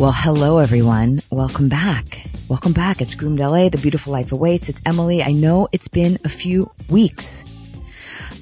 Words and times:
Well, 0.00 0.12
hello 0.12 0.56
everyone. 0.56 1.20
Welcome 1.28 1.68
back. 1.68 2.26
Welcome 2.48 2.72
back. 2.72 3.02
It's 3.02 3.14
Groomed 3.14 3.38
LA. 3.38 3.68
The 3.68 3.76
beautiful 3.76 4.14
life 4.14 4.32
awaits. 4.32 4.70
It's 4.70 4.80
Emily. 4.86 5.22
I 5.22 5.32
know 5.32 5.68
it's 5.72 5.88
been 5.88 6.18
a 6.24 6.28
few 6.30 6.70
weeks. 6.88 7.44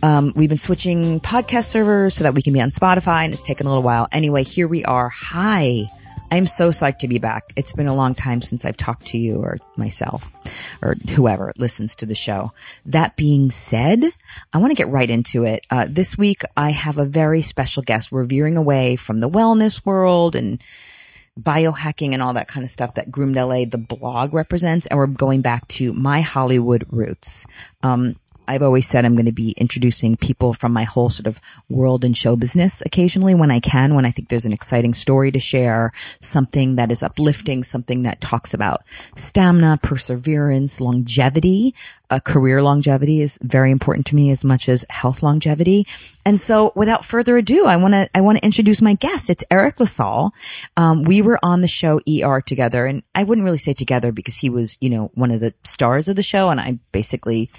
Um, 0.00 0.32
we've 0.36 0.48
been 0.48 0.56
switching 0.56 1.18
podcast 1.18 1.64
servers 1.64 2.14
so 2.14 2.22
that 2.22 2.36
we 2.36 2.42
can 2.42 2.52
be 2.52 2.60
on 2.60 2.70
Spotify 2.70 3.24
and 3.24 3.34
it's 3.34 3.42
taken 3.42 3.66
a 3.66 3.70
little 3.70 3.82
while. 3.82 4.06
Anyway, 4.12 4.44
here 4.44 4.68
we 4.68 4.84
are. 4.84 5.08
Hi. 5.08 5.86
I'm 6.30 6.46
so 6.46 6.70
psyched 6.70 6.98
to 6.98 7.08
be 7.08 7.18
back. 7.18 7.52
It's 7.56 7.72
been 7.72 7.88
a 7.88 7.94
long 7.94 8.14
time 8.14 8.40
since 8.40 8.64
I've 8.64 8.76
talked 8.76 9.06
to 9.06 9.18
you 9.18 9.42
or 9.42 9.58
myself 9.76 10.36
or 10.80 10.94
whoever 11.10 11.52
listens 11.56 11.96
to 11.96 12.06
the 12.06 12.14
show. 12.14 12.52
That 12.86 13.16
being 13.16 13.50
said, 13.50 14.04
I 14.52 14.58
want 14.58 14.70
to 14.70 14.76
get 14.76 14.90
right 14.90 15.10
into 15.10 15.42
it. 15.42 15.66
Uh, 15.70 15.88
this 15.90 16.16
week 16.16 16.42
I 16.56 16.70
have 16.70 16.98
a 16.98 17.04
very 17.04 17.42
special 17.42 17.82
guest. 17.82 18.12
We're 18.12 18.22
veering 18.22 18.56
away 18.56 18.94
from 18.94 19.18
the 19.18 19.28
wellness 19.28 19.84
world 19.84 20.36
and 20.36 20.62
biohacking 21.40 22.12
and 22.12 22.22
all 22.22 22.34
that 22.34 22.48
kind 22.48 22.64
of 22.64 22.70
stuff 22.70 22.94
that 22.94 23.10
Groomed 23.10 23.36
LA, 23.36 23.64
the 23.64 23.78
blog 23.78 24.32
represents. 24.34 24.86
And 24.86 24.98
we're 24.98 25.06
going 25.06 25.40
back 25.40 25.68
to 25.68 25.92
my 25.92 26.20
Hollywood 26.20 26.86
roots. 26.90 27.46
Um, 27.82 28.16
I've 28.48 28.62
always 28.62 28.88
said 28.88 29.04
I'm 29.04 29.14
going 29.14 29.26
to 29.26 29.32
be 29.32 29.50
introducing 29.52 30.16
people 30.16 30.54
from 30.54 30.72
my 30.72 30.84
whole 30.84 31.10
sort 31.10 31.26
of 31.26 31.38
world 31.68 32.02
and 32.02 32.16
show 32.16 32.34
business 32.34 32.80
occasionally 32.84 33.34
when 33.34 33.50
I 33.50 33.60
can, 33.60 33.94
when 33.94 34.06
I 34.06 34.10
think 34.10 34.28
there's 34.28 34.46
an 34.46 34.54
exciting 34.54 34.94
story 34.94 35.30
to 35.30 35.38
share, 35.38 35.92
something 36.20 36.76
that 36.76 36.90
is 36.90 37.02
uplifting, 37.02 37.62
something 37.62 38.02
that 38.02 38.22
talks 38.22 38.54
about 38.54 38.82
stamina, 39.16 39.78
perseverance, 39.82 40.80
longevity. 40.80 41.74
Uh, 42.10 42.18
career 42.18 42.62
longevity 42.62 43.20
is 43.20 43.38
very 43.42 43.70
important 43.70 44.06
to 44.06 44.16
me 44.16 44.30
as 44.30 44.42
much 44.42 44.66
as 44.70 44.82
health 44.88 45.22
longevity. 45.22 45.86
And 46.24 46.40
so 46.40 46.72
without 46.74 47.04
further 47.04 47.36
ado, 47.36 47.66
I 47.66 47.76
want 47.76 47.92
to, 47.92 48.08
I 48.14 48.22
want 48.22 48.38
to 48.38 48.44
introduce 48.44 48.80
my 48.80 48.94
guest. 48.94 49.28
It's 49.28 49.44
Eriq 49.50 49.78
La 49.78 49.84
Salle. 49.84 50.32
Um, 50.78 51.02
we 51.02 51.20
were 51.20 51.38
on 51.42 51.60
the 51.60 51.68
show 51.68 52.00
ER 52.08 52.40
together 52.40 52.86
and 52.86 53.02
I 53.14 53.24
wouldn't 53.24 53.44
really 53.44 53.58
say 53.58 53.74
together 53.74 54.10
because 54.10 54.36
he 54.36 54.48
was, 54.48 54.78
you 54.80 54.88
know, 54.88 55.10
one 55.14 55.30
of 55.30 55.40
the 55.40 55.52
stars 55.64 56.08
of 56.08 56.16
the 56.16 56.22
show 56.22 56.48
and 56.48 56.58
I 56.58 56.78
basically, 56.92 57.50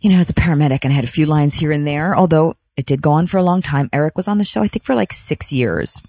you 0.00 0.10
know, 0.10 0.18
as 0.18 0.30
a 0.30 0.34
paramedic 0.34 0.80
and 0.82 0.92
I 0.92 0.96
had 0.96 1.04
a 1.04 1.08
few 1.08 1.26
lines 1.26 1.54
here 1.54 1.72
and 1.72 1.86
there, 1.86 2.16
although 2.16 2.54
it 2.76 2.86
did 2.86 3.02
go 3.02 3.12
on 3.12 3.26
for 3.26 3.38
a 3.38 3.42
long 3.42 3.62
time. 3.62 3.88
Eriq 3.90 4.12
was 4.14 4.28
on 4.28 4.38
the 4.38 4.44
show, 4.44 4.62
I 4.62 4.68
think 4.68 4.84
for 4.84 4.94
like 4.94 5.12
six 5.12 5.52
years 5.52 6.02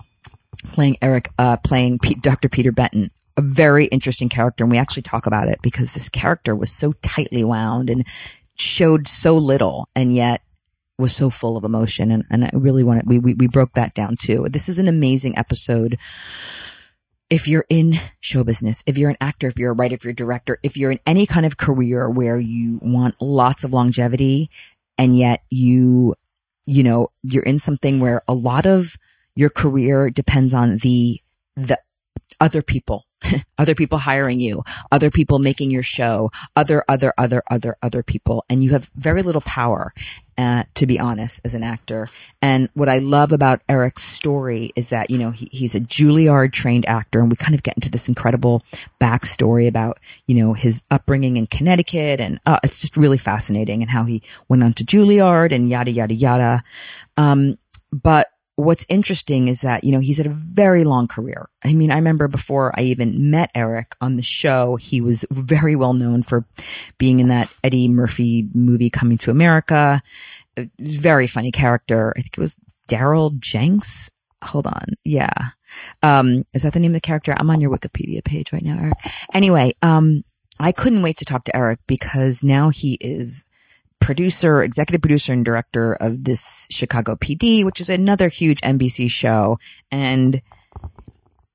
playing 0.71 0.97
Eric, 1.01 1.29
uh, 1.37 1.57
playing 1.57 1.99
P- 1.99 2.15
Dr. 2.15 2.49
Peter 2.49 2.71
Benton. 2.71 3.11
A 3.37 3.41
very 3.41 3.85
interesting 3.85 4.29
character. 4.29 4.63
And 4.63 4.71
we 4.71 4.79
actually 4.79 5.03
talk 5.03 5.27
about 5.27 5.47
it 5.47 5.61
because 5.61 5.93
this 5.93 6.09
character 6.09 6.55
was 6.55 6.71
so 6.71 6.93
tightly 7.03 7.43
wound 7.43 7.89
and 7.89 8.05
showed 8.55 9.07
so 9.07 9.37
little 9.37 9.87
and 9.95 10.13
yet 10.13 10.41
was 10.97 11.15
so 11.15 11.29
full 11.29 11.55
of 11.55 11.63
emotion. 11.63 12.09
And, 12.09 12.23
and 12.31 12.45
I 12.45 12.49
really 12.53 12.83
wanted, 12.83 13.07
we, 13.07 13.19
we, 13.19 13.35
we 13.35 13.47
broke 13.47 13.73
that 13.73 13.93
down 13.93 14.15
too. 14.17 14.47
This 14.49 14.67
is 14.67 14.79
an 14.79 14.87
amazing 14.87 15.37
episode 15.37 15.99
if 17.29 17.47
you're 17.47 17.65
in 17.69 17.95
show 18.19 18.43
business, 18.43 18.83
if 18.85 18.97
you're 18.97 19.09
an 19.09 19.17
actor, 19.19 19.47
if 19.47 19.59
you're 19.59 19.71
a 19.71 19.75
writer, 19.75 19.95
if 19.95 20.03
you're 20.03 20.11
a 20.11 20.15
director, 20.15 20.59
if 20.63 20.77
you're 20.77 20.91
in 20.91 20.99
any 21.05 21.25
kind 21.25 21.45
of 21.45 21.57
career 21.57 22.09
where 22.09 22.39
you 22.39 22.79
want 22.81 23.15
lots 23.19 23.63
of 23.63 23.73
longevity 23.73 24.49
and 24.97 25.17
yet 25.17 25.43
you, 25.49 26.15
you 26.65 26.83
know, 26.83 27.09
you're 27.23 27.43
in 27.43 27.59
something 27.59 27.99
where 27.99 28.21
a 28.27 28.33
lot 28.33 28.65
of 28.65 28.95
your 29.35 29.49
career 29.49 30.09
depends 30.09 30.53
on 30.53 30.77
the, 30.77 31.21
the 31.55 31.79
other 32.39 32.61
people, 32.61 33.05
other 33.57 33.75
people 33.75 33.97
hiring 33.97 34.39
you, 34.39 34.63
other 34.91 35.11
people 35.11 35.39
making 35.39 35.69
your 35.69 35.83
show, 35.83 36.31
other, 36.55 36.83
other, 36.87 37.13
other, 37.17 37.43
other, 37.51 37.75
other 37.81 38.03
people. 38.03 38.45
And 38.49 38.63
you 38.63 38.71
have 38.71 38.89
very 38.95 39.21
little 39.21 39.41
power 39.41 39.93
uh, 40.37 40.63
to 40.75 40.85
be 40.85 40.99
honest, 40.99 41.41
as 41.43 41.53
an 41.53 41.63
actor. 41.63 42.07
And 42.41 42.69
what 42.73 42.89
I 42.89 42.99
love 42.99 43.31
about 43.31 43.65
Eriq's 43.67 44.03
story 44.03 44.71
is 44.75 44.89
that, 44.89 45.09
you 45.09 45.17
know, 45.17 45.31
he, 45.31 45.49
he's 45.51 45.73
a 45.73 45.79
Juilliard 45.79 46.51
trained 46.51 46.85
actor 46.87 47.19
and 47.19 47.29
we 47.29 47.35
kind 47.35 47.55
of 47.55 47.63
get 47.63 47.75
into 47.75 47.89
this 47.89 48.07
incredible 48.07 48.63
backstory 49.01 49.67
about, 49.67 49.99
you 50.27 50.35
know, 50.35 50.53
his 50.53 50.83
upbringing 50.91 51.37
in 51.37 51.47
Connecticut. 51.47 52.21
And 52.21 52.39
uh, 52.45 52.59
it's 52.63 52.79
just 52.79 52.97
really 52.97 53.17
fascinating 53.17 53.81
and 53.81 53.89
how 53.89 54.03
he 54.03 54.21
went 54.47 54.63
on 54.63 54.73
to 54.73 54.85
Juilliard 54.85 55.51
and 55.51 55.69
yada, 55.69 55.91
yada, 55.91 56.13
yada. 56.13 56.63
Um, 57.17 57.57
but 57.91 58.29
what's 58.57 58.85
interesting 58.89 59.47
is 59.47 59.61
that, 59.61 59.83
you 59.83 59.91
know, 59.91 59.99
he's 59.99 60.17
had 60.17 60.25
a 60.25 60.31
very 60.31 60.83
long 60.83 61.07
career. 61.07 61.47
I 61.63 61.73
mean, 61.73 61.91
I 61.91 61.95
remember 61.95 62.27
before 62.27 62.73
I 62.77 62.81
even 62.81 63.29
met 63.29 63.53
Eriq 63.53 63.93
on 64.01 64.17
the 64.17 64.23
show, 64.23 64.75
he 64.75 64.99
was 64.99 65.25
very 65.29 65.75
well 65.75 65.93
known 65.93 66.23
for 66.23 66.43
being 66.97 67.19
in 67.19 67.27
that 67.27 67.53
Eddie 67.63 67.87
Murphy 67.87 68.49
movie 68.53 68.89
Coming 68.89 69.19
to 69.19 69.31
America. 69.31 70.01
Very 70.79 71.27
funny 71.27 71.51
character. 71.51 72.13
I 72.17 72.21
think 72.21 72.35
it 72.35 72.41
was 72.41 72.55
Darryl 72.89 73.37
Jenks. 73.39 74.09
Hold 74.43 74.65
on. 74.65 74.95
Yeah. 75.05 75.29
Um, 76.01 76.43
is 76.53 76.63
that 76.63 76.73
the 76.73 76.79
name 76.79 76.91
of 76.91 76.95
the 76.95 77.01
character? 77.01 77.35
I'm 77.37 77.51
on 77.51 77.61
your 77.61 77.75
Wikipedia 77.75 78.23
page 78.23 78.51
right 78.51 78.63
now, 78.63 78.77
Eriq. 78.77 78.93
Anyway, 79.35 79.73
um, 79.83 80.23
I 80.59 80.71
couldn't 80.71 81.03
wait 81.03 81.17
to 81.17 81.25
talk 81.25 81.43
to 81.43 81.51
Eriq 81.51 81.77
because 81.85 82.43
now 82.43 82.69
he 82.69 82.97
is 83.01 83.45
producer, 83.99 84.63
executive 84.63 85.01
producer 85.01 85.33
and 85.33 85.43
director 85.43 85.93
of 85.93 86.23
this 86.23 86.67
Chicago 86.71 87.15
PD, 87.15 87.65
which 87.65 87.81
is 87.81 87.89
another 87.89 88.29
huge 88.29 88.61
NBC 88.61 89.09
show. 89.09 89.59
And 89.91 90.41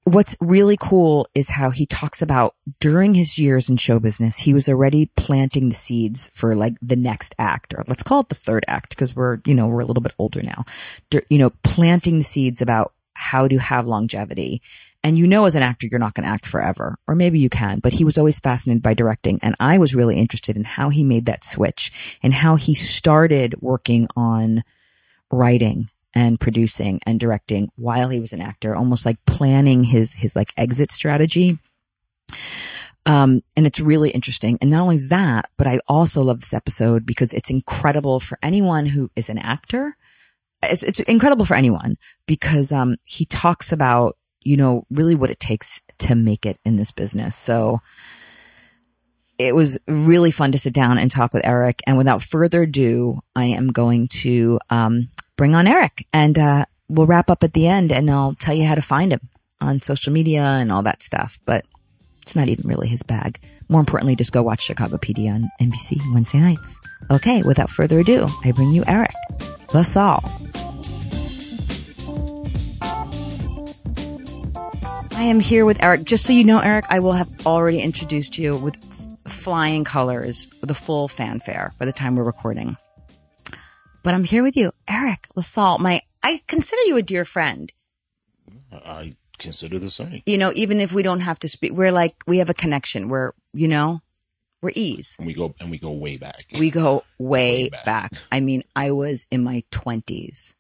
what's 0.05 0.37
really 0.41 0.77
cool 0.81 1.29
is 1.35 1.49
how 1.49 1.71
he 1.71 1.87
talks 1.87 2.21
about 2.21 2.55
during 2.81 3.15
his 3.15 3.39
years 3.39 3.69
in 3.69 3.77
show 3.77 4.01
business, 4.01 4.37
he 4.37 4.53
was 4.53 4.69
already 4.69 5.07
planting 5.17 5.69
the 5.69 5.75
seeds 5.75 6.29
for 6.35 6.55
like 6.55 6.75
the 6.83 6.97
next 6.97 7.35
act, 7.39 7.73
or 7.75 7.85
let's 7.87 8.03
call 8.03 8.21
it 8.21 8.29
the 8.29 8.35
third 8.35 8.65
act, 8.67 8.91
because 8.91 9.15
we're, 9.15 9.39
you 9.47 9.55
know, 9.55 9.69
we're 9.69 9.81
a 9.81 9.87
little 9.87 10.03
bit 10.03 10.15
older 10.19 10.43
now. 10.43 10.65
You 11.31 11.39
know, 11.39 11.51
planting 11.63 12.19
the 12.19 12.25
seeds 12.25 12.61
about 12.61 12.93
how 13.15 13.47
to 13.47 13.59
have 13.59 13.87
longevity 13.87 14.61
and 15.05 15.19
you 15.19 15.27
know, 15.27 15.47
as 15.47 15.55
an 15.55 15.63
actor, 15.63 15.89
you're 15.91 15.99
not 15.99 16.15
going 16.15 16.25
to 16.25 16.33
act 16.33 16.47
forever, 16.47 16.97
or 17.09 17.15
maybe 17.15 17.39
you 17.39 17.49
can, 17.49 17.81
but 17.81 17.93
he 17.93 18.05
was 18.05 18.17
always 18.17 18.39
fascinated 18.39 18.83
by 18.83 18.95
directing. 18.95 19.41
And 19.43 19.57
I 19.59 19.79
was 19.79 19.95
really 19.95 20.17
interested 20.17 20.57
in 20.57 20.65
how 20.65 20.91
he 20.91 21.03
made 21.03 21.27
that 21.27 21.45
switch 21.45 21.93
and 22.23 22.33
how 22.33 22.57
he 22.57 22.75
started 22.75 23.61
working 23.61 24.07
on 24.17 24.63
writing 25.31 25.89
and 26.15 26.39
producing 26.39 27.01
and 27.07 27.19
directing 27.19 27.71
while 27.77 28.11
he 28.11 28.21
was 28.21 28.33
an 28.33 28.41
actor, 28.41 28.77
almost 28.77 29.05
like 29.05 29.25
planning 29.27 29.85
his, 29.85 30.13
his 30.13 30.37
like 30.37 30.53
exit 30.57 30.91
strategy. 30.91 31.59
Um, 33.05 33.43
and 33.57 33.67
it's 33.67 33.81
really 33.81 34.11
interesting. 34.11 34.59
And 34.61 34.71
not 34.71 34.83
only 34.83 34.99
that, 35.09 35.51
but 35.57 35.67
I 35.67 35.81
also 35.89 36.23
love 36.23 36.41
this 36.41 36.55
episode 36.55 37.05
because 37.05 37.33
it's 37.33 37.51
incredible 37.51 38.21
for 38.21 38.39
anyone 38.43 38.87
who 38.87 39.11
is 39.17 39.29
an 39.29 39.39
actor. 39.39 39.97
It's, 40.63 40.85
it's 40.85 41.01
incredible 41.01 41.45
for 41.45 41.55
anyone 41.55 41.97
because, 42.27 42.71
um, 42.71 42.97
he 43.05 43.25
talks 43.25 43.73
about 43.73 44.17
you 44.45 44.57
know, 44.57 44.85
really 44.91 45.15
what 45.15 45.31
it 45.31 45.41
takes 45.41 45.81
to 45.99 46.15
make 46.15 46.47
it 46.47 46.59
in 46.65 46.77
this 46.77 46.91
business. 46.91 47.37
So 47.37 47.81
it 49.39 49.55
was 49.55 49.79
really 49.89 50.31
fun 50.31 50.53
to 50.53 50.59
sit 50.59 50.73
down 50.73 50.99
and 50.99 51.11
talk 51.11 51.33
with 51.33 51.43
Eriq. 51.43 51.81
And 51.87 51.97
without 51.99 52.23
further 52.23 52.63
ado, 52.63 53.21
I 53.35 53.47
am 53.47 53.69
going 53.69 54.09
to, 54.09 54.61
um, 54.71 55.09
bring 55.37 55.55
on 55.55 55.67
Eriq 55.67 56.05
and, 56.13 56.39
uh, 56.39 56.67
we'll 56.89 57.07
wrap 57.07 57.31
up 57.31 57.43
at 57.43 57.55
the 57.55 57.67
end 57.67 57.91
and 57.91 58.11
I'll 58.11 58.35
tell 58.35 58.55
you 58.55 58.67
how 58.67 58.75
to 58.75 58.83
find 58.83 59.13
him 59.13 59.29
on 59.61 59.81
social 59.81 60.13
media 60.13 60.43
and 60.43 60.71
all 60.71 60.83
that 60.83 61.03
stuff. 61.03 61.39
But 61.47 61.65
it's 62.23 62.37
not 62.37 62.49
even 62.49 62.69
really 62.69 62.89
his 62.89 63.03
bag. 63.03 63.41
More 63.69 63.81
importantly, 63.81 64.15
just 64.17 64.33
go 64.33 64.43
watch 64.43 64.63
Chicago 64.63 64.97
PD 64.97 65.33
on 65.33 65.51
NBC 65.61 65.99
Wednesday 66.13 66.39
nights. 66.39 66.79
Okay, 67.11 67.43
without 67.43 67.71
further 67.71 67.99
ado, 67.99 68.29
I 68.45 68.53
bring 68.53 68.71
you 68.73 68.85
Eric 68.87 69.13
LaSalle. 69.75 70.23
I 75.15 75.25
am 75.25 75.41
here 75.41 75.65
with 75.65 75.79
Eriq. 75.79 76.05
Just 76.05 76.25
so 76.25 76.33
you 76.33 76.43
know, 76.43 76.61
Eriq, 76.61 76.85
I 76.89 77.01
will 77.01 77.13
have 77.13 77.47
already 77.47 77.81
introduced 77.81 78.39
you 78.39 78.57
with 78.57 78.77
flying 79.29 79.85
colors 79.85 80.49
with 80.61 80.71
a 80.71 80.75
full 80.75 81.07
fanfare 81.07 81.73
by 81.79 81.85
the 81.85 81.93
time 81.93 82.17
we're 82.17 82.25
recording. 82.25 82.77
But 84.03 84.15
I'm 84.15 84.25
here 84.25 84.43
with 84.43 84.57
you, 84.57 84.73
Eriq 84.89 85.27
La 85.37 85.43
Salle. 85.43 85.79
My, 85.79 86.01
I 86.23 86.41
consider 86.49 86.83
you 86.87 86.97
a 86.97 87.03
dear 87.03 87.25
friend. 87.25 87.73
I 88.73 89.15
consider 89.39 89.79
the 89.79 89.91
same. 89.91 90.23
You 90.27 90.39
know, 90.39 90.51
even 90.55 90.81
if 90.81 90.93
we 90.93 91.03
don't 91.03 91.21
have 91.21 91.39
to 91.41 91.49
speak, 91.49 91.73
we're 91.73 91.93
like, 91.93 92.17
we 92.27 92.39
have 92.39 92.51
a 92.51 92.55
connection. 92.55 93.09
We're, 93.09 93.33
you 93.53 93.69
know, 93.69 94.01
we're 94.61 94.73
ease. 94.75 95.15
And 95.19 95.27
we 95.27 95.35
go, 95.35 95.55
and 95.61 95.71
we 95.71 95.79
go 95.79 95.91
way 95.93 96.17
back. 96.17 96.47
We 96.59 96.71
go 96.71 97.05
way, 97.19 97.65
way 97.65 97.69
back. 97.69 97.85
back. 97.85 98.13
I 98.33 98.41
mean, 98.41 98.65
I 98.75 98.91
was 98.93 99.27
in 99.31 99.45
my 99.45 99.63
twenties. 99.71 100.55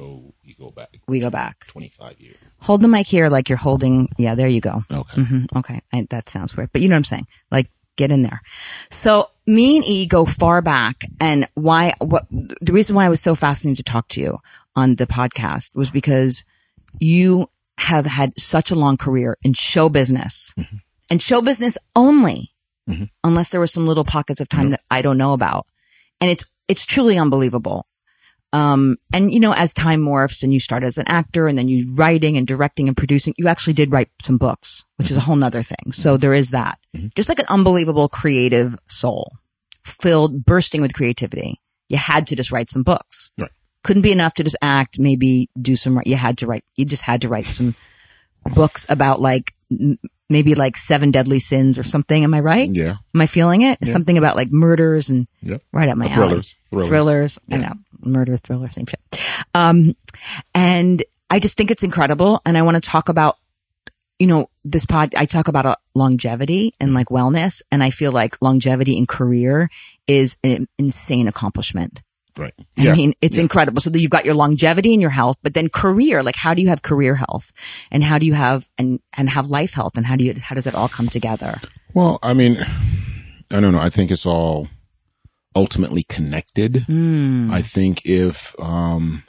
We 0.00 0.06
go, 0.06 0.34
we 0.44 0.54
go 0.54 0.70
back. 0.70 0.98
We 1.06 1.20
go 1.20 1.30
back. 1.30 1.66
25 1.68 2.20
years. 2.20 2.36
Hold 2.60 2.82
the 2.82 2.88
mic 2.88 3.06
here 3.06 3.28
like 3.28 3.48
you're 3.48 3.58
holding. 3.58 4.08
Yeah, 4.18 4.34
there 4.34 4.48
you 4.48 4.60
go. 4.60 4.84
Okay. 4.90 5.20
Mm-hmm, 5.20 5.58
okay. 5.58 5.82
I, 5.92 6.06
that 6.10 6.28
sounds 6.28 6.56
weird, 6.56 6.70
but 6.72 6.82
you 6.82 6.88
know 6.88 6.94
what 6.94 6.98
I'm 6.98 7.04
saying? 7.04 7.26
Like, 7.50 7.70
get 7.96 8.10
in 8.10 8.22
there. 8.22 8.40
So 8.90 9.28
me 9.46 9.76
and 9.76 9.84
E 9.84 10.06
go 10.06 10.24
far 10.24 10.62
back 10.62 11.04
and 11.20 11.48
why, 11.54 11.94
what, 12.00 12.26
the 12.30 12.72
reason 12.72 12.94
why 12.94 13.04
I 13.04 13.08
was 13.08 13.20
so 13.20 13.34
fascinated 13.34 13.84
to 13.84 13.92
talk 13.92 14.08
to 14.08 14.20
you 14.20 14.38
on 14.74 14.96
the 14.96 15.06
podcast 15.06 15.74
was 15.74 15.90
because 15.90 16.44
you 16.98 17.50
have 17.78 18.06
had 18.06 18.38
such 18.38 18.70
a 18.70 18.74
long 18.74 18.96
career 18.96 19.36
in 19.42 19.52
show 19.52 19.88
business 19.88 20.54
mm-hmm. 20.56 20.76
and 21.10 21.20
show 21.20 21.42
business 21.42 21.76
only, 21.94 22.52
mm-hmm. 22.88 23.04
unless 23.24 23.50
there 23.50 23.60
were 23.60 23.66
some 23.66 23.86
little 23.86 24.04
pockets 24.04 24.40
of 24.40 24.48
time 24.48 24.70
that 24.70 24.82
I 24.90 25.02
don't 25.02 25.18
know 25.18 25.32
about. 25.32 25.66
And 26.20 26.30
it's, 26.30 26.50
it's 26.68 26.86
truly 26.86 27.18
unbelievable. 27.18 27.86
Um, 28.52 28.96
and 29.12 29.32
you 29.32 29.38
know, 29.38 29.52
as 29.52 29.72
time 29.72 30.00
morphs 30.00 30.42
and 30.42 30.52
you 30.52 30.60
start 30.60 30.82
as 30.82 30.98
an 30.98 31.06
actor 31.06 31.46
and 31.46 31.56
then 31.56 31.68
you 31.68 31.94
writing 31.94 32.36
and 32.36 32.46
directing 32.46 32.88
and 32.88 32.96
producing, 32.96 33.34
you 33.38 33.48
actually 33.48 33.74
did 33.74 33.92
write 33.92 34.10
some 34.22 34.38
books, 34.38 34.84
which 34.96 35.10
is 35.10 35.16
a 35.16 35.20
mm-hmm. 35.20 35.26
whole 35.26 35.36
nother 35.36 35.62
thing. 35.62 35.92
So 35.92 36.14
mm-hmm. 36.14 36.20
there 36.20 36.34
is 36.34 36.50
that. 36.50 36.78
Mm-hmm. 36.96 37.08
Just 37.14 37.28
like 37.28 37.38
an 37.38 37.46
unbelievable 37.48 38.08
creative 38.08 38.76
soul 38.86 39.32
filled, 39.84 40.44
bursting 40.44 40.80
with 40.82 40.94
creativity. 40.94 41.60
You 41.88 41.96
had 41.96 42.26
to 42.28 42.36
just 42.36 42.52
write 42.52 42.68
some 42.68 42.82
books. 42.82 43.30
Right. 43.38 43.50
Couldn't 43.82 44.02
be 44.02 44.12
enough 44.12 44.34
to 44.34 44.44
just 44.44 44.56
act, 44.60 44.98
maybe 44.98 45.48
do 45.60 45.74
some, 45.74 46.00
you 46.04 46.16
had 46.16 46.38
to 46.38 46.46
write, 46.46 46.64
you 46.76 46.84
just 46.84 47.02
had 47.02 47.22
to 47.22 47.28
write 47.28 47.46
some 47.46 47.74
books 48.54 48.86
about 48.88 49.20
like, 49.20 49.54
maybe 50.30 50.54
like 50.54 50.76
seven 50.76 51.10
deadly 51.10 51.40
sins 51.40 51.76
or 51.78 51.82
something. 51.82 52.24
Am 52.24 52.32
I 52.32 52.40
right? 52.40 52.70
Yeah. 52.70 52.96
Am 53.14 53.20
I 53.20 53.26
feeling 53.26 53.62
it? 53.62 53.84
Something 53.86 54.16
about 54.16 54.36
like 54.36 54.50
murders 54.50 55.08
and 55.10 55.26
Yep. 55.42 55.62
right 55.72 55.88
up 55.88 55.96
my 55.98 56.06
Uh, 56.06 56.08
alley. 56.10 56.16
thrillers. 56.28 56.54
Thrillers. 56.70 56.88
Thrillers. 56.88 57.38
I 57.50 57.56
know. 57.58 57.72
Murder, 58.02 58.36
thriller, 58.38 58.70
same 58.70 58.86
shit. 58.86 59.00
Um, 59.54 59.94
and 60.54 61.02
I 61.28 61.38
just 61.38 61.56
think 61.56 61.70
it's 61.70 61.82
incredible. 61.82 62.40
And 62.46 62.56
I 62.56 62.62
want 62.62 62.76
to 62.76 62.80
talk 62.80 63.08
about, 63.10 63.36
you 64.18 64.26
know, 64.26 64.48
this 64.64 64.84
pod, 64.86 65.14
I 65.16 65.26
talk 65.26 65.48
about 65.48 65.66
uh, 65.66 65.76
longevity 65.94 66.74
and 66.80 66.94
like 66.94 67.08
wellness. 67.08 67.60
And 67.70 67.82
I 67.82 67.90
feel 67.90 68.12
like 68.12 68.40
longevity 68.40 68.96
in 68.96 69.06
career 69.06 69.68
is 70.06 70.36
an 70.44 70.66
insane 70.78 71.28
accomplishment. 71.28 72.00
Right. 72.36 72.54
I 72.78 72.92
mean, 72.92 73.14
it's 73.20 73.36
incredible. 73.36 73.80
So 73.80 73.90
you've 73.90 74.10
got 74.10 74.24
your 74.24 74.34
longevity 74.34 74.92
and 74.92 75.00
your 75.00 75.10
health, 75.10 75.36
but 75.42 75.54
then 75.54 75.68
career, 75.68 76.22
like 76.22 76.36
how 76.36 76.54
do 76.54 76.62
you 76.62 76.68
have 76.68 76.82
career 76.82 77.14
health 77.16 77.52
and 77.90 78.02
how 78.04 78.18
do 78.18 78.26
you 78.26 78.34
have, 78.34 78.68
and, 78.78 79.00
and 79.16 79.28
have 79.28 79.48
life 79.48 79.72
health 79.72 79.96
and 79.96 80.06
how 80.06 80.16
do 80.16 80.24
you, 80.24 80.34
how 80.40 80.54
does 80.54 80.66
it 80.66 80.74
all 80.74 80.88
come 80.88 81.08
together? 81.08 81.60
Well, 81.92 82.18
I 82.22 82.34
mean, 82.34 82.64
I 83.50 83.60
don't 83.60 83.72
know. 83.72 83.80
I 83.80 83.90
think 83.90 84.10
it's 84.10 84.26
all 84.26 84.68
ultimately 85.54 86.04
connected. 86.04 86.84
Hmm. 86.84 87.50
I 87.50 87.62
think 87.62 88.02
if 88.04 88.54
um, 88.60 89.24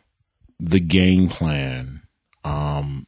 the 0.60 0.80
game 0.80 1.28
plan, 1.28 2.02
um, 2.44 3.08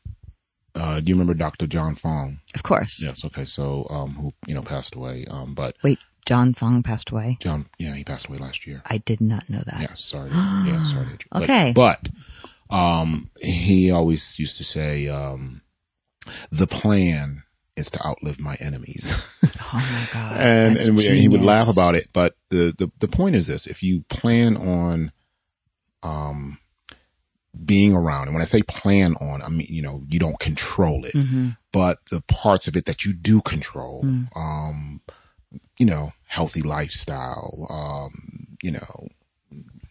uh, 0.76 1.00
do 1.00 1.10
you 1.10 1.16
remember 1.16 1.36
Dr. 1.36 1.68
John 1.68 1.96
Fong? 1.96 2.40
Of 2.56 2.64
course. 2.64 3.02
Yes. 3.02 3.24
Okay. 3.24 3.46
So, 3.46 3.86
um, 3.90 4.16
who 4.16 4.34
you 4.48 4.56
know 4.56 4.64
passed 4.64 4.96
away. 4.96 5.26
Um, 5.30 5.54
but 5.54 5.76
Wait, 5.84 6.00
John 6.26 6.54
Fong 6.54 6.84
passed 6.84 7.10
away. 7.12 7.38
John, 7.42 7.68
yeah, 7.78 7.94
he 7.96 8.04
passed 8.04 8.28
away 8.28 8.38
last 8.38 8.66
year. 8.66 8.82
I 8.86 8.98
did 9.00 9.20
not 9.22 9.50
know 9.50 9.62
that. 9.66 9.82
Yeah. 9.82 9.94
Sorry. 9.96 10.30
yeah. 10.32 10.84
Sorry. 10.84 11.06
to 11.06 11.12
hit 11.12 11.24
you. 11.24 11.28
But- 11.32 11.44
Okay. 11.44 11.74
But, 11.76 12.10
um, 12.70 13.30
he 13.42 13.92
always 13.92 14.40
used 14.40 14.58
to 14.58 14.64
say, 14.64 15.08
um, 15.08 15.62
the 16.52 16.68
plan 16.68 17.44
is 17.76 17.90
to 17.92 18.06
outlive 18.08 18.40
my 18.40 18.56
enemies. 18.60 19.14
Oh 19.76 19.78
my 19.92 20.08
God. 20.14 20.38
and 20.40 20.78
and, 20.78 20.96
we, 20.96 21.08
and 21.08 21.18
he 21.18 21.28
would 21.28 21.42
laugh 21.42 21.68
about 21.68 21.96
it. 21.96 22.08
But 22.14 22.36
the, 22.50 22.76
the 22.78 22.92
the 23.00 23.08
point 23.08 23.36
is 23.36 23.48
this: 23.48 23.66
if 23.66 23.82
you 23.82 24.04
plan 24.08 24.56
on, 24.56 25.12
um, 26.04 26.60
being 27.66 27.94
around, 27.94 28.28
and 28.28 28.36
when 28.36 28.44
I 28.44 28.46
say 28.46 28.62
plan 28.62 29.16
on, 29.16 29.42
I 29.42 29.50
mean 29.50 29.66
you 29.70 29.82
know 29.82 30.04
you 30.10 30.20
don't 30.20 30.40
control 30.40 31.06
it, 31.06 31.14
Mm-hmm. 31.16 31.50
but 31.72 31.98
the 32.12 32.22
parts 32.22 32.68
of 32.68 32.76
it 32.76 32.86
that 32.86 33.04
you 33.04 33.14
do 33.14 33.42
control, 33.42 34.04
Mm. 34.04 34.28
um, 34.38 35.02
you 35.78 35.86
know, 35.86 36.14
healthy 36.28 36.62
lifestyle, 36.62 37.68
um, 37.70 38.48
you 38.62 38.72
know. 38.72 39.08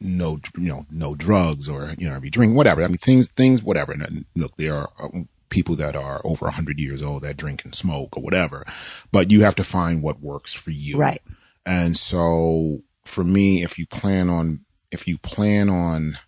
No, 0.04 0.40
you 0.56 0.66
know, 0.68 0.84
no 0.90 1.14
drugs 1.14 1.68
or 1.68 1.94
you 1.96 2.08
know, 2.08 2.16
every 2.16 2.28
drink, 2.28 2.56
whatever. 2.56 2.82
I 2.82 2.88
mean, 2.88 2.96
things, 2.96 3.30
things, 3.30 3.62
whatever. 3.62 3.92
And 3.92 4.24
look, 4.34 4.56
there 4.56 4.74
are 4.74 4.90
uh, 5.00 5.20
people 5.48 5.76
that 5.76 5.94
are 5.94 6.20
over 6.24 6.46
a 6.46 6.50
hundred 6.50 6.80
years 6.80 7.02
old 7.02 7.22
that 7.22 7.36
drink 7.36 7.64
and 7.64 7.72
smoke 7.72 8.16
or 8.16 8.22
whatever, 8.22 8.64
but 9.12 9.30
you 9.30 9.42
have 9.42 9.54
to 9.54 9.62
find 9.62 10.02
what 10.02 10.20
works 10.20 10.52
for 10.52 10.72
you. 10.72 10.96
Right. 10.96 11.22
And 11.64 11.96
so 11.96 12.80
for 13.04 13.22
me, 13.22 13.62
if 13.62 13.78
you 13.78 13.86
plan 13.86 14.28
on, 14.28 14.64
if 14.90 15.06
you 15.06 15.18
plan 15.18 15.68
on 15.68 16.18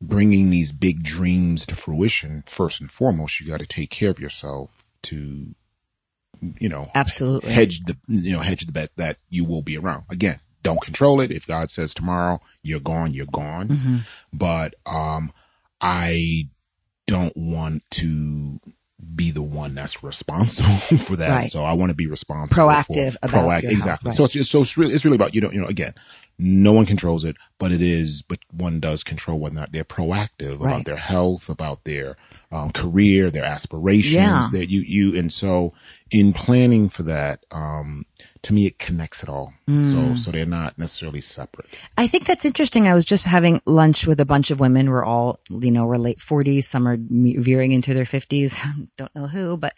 bringing 0.00 0.50
these 0.50 0.72
big 0.72 1.02
dreams 1.02 1.66
to 1.66 1.74
fruition, 1.74 2.44
first 2.46 2.80
and 2.80 2.90
foremost, 2.90 3.40
you 3.40 3.46
got 3.46 3.60
to 3.60 3.66
take 3.66 3.90
care 3.90 4.10
of 4.10 4.20
yourself 4.20 4.84
to, 5.02 5.54
you 6.58 6.68
know, 6.68 6.88
Absolutely. 6.94 7.50
hedge 7.52 7.80
the, 7.84 7.96
you 8.08 8.32
know, 8.32 8.40
hedge 8.40 8.66
the 8.66 8.72
bet 8.72 8.90
that 8.96 9.18
you 9.28 9.44
will 9.44 9.62
be 9.62 9.76
around. 9.76 10.04
Again, 10.10 10.40
don't 10.62 10.80
control 10.80 11.20
it. 11.20 11.30
If 11.30 11.46
God 11.46 11.70
says 11.70 11.94
tomorrow 11.94 12.40
you're 12.62 12.80
gone, 12.80 13.12
you're 13.14 13.26
gone. 13.26 13.68
Mm-hmm. 13.68 13.96
But, 14.32 14.74
um, 14.86 15.32
I 15.80 16.48
don't 17.06 17.36
want 17.36 17.84
to 17.92 18.60
be 19.14 19.30
the 19.30 19.42
one 19.42 19.74
that's 19.74 20.02
responsible 20.02 20.76
for 20.98 21.16
that. 21.16 21.28
Right. 21.30 21.50
So 21.50 21.62
I 21.62 21.72
want 21.72 21.90
to 21.90 21.94
be 21.94 22.06
responsible. 22.06 22.62
Proactive 22.64 23.12
for, 23.12 23.18
about 23.22 23.44
proact- 23.44 23.62
your 23.62 23.70
health, 23.70 23.72
exactly. 23.72 24.08
right. 24.10 24.16
So 24.16 24.24
it's, 24.24 24.36
it's 24.36 24.50
so 24.50 24.62
it's 24.62 24.76
really, 24.76 24.92
it's 24.94 25.04
really 25.04 25.14
about 25.14 25.34
you 25.34 25.40
know 25.40 25.52
you 25.52 25.60
know 25.60 25.68
again, 25.68 25.94
no 26.36 26.72
one 26.72 26.84
controls 26.84 27.22
it, 27.24 27.36
but 27.58 27.70
it 27.70 27.80
is 27.80 28.22
but 28.22 28.40
one 28.50 28.80
does 28.80 29.04
control 29.04 29.38
whether 29.38 29.54
or 29.54 29.60
not 29.60 29.72
they're 29.72 29.84
proactive 29.84 30.58
Right. 30.60 30.72
about 30.72 30.84
their 30.84 30.96
health, 30.96 31.48
about 31.48 31.84
their 31.84 32.16
um, 32.50 32.72
career, 32.72 33.30
their 33.30 33.44
aspirations. 33.44 34.14
Yeah. 34.14 34.48
That 34.50 34.68
you 34.68 34.80
you 34.80 35.16
and 35.16 35.32
so 35.32 35.72
in 36.10 36.32
planning 36.32 36.88
for 36.88 37.02
that, 37.02 37.44
um, 37.50 38.06
to 38.42 38.52
me 38.52 38.66
it 38.66 38.78
connects 38.78 39.22
it 39.22 39.28
all. 39.28 39.52
Mm. 39.68 39.84
So 39.84 40.14
so 40.14 40.30
they're 40.30 40.46
not 40.46 40.78
necessarily 40.78 41.20
separate. 41.20 41.66
I 41.96 42.06
think 42.06 42.26
that's 42.26 42.44
interesting. 42.44 42.86
I 42.86 42.94
was 42.94 43.04
just 43.04 43.24
having 43.24 43.60
lunch 43.66 44.06
with 44.06 44.20
a 44.20 44.24
bunch 44.24 44.50
of 44.50 44.60
women. 44.60 44.90
We're 44.90 45.04
all, 45.04 45.40
you 45.50 45.70
know, 45.70 45.86
we're 45.86 45.96
late 45.96 46.20
forties. 46.20 46.66
Some 46.66 46.86
are 46.88 46.96
veering 46.98 47.72
into 47.72 47.94
their 47.94 48.06
fifties. 48.06 48.58
Don't 48.96 49.14
know 49.14 49.26
who, 49.26 49.56
but 49.56 49.74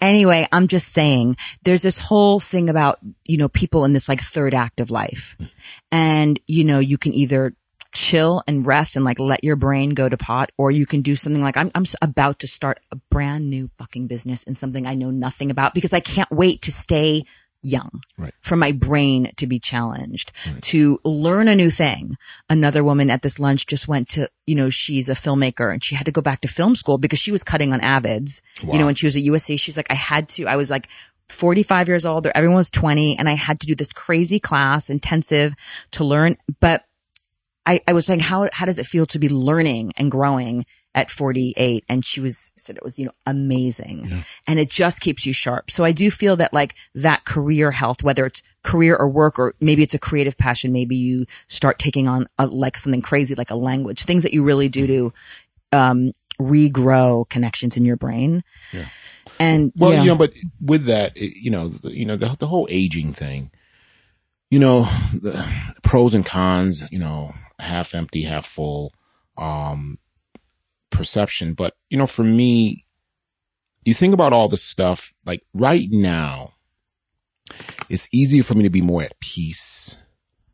anyway, 0.00 0.48
I'm 0.52 0.68
just 0.68 0.92
saying 0.92 1.36
there's 1.62 1.82
this 1.82 1.98
whole 1.98 2.40
thing 2.40 2.68
about, 2.68 2.98
you 3.26 3.36
know, 3.36 3.48
people 3.48 3.84
in 3.84 3.92
this 3.92 4.08
like 4.08 4.20
third 4.20 4.54
act 4.54 4.80
of 4.80 4.90
life. 4.90 5.36
And, 5.90 6.40
you 6.46 6.64
know, 6.64 6.78
you 6.78 6.98
can 6.98 7.14
either 7.14 7.54
chill 7.92 8.42
and 8.46 8.66
rest 8.66 8.96
and 8.96 9.04
like 9.04 9.18
let 9.18 9.42
your 9.44 9.56
brain 9.56 9.90
go 9.90 10.08
to 10.08 10.16
pot, 10.16 10.50
or 10.58 10.70
you 10.70 10.86
can 10.86 11.02
do 11.02 11.16
something 11.16 11.42
like 11.42 11.56
I'm, 11.56 11.70
I'm 11.74 11.84
about 12.02 12.38
to 12.40 12.46
start 12.46 12.80
a 12.92 12.96
brand 13.10 13.48
new 13.48 13.70
fucking 13.78 14.06
business 14.06 14.44
and 14.44 14.56
something 14.58 14.86
I 14.86 14.94
know 14.94 15.10
nothing 15.10 15.50
about 15.50 15.74
because 15.74 15.92
I 15.92 16.00
can't 16.00 16.30
wait 16.30 16.62
to 16.62 16.72
stay 16.72 17.24
young 17.60 18.02
Right. 18.16 18.32
for 18.40 18.54
my 18.54 18.70
brain 18.70 19.32
to 19.36 19.46
be 19.48 19.58
challenged, 19.58 20.30
to 20.62 21.00
learn 21.04 21.48
a 21.48 21.56
new 21.56 21.70
thing. 21.70 22.16
Another 22.48 22.84
woman 22.84 23.10
at 23.10 23.22
this 23.22 23.40
lunch 23.40 23.66
just 23.66 23.88
went 23.88 24.08
to, 24.10 24.28
you 24.46 24.54
know, 24.54 24.70
she's 24.70 25.08
a 25.08 25.14
filmmaker 25.14 25.72
and 25.72 25.82
she 25.82 25.96
had 25.96 26.04
to 26.06 26.12
go 26.12 26.20
back 26.20 26.40
to 26.42 26.48
film 26.48 26.76
school 26.76 26.98
because 26.98 27.18
she 27.18 27.32
was 27.32 27.42
cutting 27.42 27.72
on 27.72 27.80
Avids. 27.80 28.42
You 28.62 28.78
know, 28.78 28.86
when 28.86 28.94
she 28.94 29.06
was 29.06 29.16
at 29.16 29.22
USC, 29.24 29.58
she's 29.58 29.76
like, 29.76 29.90
I 29.90 29.94
had 29.94 30.28
to, 30.30 30.46
I 30.46 30.54
was 30.54 30.70
like 30.70 30.88
45 31.30 31.88
years 31.88 32.06
old, 32.06 32.26
everyone 32.28 32.56
was 32.56 32.70
20 32.70 33.18
and 33.18 33.28
I 33.28 33.34
had 33.34 33.58
to 33.60 33.66
do 33.66 33.74
this 33.74 33.92
crazy 33.92 34.38
class 34.38 34.88
intensive 34.88 35.54
to 35.92 36.04
learn. 36.04 36.36
But 36.60 36.84
I, 37.68 37.80
I 37.86 37.92
was 37.92 38.06
saying, 38.06 38.20
how, 38.20 38.48
how 38.50 38.64
does 38.64 38.78
it 38.78 38.86
feel 38.86 39.04
to 39.06 39.18
be 39.18 39.28
learning 39.28 39.92
and 39.98 40.10
growing 40.10 40.64
at 40.94 41.10
48? 41.10 41.84
And 41.86 42.02
she 42.02 42.18
was 42.18 42.50
said 42.56 42.76
it 42.78 42.82
was, 42.82 42.98
you 42.98 43.04
know, 43.04 43.12
amazing 43.26 44.24
and 44.46 44.58
it 44.58 44.70
just 44.70 45.02
keeps 45.02 45.26
you 45.26 45.34
sharp. 45.34 45.70
So 45.70 45.84
I 45.84 45.92
do 45.92 46.10
feel 46.10 46.34
that 46.36 46.54
like 46.54 46.74
that 46.94 47.26
career 47.26 47.70
health, 47.70 48.02
whether 48.02 48.24
it's 48.24 48.42
career 48.62 48.96
or 48.96 49.06
work, 49.06 49.38
or 49.38 49.54
maybe 49.60 49.82
it's 49.82 49.92
a 49.92 49.98
creative 49.98 50.38
passion, 50.38 50.72
maybe 50.72 50.96
you 50.96 51.26
start 51.46 51.78
taking 51.78 52.08
on 52.08 52.26
a, 52.38 52.46
like 52.46 52.78
something 52.78 53.02
crazy, 53.02 53.34
like 53.34 53.50
a 53.50 53.54
language, 53.54 54.04
things 54.04 54.22
that 54.22 54.32
you 54.32 54.42
really 54.44 54.70
do 54.70 54.86
to, 54.86 55.12
um, 55.72 56.12
regrow 56.40 57.28
connections 57.28 57.76
in 57.76 57.84
your 57.84 57.96
brain. 57.96 58.42
Yeah. 58.72 58.86
And 59.38 59.72
Well, 59.76 59.92
yeah. 59.92 60.02
you 60.02 60.08
know, 60.08 60.16
but 60.16 60.32
with 60.64 60.86
that, 60.86 61.16
you 61.16 61.50
know, 61.50 61.68
the, 61.68 61.94
you 61.94 62.06
know, 62.06 62.16
the, 62.16 62.34
the 62.38 62.46
whole 62.46 62.66
aging 62.70 63.12
thing, 63.12 63.50
you 64.50 64.58
know, 64.58 64.82
the 65.12 65.44
pros 65.82 66.14
and 66.14 66.24
cons, 66.24 66.90
you 66.90 66.98
know, 66.98 67.34
half 67.58 67.94
empty, 67.94 68.22
half 68.22 68.46
full, 68.46 68.92
um, 69.36 69.98
perception. 70.90 71.54
But, 71.54 71.74
you 71.90 71.98
know, 71.98 72.06
for 72.06 72.24
me, 72.24 72.86
you 73.84 73.94
think 73.94 74.14
about 74.14 74.32
all 74.32 74.48
the 74.48 74.56
stuff 74.56 75.14
like 75.24 75.42
right 75.54 75.88
now, 75.90 76.54
it's 77.88 78.08
easier 78.12 78.42
for 78.42 78.54
me 78.54 78.62
to 78.64 78.70
be 78.70 78.82
more 78.82 79.02
at 79.02 79.20
peace. 79.20 79.96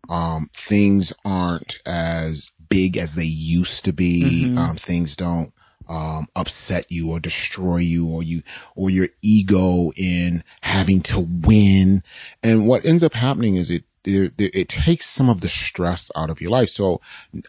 Um, 0.08 0.50
things 0.54 1.12
aren't 1.24 1.76
as 1.86 2.50
big 2.68 2.98
as 2.98 3.14
they 3.14 3.24
used 3.24 3.84
to 3.86 3.92
be. 3.92 4.52
Um, 4.58 4.76
things 4.76 5.16
don't, 5.16 5.53
um, 5.88 6.28
upset 6.34 6.90
you 6.90 7.10
or 7.10 7.20
destroy 7.20 7.78
you 7.78 8.06
or 8.06 8.22
you, 8.22 8.42
or 8.74 8.90
your 8.90 9.08
ego 9.22 9.92
in 9.96 10.44
having 10.62 11.00
to 11.02 11.20
win. 11.20 12.02
And 12.42 12.66
what 12.66 12.84
ends 12.84 13.02
up 13.02 13.14
happening 13.14 13.56
is 13.56 13.70
it, 13.70 13.84
there, 14.04 14.30
it 14.38 14.68
takes 14.68 15.08
some 15.08 15.30
of 15.30 15.40
the 15.40 15.48
stress 15.48 16.10
out 16.14 16.30
of 16.30 16.40
your 16.40 16.50
life. 16.50 16.68
So 16.68 17.00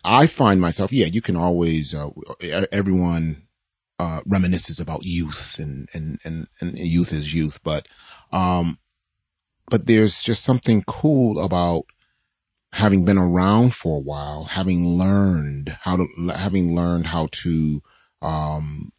I 0.03 0.25
find 0.25 0.61
myself, 0.61 0.93
yeah, 0.93 1.07
you 1.07 1.21
can 1.21 1.35
always, 1.35 1.93
uh, 1.93 2.09
everyone, 2.71 3.43
uh, 3.99 4.21
reminisces 4.21 4.79
about 4.79 5.03
youth 5.03 5.57
and, 5.59 5.89
and, 5.93 6.19
and, 6.23 6.47
and 6.59 6.77
youth 6.77 7.11
is 7.13 7.33
youth, 7.33 7.59
but, 7.63 7.87
um, 8.31 8.79
but 9.69 9.85
there's 9.87 10.21
just 10.21 10.43
something 10.43 10.83
cool 10.83 11.39
about 11.39 11.85
having 12.73 13.05
been 13.05 13.17
around 13.17 13.73
for 13.73 13.97
a 13.97 14.01
while, 14.01 14.43
having 14.45 14.97
learned 14.97 15.77
how 15.81 15.97
to, 15.97 16.07
having 16.35 16.75
learned 16.75 17.07
how 17.07 17.27
to, 17.31 17.81
um, 18.25 18.91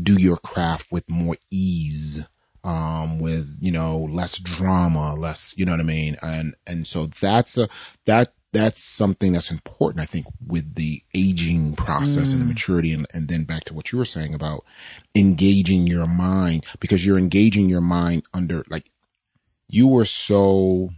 do 0.00 0.14
your 0.14 0.38
craft 0.38 0.92
with 0.92 1.08
more 1.10 1.36
ease, 1.50 2.26
um, 2.64 3.18
with, 3.18 3.48
you 3.60 3.72
know, 3.72 3.98
less 3.98 4.38
drama, 4.38 5.14
less, 5.14 5.52
you 5.56 5.64
know 5.66 5.72
what 5.72 5.80
I 5.80 5.84
mean? 5.84 6.16
And, 6.22 6.54
and 6.66 6.86
so 6.86 7.06
that's 7.06 7.58
a, 7.58 7.68
that, 8.06 8.32
that's 8.52 8.82
something 8.82 9.32
that's 9.32 9.50
important, 9.50 10.00
I 10.00 10.06
think, 10.06 10.26
with 10.46 10.74
the 10.74 11.02
aging 11.14 11.74
process 11.74 12.28
Mm. 12.28 12.32
and 12.32 12.40
the 12.42 12.46
maturity. 12.46 12.92
And, 12.92 13.06
and 13.14 13.28
then 13.28 13.44
back 13.44 13.64
to 13.64 13.74
what 13.74 13.90
you 13.90 13.98
were 13.98 14.04
saying 14.16 14.34
about 14.34 14.64
engaging 15.14 15.86
your 15.86 16.06
mind, 16.06 16.64
because 16.78 17.04
you're 17.04 17.18
engaging 17.18 17.68
your 17.68 17.80
mind 17.80 18.24
under, 18.32 18.64
like, 18.68 18.90
you 19.68 19.88
were 19.88 20.04
so, 20.04 20.90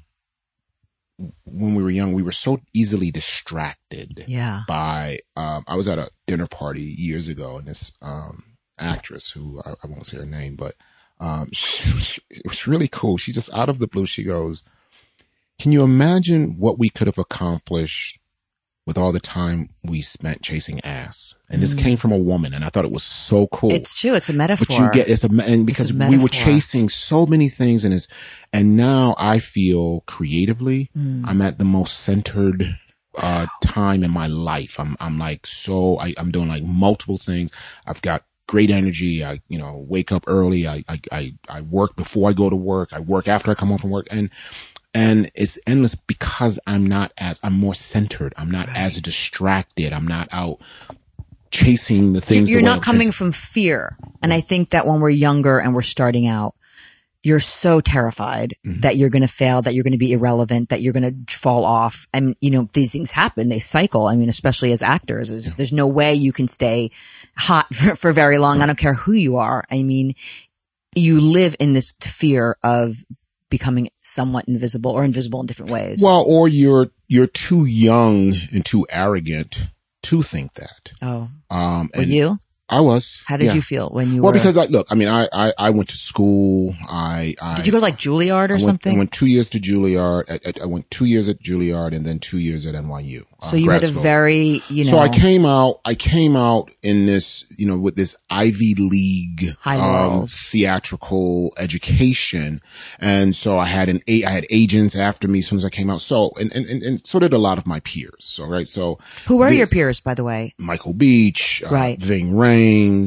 when 1.44 1.74
we 1.74 1.82
were 1.82 1.90
young, 1.90 2.12
we 2.12 2.22
were 2.22 2.32
so 2.32 2.60
easily 2.72 3.10
distracted 3.10 4.24
Yeah. 4.26 4.62
by, 4.66 5.20
um, 5.36 5.64
I 5.68 5.76
was 5.76 5.86
at 5.88 5.98
a 5.98 6.10
dinner 6.26 6.46
party 6.46 6.82
years 6.82 7.28
ago 7.28 7.58
and 7.58 7.66
this, 7.68 7.92
um, 8.02 8.44
actress 8.78 9.30
who 9.30 9.62
I, 9.64 9.74
I 9.82 9.86
won't 9.86 10.06
say 10.06 10.16
her 10.16 10.26
name, 10.26 10.56
but, 10.56 10.74
um, 11.20 11.48
she, 11.52 12.20
it 12.30 12.42
was 12.44 12.66
really 12.66 12.88
cool. 12.88 13.16
She 13.16 13.32
just 13.32 13.52
out 13.54 13.68
of 13.68 13.78
the 13.78 13.86
blue, 13.86 14.06
she 14.06 14.24
goes, 14.24 14.62
can 15.58 15.70
you 15.70 15.82
imagine 15.84 16.58
what 16.58 16.78
we 16.78 16.88
could 16.90 17.06
have 17.06 17.18
accomplished 17.18 18.18
with 18.86 18.98
all 18.98 19.12
the 19.12 19.20
time 19.20 19.70
we 19.82 20.02
spent 20.02 20.42
chasing 20.42 20.80
ass? 20.84 21.34
And 21.48 21.62
this 21.62 21.74
came 21.74 21.96
from 21.96 22.12
a 22.12 22.18
woman, 22.18 22.52
and 22.52 22.64
I 22.64 22.68
thought 22.68 22.84
it 22.84 22.90
was 22.92 23.04
so 23.04 23.46
cool. 23.48 23.70
Mm. 23.70 23.76
It's 23.76 23.94
true. 23.94 24.14
It's 24.14 24.28
a 24.28 24.32
metaphor. 24.32 24.66
but 24.68 24.78
you 24.78 24.92
get 24.92 25.08
it's 25.08 25.24
a 25.24 25.28
and 25.42 25.66
because 25.66 25.90
a 25.90 25.94
we 25.94 26.18
were 26.18 26.28
chasing 26.28 26.88
so 26.88 27.26
many 27.26 27.48
things, 27.48 27.84
and 27.84 27.94
it's 27.94 28.08
and 28.52 28.76
now 28.76 29.14
I 29.18 29.38
feel 29.38 30.00
creatively 30.06 30.90
Mm. 30.96 31.22
I'm 31.26 31.40
at 31.42 31.58
the 31.58 31.64
most 31.64 31.98
centered 31.98 32.78
uh 33.16 33.46
time 33.62 34.02
in 34.02 34.10
my 34.10 34.26
life. 34.26 34.80
I'm 34.80 34.96
I'm 35.00 35.18
like 35.18 35.46
so 35.46 35.98
I, 35.98 36.14
I'm 36.16 36.30
doing 36.32 36.48
like 36.48 36.64
multiple 36.64 37.18
things. 37.18 37.52
I've 37.86 38.02
got 38.02 38.24
great 38.46 38.70
energy. 38.70 39.24
I 39.24 39.40
you 39.48 39.58
know 39.58 39.84
wake 39.88 40.10
up 40.10 40.24
early. 40.26 40.66
I 40.66 40.84
I 40.88 41.00
I, 41.12 41.34
I 41.48 41.60
work 41.60 41.94
before 41.96 42.28
I 42.28 42.32
go 42.32 42.50
to 42.50 42.56
work. 42.56 42.92
I 42.92 43.00
work 43.00 43.28
after 43.28 43.50
I 43.50 43.54
come 43.54 43.68
home 43.68 43.78
from 43.78 43.90
work, 43.90 44.08
and 44.10 44.30
and 44.94 45.30
it's 45.34 45.58
endless 45.66 45.94
because 45.94 46.58
I'm 46.66 46.86
not 46.86 47.12
as 47.18 47.40
I'm 47.42 47.54
more 47.54 47.74
centered. 47.74 48.32
I'm 48.36 48.50
not 48.50 48.68
as 48.68 49.00
distracted. 49.02 49.92
I'm 49.92 50.06
not 50.06 50.28
out 50.32 50.60
chasing 51.50 52.12
the 52.12 52.20
things. 52.20 52.50
You're 52.50 52.60
the 52.60 52.66
not 52.66 52.76
I'm 52.76 52.82
coming 52.82 53.08
chasing- 53.08 53.12
from 53.12 53.32
fear. 53.32 53.96
And 54.22 54.32
I 54.32 54.40
think 54.40 54.70
that 54.70 54.86
when 54.86 55.00
we're 55.00 55.10
younger 55.10 55.58
and 55.58 55.74
we're 55.74 55.82
starting 55.82 56.26
out, 56.26 56.54
you're 57.22 57.40
so 57.40 57.80
terrified 57.80 58.54
Mm-hmm. 58.66 58.80
that 58.80 58.96
you're 58.96 59.08
going 59.08 59.22
to 59.22 59.28
fail, 59.28 59.62
that 59.62 59.74
you're 59.74 59.82
going 59.84 59.92
to 59.92 59.98
be 59.98 60.12
irrelevant, 60.12 60.68
that 60.70 60.80
you're 60.82 60.92
going 60.92 61.24
to 61.26 61.36
fall 61.36 61.64
off. 61.64 62.06
And, 62.12 62.36
you 62.40 62.50
know, 62.50 62.68
these 62.72 62.90
things 62.92 63.10
happen. 63.10 63.48
They 63.48 63.58
cycle. 63.60 64.06
I 64.06 64.16
mean, 64.16 64.28
especially 64.28 64.72
as 64.72 64.82
actors, 64.82 65.28
there's, 65.28 65.46
there's 65.56 65.72
no 65.72 65.86
way 65.86 66.14
you 66.14 66.32
can 66.32 66.48
stay 66.48 66.90
hot 67.36 67.74
for, 67.74 67.96
for 67.96 68.12
very 68.12 68.38
long. 68.38 68.60
I 68.62 68.66
don't 68.66 68.76
care 68.78 68.94
who 68.94 69.12
you 69.12 69.36
are. 69.38 69.64
I 69.70 69.82
mean, 69.82 70.14
you 70.94 71.20
live 71.20 71.56
in 71.58 71.72
this 71.72 71.92
fear 72.00 72.56
of 72.62 73.02
becoming 73.54 73.88
somewhat 74.02 74.44
invisible 74.48 74.90
or 74.90 75.04
invisible 75.04 75.40
in 75.40 75.46
different 75.46 75.70
ways. 75.70 76.00
Well, 76.02 76.24
or 76.26 76.48
you're 76.48 76.88
you're 77.06 77.28
too 77.28 77.66
young 77.66 78.34
and 78.52 78.66
too 78.66 78.84
arrogant 78.90 79.58
to 80.02 80.22
think 80.22 80.54
that. 80.54 80.92
oh, 81.00 81.28
Um, 81.50 81.88
were 81.94 82.02
and 82.02 82.12
you? 82.12 82.38
I 82.68 82.80
was. 82.80 83.22
How 83.26 83.36
did 83.36 83.46
yeah. 83.46 83.54
you 83.54 83.60
feel 83.62 83.90
when 83.90 84.12
you 84.14 84.22
Well, 84.22 84.32
were? 84.32 84.38
because 84.38 84.56
I 84.56 84.64
look. 84.66 84.86
I 84.90 84.94
mean, 84.94 85.08
I 85.08 85.28
I, 85.32 85.52
I 85.58 85.70
went 85.70 85.90
to 85.90 85.96
school. 85.98 86.74
I, 86.88 87.34
I 87.40 87.56
did 87.56 87.66
you 87.66 87.72
go 87.72 87.78
to 87.78 87.82
like 87.82 87.98
Juilliard 87.98 88.48
or 88.48 88.52
I 88.52 88.56
went, 88.56 88.62
something? 88.62 88.94
I 88.94 88.98
went 88.98 89.12
two 89.12 89.26
years 89.26 89.50
to 89.50 89.60
Juilliard. 89.60 90.60
I, 90.62 90.64
went 90.66 90.90
two 90.90 91.04
years 91.04 91.28
at 91.28 91.42
Juilliard 91.42 91.94
and 91.94 92.06
then 92.06 92.18
two 92.20 92.38
years 92.38 92.64
at 92.64 92.74
NYU. 92.74 93.24
so 93.42 93.50
uh, 93.50 93.54
you 93.56 93.68
had 93.70 93.84
a 93.84 93.88
school. 93.88 94.02
very, 94.02 94.62
you 94.70 94.84
know, 94.86 94.92
So 94.92 94.98
I 94.98 95.10
came 95.10 95.44
out. 95.44 95.80
I 95.84 95.94
came 95.94 96.36
out 96.36 96.70
in 96.82 97.04
this, 97.04 97.44
you 97.58 97.66
know, 97.66 97.76
with 97.78 97.96
this 97.96 98.16
Ivy 98.30 98.74
League 98.76 99.54
High 99.60 99.78
um, 99.78 100.26
theatrical 100.26 101.52
education, 101.58 102.60
and 102.98 103.36
so 103.36 103.58
I 103.58 103.66
had 103.66 103.88
an 103.90 104.00
a- 104.08 104.24
I 104.24 104.30
had 104.30 104.46
agents 104.50 104.96
after 104.96 105.28
me 105.28 105.40
as 105.40 105.48
soon 105.48 105.58
as 105.58 105.64
I 105.64 105.70
came 105.70 105.90
out. 105.90 106.00
So 106.00 106.32
and 106.40 106.50
and 106.52 106.64
and, 106.66 106.82
and 106.82 107.06
so 107.06 107.18
did 107.18 107.32
a 107.34 107.38
lot 107.38 107.58
of 107.58 107.66
my 107.66 107.80
peers. 107.80 108.24
So 108.24 108.46
right. 108.46 108.66
So 108.66 108.98
who 109.26 109.36
were 109.36 109.50
your 109.52 109.66
peers, 109.66 110.00
by 110.00 110.14
the 110.14 110.24
way? 110.24 110.54
Michael 110.56 110.94
Beach, 110.94 111.62
uh, 111.66 111.70
Right. 111.74 112.00
Ving 112.00 112.32
Rhames, 112.32 112.53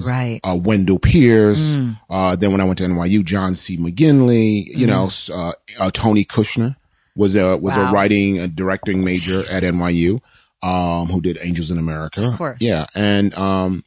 Right. 0.06 0.40
uh, 0.44 0.56
Wendell 0.62 1.00
Pierce. 1.00 1.76
Uh, 2.10 2.36
then 2.36 2.52
when 2.52 2.62
I 2.62 2.64
went 2.64 2.78
to 2.80 2.86
NYU, 2.86 3.24
John 3.24 3.56
C. 3.56 3.78
McGinley, 3.78 4.66
you 4.76 4.88
know, 4.88 5.10
uh, 5.34 5.54
uh, 5.80 5.92
Tony 5.94 6.26
Kushner 6.26 6.76
was 7.16 7.36
a, 7.36 7.58
was 7.58 7.76
Wow. 7.76 7.90
a 7.90 7.94
writing 7.94 8.38
and 8.40 8.56
directing 8.56 9.04
major 9.04 9.40
at 9.52 9.64
NYU, 9.64 10.22
um, 10.64 11.08
who 11.08 11.22
did 11.22 11.38
Angels 11.42 11.72
in 11.72 11.78
America. 11.78 12.28
Of 12.28 12.38
course. 12.38 12.58
Yeah. 12.62 12.86
And, 12.96 13.34
um, 13.36 13.84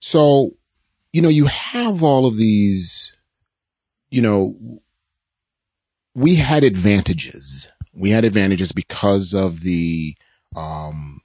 so, 0.00 0.50
you 1.12 1.22
know, 1.22 1.28
you 1.30 1.46
have 1.46 2.02
all 2.02 2.26
of 2.26 2.36
these, 2.36 3.12
you 4.10 4.20
know, 4.22 4.54
we 6.14 6.36
had 6.36 6.62
advantages. 6.64 7.68
We 7.92 8.10
had 8.10 8.24
advantages 8.24 8.72
because 8.72 9.32
of 9.34 9.60
the, 9.60 10.16
um, 10.54 11.20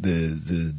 the, 0.00 0.28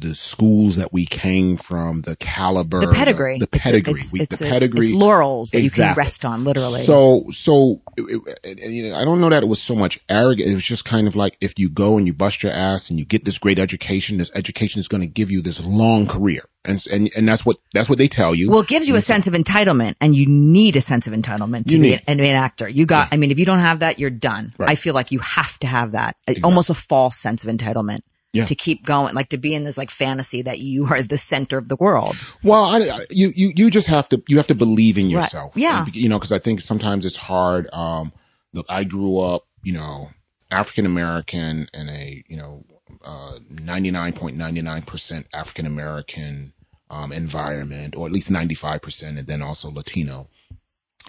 the, 0.00 0.08
the 0.08 0.14
schools 0.14 0.76
that 0.76 0.92
we 0.92 1.06
came 1.06 1.56
from, 1.56 2.02
the 2.02 2.16
caliber, 2.16 2.80
The 2.80 2.88
pedigree. 2.88 3.38
the, 3.38 3.44
It's 3.52 3.56
a- 3.56 3.68
pedigree, 3.68 3.92
it's- 3.94 4.12
we, 4.12 4.20
it's 4.20 4.38
the 4.38 4.46
a- 4.46 4.48
pedigree, 4.50 4.86
It's 4.88 4.94
laurels 4.94 5.50
that 5.50 5.60
you 5.62 5.70
can 5.70 5.94
rest 5.94 6.24
on, 6.24 6.44
literally. 6.44 6.84
so, 6.84 7.24
so, 7.32 7.80
it, 7.96 8.20
it- 8.44 8.70
you 8.70 8.88
know, 8.90 8.96
I 8.96 9.04
don't 9.04 9.20
know 9.20 9.28
that 9.28 9.42
it 9.42 9.46
was 9.46 9.60
so 9.62 9.74
much 9.74 9.98
arrogant. 10.08 10.48
It 10.50 10.54
was 10.54 10.62
just 10.62 10.84
kind 10.84 11.06
of 11.06 11.16
like 11.16 11.36
if 11.40 11.58
you 11.58 11.68
go 11.68 11.96
and 11.98 12.06
you 12.06 12.12
bust 12.12 12.42
your 12.42 12.52
ass 12.52 12.90
and 12.90 12.98
you 12.98 13.04
get 13.04 13.24
this 13.24 13.38
great 13.38 13.58
education, 13.58 14.18
this 14.18 14.30
education 14.34 14.80
is 14.80 14.88
going 14.88 15.00
to 15.02 15.06
give 15.06 15.30
you 15.30 15.40
this 15.42 15.60
long 15.60 16.06
career. 16.06 16.44
And, 16.62 16.84
and, 16.92 17.10
and 17.16 17.26
that's 17.26 17.46
what, 17.46 17.56
that's 17.72 17.88
what 17.88 17.96
they 17.96 18.06
tell 18.08 18.34
you. 18.34 18.50
well, 18.50 18.60
it 18.60 18.68
gives 18.68 18.86
you 18.86 18.94
a 18.96 19.00
sense 19.00 19.26
of 19.26 19.32
entitlement, 19.32 19.94
and 19.98 20.14
you 20.14 20.26
need 20.26 20.76
a 20.76 20.82
sense 20.82 21.06
of 21.06 21.14
entitlement 21.14 21.66
to 21.68 21.78
be 21.78 21.94
an, 21.94 22.00
an 22.06 22.20
actor. 22.20 22.68
You 22.68 22.84
got, 22.84 23.08
I 23.12 23.16
mean, 23.16 23.30
if 23.30 23.38
you 23.38 23.46
don't 23.46 23.60
have 23.60 23.78
that, 23.78 23.98
you're 23.98 24.10
done. 24.10 24.52
Right. 24.58 24.68
I 24.68 24.74
feel 24.74 24.92
like 24.92 25.10
you 25.10 25.20
have 25.20 25.58
to 25.60 25.66
have 25.66 25.92
that, 25.92 26.16
almost 26.44 26.68
a 26.68 26.74
false 26.74 27.16
sense 27.16 27.44
of 27.44 27.54
entitlement 27.56 28.00
Yeah. 28.32 28.44
to 28.44 28.54
keep 28.54 28.84
going, 28.86 29.14
like 29.14 29.30
to 29.30 29.38
be 29.38 29.54
in 29.54 29.64
this 29.64 29.76
like 29.76 29.90
fantasy 29.90 30.40
that 30.42 30.60
you 30.60 30.86
are 30.86 31.02
the 31.02 31.18
center 31.18 31.58
of 31.58 31.68
the 31.68 31.74
world. 31.76 32.16
Well, 32.44 32.62
I, 32.64 32.78
I- 32.82 33.06
you, 33.10 33.32
you, 33.34 33.52
you 33.56 33.70
just 33.70 33.88
have 33.88 34.08
to, 34.10 34.22
you 34.28 34.36
have 34.36 34.46
to 34.46 34.54
believe 34.54 34.96
in 34.98 35.06
Right. 35.06 35.24
yourself. 35.24 35.52
Yeah. 35.56 35.84
And, 35.84 35.96
you 35.96 36.08
know, 36.08 36.18
cause 36.20 36.30
I 36.30 36.38
think 36.38 36.60
sometimes 36.60 37.04
it's 37.04 37.16
hard. 37.16 37.68
Um, 37.72 38.12
look, 38.52 38.66
I 38.68 38.84
grew 38.84 39.18
up, 39.18 39.46
you 39.64 39.72
know, 39.72 40.10
African 40.50 40.86
American 40.86 41.68
in 41.74 41.88
a, 41.88 42.22
you 42.28 42.36
know, 42.36 42.64
uh, 43.04 43.38
99.99% 43.52 45.24
African 45.32 45.66
American, 45.66 46.52
um, 46.88 47.12
environment, 47.12 47.96
or 47.96 48.06
at 48.06 48.12
least 48.12 48.30
95%, 48.30 49.18
and 49.18 49.26
then 49.26 49.42
also 49.42 49.70
Latino. 49.70 50.28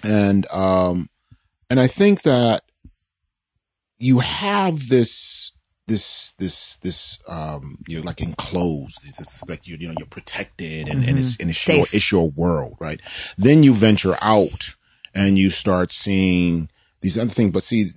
And, 0.02 0.46
um, 0.50 1.08
and 1.70 1.78
I 1.80 1.86
think 1.86 2.22
that 2.22 2.62
you 3.98 4.18
have 4.20 4.88
this, 4.88 5.51
this 5.88 6.34
this 6.38 6.76
this 6.78 7.18
um 7.26 7.78
you're 7.88 8.02
like 8.02 8.20
enclosed 8.20 9.04
it's 9.04 9.18
just 9.18 9.48
like 9.48 9.66
you 9.66 9.76
you 9.76 9.88
know 9.88 9.94
you're 9.98 10.06
protected 10.06 10.88
and, 10.88 11.04
and 11.04 11.18
it's 11.18 11.36
and 11.38 11.50
it's 11.50 11.66
your, 11.66 11.86
it's 11.92 12.12
your 12.12 12.30
world 12.30 12.76
right? 12.78 13.00
Then 13.36 13.62
you 13.62 13.74
venture 13.74 14.16
out 14.22 14.74
and 15.14 15.38
you 15.38 15.50
start 15.50 15.92
seeing 15.92 16.70
these 17.00 17.18
other 17.18 17.30
things. 17.30 17.50
But 17.50 17.64
see 17.64 17.90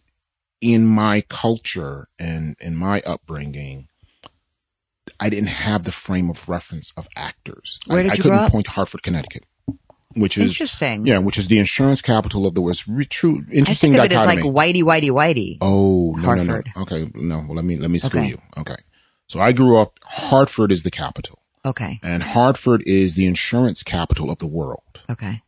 in 0.61 0.85
my 0.85 1.21
culture 1.21 2.07
and 2.17 2.55
in 2.59 2.75
my 2.75 3.01
upbringing 3.01 3.87
i 5.19 5.29
didn't 5.29 5.49
have 5.49 5.83
the 5.83 5.91
frame 5.91 6.29
of 6.29 6.49
reference 6.49 6.91
of 6.97 7.07
actors. 7.15 7.79
Where 7.85 7.99
I, 7.99 8.03
did 8.03 8.11
I 8.11 8.15
you 8.15 8.23
couldn't 8.23 8.37
grow 8.37 8.45
up? 8.47 8.51
point 8.51 8.65
to 8.65 8.71
hartford 8.71 9.03
connecticut 9.03 9.45
which 10.15 10.37
is 10.37 10.51
Interesting. 10.51 11.05
yeah 11.05 11.17
which 11.17 11.37
is 11.37 11.47
the 11.47 11.59
insurance 11.59 12.01
capital 12.01 12.45
of 12.47 12.55
the 12.55 12.61
world 12.61 12.75
It's 12.75 12.87
re- 12.87 13.05
true 13.05 13.43
I 13.51 13.53
interesting 13.53 13.91
think 13.93 13.99
of 13.99 14.05
it 14.05 14.11
as 14.13 14.25
dichotomy 14.25 14.51
like 14.51 14.75
whitey, 14.75 14.83
whitey, 14.83 15.09
whitey. 15.11 15.57
Oh 15.61 16.13
no, 16.17 16.21
Hartford. 16.23 16.71
no, 16.75 16.81
no. 16.81 16.81
Okay, 16.83 17.11
no. 17.15 17.37
Well, 17.47 17.55
let 17.55 17.65
me 17.65 17.77
let 17.77 17.91
me 17.91 17.99
screw 17.99 18.21
Okay. 18.21 18.29
you. 18.29 18.41
Okay, 18.57 18.77
so 19.27 19.39
I 19.39 19.51
grew 19.51 19.77
up. 19.77 19.99
Hartford 20.03 20.71
is 20.71 20.83
the 20.83 20.91
capital, 20.91 21.39
Okay. 21.65 21.99
and 22.03 22.23
Hartford 22.23 22.81
is 22.87 23.15
the 23.15 23.25
insurance 23.25 23.83
capital 23.83 24.31
of 24.31 24.39
the 24.39 24.47
world. 24.47 25.01
Okay. 25.09 25.41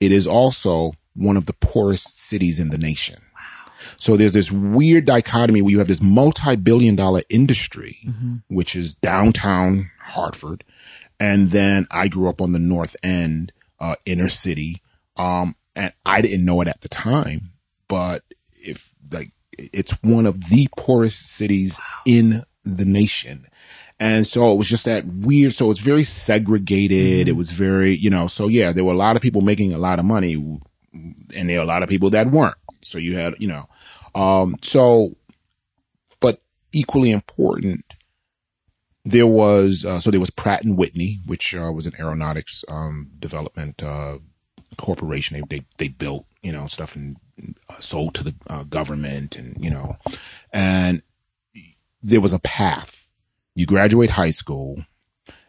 It 0.00 0.12
is 0.12 0.26
also 0.26 0.92
one 1.14 1.36
of 1.36 1.46
the 1.46 1.52
poorest 1.54 2.18
cities 2.18 2.58
in 2.58 2.70
the 2.70 2.78
nation. 2.78 3.20
Wow. 3.34 3.72
So 3.98 4.16
there's 4.16 4.32
this 4.32 4.50
weird 4.50 5.04
dichotomy 5.04 5.60
where 5.62 5.70
you 5.72 5.78
have 5.78 5.88
this 5.88 6.00
multi-billion 6.02 6.96
dollar 6.96 7.22
industry, 7.28 7.98
mm-hmm. 8.06 8.36
which 8.48 8.74
is 8.74 8.94
downtown 8.94 9.90
Hartford. 10.00 10.64
And 11.20 11.50
then 11.50 11.86
I 11.90 12.08
grew 12.08 12.28
up 12.28 12.40
on 12.40 12.50
the 12.52 12.58
North 12.58 12.96
End, 13.02 13.52
uh, 13.82 13.96
inner 14.06 14.28
city. 14.28 14.80
Um, 15.16 15.56
and 15.76 15.92
I 16.06 16.22
didn't 16.22 16.44
know 16.44 16.62
it 16.62 16.68
at 16.68 16.80
the 16.80 16.88
time, 16.88 17.50
but 17.88 18.22
if 18.52 18.94
like, 19.10 19.32
it's 19.58 19.90
one 20.02 20.24
of 20.24 20.48
the 20.48 20.68
poorest 20.78 21.26
cities 21.26 21.78
in 22.06 22.44
the 22.64 22.84
nation. 22.86 23.46
And 23.98 24.26
so 24.26 24.52
it 24.52 24.56
was 24.56 24.68
just 24.68 24.84
that 24.86 25.04
weird. 25.06 25.54
So 25.54 25.70
it's 25.70 25.80
very 25.80 26.04
segregated. 26.04 27.28
It 27.28 27.36
was 27.36 27.50
very, 27.50 27.94
you 27.94 28.08
know, 28.08 28.26
so 28.28 28.48
yeah, 28.48 28.72
there 28.72 28.84
were 28.84 28.92
a 28.92 28.96
lot 28.96 29.16
of 29.16 29.22
people 29.22 29.42
making 29.42 29.72
a 29.74 29.78
lot 29.78 29.98
of 29.98 30.04
money 30.04 30.34
and 30.34 31.50
there 31.50 31.58
are 31.58 31.62
a 31.62 31.66
lot 31.66 31.82
of 31.82 31.88
people 31.88 32.10
that 32.10 32.30
weren't. 32.30 32.56
So 32.82 32.98
you 32.98 33.16
had, 33.16 33.34
you 33.38 33.48
know, 33.48 33.68
um, 34.14 34.56
so, 34.62 35.16
but 36.20 36.40
equally 36.72 37.10
important, 37.10 37.84
there 39.04 39.26
was, 39.26 39.84
uh, 39.84 39.98
so 40.00 40.10
there 40.10 40.20
was 40.20 40.30
Pratt 40.30 40.64
and 40.64 40.76
Whitney, 40.78 41.20
which, 41.26 41.54
uh, 41.54 41.72
was 41.72 41.86
an 41.86 41.94
aeronautics, 41.98 42.64
um, 42.68 43.10
development, 43.18 43.82
uh, 43.82 44.18
corporation. 44.78 45.36
They, 45.48 45.58
they, 45.58 45.66
they 45.78 45.88
built, 45.88 46.26
you 46.42 46.52
know, 46.52 46.66
stuff 46.66 46.94
and 46.96 47.16
uh, 47.68 47.80
sold 47.80 48.14
to 48.14 48.24
the 48.24 48.34
uh, 48.48 48.62
government 48.64 49.36
and, 49.36 49.56
you 49.62 49.70
know, 49.70 49.96
and 50.52 51.02
there 52.02 52.20
was 52.20 52.32
a 52.32 52.38
path. 52.40 53.08
You 53.54 53.66
graduate 53.66 54.10
high 54.10 54.30
school, 54.30 54.84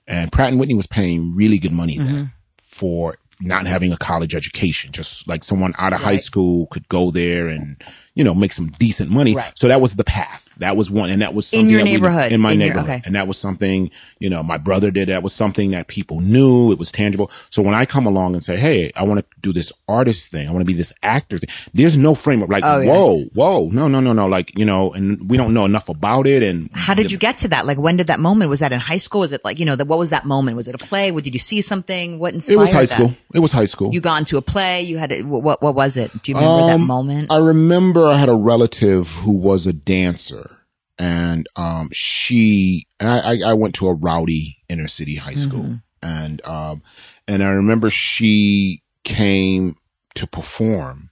and 0.06 0.32
Pratt 0.32 0.50
and 0.50 0.60
Whitney 0.60 0.76
was 0.76 0.88
paying 0.88 1.36
really 1.36 1.58
good 1.58 1.72
money 1.72 1.98
Mm-hmm. 1.98 2.14
then 2.14 2.32
for 2.62 3.18
not 3.40 3.66
having 3.66 3.92
a 3.94 3.98
college 3.98 4.36
education. 4.36 4.92
Just 4.92 5.28
like 5.28 5.44
someone 5.44 5.74
out 5.78 5.94
of 5.94 6.02
high 6.02 6.18
school 6.18 6.68
could 6.68 6.88
go 6.90 7.12
there 7.12 7.48
and 7.48 7.82
you 8.14 8.24
know 8.24 8.34
make 8.34 8.52
some 8.52 8.68
decent 8.80 9.10
money. 9.10 9.36
Right. 9.36 9.54
So 9.56 9.68
that 9.70 9.80
was 9.80 9.96
the 9.96 10.04
path. 10.04 10.43
That 10.58 10.78
was 10.78 10.90
one, 10.92 11.10
and 11.10 11.22
that 11.22 11.34
was 11.34 11.52
In 11.54 11.70
your 11.70 11.80
that 11.80 11.84
we- 11.86 11.92
neighborhood. 11.92 12.32
in 12.32 12.42
my 12.42 12.52
In 12.52 12.60
your- 12.60 12.70
neighborhood, 12.70 12.90
okay. 12.90 13.02
and 13.06 13.16
that 13.16 13.28
was 13.28 13.38
something 13.38 13.90
you 14.20 14.30
know 14.30 14.44
my 14.44 14.58
brother 14.58 14.92
did. 14.92 15.08
That 15.10 15.24
was 15.24 15.34
something 15.34 15.72
that 15.72 15.88
people 15.88 16.20
knew. 16.20 16.72
It 16.72 16.80
was 16.80 16.92
tangible. 16.92 17.32
So 17.50 17.62
when 17.62 17.74
I 17.74 17.86
come 17.86 18.06
along 18.06 18.34
and 18.36 18.44
say, 18.44 18.58
"Hey, 18.58 18.92
I 18.96 19.04
want 19.04 19.20
to 19.20 19.26
do 19.42 19.52
this 19.54 19.72
artist 19.88 20.30
thing. 20.32 20.48
I 20.48 20.52
want 20.52 20.62
to 20.62 20.66
be 20.66 20.74
this 20.74 20.94
actor 21.04 21.38
thing," 21.38 21.50
there's 21.74 21.98
no 21.98 22.16
frame 22.16 22.42
of 22.44 22.50
like, 22.50 22.64
Oh, 22.66 22.80
yeah. 22.80 22.92
"Whoa, 22.92 23.24
whoa, 23.34 23.70
no, 23.72 23.88
no, 23.88 24.00
no, 24.00 24.14
no," 24.14 24.28
like 24.28 24.58
you 24.58 24.66
know, 24.66 24.94
and 24.94 25.30
we 25.30 25.38
don't 25.38 25.54
know 25.54 25.66
enough 25.66 25.90
about 25.90 26.28
it. 26.28 26.44
And 26.44 26.70
How 26.74 26.94
did 26.94 27.12
you 27.12 27.18
get 27.18 27.38
to 27.38 27.48
that? 27.50 27.66
Like, 27.66 27.78
when 27.78 27.98
did 27.98 28.08
that 28.08 28.20
moment? 28.20 28.50
Was 28.50 28.60
that 28.60 28.72
in 28.74 28.80
high 28.80 28.98
school? 28.98 29.22
Was 29.22 29.32
it 29.32 29.42
like, 29.44 29.60
you 29.60 29.66
know, 29.66 29.76
the, 29.76 29.86
what 29.86 30.00
was 30.00 30.10
that 30.12 30.26
moment? 30.26 30.58
Was 30.58 30.68
it 30.68 30.76
a 30.76 30.78
play? 30.78 31.12
What, 31.12 31.24
did 31.24 31.34
you 31.34 31.40
see 31.40 31.62
something? 31.62 32.20
What 32.20 32.34
inspired 32.34 32.56
It 32.56 32.60
was 32.60 32.72
high 32.72 32.86
that? 32.86 32.96
school. 32.96 33.14
It 33.34 33.40
was 33.40 33.52
high 33.52 33.66
school. 33.66 33.94
You 33.94 34.02
gone 34.02 34.26
to 34.26 34.38
a 34.38 34.42
play? 34.42 34.84
You 34.84 34.98
had 34.98 35.12
it, 35.12 35.26
what, 35.26 35.62
what 35.62 35.76
was 35.76 35.98
it? 35.98 36.12
Do 36.24 36.32
you 36.32 36.36
remember 36.38 36.68
that 36.68 36.74
Um, 36.76 36.88
moment? 36.88 37.28
I 37.32 37.38
remember 37.38 38.06
I 38.08 38.18
had 38.18 38.30
a 38.30 38.36
relative 38.36 39.10
who 39.10 39.32
was 39.32 39.66
a 39.66 39.74
dancer, 39.74 40.53
and 40.98 41.48
um, 41.56 41.90
she 41.92 42.88
and 43.00 43.10
I, 43.10 43.20
I, 43.20 43.40
I 43.48 43.54
went 43.54 43.76
to 43.76 43.88
a 43.88 43.94
rowdy 43.94 44.58
inner 44.70 44.88
city 44.88 45.16
high 45.16 45.36
school, 45.36 45.66
and 46.02 46.46
um, 46.46 46.82
and 47.28 47.44
I 47.44 47.50
remember 47.50 47.90
she 47.90 48.82
came 49.04 49.76
to 50.16 50.28
perform, 50.28 51.10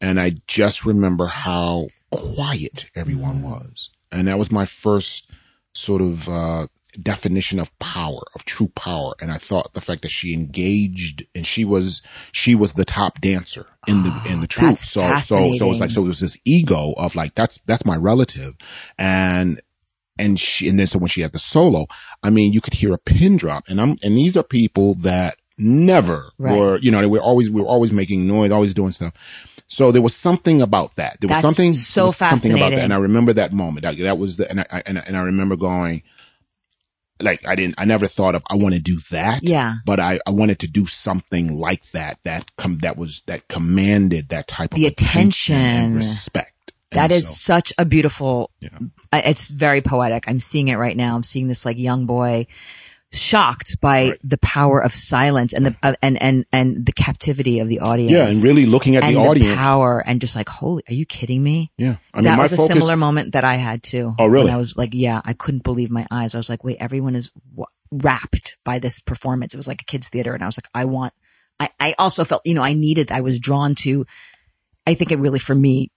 and 0.00 0.18
I 0.18 0.36
just 0.46 0.84
remember 0.84 1.26
how 1.26 1.88
quiet 2.10 2.86
everyone 2.94 3.42
was, 3.42 3.90
and 4.10 4.28
that 4.28 4.38
was 4.38 4.50
my 4.50 4.66
first 4.66 5.30
sort 5.74 6.02
of 6.02 6.28
uh, 6.28 6.66
definition 7.00 7.58
of 7.58 7.76
power, 7.78 8.22
of 8.34 8.44
true 8.44 8.68
power. 8.68 9.14
And 9.20 9.30
I 9.32 9.38
thought 9.38 9.72
the 9.74 9.80
fact 9.80 10.02
that 10.02 10.10
she 10.10 10.34
engaged 10.34 11.24
and 11.34 11.46
she 11.46 11.64
was 11.64 12.02
she 12.32 12.54
was 12.54 12.74
the 12.74 12.84
top 12.84 13.20
dancer 13.20 13.66
in 13.86 14.02
the 14.02 14.12
in 14.30 14.40
the 14.40 14.46
troupe. 14.48 14.78
So 14.78 15.16
so 15.18 15.52
so 15.52 15.70
it's 15.70 15.80
like 15.80 15.90
so 15.90 16.02
there's 16.04 16.20
this 16.20 16.36
ego 16.44 16.92
of 16.96 17.14
like 17.14 17.34
that's 17.34 17.58
that's 17.66 17.84
my 17.84 17.96
relative, 17.96 18.54
and 18.98 19.60
and 20.18 20.38
she 20.38 20.68
and 20.68 20.78
then 20.78 20.86
so 20.86 20.98
when 20.98 21.08
she 21.08 21.22
had 21.22 21.32
the 21.32 21.38
solo, 21.38 21.86
I 22.22 22.30
mean 22.30 22.52
you 22.52 22.60
could 22.60 22.74
hear 22.74 22.92
a 22.92 22.98
pin 22.98 23.36
drop, 23.36 23.64
and 23.68 23.80
I'm 23.80 23.96
and 24.02 24.16
these 24.16 24.36
are 24.36 24.42
people 24.42 24.94
that 24.96 25.36
never 25.58 26.30
Right. 26.38 26.58
were 26.58 26.78
you 26.78 26.90
know 26.90 27.00
they 27.00 27.06
were 27.06 27.20
always 27.20 27.48
we 27.50 27.60
were 27.60 27.68
always 27.68 27.92
making 27.92 28.26
noise, 28.26 28.50
always 28.50 28.74
doing 28.74 28.92
stuff. 28.92 29.14
So 29.68 29.90
there 29.90 30.02
was 30.02 30.14
something 30.14 30.60
about 30.60 30.96
that. 30.96 31.16
There 31.20 31.28
was 31.28 31.36
That's 31.36 31.42
something 31.42 31.72
so 31.72 32.00
there 32.00 32.06
was 32.08 32.16
something 32.16 32.52
about 32.52 32.58
fascinating. 32.72 32.78
that, 32.78 32.84
and 32.84 32.92
I 32.92 32.96
remember 32.98 33.32
that 33.32 33.52
moment. 33.54 33.84
That, 33.84 33.96
that 33.98 34.18
was 34.18 34.36
the 34.36 34.50
and 34.50 34.60
I 34.60 34.82
and, 34.86 34.98
I- 34.98 35.04
and 35.06 35.16
I 35.16 35.20
remember 35.22 35.56
going 35.56 36.02
like 37.22 37.46
I 37.46 37.54
didn't 37.54 37.76
I 37.78 37.84
never 37.84 38.06
thought 38.06 38.34
of 38.34 38.42
I 38.50 38.56
want 38.56 38.74
to 38.74 38.80
do 38.80 38.98
that. 39.10 39.42
Yeah. 39.42 39.76
But 39.84 40.00
I, 40.00 40.20
I 40.26 40.30
wanted 40.30 40.58
to 40.60 40.68
do 40.68 40.86
something 40.86 41.52
like 41.56 41.90
that 41.92 42.18
that 42.24 42.44
com- 42.56 42.78
that 42.82 42.96
was 42.96 43.22
that 43.26 43.48
commanded 43.48 44.28
that 44.30 44.48
type 44.48 44.72
of 44.72 44.76
The 44.76 44.86
attention 44.86 45.54
and 45.56 45.92
attention. 45.94 45.96
respect. 45.96 46.72
That 46.90 47.04
And 47.04 47.12
is 47.12 47.26
so- 47.28 47.34
such 47.34 47.72
a 47.78 47.84
beautiful, 47.84 48.50
Yeah. 48.60 48.68
Uh, 49.12 49.22
it's 49.24 49.48
very 49.48 49.80
poetic. 49.80 50.24
I'm 50.28 50.40
seeing 50.40 50.68
it 50.68 50.76
right 50.76 50.96
now. 50.96 51.14
I'm 51.16 51.22
seeing 51.22 51.48
this 51.48 51.64
like 51.64 51.78
young 51.78 52.04
boy 52.06 52.46
shocked 53.14 53.80
by 53.80 54.08
Right. 54.10 54.18
the 54.24 54.38
power 54.38 54.82
of 54.82 54.92
silence 54.94 55.52
and 55.52 55.66
the, 55.66 55.76
uh, 55.82 55.94
and, 56.02 56.20
and, 56.22 56.44
and 56.52 56.86
the 56.86 56.92
captivity 56.92 57.58
of 57.60 57.68
the 57.68 57.80
audience. 57.80 58.12
yeah, 58.12 58.26
and 58.28 58.42
really 58.42 58.66
looking 58.66 58.96
at 58.96 59.04
and 59.04 59.16
the 59.16 59.20
audience. 59.20 59.54
power 59.56 60.02
and 60.06 60.20
just 60.20 60.34
like, 60.36 60.48
holy, 60.48 60.82
are 60.88 60.94
you 60.94 61.04
kidding 61.06 61.42
me? 61.42 61.72
yeah, 61.76 61.96
I 62.14 62.18
mean 62.18 62.24
that 62.24 62.36
my 62.36 62.42
was 62.44 62.52
a 62.52 62.56
focus. 62.56 62.74
similar 62.74 62.96
moment 62.96 63.32
that 63.32 63.44
I 63.44 63.56
had 63.56 63.82
too. 63.82 64.14
Oh, 64.18 64.26
really? 64.26 64.46
When 64.46 64.54
I 64.54 64.56
was 64.58 64.76
like, 64.76 64.90
yeah, 64.94 65.20
I 65.24 65.32
couldn't 65.32 65.62
believe 65.62 65.90
my 65.90 66.06
eyes. 66.10 66.34
I 66.34 66.38
was 66.38 66.48
like, 66.48 66.64
wait, 66.64 66.78
everyone 66.80 67.14
is 67.14 67.30
w- 67.50 67.66
wrapped 67.90 68.56
by 68.64 68.78
this 68.78 69.00
performance. 69.00 69.54
It 69.54 69.58
was 69.58 69.68
like 69.68 69.82
a 69.82 69.84
kids 69.84 70.08
theater. 70.08 70.32
And 70.34 70.42
I 70.42 70.46
was 70.46 70.56
like, 70.58 70.68
I 70.74 70.84
want, 70.86 71.12
I, 71.60 71.68
I 71.78 71.94
also 71.98 72.24
felt, 72.24 72.42
you 72.44 72.54
know, 72.54 72.62
I 72.62 72.72
needed, 72.74 73.12
I 73.12 73.20
was 73.20 73.38
drawn 73.38 73.74
to, 73.76 74.06
I 74.86 74.94
think 74.94 75.12
it 75.12 75.18
really 75.18 75.38
for 75.38 75.54
me, 75.54 75.90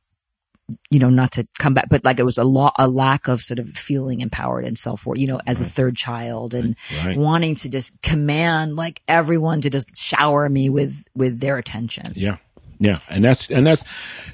you 0.89 0.99
know, 0.99 1.10
not 1.10 1.32
to 1.34 1.47
come 1.60 1.73
back, 1.75 1.89
but 1.89 2.04
like 2.04 2.19
it 2.19 2.23
was 2.23 2.38
a 2.38 2.43
lot, 2.43 2.73
a 2.80 2.88
lack 2.88 3.28
of 3.28 3.41
sort 3.41 3.60
of 3.60 3.69
feeling 3.78 4.21
empowered 4.21 4.65
and 4.65 4.78
self 4.78 5.06
worth, 5.06 5.19
you 5.19 5.28
know, 5.28 5.39
as 5.45 5.62
a 5.62 5.65
third 5.65 5.95
child 5.95 6.54
and 6.54 6.75
Right. 7.06 7.17
wanting 7.17 7.56
to 7.58 7.69
just 7.69 8.01
command 8.01 8.75
like 8.75 9.01
everyone 9.08 9.62
to 9.62 9.69
just 9.69 9.95
shower 9.95 10.49
me 10.49 10.69
with, 10.69 11.04
with 11.15 11.39
their 11.39 11.58
attention. 11.58 12.13
Yeah. 12.15 12.38
Yeah. 12.80 12.99
And 13.10 13.23
that's, 13.23 13.49
and 13.51 13.65
that's 13.65 13.84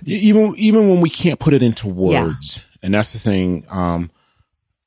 even, 0.06 0.56
even 0.58 0.88
when 0.90 1.02
we 1.02 1.10
can't 1.10 1.40
put 1.40 1.54
it 1.54 1.62
into 1.62 1.88
words. 1.88 2.60
And 2.82 2.94
that's 2.94 3.12
the 3.12 3.20
thing. 3.20 3.66
Um, 3.70 4.10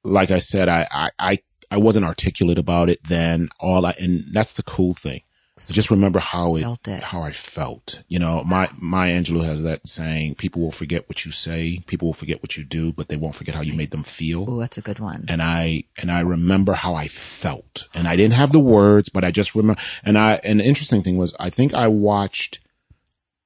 like 0.03 0.31
I 0.31 0.39
said, 0.39 0.69
I, 0.69 0.89
I, 0.91 1.11
I, 1.19 1.39
I 1.71 1.77
wasn't 1.77 2.07
articulate 2.07 2.59
about 2.59 2.89
it 2.89 3.01
then. 3.05 3.51
All 3.61 3.85
I, 3.85 3.95
and 4.01 4.25
that's 4.33 4.55
the 4.55 4.63
cool 4.63 4.95
thing. 4.95 5.23
I 5.57 5.73
just 5.73 5.91
remember 5.91 6.19
how 6.19 6.57
it, 6.57 6.63
Felt 6.63 6.89
it. 6.89 7.03
how 7.05 7.23
I 7.23 7.31
felt. 7.31 8.01
You 8.09 8.19
know, 8.19 8.43
my, 8.43 8.69
Maya 8.77 9.21
Angelou 9.23 9.45
has 9.45 9.63
that 9.63 9.87
saying, 9.87 10.35
people 10.35 10.61
will 10.61 10.73
forget 10.73 11.09
what 11.09 11.25
you 11.25 11.31
say, 11.31 11.81
people 11.87 12.07
will 12.09 12.13
forget 12.13 12.43
what 12.43 12.57
you 12.57 12.65
do, 12.65 12.93
but 12.93 13.07
they 13.09 13.17
won't 13.17 13.37
forget 13.37 13.55
how 13.55 13.61
you 13.61 13.73
made 13.73 13.93
them 13.93 14.03
feel 14.03 14.47
Oh, 14.49 14.59
that's 14.59 14.79
a 14.79 14.83
good 14.83 14.99
one. 14.99 15.27
and 15.29 15.41
I 15.41 15.85
and 15.97 16.11
I 16.11 16.21
remember 16.21 16.73
how 16.73 16.95
I 16.97 17.07
felt, 17.07 17.87
and 17.95 18.09
I 18.09 18.17
didn't 18.17 18.35
have 18.35 18.51
the 18.51 18.59
words, 18.59 19.09
but 19.09 19.23
I 19.25 19.31
just 19.31 19.55
remember. 19.55 19.81
And 20.03 20.19
I 20.19 20.41
and 20.43 20.59
the 20.59 20.65
interesting 20.65 21.03
thing 21.03 21.17
was, 21.19 21.35
I 21.39 21.51
think 21.51 21.73
I 21.73 21.87
watched 21.87 22.59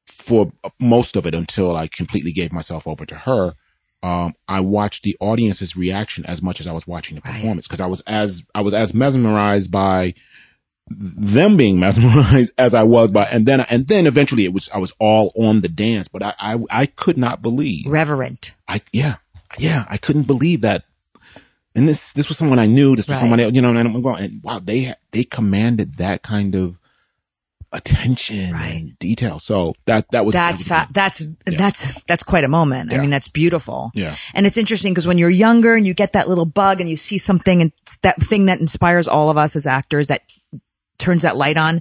for 0.06 0.50
most 0.80 1.14
of 1.16 1.26
it 1.26 1.34
until 1.34 1.76
I 1.76 1.88
completely 1.88 2.32
gave 2.32 2.52
myself 2.52 2.86
over 2.88 3.04
to 3.06 3.14
her. 3.14 3.52
Um, 4.02 4.34
I 4.46 4.60
watched 4.60 5.02
the 5.02 5.16
audience's 5.20 5.76
reaction 5.76 6.24
as 6.26 6.40
much 6.40 6.60
as 6.60 6.66
I 6.66 6.72
was 6.72 6.86
watching 6.86 7.16
the 7.16 7.20
performance 7.20 7.66
because 7.66 7.80
I 7.80 7.86
was 7.86 8.00
as 8.06 8.44
I 8.54 8.60
was 8.62 8.72
as 8.72 8.94
mesmerized 8.94 9.70
by 9.70 10.14
them 10.90 11.56
being 11.56 11.78
mesmerized 11.78 12.52
as 12.58 12.74
I 12.74 12.82
was 12.82 13.10
by, 13.10 13.24
and 13.26 13.46
then 13.46 13.60
and 13.60 13.86
then 13.88 14.06
eventually 14.06 14.44
it 14.44 14.52
was 14.52 14.68
I 14.72 14.78
was 14.78 14.92
all 14.98 15.32
on 15.36 15.60
the 15.60 15.68
dance, 15.68 16.08
but 16.08 16.22
I 16.22 16.34
I, 16.38 16.58
I 16.70 16.86
could 16.86 17.18
not 17.18 17.42
believe 17.42 17.86
Reverent. 17.86 18.54
I 18.66 18.80
yeah 18.92 19.16
yeah 19.58 19.84
I 19.88 19.96
couldn't 19.96 20.26
believe 20.26 20.60
that. 20.62 20.84
And 21.74 21.88
this 21.88 22.12
this 22.14 22.28
was 22.28 22.36
someone 22.38 22.58
I 22.58 22.66
knew. 22.66 22.96
This 22.96 23.06
was 23.06 23.14
Right. 23.14 23.20
someone 23.20 23.40
else, 23.40 23.52
you 23.54 23.62
know. 23.62 23.68
And 23.74 23.78
I'm 23.78 24.02
going, 24.02 24.24
and 24.24 24.42
wow, 24.42 24.58
they 24.58 24.94
they 25.12 25.22
commanded 25.24 25.94
that 25.98 26.22
kind 26.22 26.54
of 26.56 26.76
attention 27.72 28.52
Right. 28.54 28.76
and 28.76 28.98
detail. 28.98 29.38
So 29.38 29.74
that 29.84 30.10
that 30.12 30.24
was 30.24 30.32
that's 30.32 30.64
that 30.64 30.80
was 30.80 30.86
fa- 30.86 30.92
that's 30.92 31.22
that's 31.58 32.02
that's 32.04 32.22
quite 32.22 32.44
a 32.44 32.48
moment. 32.48 32.92
I 32.92 32.98
mean, 32.98 33.10
that's 33.10 33.28
beautiful. 33.28 33.90
Yeah. 33.94 34.16
and 34.34 34.46
it's 34.46 34.56
interesting 34.56 34.92
because 34.94 35.06
when 35.06 35.18
you're 35.18 35.28
younger 35.30 35.74
and 35.74 35.86
you 35.86 35.92
get 35.94 36.14
that 36.14 36.28
little 36.28 36.46
bug 36.46 36.80
and 36.80 36.88
you 36.88 36.96
see 36.96 37.18
something 37.18 37.60
and 37.60 37.72
that 38.02 38.20
thing 38.22 38.46
that 38.46 38.58
inspires 38.60 39.06
all 39.06 39.28
of 39.30 39.36
us 39.36 39.54
as 39.54 39.66
actors 39.66 40.06
that 40.06 40.22
turns 40.98 41.22
that 41.22 41.36
light 41.36 41.56
on, 41.56 41.80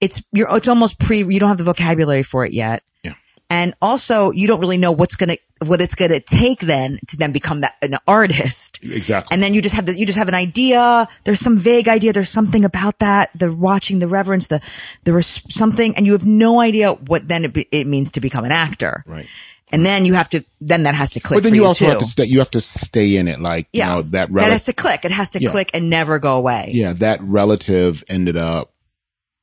it's 0.00 0.22
you're 0.32 0.48
it's 0.56 0.68
almost 0.68 0.98
pre. 0.98 1.18
You 1.24 1.40
don't 1.40 1.48
have 1.48 1.58
the 1.58 1.64
vocabulary 1.64 2.22
for 2.22 2.44
it 2.44 2.52
yet, 2.52 2.82
Yeah. 3.02 3.14
and 3.48 3.74
also 3.80 4.30
you 4.32 4.46
don't 4.46 4.60
really 4.60 4.76
know 4.78 4.92
what's 4.92 5.14
gonna 5.16 5.36
what 5.64 5.80
it's 5.80 5.94
gonna 5.94 6.20
take 6.20 6.60
then 6.60 6.98
to 7.08 7.16
then 7.16 7.32
become 7.32 7.62
that 7.62 7.76
an 7.80 7.96
artist. 8.06 8.78
exactly. 8.82 9.32
And 9.34 9.42
then 9.42 9.54
you 9.54 9.62
just 9.62 9.74
have 9.74 9.86
the, 9.86 9.98
you 9.98 10.04
just 10.04 10.18
have 10.18 10.28
an 10.28 10.34
idea. 10.34 11.08
There's 11.24 11.40
some 11.40 11.56
vague 11.58 11.88
idea. 11.88 12.12
There's 12.12 12.28
something 12.28 12.62
about 12.64 12.98
that. 12.98 13.30
The 13.34 13.50
watching, 13.50 13.98
the 14.00 14.06
reverence, 14.08 14.48
the, 14.48 14.60
there 15.04 15.14
was 15.14 15.40
something, 15.48 15.96
and 15.96 16.04
you 16.04 16.12
have 16.12 16.26
no 16.26 16.60
idea 16.60 16.92
what 16.92 17.26
then 17.26 17.46
it, 17.46 17.54
be, 17.54 17.66
it 17.72 17.86
means 17.86 18.10
to 18.12 18.20
become 18.20 18.44
an 18.44 18.52
actor. 18.52 19.02
right. 19.06 19.26
And 19.72 19.84
then 19.84 20.04
you 20.04 20.14
have 20.14 20.28
to, 20.30 20.44
then 20.60 20.84
that 20.84 20.94
has 20.94 21.10
to 21.12 21.20
click 21.20 21.38
But 21.38 21.42
then 21.42 21.54
you 21.54 21.62
you, 21.62 21.66
also 21.66 21.84
too. 21.86 21.90
have 21.90 21.98
to 22.00 22.04
stay. 22.06 22.24
You 22.26 22.38
have 22.38 22.50
to 22.52 22.60
stay 22.60 23.16
in 23.16 23.26
it, 23.26 23.40
like 23.40 23.66
yeah. 23.72 23.88
you 23.88 23.94
know 23.96 24.02
that 24.10 24.30
relative. 24.30 24.34
that 24.34 24.52
has 24.52 24.64
to 24.66 24.72
click. 24.72 25.04
It 25.04 25.10
has 25.10 25.30
to 25.30 25.40
Yeah. 25.42 25.50
click 25.50 25.70
and 25.74 25.90
never 25.90 26.18
go 26.20 26.36
away. 26.36 26.70
yeah, 26.72 26.92
that 26.94 27.20
relative 27.22 28.04
ended 28.08 28.36
up, 28.36 28.72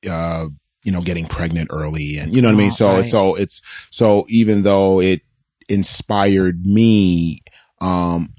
uh, 0.10 0.48
you 0.86 0.92
know, 0.94 1.02
getting 1.02 1.26
pregnant 1.26 1.70
early, 1.74 2.18
and 2.20 2.34
you 2.36 2.42
know 2.42 2.48
what 2.48 2.56
I 2.56 2.58
mean. 2.58 2.72
Oh, 2.72 2.76
So 2.76 2.88
right. 2.88 3.06
so 3.12 3.36
it's 3.36 3.62
so 3.90 4.26
even 4.30 4.64
though 4.64 5.02
it 5.02 5.22
inspired 5.70 6.66
me, 6.66 7.42
um, 7.82 8.34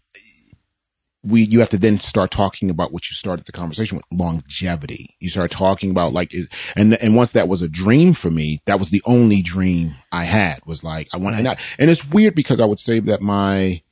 we 1.24 1.42
you 1.42 1.60
have 1.60 1.70
to 1.70 1.78
then 1.78 1.98
start 1.98 2.30
talking 2.30 2.70
about 2.70 2.92
what 2.92 3.08
you 3.10 3.14
started 3.14 3.46
the 3.46 3.52
conversation 3.52 3.96
with 3.96 4.06
longevity. 4.12 5.16
You 5.20 5.30
start 5.30 5.50
talking 5.50 5.90
about 5.90 6.12
like, 6.12 6.34
is, 6.34 6.48
and 6.76 6.94
and 6.94 7.16
once 7.16 7.32
that 7.32 7.48
was 7.48 7.62
a 7.62 7.68
dream 7.68 8.14
for 8.14 8.30
me, 8.30 8.60
that 8.66 8.78
was 8.78 8.90
the 8.90 9.02
only 9.06 9.42
dream 9.42 9.94
I 10.12 10.24
had 10.24 10.60
was 10.66 10.84
like 10.84 11.08
I 11.12 11.16
want, 11.16 11.36
and, 11.36 11.48
I, 11.48 11.56
and 11.78 11.90
it's 11.90 12.08
weird 12.08 12.34
because 12.34 12.60
I 12.60 12.66
would 12.66 12.78
say 12.78 13.00
that 13.00 13.22
my 13.22 13.82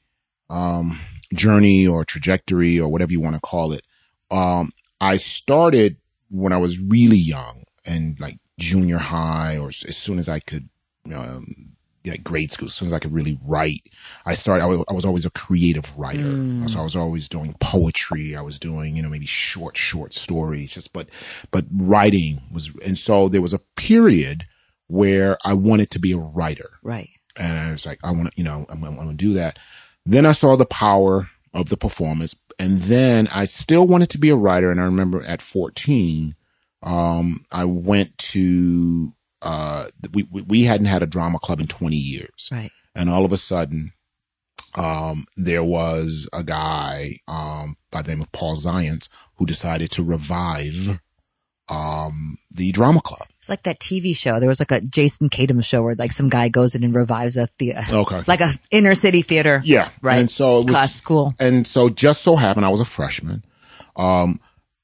um 0.51 1.01
journey 1.33 1.87
or 1.87 2.05
trajectory 2.05 2.79
or 2.79 2.89
whatever 2.89 3.13
you 3.13 3.21
want 3.21 3.37
to 3.37 3.41
call 3.41 3.73
it, 3.73 3.85
um, 4.31 4.73
I 5.01 5.17
started 5.17 5.97
when 6.31 6.53
I 6.53 6.59
was 6.59 6.79
really 6.79 7.17
young 7.17 7.65
and 7.85 8.19
like 8.21 8.39
junior 8.59 8.99
high 8.99 9.59
or 9.59 9.69
as 9.69 9.97
soon 9.97 10.19
as 10.19 10.29
I 10.29 10.41
could, 10.41 10.69
um, 11.13 11.72
yeah, 12.05 12.17
grade 12.17 12.51
school, 12.53 12.69
as 12.69 12.75
soon 12.75 12.89
as 12.89 12.93
I 12.93 12.99
could 12.99 13.13
really 13.13 13.39
write, 13.45 13.83
I 14.27 14.35
started, 14.35 14.63
I 14.65 14.67
was, 14.67 14.85
I 14.89 14.93
was 14.93 15.05
always 15.05 15.25
a 15.25 15.31
creative 15.31 15.97
writer. 15.97 16.69
So 16.69 16.79
I 16.81 16.83
was 16.83 16.97
always 16.97 17.29
doing 17.29 17.55
poetry. 17.61 18.35
I 18.37 18.41
was 18.43 18.59
doing, 18.59 18.97
you 18.97 19.03
know, 19.03 19.09
maybe 19.09 19.27
short, 19.27 19.77
short 19.77 20.13
stories, 20.13 20.73
just, 20.75 20.93
but, 20.93 21.09
but 21.51 21.65
writing 21.73 22.41
was, 22.53 22.71
and 22.85 22.99
so 22.99 23.29
there 23.29 23.43
was 23.43 23.53
a 23.53 23.61
period 23.77 24.47
where 24.89 25.39
I 25.45 25.55
wanted 25.55 25.91
to 25.93 25.99
be 25.99 26.13
a 26.13 26.19
writer 26.19 26.71
Right. 26.83 27.09
and 27.37 27.57
I 27.57 27.73
was 27.73 27.87
like, 27.87 27.99
I 28.03 28.11
want 28.11 28.27
to, 28.27 28.33
you 28.37 28.45
know, 28.45 28.67
I'm, 28.69 28.83
I'm 28.85 28.97
going 28.97 29.09
to 29.09 29.15
do 29.15 29.33
that. 29.35 29.59
Then 30.05 30.27
I 30.27 30.33
saw 30.33 30.57
the 30.57 30.67
power 30.67 31.31
of 31.55 31.69
the 31.69 31.77
performance. 31.77 32.35
And 32.59 32.79
then 32.83 33.29
I 33.29 33.45
still 33.45 33.87
wanted 33.87 34.11
to 34.11 34.19
be 34.19 34.29
a 34.31 34.37
writer. 34.37 34.71
And 34.71 34.81
I 34.81 34.85
remember 34.85 35.23
at 35.23 35.41
14, 35.41 36.35
um, 36.83 37.45
I 37.51 37.65
went 37.65 38.17
to, 38.19 39.13
uh, 39.43 39.89
we, 40.13 40.23
we, 40.31 40.63
hadn't 40.65 40.87
had 40.87 41.03
a 41.03 41.07
drama 41.07 41.39
club 41.39 41.61
in 41.61 41.67
20 41.67 41.97
years. 41.97 42.49
Right. 42.51 42.71
And 42.95 43.11
all 43.11 43.25
of 43.25 43.33
a 43.33 43.37
sudden, 43.37 43.93
um, 44.75 45.27
there 45.37 45.65
was 45.65 46.29
a 46.33 46.45
guy, 46.45 47.17
um, 47.27 47.77
by 47.91 48.03
the 48.03 48.13
name 48.13 48.23
of 48.23 48.31
Paul 48.33 48.57
Zients 48.57 49.09
who 49.37 49.47
decided 49.47 49.91
to 49.93 50.05
revive, 50.05 51.01
um, 51.69 52.39
the 52.51 52.71
drama 52.73 53.01
club. 53.01 53.27
It's 53.39 53.49
like 53.49 53.65
that 53.65 53.81
TV 53.81 54.17
show. 54.17 54.39
There 54.39 54.49
was 54.49 54.61
like 54.61 54.71
a 54.71 54.81
Jason 54.81 55.29
Katims 55.29 55.65
show 55.65 55.83
where 55.83 55.95
like 55.95 56.13
some 56.13 56.29
guy 56.29 56.49
goes 56.49 56.75
in 56.75 56.85
and 56.85 56.95
revives 56.95 57.37
a 57.37 57.47
theater, 57.47 57.83
Okay. 57.91 58.23
like 58.27 58.41
a 58.41 58.51
inner 58.71 58.95
city 58.95 59.23
theater. 59.23 59.61
Yeah. 59.65 59.91
Right. 60.03 60.19
And 60.19 60.31
so 60.31 60.59
it 60.59 60.65
was, 60.65 60.71
Class 60.71 60.95
school. 60.95 61.35
and 61.39 61.67
so 61.67 61.89
just 61.89 62.23
so 62.23 62.37
happened 62.37 62.67
I 62.67 62.69
was 62.69 62.81
a 62.81 62.85
freshman. 62.85 63.45
Um, 63.97 64.41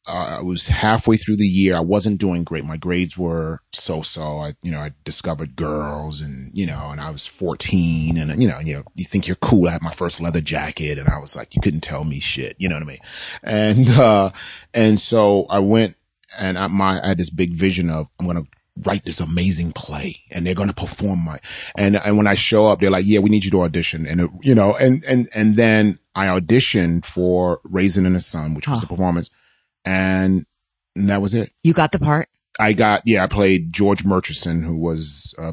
uh, 0.08 0.38
I 0.38 0.42
was 0.42 0.66
halfway 0.66 1.16
through 1.18 1.36
the 1.36 1.46
year. 1.46 1.76
I 1.76 1.80
wasn't 1.80 2.18
doing 2.18 2.42
great. 2.42 2.64
My 2.64 2.78
grades 2.78 3.18
were 3.18 3.60
so-so. 3.72 4.38
I, 4.38 4.54
you 4.62 4.70
know, 4.70 4.80
I 4.80 4.92
discovered 5.04 5.54
girls 5.54 6.20
and, 6.22 6.50
you 6.56 6.64
know, 6.66 6.88
and 6.90 7.00
I 7.00 7.10
was 7.10 7.26
14 7.26 8.16
and, 8.16 8.42
you 8.42 8.48
know, 8.48 8.58
you 8.58 8.74
know, 8.74 8.82
you 8.94 9.04
think 9.04 9.26
you're 9.26 9.36
cool. 9.36 9.68
I 9.68 9.72
had 9.72 9.82
my 9.82 9.90
first 9.90 10.20
leather 10.20 10.40
jacket 10.40 10.98
and 10.98 11.08
I 11.08 11.18
was 11.18 11.36
like, 11.36 11.54
you 11.54 11.60
couldn't 11.60 11.82
tell 11.82 12.04
me 12.04 12.20
shit. 12.20 12.56
You 12.58 12.68
know 12.68 12.76
what 12.76 12.82
I 12.82 12.86
mean? 12.86 12.98
And, 13.42 13.88
uh, 13.90 14.30
and 14.72 14.98
so 14.98 15.44
I 15.50 15.58
went 15.58 15.96
and 16.38 16.56
I, 16.58 16.66
my, 16.68 17.02
I 17.02 17.08
had 17.08 17.18
this 17.18 17.30
big 17.30 17.52
vision 17.52 17.90
of 17.90 18.08
I'm 18.18 18.26
going 18.26 18.42
to 18.42 18.50
write 18.84 19.04
this 19.04 19.20
amazing 19.20 19.72
play 19.72 20.20
and 20.30 20.46
they're 20.46 20.54
going 20.54 20.68
to 20.68 20.74
perform 20.74 21.24
my, 21.24 21.38
and, 21.76 21.96
and 21.96 22.16
when 22.16 22.26
I 22.26 22.34
show 22.34 22.66
up, 22.66 22.78
they're 22.80 22.90
like, 22.90 23.06
yeah, 23.06 23.18
we 23.18 23.28
need 23.28 23.44
you 23.44 23.50
to 23.50 23.62
audition. 23.62 24.06
And, 24.06 24.20
it, 24.22 24.30
you 24.42 24.54
know, 24.54 24.74
and, 24.74 25.04
and, 25.04 25.28
and 25.34 25.56
then 25.56 25.98
I 26.14 26.26
auditioned 26.26 27.04
for 27.04 27.60
Raisin 27.64 28.06
in 28.06 28.14
the 28.14 28.20
Sun, 28.20 28.54
which 28.54 28.66
was 28.66 28.78
Huh. 28.78 28.80
the 28.80 28.86
performance. 28.86 29.30
And 29.88 30.44
that 30.96 31.22
was 31.22 31.32
it. 31.32 31.50
You 31.62 31.72
got 31.72 31.92
the 31.92 31.98
part. 31.98 32.28
I 32.60 32.72
got, 32.74 33.02
yeah, 33.06 33.24
I 33.24 33.26
played 33.26 33.72
George 33.72 34.04
Murchison, 34.04 34.62
who 34.62 34.76
was 34.76 35.34
uh, 35.38 35.52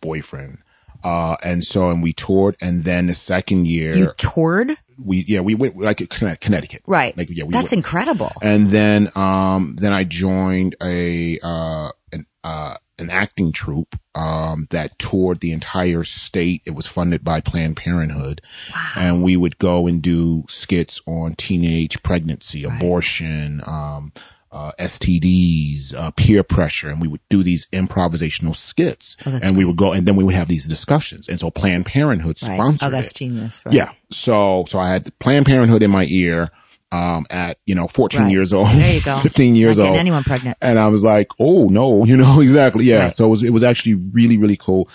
boyfriend. 0.00 0.58
Uh, 1.02 1.36
and 1.42 1.64
so, 1.64 1.90
and 1.90 2.02
we 2.02 2.12
toured. 2.12 2.56
And 2.60 2.84
then 2.84 3.06
the 3.06 3.14
second 3.14 3.66
year, 3.66 3.96
You 3.96 4.12
toured. 4.18 4.76
we, 5.02 5.24
yeah, 5.26 5.40
we 5.40 5.54
went 5.54 5.78
like 5.78 6.06
Connecticut. 6.40 6.82
Right. 6.86 7.16
Like, 7.16 7.30
yeah, 7.30 7.44
we 7.44 7.52
That's 7.52 7.70
went. 7.70 7.78
incredible. 7.78 8.32
And 8.42 8.68
then, 8.70 9.10
um, 9.16 9.76
then 9.80 9.92
I 9.94 10.04
joined 10.04 10.76
a, 10.82 11.40
uh, 11.42 11.90
an, 12.12 12.26
uh, 12.44 12.76
an 13.00 13.10
acting 13.10 13.50
troupe, 13.52 13.96
um, 14.14 14.66
that 14.70 14.98
toured 14.98 15.40
the 15.40 15.52
entire 15.52 16.04
state. 16.04 16.62
It 16.66 16.72
was 16.74 16.86
funded 16.86 17.24
by 17.24 17.40
Planned 17.40 17.76
Parenthood. 17.76 18.40
And 18.94 19.22
we 19.22 19.36
would 19.36 19.58
go 19.58 19.86
and 19.86 20.00
do 20.02 20.44
skits 20.48 21.00
on 21.06 21.34
teenage 21.34 22.02
pregnancy, 22.02 22.64
abortion, 22.64 23.62
um, 23.66 24.12
uh, 24.52 24.72
STDs, 24.80 25.94
uh, 25.94 26.10
peer 26.12 26.42
pressure, 26.42 26.88
and 26.90 27.00
we 27.00 27.06
would 27.08 27.20
do 27.28 27.42
these 27.42 27.66
improvisational 27.72 28.54
skits, 28.54 29.16
Oh, 29.24 29.38
and 29.42 29.56
we 29.56 29.64
would 29.64 29.76
go, 29.76 29.92
and 29.92 30.06
then 30.08 30.16
we 30.16 30.24
would 30.24 30.34
have 30.34 30.48
these 30.48 30.66
discussions. 30.66 31.28
And 31.28 31.38
so 31.38 31.50
Planned 31.50 31.86
Parenthood 31.86 32.36
Right. 32.42 32.54
sponsored 32.56 32.82
Oh, 32.88 32.90
that's 32.90 33.10
it. 33.10 33.14
genius. 33.14 33.60
Right. 33.64 33.74
Yeah. 33.76 33.92
So, 34.10 34.64
so 34.68 34.78
I 34.80 34.88
had 34.88 35.16
Planned 35.20 35.46
Parenthood 35.46 35.82
in 35.84 35.90
my 35.92 36.04
ear, 36.08 36.50
um, 36.92 37.26
at, 37.30 37.58
you 37.66 37.74
know, 37.74 37.86
14 37.88 38.20
Right. 38.22 38.30
years 38.32 38.52
old. 38.52 38.68
There 38.68 38.94
you 38.94 39.00
go. 39.02 39.18
15 39.22 39.54
years 39.54 39.78
old. 39.78 39.96
anyone 39.96 40.22
pregnant. 40.24 40.58
And 40.60 40.78
I 40.78 40.88
was 40.88 41.02
like, 41.02 41.28
oh 41.38 41.68
no, 41.68 42.04
you 42.10 42.16
know, 42.16 42.40
exactly. 42.40 42.84
Yeah. 42.84 43.04
Right. 43.04 43.14
So 43.14 43.26
it 43.26 43.28
was, 43.28 43.42
it 43.42 43.50
was 43.50 43.62
actually 43.62 43.94
really, 43.94 44.36
really 44.36 44.56
cool. 44.56 44.88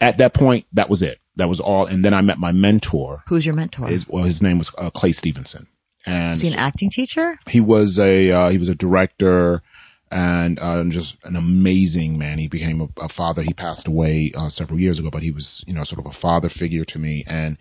At 0.00 0.18
that 0.18 0.34
point, 0.34 0.66
that 0.72 0.88
was 0.88 1.02
it. 1.02 1.18
That 1.36 1.48
was 1.48 1.60
all. 1.60 1.86
And 1.86 2.04
then 2.04 2.12
I 2.14 2.20
met 2.22 2.38
my 2.38 2.52
mentor. 2.52 3.22
Who's 3.28 3.44
your 3.46 3.54
mentor? 3.54 3.86
His, 3.86 4.08
well, 4.08 4.24
his 4.24 4.40
name 4.42 4.58
was 4.58 4.70
uh, 4.78 4.90
Clay 4.90 5.12
Stevenson. 5.12 5.66
And 6.06 6.32
Is 6.32 6.40
he 6.40 6.48
an 6.48 6.54
acting 6.54 6.88
teacher? 6.88 7.38
he 7.46 7.60
was 7.60 7.98
a 7.98 8.30
uh, 8.30 8.48
he 8.48 8.56
was 8.56 8.68
a 8.70 8.74
director 8.74 9.62
and 10.10 10.58
uh, 10.60 10.82
just 10.84 11.16
an 11.24 11.36
amazing 11.36 12.18
man. 12.18 12.38
He 12.38 12.48
became 12.48 12.80
a, 12.80 12.88
a 13.04 13.08
father. 13.08 13.42
He 13.42 13.52
passed 13.52 13.86
away 13.86 14.32
uh, 14.36 14.48
several 14.48 14.80
years 14.80 14.98
ago, 14.98 15.10
but 15.10 15.22
he 15.22 15.30
was 15.30 15.62
you 15.66 15.74
know 15.74 15.84
sort 15.84 16.00
of 16.00 16.06
a 16.06 16.12
father 16.12 16.48
figure 16.48 16.84
to 16.86 16.98
me. 16.98 17.24
And 17.26 17.56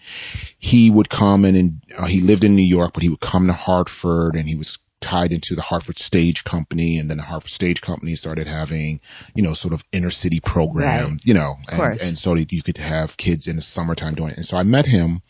he 0.57 0.89
would 0.89 1.09
come 1.09 1.45
in 1.45 1.55
and 1.55 1.81
uh, 1.97 2.05
he 2.05 2.21
lived 2.21 2.43
in 2.43 2.55
New 2.55 2.63
York, 2.63 2.93
but 2.93 3.03
he 3.03 3.09
would 3.09 3.19
come 3.21 3.47
to 3.47 3.53
Hartford, 3.53 4.35
and 4.35 4.47
he 4.49 4.55
was 4.55 4.77
tied 5.01 5.31
into 5.31 5.55
the 5.55 5.61
Hartford 5.61 5.97
Stage 5.97 6.43
Company, 6.43 6.97
and 6.97 7.09
then 7.09 7.15
the 7.19 7.23
Hartford 7.23 7.51
Stage 7.51 7.79
Company 7.79 8.15
started 8.15 8.47
having 8.47 8.99
you 9.33 9.41
know 9.41 9.53
sort 9.53 9.73
of 9.73 9.83
inner 9.93 10.09
city 10.09 10.41
program, 10.41 11.11
Right. 11.13 11.21
you 11.25 11.33
know, 11.33 11.55
and, 11.71 11.79
and 12.01 12.17
so 12.17 12.35
that 12.35 12.51
you 12.51 12.61
could 12.61 12.77
have 12.77 13.15
kids 13.15 13.47
in 13.47 13.55
the 13.55 13.61
summertime 13.61 14.15
doing 14.15 14.31
it. 14.31 14.37
And 14.37 14.45
so 14.45 14.57
I 14.57 14.63
met 14.63 14.87
him, 14.87 15.21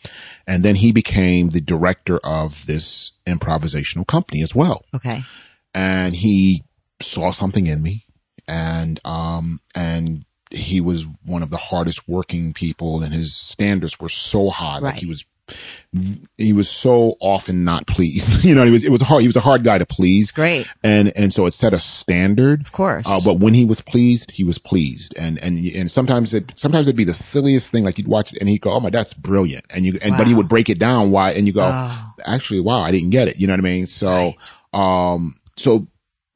and 0.46 0.64
then 0.64 0.74
he 0.76 0.90
became 0.90 1.50
the 1.50 1.60
director 1.60 2.18
of 2.24 2.66
this 2.66 3.12
improvisational 3.26 4.06
company 4.08 4.42
as 4.42 4.54
well 4.56 4.84
Okay. 4.92 5.22
and 5.72 6.16
he 6.16 6.64
saw 7.00 7.30
something 7.30 7.66
in 7.66 7.82
me 7.82 8.04
and 8.48 9.00
um 9.04 9.60
and 9.74 10.24
he 10.50 10.80
was 10.80 11.04
one 11.24 11.42
of 11.42 11.50
the 11.50 11.56
hardest 11.56 12.08
working 12.08 12.52
people 12.52 13.02
and 13.02 13.14
his 13.14 13.34
standards 13.34 14.00
were 14.00 14.08
so 14.08 14.50
high 14.50 14.78
like 14.78 14.96
he 14.96 15.06
was 15.06 15.24
he 16.38 16.52
was 16.52 16.68
so 16.70 17.16
often 17.20 17.64
not 17.64 17.86
pleased 17.88 18.44
you 18.44 18.54
know 18.54 18.64
he 18.64 18.70
was 18.70 18.84
it 18.84 18.90
was 18.92 19.00
hard 19.00 19.20
he 19.22 19.26
was 19.26 19.34
a 19.36 19.40
hard 19.40 19.64
guy 19.64 19.78
to 19.78 19.86
please 19.86 20.30
Great. 20.30 20.66
and 20.84 21.12
and 21.16 21.32
so 21.32 21.46
it 21.46 21.54
set 21.54 21.72
a 21.74 21.78
standard 21.80 22.60
Of 22.62 22.70
course. 22.72 23.04
uh, 23.06 23.20
but 23.24 23.40
when 23.40 23.54
he 23.54 23.64
was 23.64 23.80
pleased, 23.80 24.30
he 24.30 24.44
was 24.44 24.58
pleased, 24.58 25.12
and 25.18 25.42
and 25.42 25.66
and 25.66 25.90
sometimes 25.90 26.32
it 26.34 26.52
sometimes 26.54 26.86
it'd 26.86 26.96
be 26.96 27.02
the 27.02 27.14
silliest 27.14 27.70
thing. 27.72 27.82
Like 27.82 27.98
you'd 27.98 28.06
watch 28.06 28.32
it, 28.32 28.38
and 28.40 28.48
he'd 28.48 28.60
go, 28.60 28.70
"Oh 28.70 28.78
my, 28.78 28.90
that's 28.90 29.12
brilliant," 29.12 29.64
and 29.70 29.84
you 29.84 29.98
and 30.02 30.16
but 30.16 30.28
he 30.28 30.34
would 30.34 30.48
break 30.48 30.68
it 30.68 30.78
down. 30.78 31.10
Why? 31.10 31.32
And 31.32 31.48
you 31.48 31.52
go, 31.52 31.68
Oh. 31.72 32.12
"Actually, 32.24 32.60
wow, 32.60 32.80
I 32.82 32.92
didn't 32.92 33.10
get 33.10 33.26
it." 33.26 33.38
You 33.40 33.48
know 33.48 33.54
what 33.54 33.60
I 33.60 33.62
mean? 33.62 33.86
So, 33.88 34.34
um, 34.72 35.34
so 35.56 35.88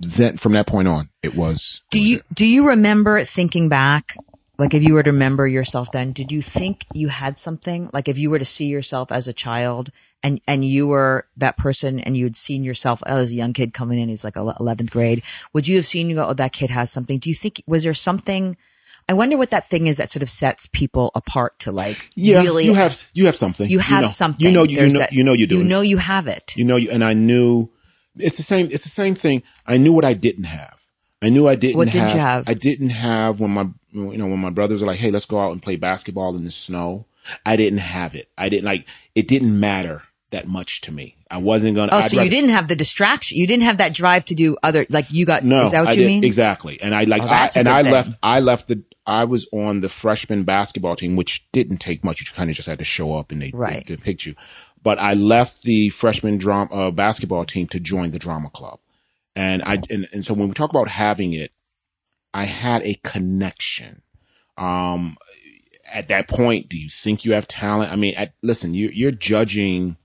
then 0.04 0.36
from 0.36 0.52
that 0.52 0.66
point 0.66 0.88
on, 0.88 1.08
it 1.22 1.34
was. 1.34 1.80
Do 1.90 1.98
it 1.98 2.00
was 2.02 2.08
you 2.10 2.16
it. 2.18 2.22
do 2.34 2.46
you 2.46 2.68
remember 2.68 3.24
thinking 3.24 3.68
back? 3.68 4.16
Like 4.56 4.72
if 4.72 4.84
you 4.84 4.94
were 4.94 5.02
to 5.02 5.10
remember 5.10 5.48
yourself 5.48 5.90
then, 5.90 6.12
did 6.12 6.30
you 6.30 6.40
think 6.40 6.86
you 6.94 7.08
had 7.08 7.38
something? 7.38 7.90
Like 7.92 8.08
if 8.08 8.18
you 8.18 8.30
were 8.30 8.38
to 8.38 8.44
see 8.44 8.66
yourself 8.66 9.10
as 9.10 9.26
a 9.26 9.32
child 9.32 9.90
and 10.22 10.40
and 10.46 10.64
you 10.64 10.86
were 10.86 11.26
that 11.36 11.56
person 11.56 11.98
and 11.98 12.16
you 12.16 12.24
had 12.24 12.36
seen 12.36 12.62
yourself 12.62 13.02
oh, 13.06 13.16
as 13.16 13.30
a 13.32 13.34
young 13.34 13.52
kid 13.52 13.74
coming 13.74 13.98
in, 13.98 14.08
he's 14.08 14.22
like 14.24 14.36
eleventh 14.36 14.92
grade. 14.92 15.22
Would 15.54 15.66
you 15.66 15.74
have 15.76 15.86
seen 15.86 16.08
you 16.08 16.14
go, 16.14 16.26
oh, 16.26 16.34
that 16.34 16.52
kid 16.52 16.70
has 16.70 16.92
something? 16.92 17.18
Do 17.18 17.28
you 17.30 17.34
think 17.34 17.62
was 17.66 17.82
there 17.82 17.94
something? 17.94 18.56
I 19.06 19.12
wonder 19.12 19.36
what 19.36 19.50
that 19.50 19.68
thing 19.68 19.86
is 19.86 19.98
that 19.98 20.08
sort 20.08 20.22
of 20.22 20.30
sets 20.30 20.66
people 20.72 21.10
apart 21.14 21.58
to 21.58 21.72
like 21.72 22.10
Yeah, 22.14 22.40
really 22.42 22.64
you 22.64 22.74
have 22.74 23.04
you 23.12 23.26
have 23.26 23.36
something. 23.36 23.68
you 23.68 23.80
have 23.80 24.02
know. 24.02 24.08
something. 24.08 24.46
You 24.46 24.52
know 24.52 24.62
you, 24.62 24.76
There's 24.76 24.92
know 24.94 25.00
that- 25.00 25.12
you 25.12 25.24
know 25.24 25.32
you 25.34 25.46
do. 25.48 25.58
You 25.58 25.64
know 25.64 25.80
you 25.80 25.98
have 25.98 26.26
it. 26.28 26.56
You 26.56 26.64
know 26.64 26.76
you 26.76 26.90
and 26.92 27.02
I 27.04 27.12
knew 27.12 27.68
it's 28.16 28.36
the 28.36 28.42
same. 28.42 28.68
It's 28.70 28.84
the 28.84 28.90
same 28.90 29.14
thing. 29.14 29.42
I 29.66 29.76
knew 29.76 29.92
what 29.92 30.04
I 30.04 30.12
didn't 30.14 30.44
have. 30.44 30.82
I 31.22 31.30
knew 31.30 31.48
I 31.48 31.54
didn't 31.54 31.78
What 31.78 31.90
did 31.90 32.00
have, 32.02 32.12
you 32.14 32.20
have? 32.20 32.48
I 32.48 32.54
didn't 32.54 32.90
have 32.90 33.40
when 33.40 33.50
my 33.52 33.66
you 33.92 34.16
know 34.18 34.26
when 34.26 34.38
my 34.40 34.50
brothers 34.50 34.80
were 34.82 34.86
like, 34.86 34.98
"Hey, 34.98 35.10
let's 35.10 35.24
go 35.26 35.38
out 35.40 35.52
and 35.52 35.62
play 35.62 35.76
basketball 35.76 36.36
in 36.36 36.44
the 36.44 36.50
snow." 36.50 37.06
I 37.46 37.56
didn't 37.56 37.78
have 37.78 38.14
it. 38.14 38.28
I 38.36 38.48
didn't 38.50 38.64
like. 38.66 38.86
It 39.14 39.26
didn't 39.28 39.58
matter 39.58 40.02
that 40.30 40.46
much 40.46 40.82
to 40.82 40.92
me. 40.92 41.16
I 41.30 41.38
wasn't 41.38 41.74
gonna. 41.76 41.90
Oh, 41.92 41.98
I'd 41.98 42.10
so 42.10 42.20
you 42.20 42.28
didn't 42.28 42.50
have 42.50 42.68
the 42.68 42.76
distraction. 42.76 43.38
You 43.38 43.46
didn't 43.46 43.62
have 43.62 43.78
that 43.78 43.94
drive 43.94 44.26
to 44.26 44.34
do 44.34 44.56
other 44.62 44.84
like 44.90 45.10
you 45.10 45.24
got. 45.24 45.42
No, 45.44 45.64
is 45.66 45.72
that 45.72 45.80
what 45.80 45.88
I 45.90 45.92
you 45.92 46.00
did- 46.02 46.06
mean? 46.08 46.24
Exactly. 46.24 46.78
And 46.82 46.94
I 46.94 47.04
like, 47.04 47.22
Oh, 47.22 47.26
I, 47.26 47.48
and 47.56 47.68
I 47.68 47.82
thing. 47.82 47.92
left, 47.92 48.10
I 48.22 48.40
left 48.40 48.68
the, 48.68 48.82
I 49.06 49.24
was 49.24 49.46
on 49.52 49.80
the 49.80 49.88
freshman 49.88 50.44
basketball 50.44 50.96
team, 50.96 51.16
which 51.16 51.46
didn't 51.52 51.78
take 51.78 52.04
much. 52.04 52.20
You 52.20 52.26
kind 52.34 52.50
of 52.50 52.56
just 52.56 52.68
had 52.68 52.78
to 52.80 52.84
show 52.84 53.16
up 53.16 53.32
and 53.32 53.40
they, 53.40 53.50
Right. 53.54 53.86
they, 53.86 53.94
they 53.94 54.02
picked 54.02 54.26
you. 54.26 54.34
But 54.84 55.00
I 55.00 55.14
left 55.14 55.62
the 55.62 55.88
freshman 55.88 56.38
drama, 56.38 56.72
uh, 56.72 56.90
basketball 56.92 57.44
team 57.44 57.66
to 57.68 57.80
join 57.80 58.10
the 58.10 58.18
drama 58.20 58.50
club. 58.50 58.78
And 59.34 59.62
I, 59.64 59.80
and, 59.90 60.06
and 60.12 60.24
so 60.24 60.32
when 60.34 60.46
we 60.46 60.54
talk 60.54 60.70
about 60.70 60.88
having 60.88 61.32
it, 61.32 61.50
I 62.32 62.44
had 62.44 62.82
a 62.82 62.94
connection. 63.02 64.02
Um, 64.56 65.16
at 65.92 66.08
that 66.08 66.28
point, 66.28 66.68
do 66.68 66.78
you 66.78 66.88
think 66.88 67.24
you 67.24 67.32
have 67.32 67.48
talent? 67.48 67.90
I 67.92 67.96
mean, 67.96 68.14
at, 68.14 68.34
listen, 68.42 68.74
you, 68.74 68.90
you're 68.92 69.10
judging, 69.10 69.96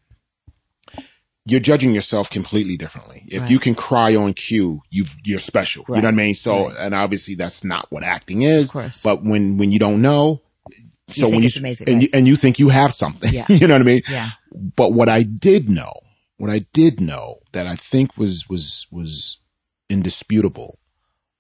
you're 1.46 1.60
judging 1.60 1.94
yourself 1.94 2.30
completely 2.30 2.78
differently. 2.78 3.24
If 3.28 3.42
Right. 3.44 3.52
you 3.52 3.60
can 3.60 3.76
cry 3.76 4.16
on 4.16 4.34
cue, 4.34 4.82
you've, 4.90 5.16
you're 5.24 5.40
special. 5.40 5.84
You 5.90 5.96
know 5.96 6.02
what 6.02 6.08
I 6.08 6.12
mean? 6.12 6.36
So, 6.36 6.68
Right. 6.70 6.76
and 6.80 6.96
obviously 6.96 7.36
that's 7.36 7.64
not 7.64 7.88
what 7.92 8.04
acting 8.04 8.44
is. 8.44 8.66
Of 8.68 8.72
course. 8.74 9.04
But 9.04 9.24
when, 9.24 9.58
when 9.58 9.72
you 9.72 9.80
don't 9.80 10.02
know, 10.02 10.42
so 11.10 11.24
think 11.24 11.34
when 11.34 11.44
you, 11.44 11.50
amazing, 11.58 11.90
and, 11.90 11.96
right. 11.98 12.04
you, 12.04 12.10
and 12.14 12.28
you 12.28 12.36
think 12.36 12.60
you 12.60 12.70
have 12.70 12.94
something, 12.94 13.34
Yeah. 13.34 13.46
you 13.50 13.68
know 13.68 13.74
what 13.76 13.82
I 13.82 13.86
mean? 13.86 14.02
Yeah. 14.08 14.30
But 14.54 14.94
what 14.94 15.10
I 15.10 15.24
did 15.24 15.70
know, 15.70 15.94
what 16.38 16.50
I 16.50 16.66
did 16.74 17.00
know 17.02 17.40
that 17.52 17.68
I 17.68 17.76
think 17.76 18.18
was, 18.18 18.48
was, 18.50 18.88
was 18.92 19.38
indisputable 19.90 20.80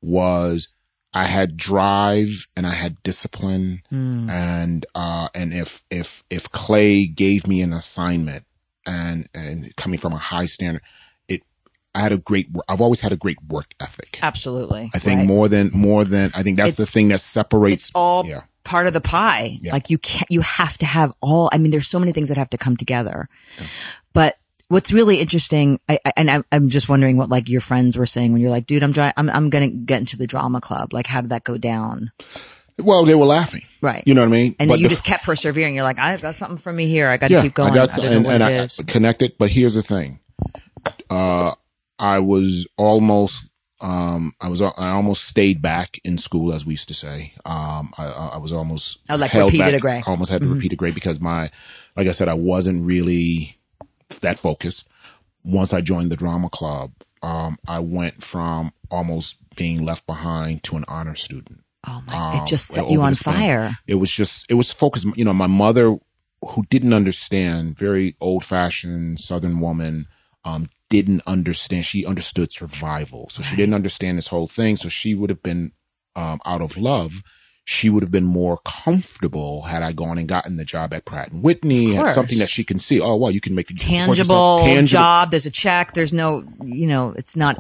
was 0.02 0.70
I 1.14 1.26
had 1.26 1.58
drive 1.58 2.48
and 2.56 2.66
I 2.68 2.72
had 2.74 3.02
discipline 3.04 3.82
Hmm. 3.90 4.30
and, 4.30 4.86
uh, 4.96 5.30
and 5.34 5.54
if, 5.54 5.84
if, 5.90 6.24
if 6.30 6.50
Clay 6.52 7.06
gave 7.08 7.48
me 7.48 7.62
an 7.62 7.74
assignment 7.74 8.46
and, 8.86 9.28
and 9.34 9.76
coming 9.76 10.00
from 10.00 10.14
a 10.14 10.18
high 10.18 10.46
standard, 10.46 10.82
it, 11.28 11.42
I 11.96 12.02
had 12.02 12.12
a 12.12 12.18
great 12.18 12.48
I've 12.68 12.82
always 12.82 13.02
had 13.02 13.12
a 13.12 13.18
great 13.18 13.38
work 13.48 13.74
ethic. 13.80 14.20
Absolutely. 14.22 14.92
I 14.94 15.00
think 15.00 15.20
Right. 15.20 15.28
more 15.28 15.48
than, 15.48 15.72
more 15.74 16.06
than, 16.06 16.32
I 16.34 16.44
think 16.44 16.58
that's 16.58 16.78
the 16.78 16.86
thing 16.86 17.08
that 17.10 17.22
separates. 17.22 17.86
It's 17.86 17.92
all 17.96 18.26
yeah. 18.26 18.44
Part 18.64 18.88
of 18.88 18.94
the 18.94 19.02
pie. 19.02 19.58
Yeah. 19.62 19.74
Like 19.74 19.90
you 19.90 19.98
can't, 19.98 20.30
you 20.30 20.42
have 20.42 20.78
to 20.80 20.86
have 20.86 21.14
all, 21.22 21.50
I 21.52 21.58
mean, 21.58 21.72
there's 21.72 21.88
so 21.88 22.00
many 22.00 22.12
things 22.12 22.30
that 22.30 22.38
have 22.38 22.50
to 22.52 22.58
come 22.58 22.78
together. 22.78 23.30
But 24.14 24.38
what's 24.68 24.92
really 24.92 25.20
interesting, 25.20 25.80
I, 25.90 26.00
I, 26.06 26.14
and 26.18 26.30
I, 26.30 26.44
I'm 26.52 26.70
just 26.70 26.90
wondering 26.90 27.18
what 27.18 27.30
like 27.30 27.50
your 27.50 27.62
friends 27.62 27.98
were 27.98 28.06
saying 28.06 28.32
when 28.34 28.42
you're 28.42 28.52
like, 28.52 28.68
dude, 28.68 28.84
I'm 28.84 28.94
trying, 28.94 29.14
I'm, 29.18 29.30
I'm 29.30 29.50
going 29.50 29.70
to 29.70 29.76
get 29.76 30.00
into 30.00 30.18
the 30.18 30.28
drama 30.28 30.62
club. 30.62 30.94
Like, 30.94 31.08
how 31.08 31.22
did 31.22 31.32
that 31.32 31.44
go 31.44 31.58
down? 31.58 32.12
Well, 32.78 33.04
they 33.04 33.16
were 33.16 33.26
laughing. 33.26 33.64
Right. 33.82 34.04
You 34.06 34.14
know 34.14 34.22
what 34.22 34.28
I 34.28 34.32
mean? 34.32 34.56
And 34.58 34.70
But 34.70 34.80
you 34.80 34.84
the- 34.86 34.90
just 34.90 35.04
kept 35.04 35.26
persevering. 35.26 35.76
You're 35.76 35.84
like, 35.84 36.00
I've 36.00 36.22
got 36.22 36.36
something 36.36 36.58
for 36.58 36.72
me 36.72 36.88
here. 36.88 37.10
I 37.10 37.18
got 37.18 37.28
to 37.30 37.42
keep 37.42 37.54
going. 37.54 37.72
I 37.72 37.76
got 37.76 37.90
some, 37.90 38.06
and, 38.06 38.26
and 38.26 38.42
it 38.44 38.80
I 38.80 38.84
connected. 38.84 39.34
But 39.38 39.50
here's 39.50 39.74
the 39.74 39.82
thing: 39.82 40.20
uh, 41.10 41.56
I 41.98 42.20
was 42.20 42.68
almost, 42.78 43.49
um, 43.82 44.34
I 44.42 44.50
was, 44.50 44.62
I 44.62 44.72
almost 44.78 45.24
stayed 45.26 45.62
back 45.62 46.00
in 46.04 46.18
school, 46.18 46.54
as 46.54 46.66
we 46.66 46.74
used 46.74 46.88
to 46.90 46.94
say. 46.94 47.34
Um, 47.46 47.94
I, 47.98 48.06
I 48.06 48.28
I 48.34 48.38
was 48.38 48.52
almost 48.52 49.00
Oh, 49.10 49.16
like 49.16 49.32
held 49.32 49.54
repeated 49.54 49.72
back, 49.72 49.74
a 49.74 49.80
grade. 49.80 50.02
Mm-hmm. 50.02 50.12
Almost 50.12 50.32
had 50.32 50.42
to 50.42 50.48
repeat 50.48 50.74
a 50.74 50.76
grade 50.76 50.96
because 50.96 51.20
my, 51.20 51.50
like 51.96 52.08
I 52.08 52.12
said, 52.12 52.28
I 52.28 52.34
wasn't 52.34 52.86
really 52.86 53.58
that 54.22 54.38
focused. 54.40 54.88
Once 55.44 55.74
I 55.74 55.82
joined 55.82 56.12
the 56.12 56.18
drama 56.18 56.50
club, 56.50 56.92
um, 57.22 57.58
I 57.68 57.80
went 57.80 58.24
from 58.24 58.74
almost 58.92 59.38
being 59.56 59.84
left 59.84 60.06
behind 60.06 60.64
to 60.64 60.78
an 60.78 60.86
honor 60.88 61.16
student 61.16 61.64
oh 61.88 62.04
my, 62.06 62.36
it 62.36 62.40
um, 62.42 62.48
just 62.48 62.68
set 62.68 62.90
you 62.90 63.02
on 63.02 63.12
this 63.12 63.22
thing. 63.22 63.34
fire. 63.34 63.78
It 63.88 63.96
was 63.96 64.12
just, 64.12 64.46
it 64.50 64.56
was 64.56 64.72
focused. 64.72 65.06
You 65.16 65.26
know, 65.26 65.34
my 65.34 65.48
mother, 65.48 65.98
who 66.46 66.64
didn't 66.70 66.94
understand, 66.94 67.78
very 67.78 68.16
old 68.22 68.44
fashioned 68.44 69.20
Southern 69.20 69.60
woman, 69.60 70.08
um, 70.44 70.70
didn't 70.90 71.22
understand. 71.26 71.86
She 71.86 72.06
understood 72.06 72.52
survival. 72.52 73.30
So 73.30 73.42
she 73.44 73.56
didn't 73.56 73.76
understand 73.76 74.18
this 74.18 74.28
whole 74.28 74.48
thing. 74.48 74.76
So 74.76 74.90
she 74.90 75.16
would 75.16 75.30
have 75.30 75.44
been, 75.44 75.72
um, 76.16 76.42
out 76.46 76.62
of 76.62 76.78
love. 76.78 77.24
She 77.66 77.88
would 77.88 78.02
have 78.02 78.12
been 78.12 78.26
more 78.26 78.58
comfortable 78.66 79.62
had 79.62 79.84
I 79.84 79.92
gone 79.92 80.18
and 80.18 80.28
gotten 80.28 80.58
the 80.58 80.66
job 80.66 80.92
at 80.92 81.06
Pratt 81.06 81.32
and 81.32 81.44
Whitney, 81.44 81.94
had 81.94 82.16
something 82.16 82.40
that 82.40 82.50
she 82.50 82.64
can 82.64 82.80
see. 82.80 83.00
Oh, 83.00 83.16
well, 83.16 83.30
you 83.30 83.40
can 83.40 83.54
make 83.54 83.70
a 83.70 83.76
Tangible, 83.76 84.60
job. 84.86 85.30
There's 85.30 85.46
a 85.46 85.52
check. 85.52 85.94
There's 85.94 86.12
no, 86.12 86.44
you 86.64 86.88
know, 86.88 87.14
it's 87.16 87.36
not 87.36 87.58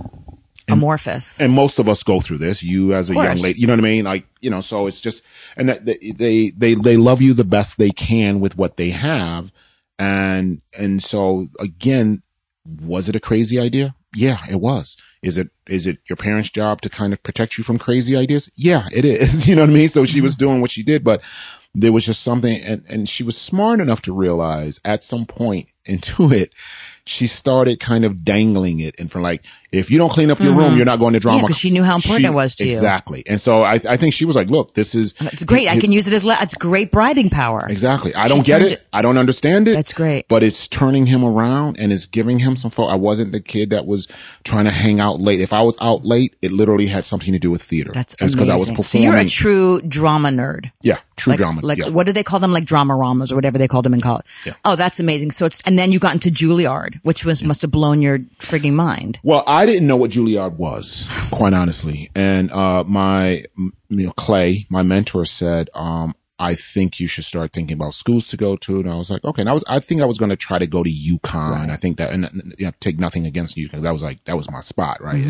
amorphous. 0.68 1.40
and 1.40 1.54
most 1.54 1.78
of 1.78 1.88
us 1.88 2.02
go 2.02 2.22
through 2.22 2.40
this. 2.40 2.64
You 2.64 2.96
as 2.96 3.12
a 3.12 3.14
young 3.14 3.38
lady, 3.38 3.60
you 3.60 3.68
know 3.68 3.74
what 3.74 3.80
I 3.80 3.84
mean? 3.84 4.06
Like, 4.06 4.26
you 4.42 4.50
know, 4.50 4.62
so 4.62 4.88
it's 4.88 5.00
just, 5.00 5.24
and 5.56 5.70
that 5.70 5.86
they, 5.86 5.98
they, 6.18 6.50
they, 6.52 6.74
they 6.74 6.98
love 6.98 7.22
you 7.22 7.34
the 7.34 7.44
best 7.44 7.78
they 7.78 7.92
can 7.92 8.40
with 8.40 8.58
what 8.58 8.78
they 8.78 8.90
have. 8.90 9.52
And, 10.00 10.62
and 10.78 11.04
so 11.04 11.48
again, 11.60 12.24
was 12.82 13.10
it 13.10 13.16
a 13.16 13.20
crazy 13.20 13.60
idea? 13.60 13.96
Yeah, 14.16 14.40
it 14.50 14.60
was. 14.60 14.98
Is 15.22 15.38
it, 15.38 15.50
is 15.68 15.86
it 15.86 16.00
your 16.10 16.18
parents' 16.18 16.50
job 16.50 16.82
to 16.82 16.90
kind 16.90 17.14
of 17.14 17.22
protect 17.24 17.58
you 17.58 17.64
from 17.64 17.78
crazy 17.78 18.16
ideas? 18.16 18.50
Yeah, 18.56 18.88
it 18.92 19.06
is. 19.06 19.48
You 19.48 19.56
know 19.56 19.64
what 19.64 19.70
I 19.70 19.74
mean? 19.74 19.90
So 19.90 20.06
she 20.06 20.22
was 20.22 20.34
mm-hmm. 20.34 20.46
doing 20.46 20.62
what 20.62 20.72
she 20.72 20.84
did, 20.84 21.04
but 21.04 21.22
there 21.76 21.92
was 21.92 22.06
just 22.06 22.24
something, 22.24 22.62
and, 22.62 22.84
and 22.90 23.08
she 23.08 23.24
was 23.24 23.38
smart 23.38 23.80
enough 23.80 24.02
to 24.04 24.14
realize 24.14 24.80
at 24.84 25.04
some 25.04 25.26
point 25.26 25.72
into 25.86 26.32
it, 26.32 26.54
she 27.06 27.28
started 27.28 27.80
kind 27.80 28.06
of 28.06 28.24
dangling 28.24 28.80
it 28.80 28.96
and 29.00 29.12
for 29.12 29.22
like, 29.22 29.44
if 29.72 29.92
you 29.92 29.98
don't 29.98 30.10
clean 30.10 30.32
up 30.32 30.40
your 30.40 30.54
room, 30.54 30.70
mm-hmm. 30.70 30.78
you're 30.78 30.86
not 30.86 30.98
going 30.98 31.14
to 31.14 31.20
drama. 31.20 31.48
'cause 31.48 31.58
she 31.58 31.70
knew 31.70 31.84
how 31.84 31.96
important 31.96 32.26
it 32.26 32.34
was 32.34 32.56
to 32.56 32.66
you. 32.66 32.74
Exactly. 32.74 33.24
And 33.28 33.40
so 33.40 33.62
I, 33.62 33.80
I 33.88 33.98
think 33.98 34.14
she 34.14 34.26
was 34.26 34.36
like, 34.36 34.50
look, 34.50 34.74
this 34.74 34.96
is, 34.96 35.14
It's 35.20 35.44
great. 35.44 35.68
I 35.68 35.80
can 35.80 35.92
use 35.92 36.08
it 36.08 36.14
as, 36.14 36.24
le- 36.24 36.38
it's 36.42 36.54
great 36.56 36.92
bribing 36.92 37.30
power. 37.30 37.66
Exactly. 37.70 38.16
I 38.16 38.28
don't 38.28 38.46
get 38.46 38.60
turned 38.60 38.72
it. 38.72 38.88
I 38.94 39.02
don't 39.02 39.18
understand 39.18 39.68
it. 39.68 39.74
That's 39.74 39.94
great. 39.94 40.28
But 40.28 40.44
it's 40.44 40.68
turning 40.68 41.06
him 41.06 41.24
around 41.24 41.80
and 41.80 41.92
it's 41.94 42.06
giving 42.06 42.40
him 42.40 42.56
some. 42.56 42.72
I 42.80 42.96
wasn't 42.96 43.32
the 43.32 43.42
kid 43.42 43.72
that 43.72 43.86
was 43.86 44.08
trying 44.44 44.66
to 44.66 44.72
hang 44.72 45.00
out 45.00 45.20
late. 45.20 45.42
If 45.42 45.52
I 45.54 45.62
was 45.62 45.78
out 45.82 46.06
late, 46.06 46.36
it 46.42 46.52
literally 46.52 46.88
had 46.88 47.04
something 47.04 47.34
to 47.34 47.40
do 47.40 47.52
with 47.52 47.62
theater. 47.62 47.92
That's 47.94 48.16
amazing. 48.22 48.50
I 48.50 48.56
was 48.56 48.88
so 48.88 48.98
you're 48.98 49.18
a 49.18 49.26
true 49.26 49.82
drama 49.82 50.30
nerd. 50.30 50.72
yeah, 50.82 51.00
true 51.18 51.32
like, 51.32 51.40
drama. 51.40 51.62
Like, 51.62 51.80
yeah. 51.80 51.90
what 51.90 52.06
do 52.06 52.14
they 52.14 52.24
call 52.24 52.40
them? 52.40 52.52
Like 52.54 52.66
drama 52.66 52.96
ramas 52.96 53.32
or 53.32 53.36
whatever 53.36 53.58
they 53.58 53.68
called 53.68 53.86
them 53.86 53.94
in 53.94 54.02
college. 54.02 54.26
Yeah. 54.46 54.54
Oh, 54.64 54.76
that's 54.76 55.00
amazing. 55.00 55.32
So 55.32 55.46
it's, 55.46 55.62
and 55.62 55.78
then 55.78 55.92
you 55.92 56.00
got 56.00 56.14
into 56.14 56.30
Juilliard, 56.30 57.00
which 57.04 57.26
was, 57.26 57.44
must 57.44 57.62
have 57.62 57.72
blown 57.72 58.02
your 58.02 58.20
frigging 58.40 58.74
mind. 58.74 59.20
Well, 59.24 59.44
I 59.46 59.59
didn't 59.66 59.88
know 59.88 59.98
what 59.98 60.12
Juilliard 60.12 60.54
was, 60.54 61.08
quite 61.32 61.54
honestly. 61.54 62.10
And 62.16 62.52
uh, 62.52 62.84
my, 62.86 63.46
you 63.90 64.06
know, 64.06 64.12
Clay, 64.12 64.66
my 64.70 64.84
mentor, 64.84 65.26
said, 65.26 65.70
um, 65.74 66.16
"I 66.38 66.56
think 66.56 67.00
you 67.00 67.08
should 67.08 67.26
start 67.26 67.52
thinking 67.52 67.76
about 67.76 67.94
schools 67.94 68.28
to 68.30 68.38
go 68.38 68.56
to." 68.58 68.80
And 68.80 68.90
I 68.90 68.96
was 68.96 69.10
like, 69.10 69.24
"Okay." 69.24 69.42
And 69.42 69.50
I 69.50 69.54
was, 69.54 69.64
I 69.68 69.80
think 69.80 70.02
I 70.02 70.06
was 70.06 70.18
going 70.18 70.30
to 70.30 70.36
try 70.36 70.60
to 70.60 70.68
go 70.68 70.84
to 70.84 70.90
UConn. 70.90 71.70
I 71.72 71.76
think 71.78 71.98
that, 71.98 72.12
and 72.12 72.26
and, 72.26 72.56
you 72.58 72.66
know, 72.66 72.72
take 72.80 73.00
nothing 73.00 73.26
against 73.26 73.58
you 73.58 73.66
because 73.68 73.84
that 73.84 73.92
was 73.92 74.04
like 74.04 74.24
that 74.26 74.38
was 74.38 74.50
my 74.52 74.62
spot, 74.62 75.02
right? 75.02 75.24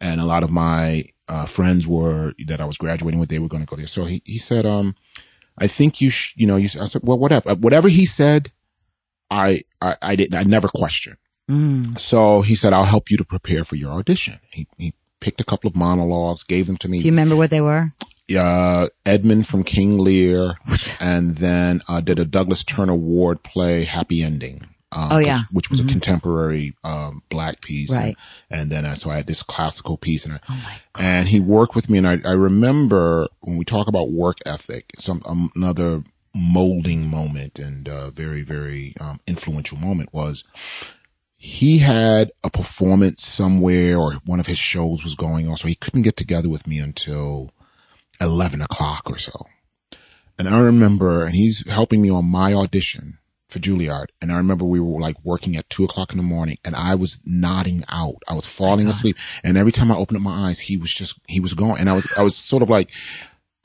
And 0.00 0.20
a 0.20 0.26
lot 0.26 0.42
of 0.42 0.50
my 0.50 1.04
uh, 1.28 1.46
friends 1.46 1.86
were 1.86 2.32
that 2.46 2.60
I 2.60 2.64
was 2.64 2.78
graduating 2.78 3.20
with, 3.20 3.28
they 3.28 3.38
were 3.38 3.48
going 3.48 3.62
to 3.62 3.68
go 3.68 3.76
there. 3.76 3.86
So 3.86 4.04
he 4.04 4.22
he 4.24 4.38
said, 4.38 4.64
um, 4.66 4.94
"I 5.58 5.66
think 5.66 6.00
you, 6.00 6.10
sh- 6.10 6.34
you 6.36 6.46
know," 6.46 6.56
you. 6.56 6.68
I 6.80 6.86
said, 6.86 7.02
"Well, 7.04 7.18
whatever, 7.18 7.54
whatever 7.54 7.88
he 7.88 8.06
said." 8.06 8.50
I, 9.30 9.64
I, 9.82 9.94
I 10.00 10.16
didn't, 10.16 10.38
I 10.38 10.44
never 10.44 10.68
questioned. 10.68 11.18
So 11.98 12.42
he 12.42 12.54
said, 12.54 12.72
I'll 12.72 12.84
help 12.84 13.10
you 13.10 13.16
to 13.16 13.24
prepare 13.24 13.64
for 13.64 13.76
your 13.76 13.92
audition. 13.92 14.40
He, 14.50 14.66
he 14.76 14.94
picked 15.20 15.40
a 15.40 15.44
couple 15.44 15.68
of 15.68 15.74
monologues, 15.76 16.42
gave 16.42 16.66
them 16.66 16.76
to 16.78 16.88
me. 16.88 16.98
Do 16.98 17.06
you 17.06 17.12
remember 17.12 17.36
what 17.36 17.50
they 17.50 17.60
were? 17.60 17.92
uh, 18.38 18.88
Edmund 19.06 19.46
from 19.46 19.64
King 19.64 19.96
Lear, 19.98 20.56
and 21.00 21.36
then 21.36 21.80
uh, 21.88 22.00
did 22.00 22.18
a 22.18 22.26
Douglas 22.26 22.62
Turner 22.62 22.94
Ward 22.94 23.42
play, 23.42 23.84
Happy 23.84 24.22
Ending. 24.22 24.66
Um, 24.90 25.12
Oh, 25.12 25.18
yeah. 25.18 25.42
which 25.52 25.70
was 25.70 25.80
a 25.80 25.84
contemporary 25.84 26.74
um, 26.82 27.22
black 27.28 27.60
piece, 27.60 27.90
Right. 27.90 28.16
And, 28.50 28.60
and 28.62 28.70
then 28.70 28.84
uh, 28.86 28.94
so 28.94 29.10
I 29.10 29.16
had 29.16 29.26
this 29.26 29.42
classical 29.42 29.96
piece, 29.98 30.24
and 30.24 30.34
I, 30.34 30.40
Oh 30.48 30.78
and 30.98 31.28
he 31.28 31.40
worked 31.40 31.74
with 31.74 31.88
me, 31.90 31.98
and 31.98 32.06
I, 32.08 32.18
I 32.24 32.32
remember 32.32 33.28
when 33.40 33.56
we 33.58 33.64
talk 33.66 33.86
about 33.88 34.10
work 34.10 34.38
ethic, 34.46 34.86
some 34.98 35.22
um, 35.26 35.50
another 35.54 36.04
molding 36.34 37.06
moment 37.08 37.58
and 37.58 37.88
uh, 37.88 38.10
very 38.10 38.42
very 38.42 38.94
um, 39.00 39.18
influential 39.26 39.76
moment 39.78 40.12
was 40.12 40.44
he 41.40 41.78
had 41.78 42.32
a 42.42 42.50
performance 42.50 43.24
somewhere 43.24 43.96
or 43.98 44.14
one 44.26 44.40
of 44.40 44.46
his 44.46 44.58
shows 44.58 45.02
was 45.04 45.14
going 45.14 45.48
on, 45.48 45.56
so 45.56 45.68
he 45.68 45.74
couldn't 45.76 46.02
get 46.02 46.16
together 46.16 46.48
with 46.48 46.66
me 46.66 46.78
until 46.80 47.52
11 48.20 48.60
o'clock 48.60 49.02
or 49.08 49.18
so. 49.18 49.46
And 50.38 50.48
I 50.48 50.60
remember, 50.60 51.24
and 51.24 51.34
he's 51.34 51.68
helping 51.70 52.02
me 52.02 52.10
on 52.10 52.24
my 52.24 52.52
audition 52.54 53.18
for 53.48 53.60
Juilliard. 53.60 54.06
And 54.20 54.30
I 54.32 54.36
remember 54.36 54.64
we 54.64 54.80
were 54.80 55.00
like 55.00 55.16
working 55.24 55.56
at 55.56 55.70
two 55.70 55.84
o'clock 55.84 56.10
in 56.12 56.16
the 56.18 56.22
morning 56.22 56.58
and 56.64 56.76
I 56.76 56.94
was 56.96 57.18
nodding 57.24 57.82
out. 57.88 58.16
I 58.28 58.34
was 58.34 58.44
falling 58.46 58.88
asleep. 58.88 59.16
And 59.42 59.56
every 59.56 59.72
time 59.72 59.90
I 59.90 59.96
opened 59.96 60.16
up 60.18 60.22
my 60.22 60.48
eyes, 60.48 60.58
he 60.60 60.76
was 60.76 60.92
just, 60.92 61.18
he 61.28 61.40
was 61.40 61.54
gone. 61.54 61.78
And 61.78 61.88
I 61.88 61.94
was, 61.94 62.06
I 62.16 62.22
was 62.22 62.36
sort 62.36 62.62
of 62.62 62.68
like, 62.68 62.90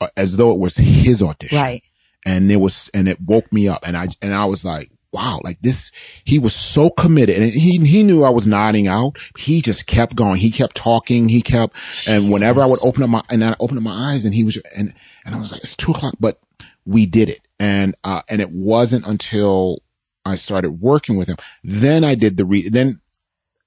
uh, 0.00 0.08
as 0.16 0.36
though 0.36 0.52
it 0.52 0.58
was 0.58 0.76
his 0.76 1.22
audition 1.22 1.58
Right. 1.58 1.82
and 2.24 2.50
it 2.50 2.56
was 2.56 2.90
and 2.94 3.08
it 3.08 3.20
woke 3.20 3.52
me 3.52 3.68
up 3.68 3.86
and 3.86 3.96
i 3.96 4.08
and 4.20 4.34
i 4.34 4.44
was 4.44 4.64
like 4.64 4.90
wow 5.14 5.40
like 5.44 5.58
this 5.62 5.92
he 6.24 6.38
was 6.38 6.54
so 6.54 6.90
committed 6.90 7.40
and 7.40 7.52
he 7.52 7.78
he 7.78 8.02
knew 8.02 8.24
i 8.24 8.30
was 8.30 8.46
nodding 8.46 8.88
out 8.88 9.16
he 9.38 9.62
just 9.62 9.86
kept 9.86 10.16
going 10.16 10.36
he 10.36 10.50
kept 10.50 10.74
talking 10.74 11.28
he 11.28 11.40
kept 11.40 11.76
and 12.08 12.30
whenever 12.32 12.60
i 12.60 12.66
would 12.66 12.80
open 12.82 13.02
up 13.04 13.08
my 13.08 13.22
and 13.30 13.44
i 13.44 13.54
opened 13.60 13.78
up 13.78 13.84
my 13.84 14.12
eyes 14.12 14.24
and 14.24 14.34
he 14.34 14.42
was 14.42 14.56
and 14.76 14.92
and 15.24 15.34
i 15.34 15.38
was 15.38 15.52
like 15.52 15.62
it's 15.62 15.76
two 15.76 15.92
o'clock 15.92 16.14
but 16.18 16.40
we 16.84 17.06
did 17.06 17.30
it 17.30 17.40
and 17.60 17.94
uh 18.02 18.22
and 18.28 18.40
it 18.40 18.50
wasn't 18.50 19.06
until 19.06 19.78
i 20.26 20.34
started 20.34 20.80
working 20.80 21.16
with 21.16 21.28
him 21.28 21.36
then 21.62 22.02
i 22.02 22.16
did 22.16 22.36
the 22.36 22.44
re 22.44 22.68
then 22.68 23.00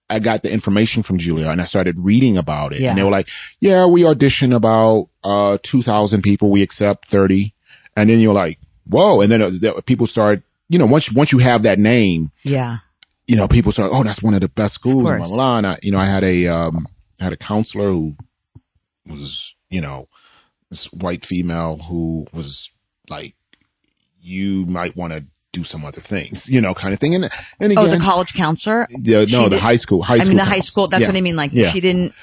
I 0.10 0.20
got 0.20 0.42
the 0.42 0.50
information 0.52 1.04
from 1.04 1.18
Juilliard 1.18 1.60
I 1.60 1.66
started 1.66 2.00
reading 2.00 2.38
about 2.38 2.72
it. 2.72 2.80
Yeah. 2.80 2.92
And 2.92 2.98
they 2.98 3.04
were 3.04 3.12
like, 3.12 3.28
yeah, 3.60 3.86
we 3.86 4.06
audition 4.06 4.54
about, 4.54 5.10
uh, 5.22 5.58
2,000 5.64 6.22
people. 6.22 6.50
We 6.50 6.62
accept 6.62 7.10
30. 7.10 7.54
And 7.98 8.10
then 8.10 8.20
you're 8.20 8.34
like, 8.34 8.58
whoa. 8.86 9.20
And 9.20 9.30
then 9.30 9.42
uh, 9.42 9.82
people 9.86 10.08
start, 10.08 10.44
you 10.70 10.78
know, 10.80 10.86
once, 10.86 11.12
once 11.12 11.32
you 11.32 11.38
have 11.40 11.64
that 11.64 11.80
name, 11.80 12.32
Yeah. 12.44 12.78
you 13.28 13.36
know, 13.36 13.48
people 13.48 13.72
start, 13.72 13.92
oh, 13.94 14.04
that's 14.04 14.22
one 14.22 14.34
of 14.34 14.42
the 14.42 14.50
best 14.50 14.74
schools. 14.76 15.10
and 15.10 15.66
I, 15.68 15.80
you 15.82 15.92
know, 15.92 16.00
I 16.00 16.06
had 16.06 16.24
a, 16.24 16.48
um, 16.48 16.88
I 17.20 17.24
had 17.26 17.34
a 17.34 17.38
counselor 17.38 17.90
who 17.92 18.16
was, 19.08 19.56
you 19.70 19.82
know, 19.82 20.08
this 20.70 20.86
white 20.92 21.26
female 21.26 21.78
who 21.78 22.28
was 22.34 22.70
like, 23.10 23.36
you 24.22 24.66
might 24.66 24.96
want 24.98 25.14
to 25.14 25.24
do 25.54 25.64
some 25.64 25.86
other 25.86 26.02
things, 26.02 26.50
you 26.50 26.60
know, 26.60 26.74
kind 26.74 26.94
of 26.94 27.00
thing. 27.00 27.16
And, 27.16 27.30
and 27.60 27.72
again, 27.72 27.86
Oh, 27.86 27.88
the 27.88 27.98
college 27.98 28.34
counselor? 28.34 28.86
She 28.92 28.98
no, 29.02 29.26
the 29.26 29.50
did- 29.52 29.60
high 29.60 29.78
school, 29.78 30.04
high 30.04 30.16
I 30.16 30.18
school. 30.20 30.28
mean, 30.30 30.38
the 30.38 30.46
high 30.46 30.60
school, 30.60 30.88
that's 30.90 31.02
Yeah. 31.02 31.08
what 31.08 31.16
I 31.16 31.22
mean. 31.22 31.36
Like, 31.38 31.52
Yeah. 31.54 31.72
she 31.72 31.80
didn't, 31.80 32.14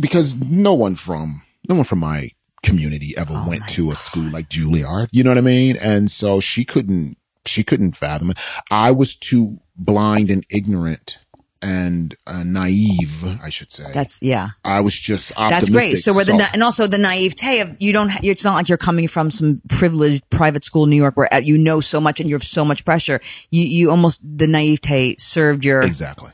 because 0.00 0.40
no 0.40 0.72
one 0.74 0.94
from 0.94 1.42
no 1.68 1.74
one 1.74 1.84
from 1.84 1.98
my 1.98 2.30
community 2.62 3.14
ever 3.16 3.34
Oh 3.34 3.48
went 3.48 3.66
to 3.70 3.90
a 3.90 3.94
school 3.96 4.30
like 4.30 4.48
Juilliard. 4.48 5.08
You 5.12 5.24
know 5.24 5.30
what 5.30 5.38
I 5.38 5.42
mean? 5.42 5.76
And 5.76 6.10
so 6.10 6.40
she 6.40 6.64
couldn't 6.64 7.16
she 7.46 7.64
couldn't 7.64 7.92
fathom 7.92 8.30
it. 8.30 8.38
I 8.70 8.90
was 8.90 9.14
too 9.14 9.58
blind 9.76 10.30
and 10.30 10.44
ignorant 10.50 11.18
and 11.62 12.14
uh, 12.26 12.42
naive, 12.42 13.24
I 13.42 13.48
should 13.48 13.72
say. 13.72 13.90
that's, 13.94 14.20
yeah. 14.20 14.50
I 14.64 14.80
was 14.80 14.94
just 14.94 15.32
That's 15.34 15.70
great. 15.70 15.96
So 15.96 16.12
we're 16.12 16.24
the, 16.24 16.34
na- 16.34 16.48
and 16.52 16.62
also 16.62 16.86
the 16.86 16.98
naivete 16.98 17.60
of 17.60 17.80
you 17.80 17.92
don't, 17.92 18.10
ha- 18.10 18.20
it's 18.22 18.44
not 18.44 18.54
like 18.54 18.68
you're 18.68 18.76
coming 18.76 19.08
from 19.08 19.30
some 19.30 19.62
privileged 19.70 20.28
private 20.28 20.62
school 20.62 20.84
in 20.84 20.90
New 20.90 20.96
York 20.96 21.16
where 21.16 21.32
uh, 21.32 21.38
you 21.38 21.56
know 21.56 21.80
so 21.80 22.00
much 22.00 22.20
and 22.20 22.28
you 22.28 22.34
have 22.34 22.44
so 22.44 22.66
much 22.66 22.84
pressure. 22.84 23.20
You, 23.50 23.64
you 23.64 23.90
almost, 23.90 24.20
the 24.22 24.46
naivete 24.46 25.16
served 25.16 25.64
your 25.64 25.80
exactly. 25.80 26.32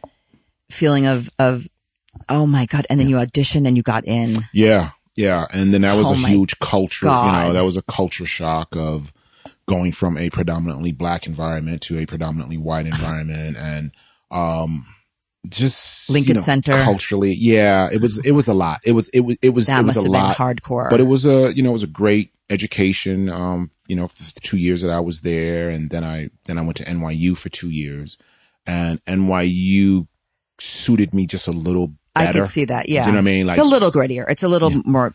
feeling 0.68 1.06
of, 1.06 1.30
of, 1.38 1.68
oh 2.28 2.46
my 2.46 2.66
God. 2.66 2.86
And 2.90 2.98
then 2.98 3.08
you 3.08 3.16
auditioned 3.16 3.68
and 3.68 3.76
you 3.76 3.84
got 3.84 4.04
in. 4.04 4.44
Yeah. 4.52 4.90
Yeah, 5.16 5.46
and 5.52 5.74
then 5.74 5.82
that 5.82 5.96
was 5.96 6.06
Oh 6.06 6.12
a 6.12 6.16
huge 6.16 6.58
culture. 6.60 7.06
You 7.06 7.12
know, 7.12 7.52
that 7.52 7.62
was 7.62 7.76
a 7.76 7.82
culture 7.82 8.26
shock 8.26 8.74
of 8.76 9.12
going 9.70 9.92
from 9.92 10.18
a 10.18 10.28
predominantly 10.30 10.90
black 10.90 11.26
environment 11.26 11.80
to 11.82 11.96
a 11.98 12.04
predominantly 12.04 12.58
white 12.58 12.86
environment, 12.94 13.56
and 13.56 13.92
um, 14.32 14.84
just 15.48 16.08
you 16.08 16.14
Lincoln 16.14 16.36
know, 16.38 16.42
Center. 16.42 16.82
culturally. 16.82 17.32
Yeah, 17.32 17.88
it 17.92 18.02
was 18.02 18.18
it 18.26 18.32
was 18.32 18.48
a 18.48 18.52
lot. 18.54 18.80
It 18.84 18.92
was 18.92 19.08
it 19.10 19.20
was 19.20 19.36
it 19.40 19.50
was 19.50 19.66
That 19.66 19.80
it 19.80 19.86
was 19.86 19.96
a 19.96 20.02
lot. 20.02 20.36
hardcore. 20.36 20.90
But 20.90 21.00
it 21.00 21.04
was 21.06 21.24
a 21.24 21.54
you 21.54 21.62
know 21.62 21.70
it 21.70 21.80
was 21.80 21.84
a 21.84 21.86
great 22.02 22.32
education. 22.50 23.28
Um, 23.28 23.70
you 23.86 23.94
know, 23.96 24.08
for 24.08 24.22
the 24.22 24.40
two 24.40 24.56
years 24.56 24.82
that 24.82 24.90
I 24.90 25.00
was 25.00 25.20
there, 25.20 25.70
and 25.70 25.88
then 25.90 26.02
I 26.04 26.30
then 26.46 26.58
I 26.58 26.62
went 26.62 26.76
to 26.78 26.84
NYU 26.84 27.36
for 27.38 27.48
two 27.48 27.70
years, 27.70 28.18
and 28.66 29.02
NYU 29.04 30.08
suited 30.58 31.14
me 31.14 31.26
just 31.26 31.46
a 31.46 31.52
little 31.52 31.94
Better. 32.12 32.42
I 32.42 32.44
could 32.44 32.50
see 32.50 32.64
that. 32.64 32.88
Yeah. 32.88 33.06
You 33.06 33.12
know 33.12 33.18
what 33.18 33.28
I 33.30 33.32
mean? 33.32 33.46
Like 33.46 33.56
it's 33.56 33.64
a 33.64 33.68
little 33.68 33.92
grittier. 33.92 34.24
It's 34.28 34.42
a 34.42 34.48
little 34.48 34.70
more 34.84 35.14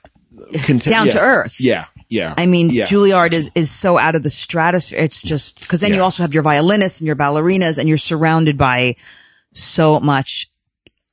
down 0.80 1.08
to 1.08 1.20
earth. 1.20 1.60
Yeah, 1.60 1.86
yeah. 2.10 2.34
I 2.38 2.46
mean, 2.46 2.70
yeah. 2.70 2.86
Juilliard 2.86 3.34
is, 3.34 3.52
is 3.56 3.72
so 3.72 3.98
out 3.98 4.16
of 4.16 4.24
the 4.24 4.30
stratosphere. 4.30 5.00
It's 5.00 5.22
just, 5.22 5.68
cause 5.68 5.82
then 5.82 5.94
you 5.94 6.04
also 6.04 6.24
have 6.24 6.34
your 6.34 6.44
violinists 6.44 7.00
and 7.00 7.08
your 7.08 7.16
ballerinas 7.16 7.78
and 7.78 7.90
you're 7.90 7.98
surrounded 7.98 8.58
by 8.58 8.96
so 9.54 10.00
much 10.00 10.50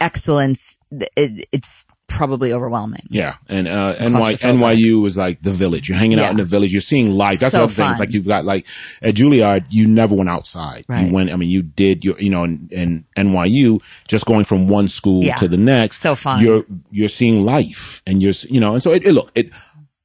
excellence. 0.00 0.76
It, 0.90 1.48
it's 1.52 1.84
probably 2.16 2.52
overwhelming. 2.52 3.06
Yeah, 3.10 3.36
and 3.48 3.66
uh, 3.68 3.94
NY, 3.98 4.34
NYU 4.34 5.02
was 5.02 5.16
like 5.16 5.42
the 5.42 5.50
village. 5.52 5.88
You're 5.88 5.98
hanging 5.98 6.18
Yeah. 6.18 6.24
out 6.26 6.30
in 6.32 6.36
the 6.36 6.44
village. 6.44 6.72
You're 6.72 6.80
seeing 6.80 7.10
life. 7.10 7.40
That's 7.40 7.52
So 7.52 7.58
the 7.58 7.64
other 7.64 7.72
thing. 7.72 7.90
It's 7.90 8.00
like 8.00 8.12
you've 8.12 8.26
got 8.26 8.44
like 8.44 8.66
at 9.02 9.14
Juilliard, 9.14 9.64
you 9.70 9.86
never 9.88 10.14
went 10.14 10.28
outside. 10.30 10.84
Right. 10.88 11.06
You 11.06 11.12
went. 11.12 11.30
I 11.32 11.36
mean, 11.36 11.50
you 11.50 11.62
did. 11.62 12.04
You 12.04 12.16
you 12.18 12.30
know, 12.30 12.44
in, 12.44 12.68
in 12.70 13.04
NYU, 13.16 13.80
just 14.08 14.26
going 14.26 14.44
from 14.44 14.68
one 14.68 14.88
school 14.88 15.22
Yeah. 15.24 15.36
to 15.36 15.48
the 15.48 15.56
next. 15.56 16.00
So 16.00 16.14
fun. 16.14 16.42
You're 16.42 16.64
you're 16.90 17.08
seeing 17.08 17.44
life, 17.44 18.02
and 18.06 18.22
you're 18.22 18.34
you 18.48 18.60
know, 18.60 18.74
and 18.74 18.82
so 18.82 18.92
it, 18.92 19.04
it 19.06 19.12
look 19.12 19.30
it. 19.34 19.50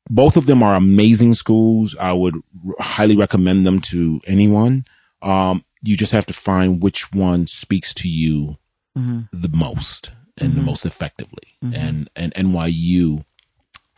Both 0.10 0.38
of 0.38 0.46
them 0.46 0.64
are 0.64 0.74
amazing 0.76 1.34
schools. 1.34 1.96
I 2.00 2.14
would 2.14 2.36
r- 2.36 2.76
highly 2.80 3.18
recommend 3.18 3.68
them 3.68 3.82
to 3.82 4.22
anyone. 4.26 4.86
Um, 5.22 5.66
you 5.84 5.98
just 5.98 6.12
have 6.14 6.26
to 6.28 6.34
find 6.34 6.82
which 6.82 7.12
one 7.12 7.46
speaks 7.48 7.94
to 7.96 8.08
you 8.10 8.58
Mm-hmm. 8.98 9.22
the 9.32 9.50
most 9.50 10.10
and 10.38 10.56
the 10.56 10.62
most 10.62 10.86
effectively. 10.86 11.44
And 11.62 12.10
and 12.16 12.34
NYU 12.36 13.26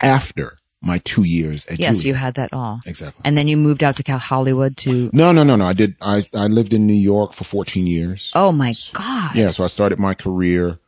after 0.00 0.58
my 0.82 0.98
two 0.98 1.24
years 1.24 1.66
at 1.66 1.78
Yes, 1.78 1.98
Juilliard. 1.98 2.04
you 2.04 2.14
had 2.14 2.34
that 2.34 2.52
all. 2.54 2.80
exactly. 2.86 3.20
And 3.24 3.36
then 3.36 3.48
you 3.48 3.56
moved 3.58 3.84
out 3.84 3.96
to 3.96 4.02
Cal 4.02 4.18
Hollywood 4.18 4.78
to, 4.78 5.10
no, 5.12 5.30
no, 5.30 5.42
no, 5.42 5.54
no. 5.56 5.66
I 5.66 5.74
did. 5.74 5.94
I 6.00 6.22
I 6.34 6.46
lived 6.46 6.72
in 6.72 6.86
New 6.86 6.94
York 6.94 7.32
for 7.34 7.44
14 7.44 7.86
years. 7.86 8.30
oh 8.34 8.50
my 8.52 8.74
God. 8.92 9.34
Yeah, 9.34 9.50
so 9.50 9.62
I 9.64 9.66
started 9.66 9.98
my 9.98 10.14
career 10.14 10.78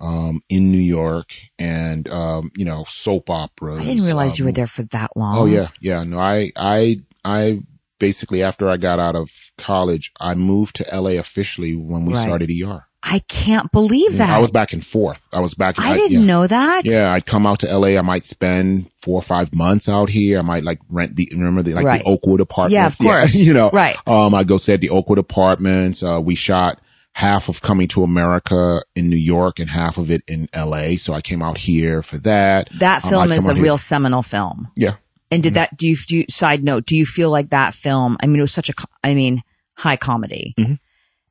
um, 0.00 0.42
in 0.48 0.70
New 0.70 0.78
York, 0.78 1.34
and 1.58 2.08
um, 2.08 2.50
you 2.56 2.64
know, 2.64 2.84
soap 2.88 3.28
operas. 3.28 3.80
I 3.80 3.84
didn't 3.86 4.04
realize 4.04 4.32
um, 4.32 4.36
you 4.38 4.44
were 4.46 4.52
there 4.52 4.66
for 4.68 4.84
that 4.84 5.10
long. 5.16 5.36
Oh 5.36 5.46
yeah, 5.46 5.68
yeah. 5.80 6.04
No, 6.04 6.18
I, 6.20 6.52
I, 6.56 7.00
I 7.24 7.60
basically 7.98 8.42
after 8.42 8.70
I 8.70 8.76
got 8.76 8.98
out 9.00 9.16
of 9.16 9.30
college, 9.58 10.12
I 10.20 10.34
moved 10.36 10.76
to 10.76 10.86
LA 10.92 11.18
officially 11.18 11.74
when 11.74 12.06
we 12.06 12.14
Right. 12.14 12.22
started 12.22 12.50
ER. 12.50 12.86
I 13.02 13.20
can't 13.28 13.72
believe 13.72 14.18
that. 14.18 14.28
I 14.28 14.38
was 14.38 14.50
back 14.50 14.72
and 14.74 14.84
forth. 14.84 15.26
I 15.32 15.40
was 15.40 15.54
back. 15.54 15.76
And 15.78 15.84
forth. 15.86 15.96
I 15.96 16.00
didn't 16.00 16.20
yeah. 16.20 16.26
know 16.26 16.46
that. 16.46 16.84
Yeah, 16.84 17.12
I'd 17.12 17.24
come 17.24 17.46
out 17.46 17.60
to 17.60 17.78
LA. 17.78 17.98
I 17.98 18.02
might 18.02 18.24
spend 18.24 18.90
four 19.00 19.14
or 19.16 19.22
five 19.22 19.54
months 19.54 19.88
out 19.88 20.10
here. 20.10 20.38
I 20.38 20.42
might 20.42 20.64
like 20.64 20.80
rent 20.90 21.16
the 21.16 21.28
remember 21.32 21.62
the 21.62 21.72
like 21.74 21.86
Right. 21.86 22.04
the 22.04 22.10
Oakwood 22.10 22.40
apartments. 22.40 22.74
Yeah, 22.74 22.86
of 22.86 22.98
course. 23.22 23.34
you 23.34 23.54
know, 23.54 23.70
Right. 23.70 23.96
Um, 24.06 24.34
I'd 24.34 24.48
go 24.48 24.58
stay 24.58 24.74
at 24.74 24.80
the 24.82 24.90
Oakwood 24.90 25.18
apartments. 25.18 26.02
Uh, 26.02 26.20
we 26.22 26.34
shot 26.34 26.78
half 27.14 27.48
of 27.48 27.62
Coming 27.62 27.88
to 27.88 28.02
America 28.02 28.82
in 28.94 29.08
New 29.08 29.16
York 29.16 29.58
and 29.58 29.70
half 29.70 29.96
of 29.98 30.10
it 30.10 30.22
in 30.28 30.48
LA. 30.54 30.96
So 30.96 31.14
I 31.14 31.20
came 31.22 31.42
out 31.42 31.56
here 31.58 32.02
for 32.02 32.18
that. 32.18 32.68
That 32.78 33.02
Um, 33.04 33.10
film 33.10 33.22
I'd 33.32 33.38
is 33.38 33.46
a 33.46 33.54
here- 33.54 33.62
real 33.62 33.78
seminal 33.78 34.22
film. 34.22 34.68
Yeah. 34.76 34.96
And 35.30 35.42
did 35.42 35.54
that, 35.54 35.76
do 35.76 35.86
you, 35.88 35.96
do 35.96 36.18
you, 36.18 36.24
side 36.28 36.62
note, 36.64 36.86
do 36.86 36.94
you 36.96 37.06
feel 37.06 37.30
like 37.30 37.50
that 37.50 37.72
film, 37.74 38.16
I 38.22 38.26
mean, 38.26 38.38
it 38.38 38.42
was 38.42 38.52
such 38.52 38.68
a. 38.68 38.74
I 39.04 39.14
mean, 39.14 39.42
high 39.76 39.96
comedy 39.96 40.54
Mhm. 40.58 40.78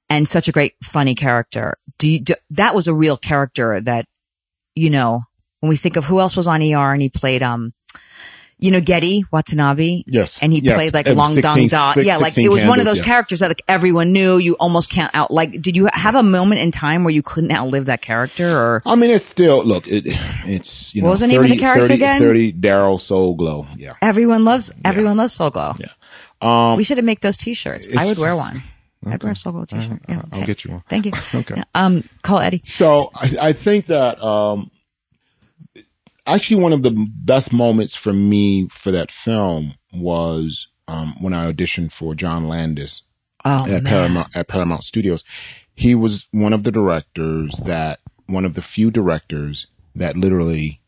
And 0.10 0.28
such 0.28 0.48
a 0.48 0.52
great 0.52 0.74
funny 0.84 1.14
character. 1.16 1.78
Do 2.00 2.08
you, 2.10 2.20
do, 2.20 2.34
that 2.52 2.74
was 2.74 2.88
a 2.88 2.94
real 2.94 3.16
character 3.18 3.80
that, 3.82 4.06
you 4.76 4.90
know, 4.90 5.22
when 5.60 5.70
we 5.70 5.76
think 5.76 5.98
of 5.98 6.06
who 6.06 6.20
else 6.20 6.36
was 6.36 6.48
on 6.48 6.62
ER 6.64 6.94
and 6.94 7.02
he 7.02 7.10
played, 7.10 7.44
um, 7.44 7.74
you 8.62 8.72
know, 8.72 8.82
Gedde 8.82 9.24
Watanabe. 9.32 10.04
Yes. 10.08 10.38
And 10.42 10.52
he 10.52 10.60
Yes. 10.60 10.76
played 10.76 10.94
like 10.94 11.08
And 11.08 11.16
Long 11.16 11.34
16 11.34 11.42
Dong 11.44 11.68
Da. 11.68 11.94
six- 11.94 12.06
Yeah, 12.08 12.18
like 12.18 12.38
it 12.38 12.50
was 12.50 12.66
one 12.66 12.80
of 12.80 12.86
those 12.86 12.98
yeah. 12.98 13.04
characters 13.06 13.40
that 13.40 13.48
like 13.50 13.62
everyone 13.70 14.12
knew. 14.12 14.38
You 14.38 14.56
almost 14.60 14.90
can't 14.90 15.14
out, 15.16 15.32
like, 15.32 15.62
did 15.62 15.76
you 15.78 15.88
have 15.94 16.16
a 16.16 16.24
moment 16.24 16.60
in 16.62 16.72
time 16.72 17.04
where 17.06 17.14
you 17.14 17.22
couldn't 17.22 17.52
outlive 17.52 17.86
that 17.86 18.02
character 18.02 18.50
or? 18.50 18.82
I 18.86 18.96
mean, 18.96 19.12
it's 19.12 19.26
still 19.26 19.64
look. 19.64 19.88
It, 19.88 20.04
it's 20.46 20.94
you 20.94 21.04
What 21.04 21.08
know, 21.08 21.12
was 21.12 21.20
the 21.22 21.28
name 21.28 21.42
of 21.42 21.50
the 21.50 21.56
character 21.58 21.84
30, 21.88 21.94
again? 21.94 22.20
30 22.20 22.54
Darryl 22.54 23.00
Soul 23.00 23.36
Glow. 23.36 23.66
Yeah. 23.78 23.94
Everyone 24.02 24.44
loves, 24.44 24.72
everyone 24.84 25.16
loves 25.18 25.34
Soul 25.34 25.52
Glow. 25.52 25.74
Yeah. 25.80 25.92
Um, 26.42 26.78
We 26.78 26.84
should 26.84 26.98
have 26.98 27.06
make 27.06 27.22
those 27.22 27.38
t-shirts. 27.38 27.88
I 27.96 28.08
would 28.08 28.18
wear 28.18 28.36
one. 28.36 28.64
I'd 29.06 29.24
wear 29.24 29.32
a 29.32 29.36
Soul 29.36 29.54
Glow 29.54 29.62
Uh, 29.64 29.66
t-shirt. 29.66 30.02
Yeah, 30.10 30.16
I'll 30.18 30.40
okay. 30.40 30.46
get 30.46 30.64
you 30.66 30.72
one. 30.72 30.84
Thank 30.90 31.06
you. 31.06 31.12
Okay. 31.34 31.56
Yeah, 31.58 31.64
Um, 31.76 32.04
call 32.22 32.40
Eddie. 32.40 32.62
So 32.66 33.12
I, 33.16 33.36
I 33.42 33.54
think 33.54 33.86
that 33.88 34.22
um, 34.22 34.72
actually 36.28 36.62
one 36.62 36.74
of 36.74 36.84
the 36.84 36.92
best 37.16 37.54
moments 37.54 37.96
for 37.96 38.14
me 38.14 38.68
for 38.70 38.92
that 38.92 39.12
film 39.12 39.76
was 39.94 40.68
um, 40.88 41.16
when 41.22 41.34
I 41.34 41.52
auditioned 41.52 41.92
for 41.92 42.16
John 42.16 42.48
Landis 42.48 43.04
Oh 43.46 43.64
at 43.66 43.84
man. 43.84 43.86
Paramount 43.86 44.36
at 44.36 44.48
Paramount 44.50 44.84
Studios. 44.84 45.24
He 45.76 45.96
was 45.96 46.28
one 46.32 46.52
of 46.52 46.64
the 46.64 46.72
directors 46.72 47.56
that 47.66 48.00
one 48.28 48.44
of 48.44 48.54
the 48.54 48.62
few 48.62 48.92
directors 48.92 49.68
that 49.96 50.18
literally 50.18 50.82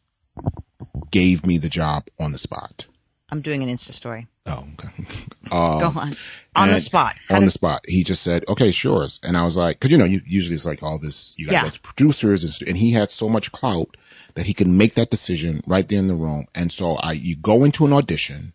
gave 1.12 1.46
me 1.46 1.58
the 1.58 1.70
job 1.70 2.08
on 2.20 2.34
the 2.34 2.38
spot. 2.38 2.86
I'm 3.30 3.42
doing 3.42 3.64
an 3.64 3.70
Insta 3.70 3.94
story. 3.94 4.28
Oh, 4.46 4.66
okay. 4.74 4.90
Go 5.50 5.94
on. 5.96 6.18
On 6.54 6.70
the 6.70 6.82
spot. 6.82 7.16
How 7.30 7.38
on 7.38 7.46
the 7.46 7.52
spot. 7.52 7.82
He 7.88 8.04
just 8.04 8.22
said, 8.22 8.44
"Okay, 8.50 8.72
sure." 8.72 9.08
And 9.24 9.38
I 9.38 9.44
was 9.44 9.56
like, 9.56 9.80
"Cause 9.80 9.90
you 9.90 9.98
know, 9.98 10.04
you, 10.06 10.22
usually 10.26 10.56
it's 10.56 10.66
like 10.66 10.84
all 10.84 11.00
this. 11.00 11.34
You 11.38 11.48
got 11.48 11.64
Yeah. 11.66 11.72
producers, 11.82 12.44
and, 12.44 12.70
and 12.70 12.78
he 12.78 12.92
had 12.92 13.10
so 13.10 13.30
much 13.30 13.52
clout 13.54 13.96
that 14.36 14.48
he 14.48 14.54
could 14.54 14.68
make 14.68 14.96
that 14.96 15.10
decision 15.10 15.62
right 15.66 15.88
there 15.88 16.00
in 16.00 16.08
the 16.08 16.16
room. 16.16 16.48
And 16.54 16.72
so 16.72 16.96
I, 16.98 17.14
you 17.14 17.38
go 17.38 17.64
into 17.64 17.86
an 17.86 17.94
audition, 17.94 18.52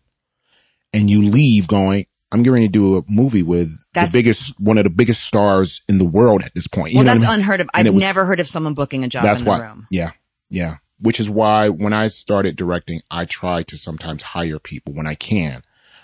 and 0.93 1.09
you 1.09 1.23
leave 1.23 1.67
going, 1.67 2.05
"I'm 2.31 2.43
getting 2.43 2.53
ready 2.53 2.67
to 2.67 2.71
do 2.71 2.97
a 2.97 3.03
movie 3.09 3.41
with 3.43 3.71
That's- 3.93 4.13
the 4.13 4.19
biggest, 4.19 4.59
one 4.59 4.77
of 4.77 4.83
the 4.83 4.91
biggest 4.91 5.23
stars 5.23 5.81
in 5.89 5.97
the 5.97 6.05
world 6.05 6.43
at 6.43 6.53
this 6.53 6.67
point." 6.67 6.91
You 6.93 6.97
well, 6.97 7.05
that's 7.05 7.23
I 7.23 7.27
mean? 7.31 7.39
unheard 7.39 7.61
of. 7.61 7.69
I've 7.73 7.87
was- 7.91 7.99
never 8.01 8.25
heard 8.25 8.39
of 8.39 8.47
someone 8.47 8.75
booking 8.75 9.03
a 9.03 9.07
job 9.07 9.23
That's 9.23 9.39
in 9.39 9.45
the 9.45 9.51
room. 9.57 9.87
Yeah, 9.89 10.11
yeah. 10.51 10.75
Which 10.99 11.19
is 11.19 11.31
why 11.31 11.69
when 11.69 11.93
I 11.93 12.09
started 12.09 12.55
directing, 12.55 13.01
I 13.09 13.25
try 13.25 13.63
to 13.63 13.75
sometimes 13.77 14.21
hire 14.21 14.59
people 14.59 14.93
when 14.93 15.07
I 15.07 15.15
can. 15.15 15.63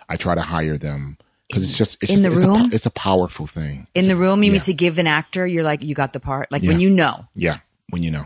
I 0.09 0.17
try 0.17 0.33
to 0.35 0.41
hire 0.41 0.77
them 0.77 1.17
because 1.47 1.63
it's 1.63 1.77
just 1.77 2.01
it's 2.01 2.11
In 2.11 2.17
just, 2.21 2.23
the 2.29 2.31
it's 2.31 2.45
room? 2.47 2.69
po- 2.69 2.75
it's 2.75 2.85
a 2.85 2.89
powerful 2.91 3.47
thing. 3.47 3.87
In 3.93 4.07
the 4.07 4.15
room, 4.15 4.43
you 4.43 4.51
mean 4.51 4.61
to 4.61 4.73
give 4.73 4.97
an 4.99 5.07
actor, 5.07 5.45
you're 5.45 5.63
like, 5.63 5.81
you 5.83 5.93
got 5.95 6.13
the 6.13 6.19
part. 6.19 6.51
Like 6.51 6.63
when 6.63 6.79
you 6.79 6.89
know. 6.89 7.25
Yeah, 7.35 7.59
when 7.89 8.03
you 8.03 8.11
know. 8.11 8.25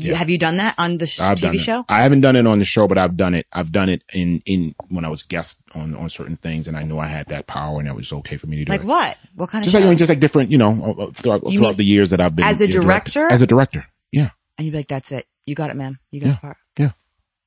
Yeah. 0.00 0.14
Have 0.14 0.30
you 0.30 0.38
done 0.38 0.58
that 0.58 0.76
on 0.78 0.98
the 0.98 1.08
sh- 1.08 1.18
TV 1.18 1.54
it. 1.54 1.58
show? 1.58 1.84
I 1.88 2.02
haven't 2.04 2.20
done 2.20 2.36
it 2.36 2.46
on 2.46 2.60
the 2.60 2.64
show, 2.64 2.86
but 2.86 2.98
I've 2.98 3.16
done 3.16 3.34
it. 3.34 3.46
I've 3.52 3.72
done 3.72 3.88
it 3.88 4.04
in 4.14 4.40
in 4.46 4.76
when 4.88 5.04
I 5.04 5.08
was 5.08 5.24
guest 5.24 5.58
on 5.74 5.96
on 5.96 6.08
certain 6.08 6.36
things, 6.36 6.68
and 6.68 6.76
I 6.76 6.84
knew 6.84 6.98
I 7.00 7.06
had 7.08 7.26
that 7.28 7.48
power, 7.48 7.80
and 7.80 7.88
it 7.88 7.96
was 7.96 8.12
okay 8.12 8.36
for 8.36 8.46
me 8.46 8.58
to 8.58 8.64
do 8.64 8.72
it. 8.72 8.74
Like 8.74 8.82
it. 8.82 8.86
what? 8.86 9.18
What 9.34 9.50
kind 9.50 9.64
of 9.66 9.72
Just 9.72 9.84
like 9.84 9.98
just 9.98 10.08
like 10.08 10.20
different, 10.20 10.52
you 10.52 10.58
know, 10.58 10.94
uh, 10.98 11.02
uh, 11.02 11.10
throughout, 11.12 11.42
You 11.50 11.58
throughout 11.58 11.70
mean 11.70 11.76
the 11.78 11.84
years 11.84 12.10
that 12.10 12.20
I've 12.20 12.36
been 12.36 12.44
as 12.44 12.60
a 12.60 12.66
yeah, 12.68 12.72
director? 12.80 13.28
As 13.28 13.42
a 13.42 13.46
director, 13.48 13.86
yeah, 14.12 14.30
and 14.56 14.66
you'd 14.66 14.70
be 14.72 14.78
like, 14.78 14.86
that's 14.86 15.10
it. 15.10 15.26
You 15.46 15.56
got 15.56 15.70
it, 15.70 15.74
man. 15.76 15.98
You 16.12 16.20
got 16.20 16.26
Yeah. 16.28 16.32
the 16.34 16.40
part. 16.42 16.56
yeah. 16.78 16.90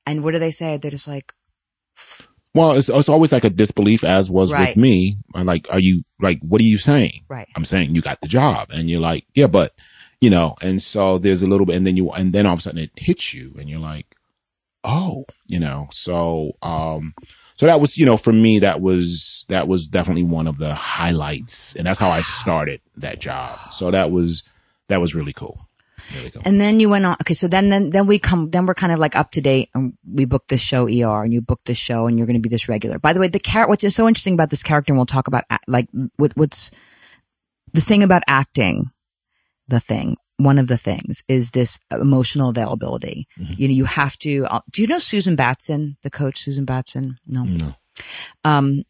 And 0.06 0.22
what 0.22 0.32
do 0.32 0.38
they 0.38 0.50
say? 0.50 0.76
They're 0.76 0.90
just 0.90 1.08
like, 1.08 1.32
Well, 2.54 2.72
it's, 2.72 2.88
it's 2.88 3.08
always 3.08 3.32
like 3.32 3.44
a 3.44 3.50
disbelief, 3.50 4.04
as 4.04 4.30
was 4.30 4.52
Right. 4.52 4.68
with 4.68 4.76
me. 4.76 5.16
I'm 5.34 5.46
like, 5.46 5.66
are 5.70 5.78
you 5.80 6.02
like, 6.20 6.38
what 6.42 6.60
are 6.60 6.64
you 6.64 6.76
saying? 6.78 7.24
right. 7.28 7.48
I'm 7.56 7.64
saying 7.64 7.94
you 7.94 8.02
got 8.02 8.20
the 8.20 8.28
job, 8.28 8.68
and 8.70 8.90
you're 8.90 9.00
like, 9.00 9.24
yeah, 9.34 9.46
but 9.46 9.74
you 10.20 10.30
know, 10.30 10.54
and 10.62 10.80
so 10.82 11.18
there's 11.18 11.42
a 11.42 11.46
little 11.46 11.66
bit, 11.66 11.76
and 11.76 11.86
then 11.86 11.96
you, 11.96 12.10
and 12.10 12.32
then 12.32 12.46
all 12.46 12.52
of 12.52 12.58
a 12.60 12.62
sudden 12.62 12.78
it 12.78 12.90
hits 12.96 13.32
you, 13.34 13.54
and 13.58 13.68
you're 13.68 13.80
like, 13.80 14.14
oh, 14.84 15.24
you 15.46 15.58
know, 15.58 15.88
so 15.90 16.52
um, 16.62 17.14
so 17.56 17.66
that 17.66 17.80
was, 17.80 17.96
you 17.96 18.04
know, 18.06 18.16
for 18.16 18.32
me, 18.32 18.58
that 18.60 18.80
was 18.80 19.46
that 19.48 19.66
was 19.68 19.86
definitely 19.86 20.22
one 20.24 20.46
of 20.46 20.58
the 20.58 20.74
highlights, 20.74 21.74
and 21.76 21.86
that's 21.86 21.98
how 22.00 22.10
I 22.10 22.22
started 22.22 22.80
that 22.96 23.18
job. 23.20 23.58
So 23.72 23.90
that 23.90 24.10
was 24.10 24.42
that 24.88 25.00
was 25.00 25.14
really 25.14 25.32
cool, 25.32 25.68
And 26.44 26.60
then 26.60 26.80
you 26.80 26.88
went 26.88 27.06
on. 27.06 27.16
Okay, 27.22 27.34
so 27.34 27.48
then 27.48 27.68
then 27.68 27.90
then 27.90 28.06
we 28.06 28.18
come. 28.18 28.50
Then 28.50 28.66
we're 28.66 28.74
kind 28.74 28.92
of 28.92 28.98
like 28.98 29.16
up 29.16 29.30
to 29.32 29.40
date, 29.40 29.70
and 29.74 29.94
we 30.04 30.24
booked 30.24 30.48
this 30.48 30.60
show 30.60 30.86
ER, 30.86 31.22
and 31.22 31.32
you 31.32 31.40
booked 31.40 31.66
this 31.66 31.78
show, 31.78 32.06
and 32.06 32.18
you're 32.18 32.26
going 32.26 32.34
to 32.34 32.40
be 32.40 32.48
this 32.48 32.68
regular. 32.68 32.98
By 32.98 33.12
the 33.12 33.20
way, 33.20 33.28
the 33.28 33.38
character. 33.38 33.70
What's 33.70 33.94
so 33.94 34.08
interesting 34.08 34.34
about 34.34 34.50
this 34.50 34.62
character, 34.62 34.92
and 34.92 34.98
we'll 34.98 35.06
talk 35.06 35.28
about 35.28 35.44
like 35.66 35.88
what, 36.16 36.32
what's 36.36 36.70
the 37.72 37.80
thing 37.80 38.02
about 38.02 38.22
acting. 38.26 38.90
The 39.68 39.80
thing, 39.80 40.16
one 40.36 40.58
of 40.58 40.66
the 40.66 40.76
things, 40.76 41.22
is 41.28 41.52
this 41.52 41.78
emotional 41.90 42.50
availability. 42.50 43.26
You 43.56 43.68
know, 43.68 43.74
you 43.74 43.84
have 43.84 44.18
to. 44.18 44.44
Uh, 44.46 44.60
do 44.70 44.82
you 44.82 44.88
know 44.88 44.98
Susan 44.98 45.36
Batson, 45.36 45.96
the 46.02 46.10
coach, 46.10 46.40
Susan 46.40 46.64
Batson? 46.64 47.18
No. 47.26 47.44
No. 47.44 47.74
um, 48.44 48.82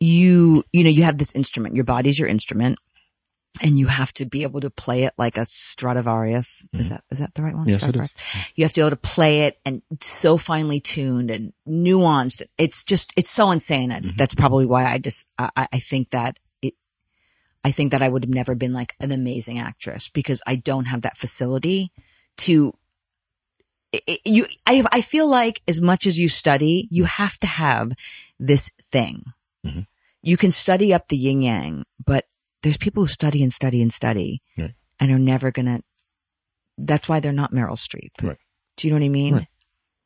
you, 0.00 0.64
you 0.72 0.82
know, 0.82 0.90
you 0.90 1.04
have 1.04 1.18
this 1.18 1.32
instrument, 1.34 1.76
your 1.76 1.84
body's 1.84 2.18
your 2.18 2.28
instrument. 2.28 2.78
And 3.60 3.78
you 3.78 3.86
have 3.88 4.12
to 4.14 4.24
be 4.24 4.42
able 4.44 4.60
to 4.60 4.70
play 4.70 5.02
it 5.04 5.12
like 5.18 5.36
a 5.36 5.44
Stradivarius. 5.44 6.66
Is 6.72 6.88
that 6.88 7.04
is 7.10 7.18
that 7.18 7.34
the 7.34 7.42
right 7.42 7.54
one? 7.54 7.66
Mm-hmm. 7.66 7.70
Yes, 7.70 7.82
it 7.82 7.84
Stradivarius. 7.84 8.52
You 8.56 8.64
have 8.64 8.72
to 8.72 8.78
be 8.80 8.82
able 8.82 8.90
to 8.90 8.96
play 8.96 9.42
it 9.42 9.58
and 9.66 9.82
so 10.00 10.36
finely 10.38 10.80
tuned 10.80 11.30
and 11.30 11.52
nuanced. 11.68 12.42
It's 12.56 12.82
just 12.82 13.12
it's 13.16 13.30
so 13.30 13.50
insane. 13.50 13.90
And 13.90 14.06
Mm-hmm. 14.06 14.16
That's 14.16 14.34
probably 14.34 14.64
why 14.66 14.86
I 14.86 14.98
just 14.98 15.28
I, 15.38 15.50
I- 15.70 15.78
think 15.80 16.10
that 16.10 16.38
it. 16.62 16.74
I 17.64 17.70
think 17.70 17.92
that 17.92 18.02
I 18.02 18.08
would 18.08 18.24
have 18.24 18.34
never 18.34 18.54
been 18.54 18.72
like 18.72 18.94
an 19.00 19.12
amazing 19.12 19.58
actress 19.58 20.08
because 20.08 20.40
I 20.46 20.56
don't 20.56 20.86
have 20.86 21.02
that 21.02 21.16
facility 21.18 21.92
to. 22.38 22.72
it- 23.92 24.20
you, 24.24 24.46
I, 24.66 24.82
I 24.90 25.00
feel 25.02 25.28
like 25.28 25.60
as 25.68 25.80
much 25.80 26.06
as 26.06 26.18
you 26.18 26.28
study, 26.28 26.88
you 26.90 27.04
have 27.04 27.38
to 27.40 27.46
have 27.46 27.92
this 28.40 28.70
thing. 28.80 29.24
Mhm. 29.66 29.86
You 30.22 30.36
can 30.36 30.50
study 30.50 30.94
up 30.94 31.08
the 31.08 31.16
yin 31.16 31.42
yang, 31.42 31.84
but 32.04 32.26
there's 32.62 32.76
people 32.76 33.02
who 33.02 33.08
study 33.08 33.42
and 33.42 33.52
study 33.52 33.82
and 33.82 33.92
study 33.92 34.40
Right. 34.56 34.74
and 35.00 35.10
are 35.10 35.18
never 35.18 35.50
gonna. 35.50 35.80
That's 36.78 37.08
why 37.08 37.20
they're 37.20 37.32
not 37.32 37.52
Meryl 37.52 37.76
Streep. 37.78 38.10
Right. 38.22 38.38
Do 38.76 38.86
you 38.88 38.92
know 38.94 38.98
what 39.00 39.06
I 39.06 39.08
mean? 39.10 39.34
Right. 39.34 39.46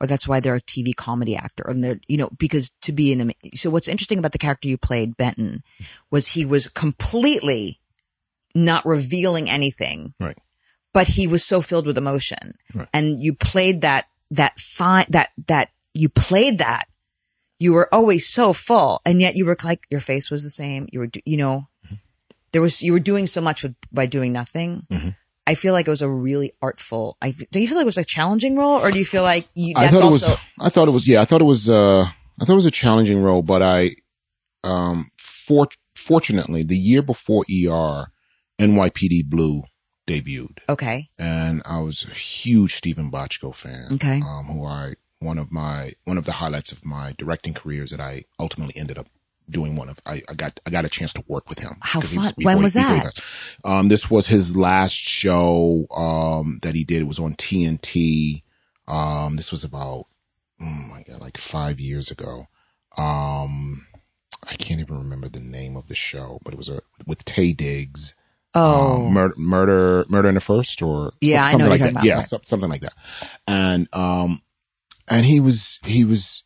Or 0.00 0.06
that's 0.06 0.28
why 0.28 0.40
they're 0.40 0.56
a 0.56 0.60
TV 0.60 0.94
comedy 0.94 1.36
actor, 1.36 1.64
and 1.66 1.82
they're 1.82 2.00
you 2.08 2.16
know 2.18 2.28
because 2.38 2.70
to 2.82 2.92
be 2.92 3.12
an. 3.12 3.32
So 3.54 3.70
what's 3.70 3.88
interesting 3.88 4.18
about 4.18 4.32
the 4.32 4.38
character 4.38 4.68
you 4.68 4.76
played, 4.76 5.16
Benton, 5.16 5.62
was 6.10 6.28
he 6.28 6.44
was 6.44 6.68
completely 6.68 7.80
not 8.54 8.84
revealing 8.86 9.50
anything 9.50 10.14
Right. 10.18 10.38
but 10.94 11.08
he 11.08 11.26
was 11.26 11.44
so 11.44 11.60
filled 11.60 11.86
with 11.86 11.98
emotion 11.98 12.54
Right. 12.74 12.88
and 12.94 13.20
you 13.20 13.34
played 13.34 13.82
that 13.82 14.06
that 14.30 14.58
fine 14.58 15.04
that 15.10 15.28
that 15.46 15.68
you 15.92 16.08
played 16.08 16.56
that 16.58 16.88
you 17.58 17.74
were 17.74 17.92
always 17.94 18.26
so 18.26 18.54
full 18.54 19.02
and 19.04 19.20
yet 19.20 19.36
you 19.36 19.44
were 19.44 19.58
like 19.62 19.86
your 19.90 20.00
face 20.00 20.30
was 20.30 20.42
the 20.42 20.48
same 20.48 20.88
you 20.90 21.00
were 21.00 21.08
you 21.26 21.36
know 21.36 21.68
there 22.52 22.62
was 22.62 22.82
you 22.82 22.92
were 22.92 23.00
doing 23.00 23.26
so 23.26 23.40
much 23.40 23.62
with 23.62 23.74
by 23.92 24.06
doing 24.06 24.32
nothing 24.32 24.86
Mm-hmm. 24.90 25.10
i 25.46 25.54
feel 25.54 25.72
like 25.72 25.86
it 25.86 25.90
was 25.90 26.02
a 26.02 26.08
really 26.08 26.52
artful 26.62 27.16
i 27.22 27.30
do 27.50 27.60
you 27.60 27.66
feel 27.68 27.76
like 27.76 27.84
it 27.84 27.86
was 27.94 27.98
a 27.98 28.04
challenging 28.04 28.56
role 28.56 28.80
or 28.80 28.90
do 28.90 28.98
you 28.98 29.04
feel 29.04 29.22
like 29.22 29.48
you 29.54 29.74
I 29.76 29.82
that's 29.86 29.94
thought 29.94 30.02
also 30.02 30.26
it 30.26 30.30
was. 30.30 30.38
I 30.60 30.68
thought 30.70 30.88
it 30.88 30.92
was. 30.92 31.06
Yeah, 31.08 31.20
I 31.20 31.24
thought 31.24 31.40
it 31.40 31.44
was. 31.44 31.68
Uh, 31.68 32.04
I 32.40 32.44
thought 32.44 32.52
it 32.52 32.62
was 32.64 32.66
a 32.66 32.70
challenging 32.70 33.22
role, 33.22 33.42
but 33.42 33.62
I, 33.62 33.96
um, 34.64 35.10
for, 35.18 35.68
fortunately, 35.94 36.62
the 36.64 36.76
year 36.76 37.00
before 37.02 37.44
ER, 37.50 38.06
NYPD 38.60 39.26
Blue 39.28 39.62
debuted, 40.06 40.58
okay 40.68 41.08
and 41.18 41.62
I 41.64 41.80
was 41.80 42.04
a 42.04 42.10
huge 42.14 42.74
Steven 42.76 43.10
Bochco 43.10 43.54
fan. 43.54 43.88
Okay. 43.94 44.20
um, 44.22 44.46
who 44.46 44.64
I 44.64 44.94
one 45.18 45.38
of 45.38 45.50
my 45.50 45.92
one 46.04 46.16
of 46.18 46.24
the 46.24 46.32
highlights 46.32 46.70
of 46.72 46.84
my 46.84 47.14
directing 47.18 47.54
career 47.54 47.82
is 47.84 47.90
that 47.90 48.00
I 48.00 48.24
ultimately 48.38 48.76
ended 48.76 48.98
up 48.98 49.08
doing 49.48 49.76
one 49.76 49.88
of 49.88 49.98
I, 50.06 50.22
I 50.28 50.34
got 50.34 50.58
I 50.66 50.70
got 50.70 50.84
a 50.84 50.88
chance 50.88 51.12
to 51.14 51.24
work 51.28 51.48
with 51.48 51.58
him. 51.60 51.76
How 51.80 52.00
fun. 52.00 52.32
before 52.36 52.44
When 52.50 52.56
he- 52.58 52.62
was 52.64 52.74
that? 52.74 53.18
Um, 53.64 53.88
this 53.88 54.10
was 54.10 54.26
his 54.26 54.56
last 54.56 54.94
show 54.94 55.86
um, 55.94 56.58
that 56.62 56.74
he 56.74 56.84
did. 56.84 57.00
It 57.02 57.06
was 57.08 57.18
on 57.18 57.34
TNT. 57.34 58.42
Um, 58.88 59.36
this 59.36 59.50
was 59.50 59.64
about 59.64 60.06
oh 60.60 60.64
my 60.64 61.02
god, 61.02 61.20
like 61.20 61.38
five 61.38 61.78
years 61.80 62.10
ago. 62.10 62.46
Um, 62.96 63.86
I 64.48 64.54
can't 64.56 64.80
even 64.80 64.98
remember 64.98 65.28
the 65.28 65.40
name 65.40 65.76
of 65.76 65.88
the 65.88 65.94
show, 65.94 66.38
but 66.44 66.54
it 66.54 66.56
was 66.56 66.68
a 66.68 66.80
with 67.06 67.24
Taye 67.24 67.56
Diggs. 67.56 68.14
oh 68.54 69.06
Um, 69.06 69.12
murder, 69.12 69.34
murder, 69.36 70.04
murder 70.08 70.28
in 70.28 70.34
the 70.36 70.40
first, 70.40 70.80
or 70.82 71.12
Yeah, 71.20 71.44
I 71.44 71.52
know 71.52 71.58
something 71.58 71.68
like 71.70 71.80
that. 71.80 71.92
talking 71.94 72.08
Yeah, 72.08 72.14
right. 72.16 72.24
some- 72.24 72.44
something 72.44 72.68
like 72.70 72.80
that. 72.82 72.94
And 73.46 73.88
um, 73.92 74.42
and 75.08 75.26
he 75.26 75.40
was 75.40 75.78
he 75.84 76.04
was 76.04 76.42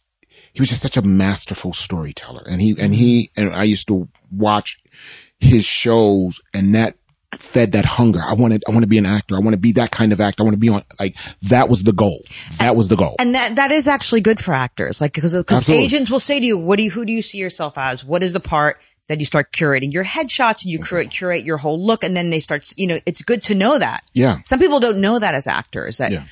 he 0.53 0.61
was 0.61 0.69
just 0.69 0.83
such 0.83 0.97
a 0.97 1.03
masterful 1.03 1.73
storyteller, 1.73 2.43
and 2.49 2.61
he 2.61 2.77
and 2.79 2.95
he 2.95 3.31
and 3.37 3.55
I 3.55 3.65
used 3.65 3.89
to 3.89 4.09
watch 4.31 4.79
his 5.39 5.65
shows, 5.65 6.41
and 6.55 6.75
that 6.75 6.97
fed 7.39 7.73
that 7.73 7.85
hunger. 7.85 8.21
I 8.21 8.33
wanted 8.35 8.63
I 8.69 8.73
want 8.73 8.83
to 8.83 8.89
be 8.89 8.99
an 8.99 9.07
actor. 9.07 9.37
I 9.37 9.39
want 9.39 9.53
to 9.55 9.59
be 9.61 9.73
that 9.73 9.91
kind 9.93 10.13
of 10.13 10.21
actor. 10.21 10.43
I 10.43 10.45
want 10.45 10.55
to 10.55 10.59
be 10.61 10.69
on 10.69 10.85
like 10.99 11.17
that 11.43 11.69
was 11.69 11.85
the 11.85 11.93
goal. 11.93 12.23
That 12.59 12.75
was 12.77 12.89
the 12.89 12.97
goal. 12.97 13.17
and 13.21 13.35
that 13.35 13.55
that 13.57 13.71
is 13.71 13.87
actually 13.87 14.21
good 14.21 14.41
for 14.41 14.53
actors 14.53 15.01
like 15.01 15.13
because 15.13 15.35
because 15.35 15.69
agents 15.69 16.11
will 16.11 16.19
say 16.21 16.41
to 16.41 16.45
you 16.47 16.59
what 16.59 16.77
do 16.77 16.83
you 16.83 16.91
who 16.91 17.05
do 17.05 17.13
you 17.13 17.23
see 17.23 17.39
yourself 17.39 17.79
as 17.79 18.05
what 18.05 18.23
is 18.25 18.33
the 18.33 18.41
part 18.41 18.81
that 19.09 19.19
you 19.21 19.25
start 19.25 19.53
curating 19.53 19.93
your 19.93 20.05
headshots 20.05 20.63
and 20.63 20.73
you 20.73 20.79
curate 20.81 21.11
curate 21.11 21.45
your 21.45 21.57
whole 21.57 21.81
look 21.85 22.03
and 22.05 22.17
then 22.17 22.31
they 22.31 22.41
start 22.41 22.73
you 22.77 22.87
know 22.89 22.99
it's 23.07 23.23
good 23.23 23.43
to 23.45 23.55
know 23.55 23.79
that 23.79 24.05
Yeah. 24.13 24.39
some 24.45 24.59
people 24.59 24.81
don't 24.81 24.99
know 25.01 25.19
that 25.21 25.35
as 25.35 25.47
actors 25.47 25.99
that 25.99 26.11
Yeah. 26.13 26.25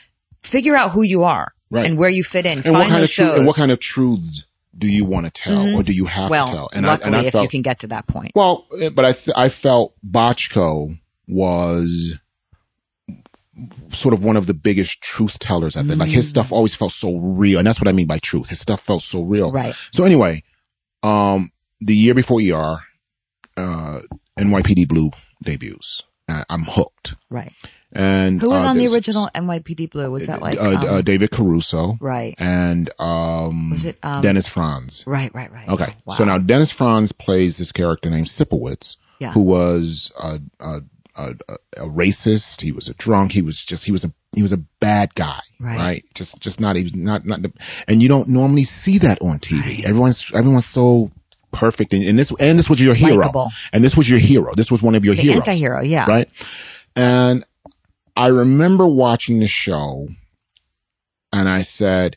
figure 0.43 0.75
out 0.77 0.91
who 0.93 1.03
you 1.03 1.23
are 1.25 1.53
Right. 1.71 1.87
and 1.87 1.99
where 1.99 2.09
you 2.09 2.25
fit 2.25 2.47
in 2.47 2.59
and 2.59 2.65
find 2.65 2.75
what 2.77 2.89
kind 2.89 3.05
of 3.05 3.11
truth, 3.11 3.29
shows 3.29 3.39
and 3.39 3.47
what 3.47 3.57
kind 3.57 3.71
of 3.71 3.79
truths 3.79 4.45
do 4.77 4.87
you 4.87 5.05
want 5.05 5.27
to 5.27 5.33
tell, 5.33 5.77
or 5.77 5.83
do 5.83 5.93
you 5.93 6.07
have 6.07 6.31
well 6.31 6.47
to 6.47 6.53
tell? 6.53 6.71
And 6.73 6.87
luckily 6.87 7.05
I 7.05 7.07
and 7.09 7.17
I 7.17 7.25
if 7.27 7.33
felt 7.33 7.43
you 7.43 7.49
can 7.49 7.63
get 7.63 7.81
to 7.81 7.89
that 7.89 8.07
point 8.07 8.33
Well, 8.35 8.67
eh, 8.81 8.89
but 8.89 9.05
I 9.05 9.13
th- 9.13 9.37
I 9.37 9.49
felt 9.49 9.95
Bochco 10.07 10.99
was 11.27 12.19
sort 13.93 14.15
of 14.15 14.25
one 14.25 14.37
of 14.37 14.47
the 14.47 14.55
biggest 14.55 15.01
truth 15.03 15.39
tellers 15.39 15.77
out 15.77 15.87
there. 15.89 15.97
Like 15.97 16.11
his 16.11 16.29
stuff 16.29 16.53
always 16.53 16.75
felt 16.75 16.93
so 16.93 17.17
real, 17.17 17.59
and 17.59 17.67
that's 17.67 17.81
what 17.81 17.89
I 17.89 17.93
mean 17.93 18.07
by 18.07 18.19
truth. 18.19 18.49
His 18.49 18.61
stuff 18.61 18.81
felt 18.81 19.03
so 19.03 19.23
real. 19.23 19.51
Right. 19.51 19.75
So 19.93 20.05
anyway, 20.05 20.45
um, 21.03 21.51
the 21.81 21.97
year 21.97 22.15
before 22.15 22.41
ER, 22.41 22.79
uh, 23.57 24.01
NYPD 24.39 24.87
Blue 24.89 25.11
debuts. 25.43 26.03
Uh, 26.29 26.45
I'm 26.51 26.65
hooked. 26.65 27.15
right 27.31 27.53
And 27.93 28.41
who 28.41 28.51
was 28.51 28.63
uh, 28.63 28.67
on 28.69 28.77
the 28.77 28.87
original 28.93 29.31
NYPD 29.35 29.91
Blue 29.91 30.11
was 30.11 30.27
that 30.27 30.43
like 30.43 30.59
uh, 30.59 30.63
uh, 30.63 30.97
um, 30.99 31.03
David 31.05 31.31
Caruso, 31.31 31.97
right 32.01 32.35
and 32.39 32.91
um, 32.99 33.71
Was 33.71 33.85
it, 33.87 33.99
um, 34.03 34.21
Dennis 34.23 34.47
Franz. 34.47 35.05
right 35.07 35.35
right 35.35 35.51
right 35.53 35.69
Okay. 35.69 35.95
wow. 36.05 36.15
So 36.15 36.25
now 36.25 36.39
Dennis 36.39 36.71
Franz 36.71 37.13
plays 37.13 37.57
this 37.57 37.73
character 37.73 38.11
named 38.11 38.27
Sipowicz, 38.27 38.97
Yeah. 39.21 39.33
who 39.33 39.41
was 39.41 40.13
a, 40.23 40.41
a, 40.61 40.83
a, 41.17 41.31
a 41.79 41.87
racist. 41.89 42.61
He 42.61 42.73
was 42.73 42.89
a 42.89 42.95
drunk. 42.95 43.33
He 43.33 43.43
was 43.43 43.65
just, 43.65 43.85
he 43.85 43.93
was 43.93 44.05
a, 44.05 44.13
he 44.33 44.43
was 44.43 44.53
a 44.53 44.59
bad 44.81 45.15
guy. 45.15 45.41
Right. 45.59 45.77
Right. 45.79 46.05
Just, 46.15 46.41
just 46.41 46.61
not, 46.61 46.77
he 46.77 46.83
was 46.85 46.95
not, 46.95 47.25
not, 47.27 47.41
and 47.89 48.03
you 48.03 48.09
don't 48.09 48.29
normally 48.29 48.65
see 48.65 48.99
that 48.99 49.21
on 49.23 49.39
TV. 49.41 49.83
Everyone's, 49.85 50.31
everyone's 50.35 50.67
so 50.67 51.11
perfect. 51.53 51.93
And, 51.93 52.05
and 52.05 52.19
this, 52.19 52.33
and 52.39 52.59
this 52.59 52.69
was 52.69 52.81
your 52.81 52.95
hero. 52.95 53.17
Likeable. 53.17 53.51
And 53.73 53.85
this 53.85 53.97
was 53.97 54.09
your 54.09 54.19
hero. 54.19 54.53
This 54.55 54.71
was 54.71 54.83
one 54.83 54.95
of 54.95 55.05
your 55.05 55.15
the 55.15 55.23
heroes. 55.23 55.39
anti-hero 55.39 55.83
yeah 55.83 56.07
Right. 56.09 56.29
And 56.97 57.45
I 58.17 58.27
remember 58.29 58.87
watching 58.87 59.39
the 59.39 59.47
show 59.47 60.09
and 61.33 61.49
I 61.49 61.63
said, 61.63 62.17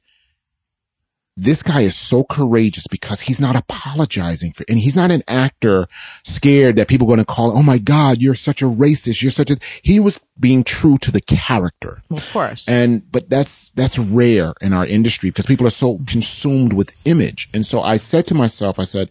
this 1.41 1.63
guy 1.63 1.81
is 1.81 1.95
so 1.95 2.23
courageous 2.23 2.85
because 2.85 3.21
he's 3.21 3.39
not 3.39 3.55
apologizing 3.55 4.51
for, 4.51 4.63
and 4.69 4.77
he's 4.77 4.95
not 4.95 5.09
an 5.09 5.23
actor 5.27 5.87
scared 6.23 6.75
that 6.75 6.87
people 6.87 7.07
are 7.07 7.15
going 7.15 7.17
to 7.17 7.25
call, 7.25 7.57
oh 7.57 7.63
my 7.63 7.79
God, 7.79 8.21
you're 8.21 8.35
such 8.35 8.61
a 8.61 8.65
racist. 8.65 9.23
You're 9.23 9.31
such 9.31 9.49
a, 9.49 9.57
he 9.81 9.99
was 9.99 10.19
being 10.39 10.63
true 10.63 10.99
to 10.99 11.11
the 11.11 11.21
character. 11.21 12.03
Of 12.11 12.31
course 12.31 12.69
And, 12.69 13.11
but 13.11 13.27
that's, 13.29 13.71
that's 13.71 13.97
rare 13.97 14.53
in 14.61 14.71
our 14.71 14.85
industry 14.85 15.31
because 15.31 15.47
people 15.47 15.65
are 15.65 15.71
so 15.71 15.99
consumed 16.05 16.73
with 16.73 16.95
image. 17.07 17.49
And 17.55 17.65
so 17.65 17.81
I 17.81 17.97
said 17.97 18.27
to 18.27 18.35
myself, 18.35 18.77
I 18.77 18.83
said, 18.83 19.09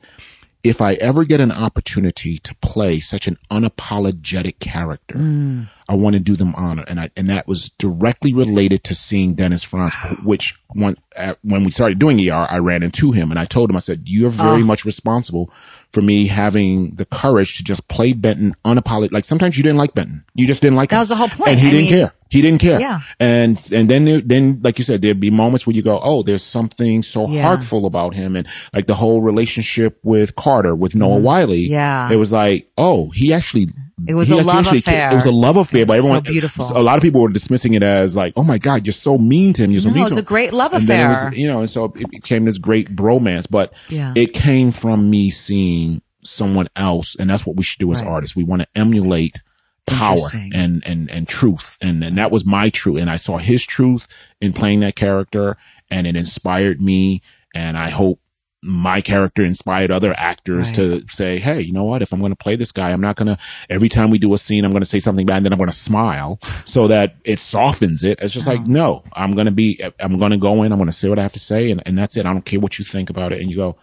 if 0.63 0.81
I 0.81 0.95
ever 0.95 1.25
get 1.25 1.41
an 1.41 1.51
opportunity 1.51 2.39
to 2.39 2.55
play 2.57 3.01
such 3.01 3.27
an 3.27 3.39
unapologetic 3.51 4.61
character, 4.61 5.17
mm. 5.17 5.69
I 5.91 5.95
want 5.97 6.15
to 6.15 6.21
do 6.21 6.37
them 6.37 6.55
honor. 6.57 6.85
And 6.87 7.01
I, 7.01 7.11
and 7.17 7.29
that 7.29 7.49
was 7.49 7.71
directly 7.79 8.33
related 8.33 8.85
to 8.85 8.95
seeing 8.95 9.35
Dennis 9.35 9.65
Franz, 9.65 9.93
which 10.23 10.55
one, 10.73 10.95
uh, 11.17 11.35
when 11.43 11.65
we 11.65 11.73
started 11.73 11.99
doing 11.99 12.21
ER, 12.31 12.47
I 12.49 12.59
ran 12.59 12.85
into 12.85 13.11
him 13.11 13.31
and 13.33 13.41
I 13.41 13.45
told 13.45 13.69
him, 13.71 13.77
I 13.77 13.81
said, 13.81 14.03
you're 14.07 14.31
very 14.31 14.63
much 14.63 14.85
responsible 14.85 15.53
for 15.93 16.01
me 16.01 16.29
having 16.29 16.95
the 16.95 17.05
courage 17.07 17.57
to 17.57 17.65
just 17.65 17.89
play 17.89 18.13
Benton 18.13 18.55
unapologetic. 18.65 19.11
Like 19.13 19.25
sometimes 19.25 19.57
you 19.57 19.65
didn't 19.65 19.79
like 19.79 19.93
Benton. 19.95 20.25
You 20.35 20.47
just 20.47 20.63
didn't 20.63 20.77
like 20.77 20.91
That 20.91 20.97
him. 20.97 21.01
was 21.01 21.09
the 21.09 21.17
whole 21.17 21.29
point. 21.29 21.51
And 21.51 21.59
he 21.61 21.67
I 21.67 21.71
didn't 21.73 21.83
mean- 21.87 21.93
care. 21.93 22.13
He 22.31 22.41
didn't 22.43 22.61
care. 22.61 22.81
Yeah. 22.81 23.01
And, 23.19 23.59
and 23.73 23.91
then, 23.91 24.05
there, 24.05 24.21
then, 24.21 24.61
like 24.63 24.79
you 24.79 24.85
said, 24.85 25.03
there'd 25.03 25.19
be 25.19 25.31
moments 25.33 25.67
where 25.67 25.75
you 25.75 25.83
go, 25.83 25.99
oh, 26.01 26.23
there's 26.23 26.45
something 26.45 27.03
so 27.03 27.29
Yeah. 27.29 27.43
heartful 27.43 27.87
about 27.87 28.15
him. 28.15 28.37
And 28.37 28.47
like 28.73 28.87
the 28.87 28.95
whole 28.95 29.21
relationship 29.21 29.99
with 30.05 30.37
Carter, 30.37 30.77
with 30.77 30.95
Noah 30.95 31.19
Wyle. 31.19 31.49
Mm-hmm. 31.49 31.73
Yeah. 31.73 32.09
It 32.13 32.15
was 32.15 32.31
like, 32.31 32.71
oh, 32.79 33.11
he 33.11 33.33
actually, 33.33 33.67
It 34.09 34.15
was 34.15 34.31
a 34.31 34.37
love 34.37 34.67
affair. 34.67 35.11
It 35.13 35.15
was 35.15 35.27
a 35.27 35.31
love 35.31 35.57
affair, 35.57 35.85
but 35.87 35.95
So 35.95 35.99
everyone, 35.99 36.23
beautiful. 36.23 36.77
A 36.77 36.83
lot 36.83 36.97
of 36.97 37.03
people 37.03 37.21
were 37.21 37.29
dismissing 37.29 37.75
it 37.75 37.83
as 37.83 38.15
like, 38.17 38.33
oh 38.37 38.43
my 38.45 38.59
God, 38.59 38.87
you're 38.87 38.93
so 38.93 39.19
mean 39.19 39.53
to 39.55 39.63
him. 39.65 39.71
You're 39.73 39.83
so 39.83 39.89
No, 39.89 39.95
mean 39.95 40.03
it 40.05 40.09
to 40.09 40.15
was 40.15 40.19
him. 40.19 40.25
a 40.25 40.27
great 40.27 40.53
love 40.53 40.73
And 40.73 40.87
then 40.87 41.07
it 41.07 41.09
was, 41.09 41.19
affair. 41.25 41.35
you 41.39 41.49
know, 41.49 41.61
and 41.61 41.71
so 41.71 41.93
it 41.97 42.11
became 42.11 42.45
this 42.45 42.59
great 42.59 42.95
bromance, 42.95 43.47
but 43.51 43.73
Yeah. 43.89 44.13
it 44.17 44.33
came 44.33 44.71
from 44.71 45.11
me 45.11 45.31
seeing 45.31 46.03
someone 46.23 46.69
else. 46.77 47.17
And 47.19 47.29
that's 47.31 47.45
what 47.47 47.57
we 47.57 47.63
should 47.65 47.79
do 47.79 47.93
as 47.93 48.01
Right. 48.01 48.09
artists. 48.09 48.35
We 48.37 48.45
want 48.45 48.63
to 48.63 48.69
emulate 48.75 49.41
power 49.87 50.29
and, 50.53 50.83
and, 50.87 51.11
and 51.11 51.27
truth. 51.29 51.77
And, 51.81 52.03
and 52.05 52.17
that 52.19 52.31
was 52.31 52.45
my 52.45 52.69
truth. 52.71 53.01
And 53.01 53.11
I 53.11 53.17
saw 53.17 53.39
his 53.39 53.65
truth 53.65 54.07
in 54.41 54.53
playing 54.53 54.81
that 54.81 54.95
character 54.97 55.57
and 55.91 56.07
it 56.07 56.17
inspired 56.17 56.81
me. 56.81 57.23
And 57.55 57.77
I 57.77 57.91
hope 57.91 58.21
my 58.63 59.01
character 59.01 59.43
inspired 59.43 59.91
other 59.91 60.13
actors 60.19 60.67
Right. 60.67 60.75
to 60.77 61.09
say, 61.09 61.39
Hey, 61.39 61.63
you 61.63 61.73
know 61.73 61.85
what? 61.85 62.03
If 62.03 62.13
I'm 62.13 62.21
going 62.21 62.33
to 62.33 62.37
play 62.37 62.57
this 62.57 62.73
guy, 62.73 62.91
I'm 62.91 63.01
not 63.01 63.17
going 63.17 63.29
to, 63.29 63.39
every 63.71 63.89
time 63.89 64.11
we 64.11 64.19
do 64.19 64.35
a 64.35 64.39
scene, 64.39 64.65
I'm 64.67 64.71
going 64.71 64.83
to 64.83 64.87
say 64.87 65.01
something 65.01 65.25
bad 65.25 65.39
and 65.39 65.47
then 65.47 65.53
I'm 65.55 65.59
going 65.59 65.71
to 65.71 65.77
smile 65.77 66.39
so 66.67 66.87
that 66.89 67.17
it 67.25 67.39
softens 67.39 68.03
it. 68.05 68.19
It's 68.21 68.35
just 68.35 68.47
like, 68.47 68.61
oh. 68.61 68.65
no, 68.67 69.03
I'm 69.15 69.33
going 69.35 69.47
to 69.47 69.51
be, 69.53 69.83
I'm 69.99 70.19
going 70.19 70.33
to 70.33 70.37
go 70.37 70.63
in, 70.63 70.73
I'm 70.73 70.79
going 70.79 70.89
to 70.91 70.93
say 70.93 71.09
what 71.09 71.19
I 71.19 71.23
have 71.23 71.33
to 71.33 71.41
say. 71.41 71.71
And, 71.71 71.83
and 71.87 71.97
that's 71.97 72.17
it. 72.19 72.27
I 72.27 72.33
don't 72.35 72.45
care 72.45 72.61
what 72.61 72.79
you 72.79 72.85
think 72.85 73.09
about 73.09 73.33
it. 73.33 73.41
And 73.41 73.51
you 73.51 73.57
go, 73.57 73.77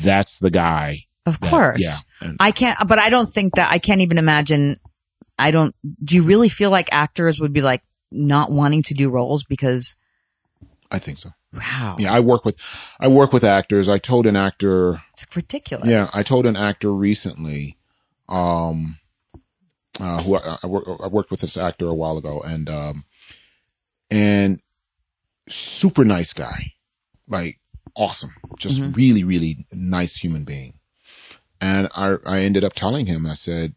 that's 0.00 0.38
the 0.38 0.50
guy 0.50 1.04
Of 1.26 1.38
that- 1.40 1.50
course. 1.50 1.82
yeah. 1.82 1.96
And 2.20 2.36
I 2.40 2.50
can't, 2.52 2.78
but 2.88 2.98
I 2.98 3.10
don't 3.10 3.28
think 3.28 3.56
that 3.56 3.70
I 3.70 3.78
can't 3.78 4.00
even 4.00 4.16
imagine. 4.16 4.78
I 5.38 5.50
don't, 5.50 5.74
do 6.02 6.14
you 6.14 6.22
really 6.22 6.48
feel 6.48 6.70
like 6.70 6.88
actors 6.92 7.40
would 7.40 7.52
be 7.52 7.60
like 7.62 7.82
not 8.10 8.50
wanting 8.50 8.82
to 8.84 8.94
do 8.94 9.10
roles 9.10 9.44
because, 9.44 9.96
I 10.90 10.98
think 10.98 11.18
so. 11.18 11.30
Wow, 11.52 11.96
Yeah, 11.98 12.12
I 12.12 12.20
work 12.20 12.44
with, 12.44 12.56
I 13.00 13.08
work 13.08 13.32
with 13.32 13.44
actors. 13.44 13.88
I 13.88 13.98
told 13.98 14.26
an 14.26 14.36
actor, 14.36 15.02
it's 15.12 15.26
ridiculous. 15.36 15.86
yeah, 15.88 16.08
I 16.14 16.22
told 16.22 16.46
an 16.46 16.56
actor 16.56 16.92
recently, 16.92 17.76
um, 18.28 18.98
uh, 20.00 20.22
who 20.22 20.36
I, 20.36 20.58
I, 20.62 20.66
work, 20.66 20.84
I 21.02 21.06
worked 21.08 21.30
with 21.30 21.40
this 21.40 21.56
actor 21.56 21.86
a 21.86 21.94
while 21.94 22.16
ago, 22.16 22.40
and 22.40 22.68
um, 22.70 23.04
and 24.10 24.60
super 25.48 26.04
nice 26.04 26.32
guy, 26.32 26.72
like 27.28 27.58
awesome, 27.94 28.34
just 28.58 28.80
Mm-hmm. 28.80 28.92
really, 28.92 29.24
really 29.24 29.66
nice 29.72 30.16
human 30.16 30.44
being. 30.44 30.78
And 31.60 31.88
I, 31.94 32.16
I 32.26 32.40
ended 32.40 32.64
up 32.64 32.72
telling 32.74 33.06
him, 33.06 33.26
I 33.26 33.34
said, 33.34 33.74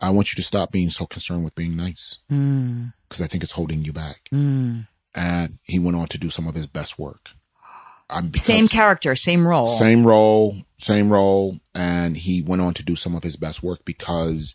I 0.00 0.10
want 0.10 0.32
you 0.32 0.36
to 0.36 0.46
stop 0.46 0.72
being 0.72 0.90
so 0.90 1.06
concerned 1.06 1.44
with 1.44 1.54
being 1.54 1.76
nice 1.76 2.18
Mm, 2.30 2.92
because 3.08 3.20
I 3.20 3.26
think 3.26 3.42
it's 3.42 3.52
holding 3.52 3.84
you 3.84 3.92
back. 3.92 4.28
mm. 4.32 4.86
And 5.14 5.58
he 5.64 5.78
went 5.78 5.96
on 5.96 6.08
to 6.08 6.18
do 6.18 6.30
some 6.30 6.46
of 6.46 6.54
his 6.54 6.66
best 6.66 6.98
work. 6.98 7.30
Same 8.36 8.68
character, 8.68 9.14
same 9.14 9.46
role. 9.46 9.78
same 9.78 10.06
role, 10.06 10.56
same 10.78 11.12
role, 11.12 11.58
and 11.74 12.16
he 12.16 12.40
went 12.40 12.62
on 12.62 12.72
to 12.74 12.82
do 12.82 12.96
some 12.96 13.14
of 13.14 13.22
his 13.22 13.36
best 13.36 13.62
work 13.62 13.84
because 13.84 14.54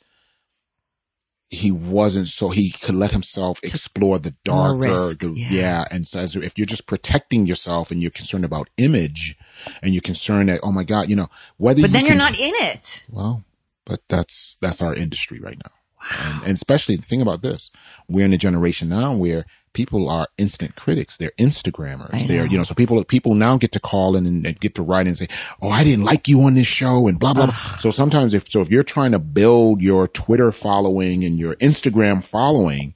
he 1.50 1.72
wasn't 1.72 2.28
so 2.28 2.50
he 2.50 2.72
could 2.72 2.96
let 2.96 3.12
himself 3.12 3.60
explore 3.64 4.18
the 4.18 4.36
darker, 4.44 4.76
risk, 4.76 5.20
the 5.20 5.30
yeah. 5.30 5.52
yeah. 5.52 5.86
And 5.92 6.08
so 6.08 6.20
as 6.20 6.36
if 6.36 6.58
you're 6.58 6.66
just 6.66 6.88
protecting 6.88 7.46
yourself 7.46 7.92
and 7.92 8.02
you're 8.02 8.10
concerned 8.10 8.44
about 8.44 8.70
image, 8.78 9.38
and 9.84 9.94
you're 9.94 10.02
concerned 10.02 10.50
that 10.50 10.62
oh 10.64 10.72
my 10.72 10.84
god, 10.84 11.10
you 11.10 11.16
know 11.16 11.30
whether 11.58 11.82
but 11.82 11.92
you 11.92 11.94
then 11.94 12.06
you're 12.08 12.16
not 12.16 12.38
in 12.40 12.54
it. 12.56 13.04
well, 13.12 13.44
but 13.86 14.02
that's 14.10 14.58
that's 14.62 14.82
our 14.82 14.96
industry 14.96 15.40
right 15.40 15.58
now. 15.64 15.72
And, 16.20 16.44
and 16.44 16.54
especially 16.54 16.96
the 16.96 17.04
thing 17.04 17.22
about 17.22 17.44
this, 17.44 17.70
we're 18.10 18.26
in 18.26 18.34
a 18.34 18.38
generation 18.38 18.90
now 18.90 19.14
where 19.16 19.46
people 19.74 20.10
are 20.10 20.28
instant 20.38 20.76
critics. 20.76 21.18
They're 21.18 21.32
Instagrammers. 21.40 22.28
They're 22.28 22.46
you 22.46 22.58
know 22.58 22.64
so 22.64 22.74
people 22.74 23.04
people 23.04 23.36
now 23.36 23.58
get 23.58 23.72
to 23.74 23.80
call 23.80 24.16
in 24.16 24.26
and, 24.26 24.46
and 24.46 24.60
get 24.60 24.76
to 24.76 24.84
write 24.84 25.08
and 25.08 25.18
say, 25.18 25.28
oh, 25.62 25.70
I 25.70 25.84
didn't 25.84 26.06
like 26.06 26.28
you 26.28 26.42
on 26.44 26.54
this 26.54 26.68
show 26.68 27.08
and 27.08 27.20
blah 27.20 27.34
blah. 27.34 27.46
blah. 27.46 27.54
So 27.54 27.92
sometimes 27.92 28.34
if 28.34 28.50
so 28.50 28.62
if 28.62 28.70
you're 28.70 28.84
trying 28.84 29.12
to 29.12 29.20
build 29.20 29.82
your 29.82 30.08
Twitter 30.08 30.52
following 30.52 31.24
and 31.24 31.38
your 31.38 31.56
Instagram 31.56 32.24
following, 32.24 32.94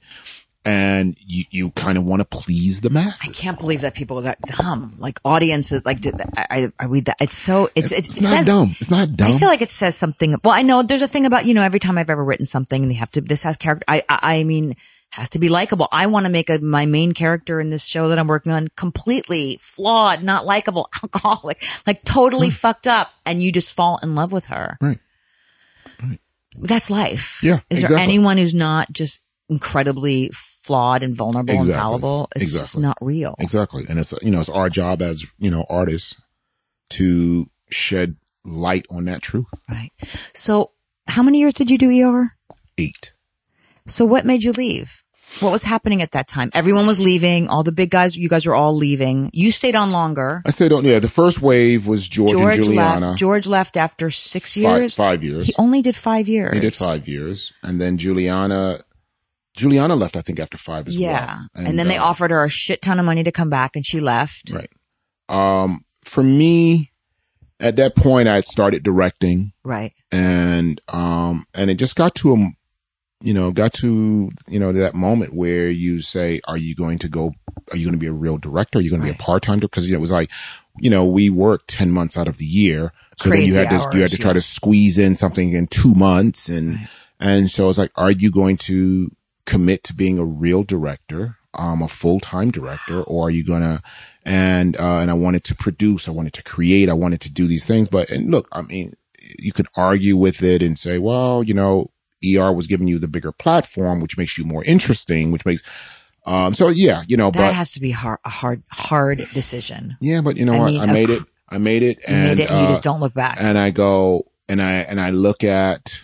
and 0.64 1.16
you 1.24 1.44
you 1.50 1.70
kind 1.70 1.96
of 1.96 2.04
want 2.04 2.20
to 2.20 2.24
please 2.24 2.82
the 2.82 2.90
masses. 2.90 3.28
I 3.28 3.32
can't 3.32 3.58
believe 3.58 3.80
that 3.82 3.94
people 3.94 4.18
are 4.18 4.22
that 4.22 4.40
dumb. 4.42 4.96
Like 4.98 5.18
audiences, 5.24 5.84
like 5.86 6.00
did 6.00 6.20
I, 6.36 6.46
I, 6.50 6.72
I 6.78 6.84
read 6.86 7.06
that. 7.06 7.16
It's 7.20 7.36
so 7.36 7.70
it's 7.74 7.90
it's, 7.90 8.08
It's 8.08 8.16
it 8.18 8.22
not 8.22 8.36
says, 8.36 8.46
dumb. 8.46 8.76
It's 8.78 8.90
not 8.90 9.16
dumb. 9.16 9.32
I 9.32 9.38
feel 9.38 9.48
like 9.48 9.62
it 9.62 9.70
says 9.70 9.96
something. 9.96 10.36
Well, 10.44 10.54
I 10.54 10.62
know 10.62 10.82
there's 10.82 11.02
a 11.02 11.08
thing 11.08 11.24
about 11.24 11.46
you 11.46 11.54
know 11.54 11.62
every 11.62 11.80
time 11.80 11.96
I've 11.96 12.10
ever 12.10 12.22
written 12.22 12.44
something 12.44 12.82
and 12.82 12.90
they 12.90 12.96
have 12.96 13.10
to 13.12 13.20
this 13.20 13.44
has 13.44 13.56
character. 13.56 13.84
I 13.88 14.04
I, 14.08 14.40
I 14.40 14.44
mean 14.44 14.76
has 15.10 15.30
to 15.30 15.38
be 15.38 15.48
likable. 15.48 15.88
I 15.90 16.06
want 16.06 16.26
to 16.26 16.30
make 16.30 16.50
a 16.50 16.58
my 16.58 16.86
main 16.86 17.12
character 17.12 17.60
in 17.60 17.70
this 17.70 17.84
show 17.84 18.08
that 18.08 18.18
I'm 18.18 18.28
working 18.28 18.52
on 18.52 18.68
completely 18.76 19.58
flawed, 19.60 20.22
not 20.22 20.44
likable, 20.46 20.88
alcoholic, 21.02 21.62
like 21.86 22.04
totally 22.04 22.50
fucked 22.50 22.86
up, 22.86 23.10
and 23.24 23.42
you 23.42 23.52
just 23.52 23.72
fall 23.72 23.98
in 24.02 24.14
love 24.14 24.32
with 24.32 24.46
her. 24.46 24.76
Right. 24.80 24.98
That's 26.56 26.90
life. 26.90 27.40
Yeah, 27.42 27.60
Is 27.70 27.82
there 27.82 27.96
anyone 27.96 28.36
who's 28.36 28.54
not 28.54 28.92
just 28.92 29.22
incredibly 29.48 30.30
flawed 30.32 31.02
and 31.02 31.14
vulnerable 31.14 31.54
and 31.54 31.72
fallible? 31.72 32.28
It's 32.34 32.52
just 32.52 32.76
not 32.76 32.98
real. 33.00 33.34
Exactly. 33.38 33.86
And 33.88 33.98
it's, 33.98 34.12
you 34.22 34.30
know, 34.30 34.40
it's 34.40 34.48
our 34.48 34.68
job 34.68 35.00
as, 35.00 35.24
you 35.38 35.50
know, 35.50 35.64
artists 35.68 36.14
to 36.90 37.48
shed 37.70 38.16
light 38.44 38.86
on 38.90 39.04
that 39.04 39.22
truth. 39.22 39.46
Right. 39.68 39.92
So, 40.34 40.72
how 41.06 41.22
many 41.22 41.38
years 41.38 41.54
did 41.54 41.70
you 41.70 41.78
do 41.78 41.90
ER? 41.90 42.34
Eight. 42.76 43.12
So, 43.88 44.04
what 44.04 44.24
made 44.26 44.42
you 44.44 44.52
leave? 44.52 45.02
What 45.40 45.52
was 45.52 45.62
happening 45.62 46.00
at 46.00 46.12
that 46.12 46.26
time? 46.26 46.50
Everyone 46.54 46.86
was 46.86 46.98
leaving. 46.98 47.48
All 47.48 47.62
the 47.62 47.70
big 47.72 47.90
guys, 47.90 48.16
you 48.16 48.30
guys 48.30 48.46
were 48.46 48.54
all 48.54 48.74
leaving. 48.74 49.28
You 49.34 49.50
stayed 49.50 49.76
on 49.76 49.92
longer. 49.92 50.40
I 50.46 50.50
stayed 50.52 50.72
on. 50.72 50.84
yeah, 50.86 51.00
the 51.00 51.08
first 51.08 51.42
wave 51.42 51.86
was 51.86 52.08
George, 52.08 52.32
George 52.32 52.54
and 52.54 52.64
Julianna. 52.64 53.06
left. 53.08 53.18
George 53.18 53.46
left 53.46 53.76
after 53.76 54.10
six 54.10 54.56
years. 54.56 54.94
five 54.94 55.22
years. 55.22 55.46
He 55.46 55.54
only 55.58 55.82
did 55.82 55.96
five 55.96 56.28
years. 56.28 56.54
He 56.54 56.60
did 56.60 56.74
five 56.74 57.06
years. 57.06 57.52
And 57.62 57.78
then 57.78 57.98
Julianna, 57.98 58.78
Julianna 59.54 59.96
left, 59.96 60.16
I 60.16 60.22
think, 60.22 60.40
after 60.40 60.56
five 60.56 60.88
as 60.88 60.96
Yeah. 60.96 61.12
well. 61.12 61.48
Yeah, 61.56 61.68
and, 61.68 61.78
then 61.78 61.88
they 61.88 61.98
uh, 61.98 62.04
offered 62.04 62.30
her 62.30 62.42
a 62.44 62.48
shit 62.48 62.80
ton 62.80 62.98
of 62.98 63.04
money 63.04 63.22
to 63.22 63.32
come 63.32 63.50
back, 63.50 63.76
and 63.76 63.84
she 63.84 64.00
left. 64.00 64.50
Right. 64.50 64.70
Um, 65.28 65.84
for 66.04 66.22
me, 66.22 66.90
at 67.60 67.76
that 67.76 67.96
point, 67.96 68.28
I 68.28 68.36
had 68.36 68.46
started 68.46 68.82
directing. 68.82 69.52
Right. 69.62 69.92
and 70.10 70.80
um 70.88 71.44
and 71.52 71.70
it 71.70 71.74
just 71.74 71.94
got 71.94 72.14
to 72.14 72.32
a 72.32 72.50
you 73.20 73.34
know 73.34 73.50
got 73.50 73.72
to 73.72 74.30
you 74.48 74.58
know 74.58 74.72
that 74.72 74.94
moment 74.94 75.34
where 75.34 75.68
you 75.68 76.00
say 76.00 76.40
are 76.46 76.56
you 76.56 76.74
going 76.74 76.98
to 76.98 77.08
go 77.08 77.32
are 77.70 77.76
you 77.76 77.84
going 77.84 77.92
to 77.94 77.98
be 77.98 78.06
a 78.06 78.12
real 78.12 78.38
director? 78.38 78.78
Are 78.78 78.82
you 78.82 78.90
going 78.90 79.02
to 79.02 79.06
be 79.06 79.12
a 79.12 79.18
part-time 79.18 79.58
because 79.58 79.90
it 79.90 80.00
was 80.00 80.10
like 80.10 80.30
you 80.78 80.90
know 80.90 81.04
we 81.04 81.28
worked 81.30 81.68
10 81.68 81.90
months 81.90 82.16
out 82.16 82.28
of 82.28 82.38
the 82.38 82.44
year. 82.44 82.92
So 83.18 83.30
then 83.30 83.40
you 83.40 83.52
Crazy 83.52 83.58
had 83.58 83.70
to 83.70 83.74
you 83.76 83.80
had 83.80 84.02
hours, 84.02 84.10
to 84.12 84.18
try 84.18 84.30
yeah. 84.30 84.34
to 84.34 84.40
squeeze 84.40 84.98
in 84.98 85.16
something 85.16 85.52
in 85.52 85.66
2 85.66 85.94
months 85.94 86.48
and 86.48 86.88
and 87.18 87.50
so 87.50 87.68
it's 87.68 87.78
like 87.78 87.92
are 87.96 88.10
you 88.10 88.30
going 88.30 88.56
to 88.58 89.10
commit 89.44 89.82
to 89.84 89.94
being 89.94 90.18
a 90.18 90.24
real 90.24 90.62
director 90.62 91.38
um 91.54 91.82
a 91.82 91.88
full-time 91.88 92.50
director 92.50 93.02
or 93.02 93.26
are 93.26 93.30
you 93.30 93.42
going 93.42 93.62
to 93.62 93.82
and 94.24 94.76
uh 94.76 94.98
and 94.98 95.10
I 95.10 95.14
wanted 95.14 95.42
to 95.44 95.54
produce 95.54 96.06
I 96.06 96.12
wanted 96.12 96.34
to 96.34 96.42
create 96.42 96.88
I 96.88 96.92
wanted 96.92 97.20
to 97.22 97.30
do 97.30 97.46
these 97.46 97.64
things 97.64 97.88
but 97.88 98.10
and 98.10 98.30
look 98.30 98.46
I 98.52 98.62
mean 98.62 98.94
you 99.38 99.52
could 99.52 99.68
argue 99.74 100.16
with 100.16 100.42
it 100.42 100.62
and 100.62 100.78
say, 100.78 100.98
well, 100.98 101.42
you 101.42 101.54
know, 101.54 101.90
ER 102.24 102.52
was 102.52 102.66
giving 102.66 102.88
you 102.88 102.98
the 102.98 103.08
bigger 103.08 103.32
platform, 103.32 104.00
which 104.00 104.16
makes 104.18 104.36
you 104.38 104.44
more 104.44 104.64
interesting, 104.64 105.30
which 105.30 105.44
makes, 105.46 105.62
um, 106.26 106.54
so 106.54 106.68
yeah, 106.68 107.02
you 107.08 107.16
know, 107.16 107.30
but 107.30 107.38
That 107.40 107.48
but 107.48 107.54
has 107.54 107.72
to 107.72 107.80
be 107.80 107.90
hard, 107.92 108.18
a 108.24 108.28
hard, 108.30 108.62
hard 108.70 109.26
decision. 109.32 109.96
yeah, 110.00 110.20
but 110.20 110.36
you 110.36 110.44
know 110.44 110.54
I 110.54 110.58
what? 110.58 110.66
mean, 110.72 110.80
I 110.82 110.86
made 110.92 111.10
it. 111.10 111.22
I 111.48 111.58
made 111.58 111.82
it. 111.82 111.98
And, 112.06 112.24
made 112.24 112.40
it, 112.40 112.50
and 112.50 112.60
you 112.60 112.66
uh, 112.66 112.68
just 112.70 112.82
don't 112.82 113.00
look 113.00 113.14
back. 113.14 113.38
and 113.40 113.56
I 113.56 113.70
go 113.70 114.30
and 114.48 114.60
I 114.60 114.72
and 114.74 115.00
I 115.00 115.10
look 115.10 115.42
at 115.44 116.02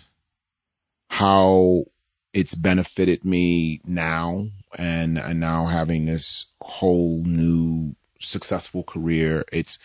how 1.09 1.85
it's 2.33 2.55
benefited 2.55 3.23
me 3.23 3.81
now 3.85 4.47
and 4.77 5.17
and 5.17 5.39
now 5.39 5.67
having 5.67 6.05
this 6.05 6.47
whole 6.61 7.23
new 7.23 7.95
successful 8.19 8.83
career 8.83 9.45
it's 9.53 9.77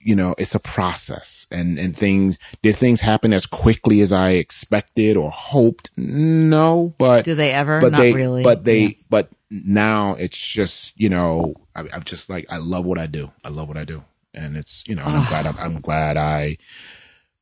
you 0.00 0.14
know 0.16 0.34
it's 0.38 0.54
a 0.54 0.58
process 0.60 1.46
and 1.50 1.78
and 1.78 1.96
things 1.96 2.38
did 2.62 2.76
things 2.76 3.00
happen 3.00 3.32
as 3.32 3.46
quickly 3.46 4.00
as 4.00 4.12
I 4.12 4.30
expected 4.30 5.16
or 5.16 5.30
hoped 5.30 5.90
no 5.96 6.94
but 6.98 7.24
Do 7.24 7.34
they 7.34 7.52
ever? 7.52 7.80
but 7.80 7.92
Not 7.92 7.98
they 7.98 8.12
really. 8.12 8.42
but 8.42 8.64
they 8.64 8.80
Yeah. 8.80 8.90
but 9.10 9.28
now 9.50 10.14
it's 10.14 10.36
just 10.38 10.98
you 11.00 11.08
know 11.08 11.54
I, 11.74 11.84
I'm 11.92 12.02
just 12.04 12.28
like 12.30 12.46
I 12.50 12.58
love 12.58 12.84
what 12.84 12.98
I 12.98 13.06
do 13.06 13.30
I 13.44 13.48
love 13.48 13.68
what 13.68 13.76
I 13.76 13.84
do 13.84 14.02
and 14.34 14.56
it's 14.56 14.84
you 14.86 14.94
know 14.94 15.04
and 15.04 15.16
I'm 15.16 15.26
glad 15.28 15.46
I'm, 15.46 15.56
I'm 15.58 15.80
glad 15.80 16.16
I 16.16 16.58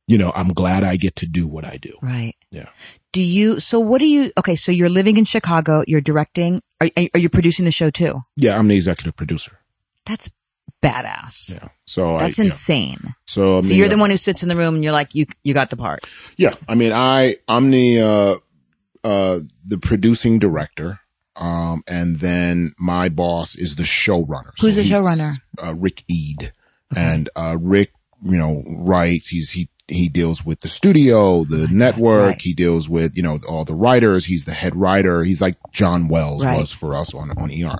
you 0.07 0.17
know 0.17 0.31
I'm 0.35 0.53
glad 0.53 0.83
I 0.83 0.95
get 0.97 1.15
to 1.17 1.25
do 1.27 1.47
what 1.47 1.65
I 1.65 1.77
do 1.77 1.93
Right. 2.01 2.35
yeah 2.51 2.69
Do 3.13 3.21
you, 3.21 3.59
so 3.59 3.79
what 3.79 3.99
do 3.99 4.05
you, 4.07 4.31
okay, 4.37 4.55
so 4.55 4.71
you're 4.71 4.89
living 4.89 5.17
in 5.17 5.25
Chicago, 5.25 5.83
you're 5.87 6.01
directing, 6.01 6.61
are, 6.79 6.89
are 7.15 7.19
you 7.19 7.29
producing 7.29 7.65
the 7.65 7.71
show 7.71 7.89
too? 7.89 8.21
yeah 8.35 8.57
I'm 8.57 8.67
the 8.67 8.75
executive 8.75 9.15
producer 9.15 9.59
That's 10.05 10.29
badass. 10.81 11.49
yeah 11.51 11.69
so 11.85 12.17
That's 12.17 12.37
I, 12.37 12.43
yeah. 12.43 12.45
insane. 12.47 13.15
so 13.25 13.59
I 13.59 13.61
So 13.61 13.73
you're 13.73 13.89
the 13.89 13.95
uh, 13.95 13.99
one 13.99 14.09
who 14.09 14.17
sits 14.17 14.43
in 14.43 14.49
the 14.49 14.55
room 14.55 14.75
and 14.75 14.83
you're 14.83 14.93
like, 14.93 15.15
you, 15.15 15.25
you 15.43 15.53
got 15.53 15.69
the 15.69 15.77
part. 15.77 16.05
Yeah, 16.35 16.55
I 16.67 16.75
mean, 16.75 16.91
I 16.91 17.37
I'm 17.47 17.71
the 17.71 18.01
uh, 18.01 18.35
uh, 19.03 19.39
the 19.65 19.77
producing 19.77 20.37
director, 20.37 20.99
um, 21.37 21.83
and 21.87 22.17
then 22.17 22.73
my 22.77 23.09
boss 23.09 23.55
is 23.55 23.77
the 23.77 23.83
showrunner. 23.83 24.51
Who's 24.59 24.75
the 24.75 24.83
showrunner? 24.83 25.33
Uh, 25.61 25.73
Rick 25.75 26.03
Eid, 26.11 26.51
and 26.95 27.29
uh, 27.35 27.57
Rick, 27.59 27.93
you 28.21 28.37
know, 28.37 28.63
writes. 28.67 29.27
He's 29.27 29.51
he 29.51 29.69
he 29.89 30.09
deals 30.09 30.45
with 30.45 30.59
the 30.61 30.67
studio, 30.67 31.43
the 31.45 31.67
network. 31.69 32.27
right. 32.27 32.41
He 32.41 32.53
deals 32.53 32.89
with 32.89 33.15
you 33.15 33.23
know 33.23 33.39
all 33.47 33.63
the 33.65 33.73
writers. 33.75 34.25
He's 34.25 34.45
the 34.45 34.53
head 34.53 34.75
writer. 34.75 35.23
He's 35.23 35.41
like 35.41 35.55
John 35.71 36.07
Wells 36.09 36.43
Right. 36.43 36.59
was 36.59 36.71
for 36.71 36.93
us 36.93 37.13
on 37.13 37.31
on 37.31 37.51
ER. 37.51 37.79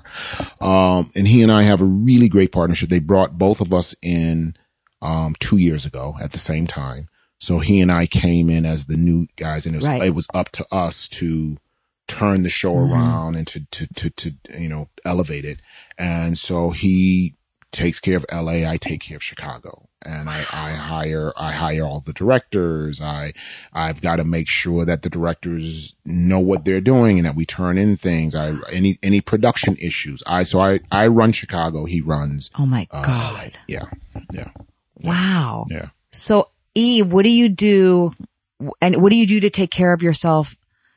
Um, 0.64 1.10
and 1.14 1.28
he 1.28 1.42
and 1.42 1.52
I 1.52 1.62
have 1.62 1.80
a 1.80 1.84
really 1.84 2.28
great 2.28 2.52
partnership. 2.52 2.88
They 2.88 2.98
brought 2.98 3.38
both 3.38 3.60
of 3.60 3.72
us 3.74 3.94
in 4.02 4.54
um, 5.02 5.34
two 5.38 5.58
years 5.58 5.84
ago 5.84 6.16
at 6.20 6.32
the 6.32 6.38
same 6.38 6.66
time. 6.66 7.08
So 7.40 7.58
he 7.60 7.80
and 7.80 7.92
I 7.92 8.06
came 8.06 8.50
in 8.50 8.66
as 8.66 8.86
the 8.86 8.96
new 8.96 9.26
guys, 9.36 9.64
and 9.64 9.74
it 9.74 9.78
was 9.78 9.86
Right. 9.86 10.02
it 10.02 10.14
was 10.14 10.26
up 10.34 10.48
to 10.52 10.66
us 10.72 11.08
to 11.10 11.56
turn 12.08 12.42
the 12.42 12.50
show 12.50 12.74
Mm-hmm. 12.74 12.92
around 12.92 13.34
and 13.36 13.46
to 13.48 13.66
to 13.70 13.86
to 13.94 14.10
to 14.10 14.34
you 14.58 14.68
know 14.68 14.88
elevate 15.04 15.44
it. 15.44 15.60
And 15.98 16.38
so 16.38 16.70
he 16.70 17.34
takes 17.70 18.00
care 18.00 18.16
of 18.16 18.24
L.A. 18.30 18.66
I 18.66 18.76
take 18.78 19.02
care 19.02 19.16
of 19.18 19.22
Chicago, 19.22 19.87
and 20.04 20.28
I, 20.30 20.38
I 20.52 20.72
hire 20.72 21.32
I 21.36 21.52
hire 21.52 21.84
all 21.84 22.00
the 22.00 22.12
directors. 22.12 23.00
I 23.00 23.32
I've 23.72 24.00
got 24.00 24.16
to 24.16 24.24
make 24.24 24.48
sure 24.48 24.84
that 24.84 25.02
the 25.02 25.10
directors 25.10 25.94
know 26.04 26.38
what 26.40 26.64
they're 26.64 26.80
doing 26.80 27.18
and 27.18 27.26
that 27.26 27.34
we 27.34 27.44
turn 27.46 27.78
in 27.78 27.96
things. 27.96 28.34
I 28.34 28.54
any 28.72 28.98
any 29.02 29.20
production 29.20 29.76
issues. 29.80 30.22
I 30.26 30.44
so 30.44 30.60
I 30.60 30.80
I 30.92 31.06
run 31.08 31.32
Chicago. 31.32 31.84
He 31.84 32.00
runs 32.00 32.50
Oh 32.58 32.66
my 32.66 32.86
uh, 32.90 33.02
God. 33.02 33.52
Yeah, 33.66 33.86
yeah, 34.32 34.50
Wow. 35.02 35.66
yeah. 35.68 35.88
So 36.10 36.48
E, 36.74 37.02
what 37.02 37.22
do 37.24 37.30
you 37.30 37.48
do? 37.48 38.12
And 38.80 39.02
what 39.02 39.10
do 39.10 39.16
you 39.16 39.26
do 39.26 39.40
to 39.40 39.50
take 39.50 39.70
care 39.70 39.92
of 39.92 40.02
yourself? 40.02 40.56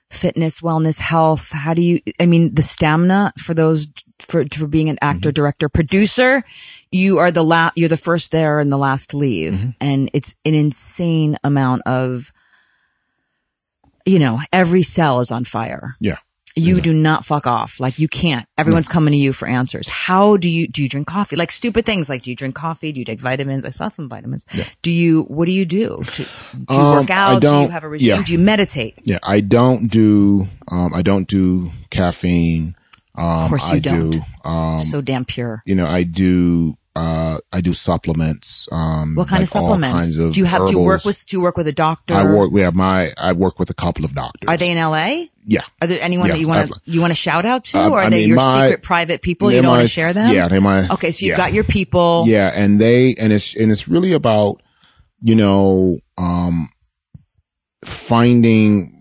Fitness, 0.09 0.59
wellness, 0.59 0.99
health. 0.99 1.51
How 1.51 1.73
do 1.73 1.81
you, 1.81 2.01
I 2.19 2.25
mean, 2.25 2.53
the 2.53 2.61
stamina 2.63 3.31
for 3.37 3.53
those, 3.53 3.87
for, 4.19 4.43
for 4.53 4.67
being 4.67 4.89
an 4.89 4.97
actor, 5.01 5.29
Mm-hmm. 5.29 5.35
director, 5.35 5.69
producer, 5.69 6.43
you 6.91 7.19
are 7.19 7.31
the 7.31 7.43
last, 7.43 7.77
you're 7.77 7.89
the 7.89 7.97
first 7.97 8.31
there 8.31 8.59
and 8.59 8.71
the 8.71 8.77
last 8.77 9.11
to 9.11 9.17
leave. 9.17 9.53
Mm-hmm. 9.53 9.69
And 9.79 10.09
it's 10.13 10.35
an 10.45 10.53
insane 10.53 11.37
amount 11.43 11.83
of, 11.85 12.31
you 14.05 14.19
know, 14.19 14.39
every 14.51 14.83
cell 14.83 15.19
is 15.19 15.31
on 15.31 15.45
fire. 15.45 15.95
Yeah. 15.99 16.17
You 16.53 16.81
do 16.81 16.91
not 16.91 17.23
fuck 17.23 17.47
off. 17.47 17.79
Like 17.79 17.97
you 17.97 18.09
can't. 18.09 18.45
Everyone's 18.57 18.89
coming 18.89 19.13
to 19.13 19.17
you 19.17 19.31
for 19.31 19.47
answers. 19.47 19.87
How 19.87 20.35
do 20.35 20.49
you, 20.49 20.67
do 20.67 20.83
you 20.83 20.89
drink 20.89 21.07
coffee? 21.07 21.37
Like 21.37 21.49
stupid 21.49 21.85
things. 21.85 22.09
Like 22.09 22.23
do 22.23 22.29
you 22.29 22.35
drink 22.35 22.55
coffee? 22.55 22.91
Do 22.91 22.99
you 22.99 23.05
take 23.05 23.21
vitamins? 23.21 23.63
I 23.63 23.69
saw 23.69 23.87
some 23.87 24.09
vitamins. 24.09 24.43
Yeah. 24.53 24.65
Do 24.81 24.91
you, 24.91 25.21
what 25.23 25.45
do 25.45 25.53
you 25.53 25.63
do? 25.63 26.03
To, 26.03 26.23
do 26.23 26.27
you 26.69 26.75
Um, 26.75 26.95
work 26.99 27.09
I 27.09 27.13
out? 27.15 27.39
Do 27.41 27.47
you 27.47 27.53
don't- 27.53 27.71
have 27.71 27.85
a 27.85 27.89
regime? 27.89 28.07
yeah. 28.17 28.21
Do 28.23 28.33
you 28.33 28.39
meditate? 28.39 28.95
Yeah, 29.03 29.19
I 29.23 29.39
don't 29.39 29.87
do 29.87 30.49
um 30.67 30.93
I 30.93 31.01
don't 31.03 31.25
do 31.25 31.71
caffeine. 31.89 32.75
Um 33.15 33.25
Of 33.43 33.47
course 33.49 33.69
you 33.69 33.75
I 33.75 33.79
don't. 33.79 34.09
do 34.11 34.21
um 34.43 34.79
so 34.79 34.99
damn 34.99 35.23
pure. 35.23 35.63
you 35.65 35.75
know, 35.75 35.87
I 35.87 36.03
do 36.03 36.75
uh 36.95 37.37
I 37.53 37.61
do 37.61 37.73
supplements. 37.73 38.67
Um 38.71 39.15
What 39.15 39.27
kind 39.29 39.39
like 39.39 39.43
of 39.43 39.49
supplements? 39.49 39.99
kinds 39.99 40.17
of 40.17 40.33
do 40.33 40.39
you 40.39 40.45
have, 40.45 40.65
do 40.67 40.73
you 40.73 40.79
work 40.79 41.05
with, 41.05 41.25
do 41.25 41.37
you 41.37 41.41
work 41.41 41.55
with 41.57 41.67
a 41.67 41.71
doctor? 41.73 42.13
I 42.13 42.23
work 42.23 42.51
yeah, 42.53 42.69
my 42.71 43.13
I 43.17 43.31
work 43.33 43.59
with 43.59 43.69
a 43.69 43.73
couple 43.73 44.03
of 44.03 44.13
doctors. 44.13 44.47
Are 44.49 44.57
they 44.57 44.71
in 44.71 44.77
LA? 44.77 45.27
Yeah. 45.45 45.61
Are 45.81 45.87
there 45.87 45.99
anyone 46.01 46.27
Yeah, 46.27 46.33
that 46.33 46.39
you 46.41 46.47
want 46.47 46.67
to, 46.67 46.81
you 46.85 46.99
want 47.01 47.11
to 47.11 47.15
shout 47.15 47.45
out 47.45 47.63
to? 47.65 47.77
Uh, 47.79 47.89
or 47.89 47.99
are 47.99 48.05
I 48.05 48.09
they 48.09 48.19
mean, 48.19 48.27
your 48.29 48.37
my- 48.37 48.67
secret 48.67 48.83
private 48.83 49.21
people? 49.21 49.51
You 49.51 49.61
don't 49.61 49.71
want 49.71 49.81
to 49.83 49.87
share 49.87 50.11
them? 50.13 50.33
Yeah, 50.35 50.47
they're 50.49 50.59
my 50.61 50.87
Okay. 50.89 51.11
So 51.11 51.25
you've 51.25 51.31
yeah. 51.31 51.37
got 51.37 51.53
your 51.53 51.63
people. 51.63 52.25
Yeah, 52.27 52.51
and 52.53 52.79
they 52.79 53.15
and 53.17 53.31
it's 53.33 53.55
and 53.55 53.71
it's 53.71 53.87
really 53.87 54.11
about 54.13 54.61
you 55.21 55.35
know 55.35 55.97
um 56.17 56.69
finding 57.85 59.00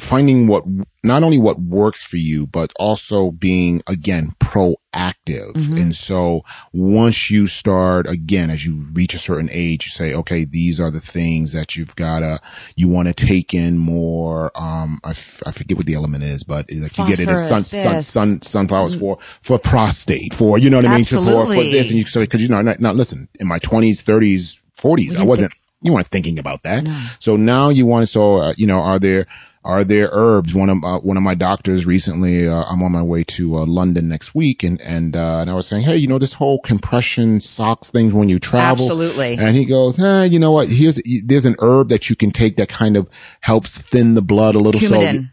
finding 0.00 0.46
what 0.46 0.64
not 1.02 1.22
only 1.22 1.38
what 1.38 1.58
works 1.60 2.02
for 2.02 2.16
you 2.16 2.46
but 2.46 2.72
also 2.78 3.30
being 3.30 3.82
again 3.86 4.32
proactive. 4.40 5.52
Mm-hmm. 5.52 5.76
and 5.76 5.94
so 5.94 6.42
once 6.72 7.30
you 7.30 7.46
start 7.46 8.08
again 8.08 8.50
as 8.50 8.64
you 8.66 8.86
reach 8.92 9.14
a 9.14 9.18
certain 9.18 9.48
age 9.52 9.84
you 9.86 9.90
say 9.90 10.12
okay 10.14 10.44
these 10.44 10.80
are 10.80 10.90
the 10.90 11.00
things 11.00 11.52
that 11.52 11.76
you've 11.76 11.94
got 11.96 12.20
to 12.20 12.40
you 12.74 12.88
want 12.88 13.08
to 13.08 13.14
take 13.14 13.54
in 13.54 13.78
more 13.78 14.50
um 14.54 15.00
I, 15.04 15.10
f- 15.10 15.42
I 15.46 15.52
forget 15.52 15.76
what 15.76 15.86
the 15.86 15.94
element 15.94 16.24
is 16.24 16.42
but 16.42 16.70
like 16.72 16.98
you 16.98 17.06
get 17.06 17.20
it 17.20 17.28
as 17.28 17.48
sun, 17.48 17.62
sun, 17.64 18.02
sun 18.02 18.42
sunflowers 18.42 18.94
for 18.98 19.18
for 19.42 19.58
prostate 19.58 20.34
for 20.34 20.58
you 20.58 20.70
know 20.70 20.78
what 20.78 20.86
I 20.86 20.96
mean? 20.96 21.04
For, 21.04 21.16
for 21.54 21.62
this 21.70 21.88
and 21.90 21.98
you 21.98 22.04
say 22.04 22.22
because 22.22 22.42
you 22.42 22.48
know 22.48 22.60
now 22.62 22.92
listen 22.92 23.28
in 23.38 23.46
my 23.46 23.58
20s 23.60 24.02
30s 24.02 24.58
40s 24.76 25.16
I 25.16 25.24
wasn't 25.24 25.52
you 25.82 25.94
weren't 25.94 26.08
thinking 26.08 26.38
about 26.38 26.62
that. 26.64 26.84
So 27.20 27.36
now 27.36 27.70
you 27.70 27.86
want 27.86 28.02
to 28.02 28.06
so 28.06 28.36
uh, 28.36 28.54
you 28.58 28.66
know 28.66 28.80
are 28.80 28.98
there 28.98 29.26
are 29.62 29.84
there 29.84 30.08
herbs 30.12 30.54
one 30.54 30.70
of 30.70 30.82
uh, 30.82 30.98
one 31.00 31.16
of 31.16 31.22
my 31.22 31.34
doctors 31.34 31.84
recently 31.84 32.48
uh, 32.48 32.64
I'm 32.64 32.82
on 32.82 32.92
my 32.92 33.02
way 33.02 33.24
to 33.24 33.56
uh, 33.56 33.66
London 33.66 34.08
next 34.08 34.34
week 34.34 34.62
and 34.62 34.80
and 34.80 35.14
uh, 35.16 35.38
and 35.40 35.50
I 35.50 35.54
was 35.54 35.66
saying 35.66 35.82
hey 35.82 35.96
you 35.96 36.06
know 36.06 36.18
this 36.18 36.32
whole 36.34 36.60
compression 36.60 37.40
socks 37.40 37.90
thing 37.90 38.12
when 38.14 38.28
you 38.28 38.38
travel 38.38 38.86
Absolutely. 38.86 39.36
and 39.36 39.54
he 39.54 39.64
goes 39.64 39.96
hey, 39.96 40.26
you 40.26 40.38
know 40.38 40.52
what 40.52 40.68
here's 40.68 41.00
there's 41.24 41.44
an 41.44 41.56
herb 41.60 41.90
that 41.90 42.08
you 42.08 42.16
can 42.16 42.30
take 42.30 42.56
that 42.56 42.68
kind 42.68 42.96
of 42.96 43.08
helps 43.40 43.76
thin 43.76 44.14
the 44.14 44.22
blood 44.22 44.54
a 44.54 44.58
little 44.58 44.80
so 44.80 45.24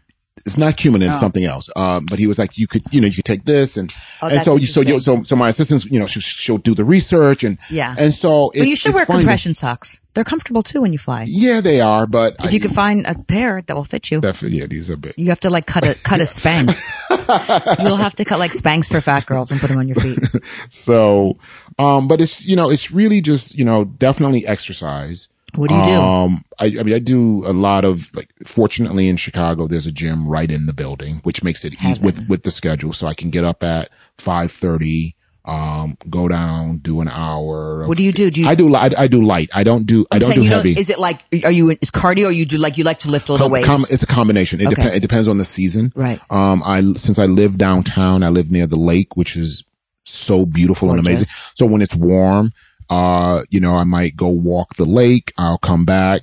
it's 0.46 0.56
not 0.56 0.76
cumin, 0.76 1.02
it's 1.02 1.20
something 1.20 1.44
else. 1.44 1.68
Um, 1.76 2.06
but 2.06 2.18
he 2.18 2.26
was 2.26 2.38
like, 2.38 2.56
you 2.56 2.66
could, 2.66 2.82
you 2.90 3.00
know, 3.00 3.06
you 3.06 3.14
could 3.14 3.24
take 3.26 3.44
this 3.44 3.76
and, 3.76 3.92
Oh, 4.22 4.28
and 4.28 4.42
so, 4.44 4.56
you, 4.56 4.66
so, 4.66 4.80
you, 4.80 4.98
so, 4.98 5.22
so 5.22 5.36
my 5.36 5.50
assistants, 5.50 5.84
you 5.84 5.98
know, 5.98 6.06
she'll, 6.06 6.22
she'll 6.22 6.58
do 6.58 6.74
the 6.74 6.84
research 6.84 7.44
and, 7.44 7.58
Yeah. 7.70 7.94
and 7.98 8.14
so 8.14 8.50
But 8.54 8.66
you 8.66 8.76
should 8.76 8.94
wear 8.94 9.04
compression 9.04 9.54
socks. 9.54 10.00
They're 10.18 10.24
comfortable 10.24 10.64
too 10.64 10.80
when 10.80 10.92
you 10.92 10.98
fly. 10.98 11.26
Yeah, 11.28 11.60
they 11.60 11.80
are, 11.80 12.04
but 12.04 12.34
If 12.42 12.52
you 12.52 12.58
could 12.58 12.72
find 12.72 13.06
a 13.06 13.14
pair 13.16 13.62
that 13.62 13.76
will 13.76 13.84
fit 13.84 14.10
you. 14.10 14.20
definitely, 14.20 14.58
yeah, 14.58 14.66
these 14.66 14.90
are 14.90 14.96
big. 14.96 15.14
You 15.16 15.28
have 15.28 15.38
to 15.46 15.48
like 15.48 15.66
cut 15.66 15.84
a 15.86 15.94
cut 16.02 16.18
a 16.20 16.24
Spanx. 16.24 16.74
You'll 17.78 17.98
have 17.98 18.16
to 18.16 18.24
cut 18.24 18.40
like 18.40 18.50
Spanx 18.50 18.86
for 18.86 19.00
fat 19.00 19.26
girls 19.26 19.52
and 19.52 19.60
put 19.60 19.68
them 19.68 19.78
on 19.78 19.86
your 19.86 19.94
feet. 19.94 20.18
So, 20.70 21.38
um, 21.78 22.08
but 22.08 22.20
it's, 22.20 22.44
you 22.44 22.56
know, 22.56 22.68
it's 22.68 22.90
really 22.90 23.20
just, 23.20 23.54
you 23.54 23.64
know, 23.64 23.84
definitely 23.84 24.44
exercise. 24.44 25.28
What 25.54 25.68
do 25.68 25.76
you 25.76 25.84
do? 25.84 26.00
Um, 26.00 26.44
I, 26.58 26.66
I 26.66 26.82
mean, 26.82 26.94
I 26.94 26.98
do 26.98 27.46
a 27.46 27.52
lot 27.52 27.84
of 27.84 28.10
like. 28.16 28.28
Fortunately, 28.44 29.08
in 29.08 29.16
Chicago, 29.18 29.68
there's 29.68 29.86
a 29.86 29.92
gym 29.92 30.26
right 30.26 30.50
in 30.50 30.66
the 30.66 30.72
building, 30.72 31.20
which 31.22 31.44
makes 31.44 31.64
it 31.64 31.80
easy 31.80 32.00
with 32.00 32.28
with 32.28 32.42
the 32.42 32.50
schedule. 32.50 32.92
So 32.92 33.06
I 33.06 33.14
can 33.14 33.30
get 33.30 33.44
up 33.44 33.62
at 33.62 33.88
five 34.16 34.50
thirty, 34.50 35.14
um, 35.48 35.96
go 36.10 36.28
down, 36.28 36.76
do 36.78 37.00
an 37.00 37.08
hour. 37.08 37.82
of- 37.82 37.88
What 37.88 37.96
do 37.96 38.02
you 38.04 38.12
do? 38.12 38.30
Do 38.30 38.42
you? 38.42 38.48
I 38.48 38.54
do. 38.54 38.74
I, 38.74 38.90
I 38.96 39.08
do 39.08 39.22
light. 39.22 39.48
I 39.54 39.64
don't 39.64 39.84
do. 39.86 40.06
I 40.10 40.18
don't 40.18 40.34
do 40.34 40.42
heavy. 40.42 40.78
Is 40.78 40.90
it 40.90 40.98
like 40.98 41.22
are 41.44 41.50
you 41.50 41.70
is 41.70 41.90
cardio? 41.90 42.26
Or 42.26 42.30
you 42.30 42.44
do 42.44 42.58
like 42.58 42.76
you 42.76 42.84
like 42.84 42.98
to 43.00 43.10
lift 43.10 43.28
a 43.28 43.32
little 43.32 43.48
weights? 43.48 43.66
com- 43.66 43.86
it's 43.90 44.02
a 44.02 44.06
combination. 44.06 44.60
It, 44.60 44.66
Okay. 44.68 44.82
depe- 44.82 44.94
it 44.96 45.00
depends 45.00 45.26
on 45.26 45.38
the 45.38 45.44
season. 45.46 45.92
Right. 45.96 46.20
Um, 46.30 46.62
I 46.64 46.82
since 46.94 47.18
I 47.18 47.24
live 47.26 47.56
downtown, 47.58 48.22
I 48.22 48.28
live 48.28 48.50
near 48.50 48.66
the 48.66 48.76
lake, 48.78 49.16
which 49.16 49.36
is 49.36 49.64
so 50.04 50.44
beautiful 50.44 50.90
and 50.90 51.00
amazing. 51.00 51.26
So 51.54 51.64
when 51.66 51.80
it's 51.82 51.94
warm, 51.94 52.52
uh, 52.90 53.44
you 53.50 53.60
know, 53.60 53.74
I 53.74 53.84
might 53.84 54.16
go 54.16 54.28
walk 54.28 54.74
the 54.76 54.84
lake. 54.86 55.32
I'll 55.38 55.58
come 55.58 55.84
back, 55.84 56.22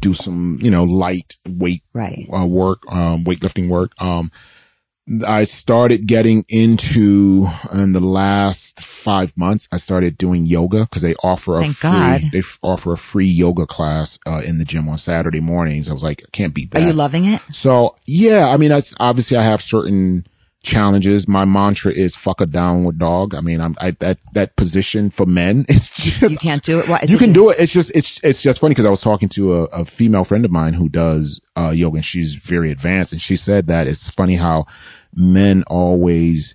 do 0.00 0.14
some, 0.14 0.58
you 0.60 0.70
know, 0.70 0.84
light 0.84 1.36
weight 1.48 1.82
Right. 1.92 2.28
uh, 2.32 2.46
work, 2.46 2.82
um, 2.92 3.24
weightlifting 3.24 3.68
work. 3.68 3.92
Um, 3.98 4.30
I 5.26 5.44
started 5.44 6.06
getting 6.06 6.44
into 6.48 7.46
in 7.72 7.92
the 7.92 8.00
last 8.00 8.80
five 8.80 9.36
months. 9.36 9.68
I 9.70 9.76
started 9.76 10.18
doing 10.18 10.46
yoga 10.46 10.80
because 10.80 11.02
they 11.02 11.14
offer 11.16 11.56
a 11.56 11.60
Thank 11.60 11.76
free, 11.76 11.90
God. 11.90 12.22
they 12.32 12.40
f- 12.40 12.58
offer 12.60 12.92
a 12.92 12.98
free 12.98 13.26
yoga 13.28 13.66
class 13.66 14.18
uh, 14.26 14.42
in 14.44 14.58
the 14.58 14.64
gym 14.64 14.88
on 14.88 14.98
Saturday 14.98 15.38
mornings. 15.38 15.88
I 15.88 15.92
was 15.92 16.02
like, 16.02 16.22
I 16.26 16.30
can't 16.32 16.52
beat 16.52 16.72
that. 16.72 16.82
Are 16.82 16.86
you 16.86 16.92
loving 16.92 17.24
it? 17.26 17.40
So 17.52 17.96
yeah, 18.06 18.48
I 18.48 18.56
mean, 18.56 18.70
that's 18.70 18.94
obviously 18.98 19.36
I 19.36 19.44
have 19.44 19.62
certain 19.62 20.26
challenges. 20.66 21.26
My 21.28 21.44
mantra 21.44 21.92
is 21.92 22.14
"fuck 22.16 22.40
a 22.40 22.46
downward 22.46 22.98
dog." 22.98 23.34
I 23.34 23.40
mean, 23.40 23.60
I'm 23.60 23.74
I, 23.80 23.92
that 23.92 24.18
that 24.34 24.56
position 24.56 25.10
for 25.10 25.24
men. 25.26 25.64
It's 25.76 25.88
just 25.90 26.20
You 26.32 26.36
can't 26.36 26.62
do 26.62 26.78
it. 26.80 26.88
Why? 26.88 27.00
you 27.06 27.16
it- 27.16 27.18
can 27.18 27.32
do 27.32 27.50
it. 27.50 27.58
It's 27.58 27.72
just 27.72 27.90
it's 27.94 28.20
it's 28.22 28.42
just 28.42 28.60
funny 28.60 28.72
because 28.72 28.84
I 28.86 28.90
was 28.90 29.00
talking 29.00 29.28
to 29.30 29.54
a, 29.56 29.62
a 29.66 29.84
female 29.84 30.24
friend 30.24 30.44
of 30.44 30.50
mine 30.50 30.74
who 30.74 30.88
does 30.88 31.40
uh, 31.56 31.70
yoga 31.70 31.96
and 31.96 32.04
she's 32.04 32.34
very 32.34 32.70
advanced, 32.70 33.12
and 33.12 33.20
she 33.20 33.36
said 33.36 33.66
that 33.68 33.86
it's 33.88 34.10
funny 34.10 34.36
how 34.36 34.66
men 35.14 35.62
always 35.68 36.54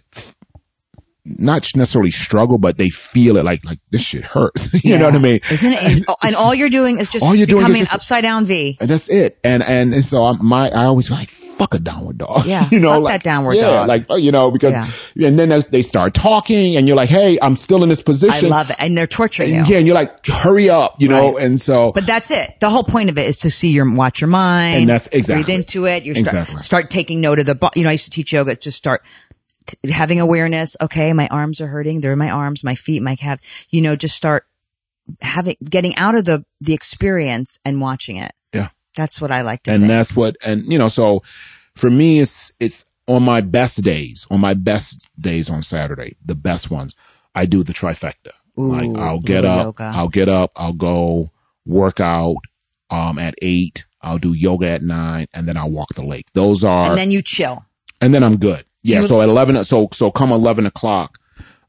not 1.24 1.68
necessarily 1.76 2.10
struggle, 2.12 2.58
but 2.58 2.78
they 2.78 2.90
feel 2.90 3.38
it 3.38 3.46
like 3.46 3.64
like 3.64 3.80
this 3.92 4.02
shit 4.02 4.26
hurts. 4.26 4.74
you 4.84 4.98
know 4.98 5.06
what 5.06 5.16
I 5.16 5.20
mean? 5.20 5.40
Isn't 5.52 5.72
it? 5.74 5.84
And, 5.84 6.06
and 6.24 6.36
all 6.36 6.54
you're 6.54 6.70
doing 6.70 7.00
is 7.00 7.10
just 7.10 7.24
All 7.24 7.36
you're 7.36 7.46
doing 7.46 7.60
is 7.62 7.66
becoming 7.66 7.82
just- 7.84 7.92
an 7.92 7.96
upside 7.96 8.24
down 8.24 8.46
V. 8.46 8.78
and 8.82 8.90
that's 8.90 9.08
it. 9.10 9.38
And 9.44 9.62
and, 9.64 9.94
and 9.94 10.04
so 10.04 10.24
I'm, 10.26 10.44
my 10.44 10.70
I 10.72 10.86
always 10.86 11.12
like 11.12 11.30
fuck 11.62 11.74
a 11.76 11.80
downward 11.80 12.18
dog. 12.18 12.46
Yeah, 12.52 12.68
you 12.72 12.80
know, 12.80 12.94
fuck 12.94 13.04
like, 13.04 13.14
that 13.14 13.24
downward 13.24 13.54
yeah, 13.56 13.62
dog. 13.64 13.88
like 13.88 14.06
oh, 14.10 14.16
you 14.16 14.32
know 14.32 14.50
because 14.52 14.74
Yeah. 15.16 15.28
and 15.28 15.38
then 15.38 15.52
as 15.52 15.68
they 15.68 15.82
start 15.84 16.14
talking, 16.16 16.76
and 16.76 16.88
you're 16.88 16.98
like, 16.98 17.10
hey, 17.10 17.38
I'm 17.42 17.56
still 17.56 17.84
in 17.84 17.90
this 17.90 18.02
position. 18.02 18.46
I 18.46 18.50
love 18.50 18.70
it, 18.72 18.78
and 18.80 18.98
they're 18.98 19.06
torturing 19.08 19.50
you. 19.54 19.60
And, 19.60 19.70
yeah, 19.70 19.78
and 19.78 19.86
you're 19.88 19.94
like, 19.96 20.26
hurry 20.26 20.70
up, 20.70 21.00
you 21.02 21.08
know, 21.08 21.38
and 21.38 21.62
so 21.62 21.92
But 21.92 22.06
that's 22.08 22.32
it. 22.32 22.60
The 22.60 22.70
whole 22.70 22.84
point 22.84 23.10
of 23.10 23.18
it 23.18 23.28
is 23.28 23.38
to 23.38 23.52
see 23.52 23.70
your 23.70 23.90
watch 23.94 24.22
your 24.22 24.28
mind. 24.30 24.78
And 24.82 24.90
that's- 24.90 25.08
exactly. 25.12 25.44
breathe 25.44 25.50
into 25.56 25.86
it. 25.86 26.04
You 26.06 26.16
start 26.16 26.28
Exactly. 26.36 26.62
start 26.64 26.90
taking 26.90 27.22
note 27.22 27.38
of 27.40 27.46
the. 27.46 27.56
bo- 27.56 27.70
You 27.76 27.84
know, 27.84 27.90
I 27.90 27.94
used 27.94 28.06
to 28.06 28.12
teach 28.12 28.34
yoga. 28.34 28.56
Just 28.56 28.78
start 28.78 29.04
t- 29.68 29.92
having 29.92 30.20
awareness. 30.20 30.76
Okay, 30.82 31.14
my 31.14 31.28
arms 31.28 31.62
are 31.62 31.68
hurting. 31.68 32.02
They're 32.02 32.16
my 32.16 32.32
arms, 32.32 32.64
my 32.64 32.76
feet, 32.76 33.02
my 33.04 33.16
calves. 33.16 33.42
You 33.70 33.82
know, 33.82 33.96
just 33.96 34.16
start 34.16 34.46
having 35.22 35.56
getting 35.64 35.96
out 35.96 36.16
of 36.16 36.26
the 36.26 36.44
the 36.60 36.74
experience 36.74 37.60
and 37.66 37.80
watching 37.82 38.16
it. 38.18 38.32
That's 38.96 39.22
what 39.22 39.32
I 39.32 39.42
like 39.42 39.64
to. 39.64 39.72
Do. 39.72 39.76
And 39.76 39.82
think. 39.84 39.90
that's 39.90 40.16
what 40.16 40.36
and 40.44 40.72
you 40.72 40.78
know 40.78 40.90
so 40.90 41.24
for 41.76 41.90
me 41.90 42.20
it's 42.20 42.52
it's 42.60 42.84
on 43.08 43.24
my 43.24 43.42
best 43.42 43.82
days 43.82 44.28
on 44.30 44.40
my 44.40 44.54
best 44.54 45.10
days 45.20 45.50
on 45.50 45.64
saturday 45.64 46.16
the 46.24 46.36
best 46.36 46.70
ones 46.70 46.94
i 47.34 47.46
do 47.46 47.64
the 47.64 47.74
trifecta 47.74 48.32
like 48.56 48.96
i'll 48.98 49.20
get 49.20 49.44
up 49.44 49.66
yoga. 49.66 49.92
i'll 49.96 50.08
get 50.10 50.30
up 50.30 50.52
i'll 50.56 50.74
go 50.74 51.32
work 51.66 52.00
out 52.00 52.36
um 52.90 53.18
at 53.18 53.34
eight 53.42 53.86
i'll 54.02 54.20
do 54.20 54.34
yoga 54.34 54.68
at 54.70 54.82
nine 54.84 55.26
and 55.34 55.48
then 55.48 55.58
i'll 55.58 55.72
walk 55.72 55.90
the 55.96 56.04
lake 56.06 56.28
those 56.34 56.64
are 56.64 56.90
and 56.90 56.98
then 56.98 57.10
you 57.12 57.22
chill. 57.22 57.66
and 58.02 58.14
then 58.14 58.24
I'm 58.24 58.38
good. 58.38 58.66
Yeah. 58.84 59.02
You- 59.02 59.08
so 59.08 59.22
at 59.22 59.30
11, 59.30 59.64
so, 59.66 59.90
so 59.94 60.10
come 60.12 60.32
11 60.32 60.66
o'clock, 60.66 61.20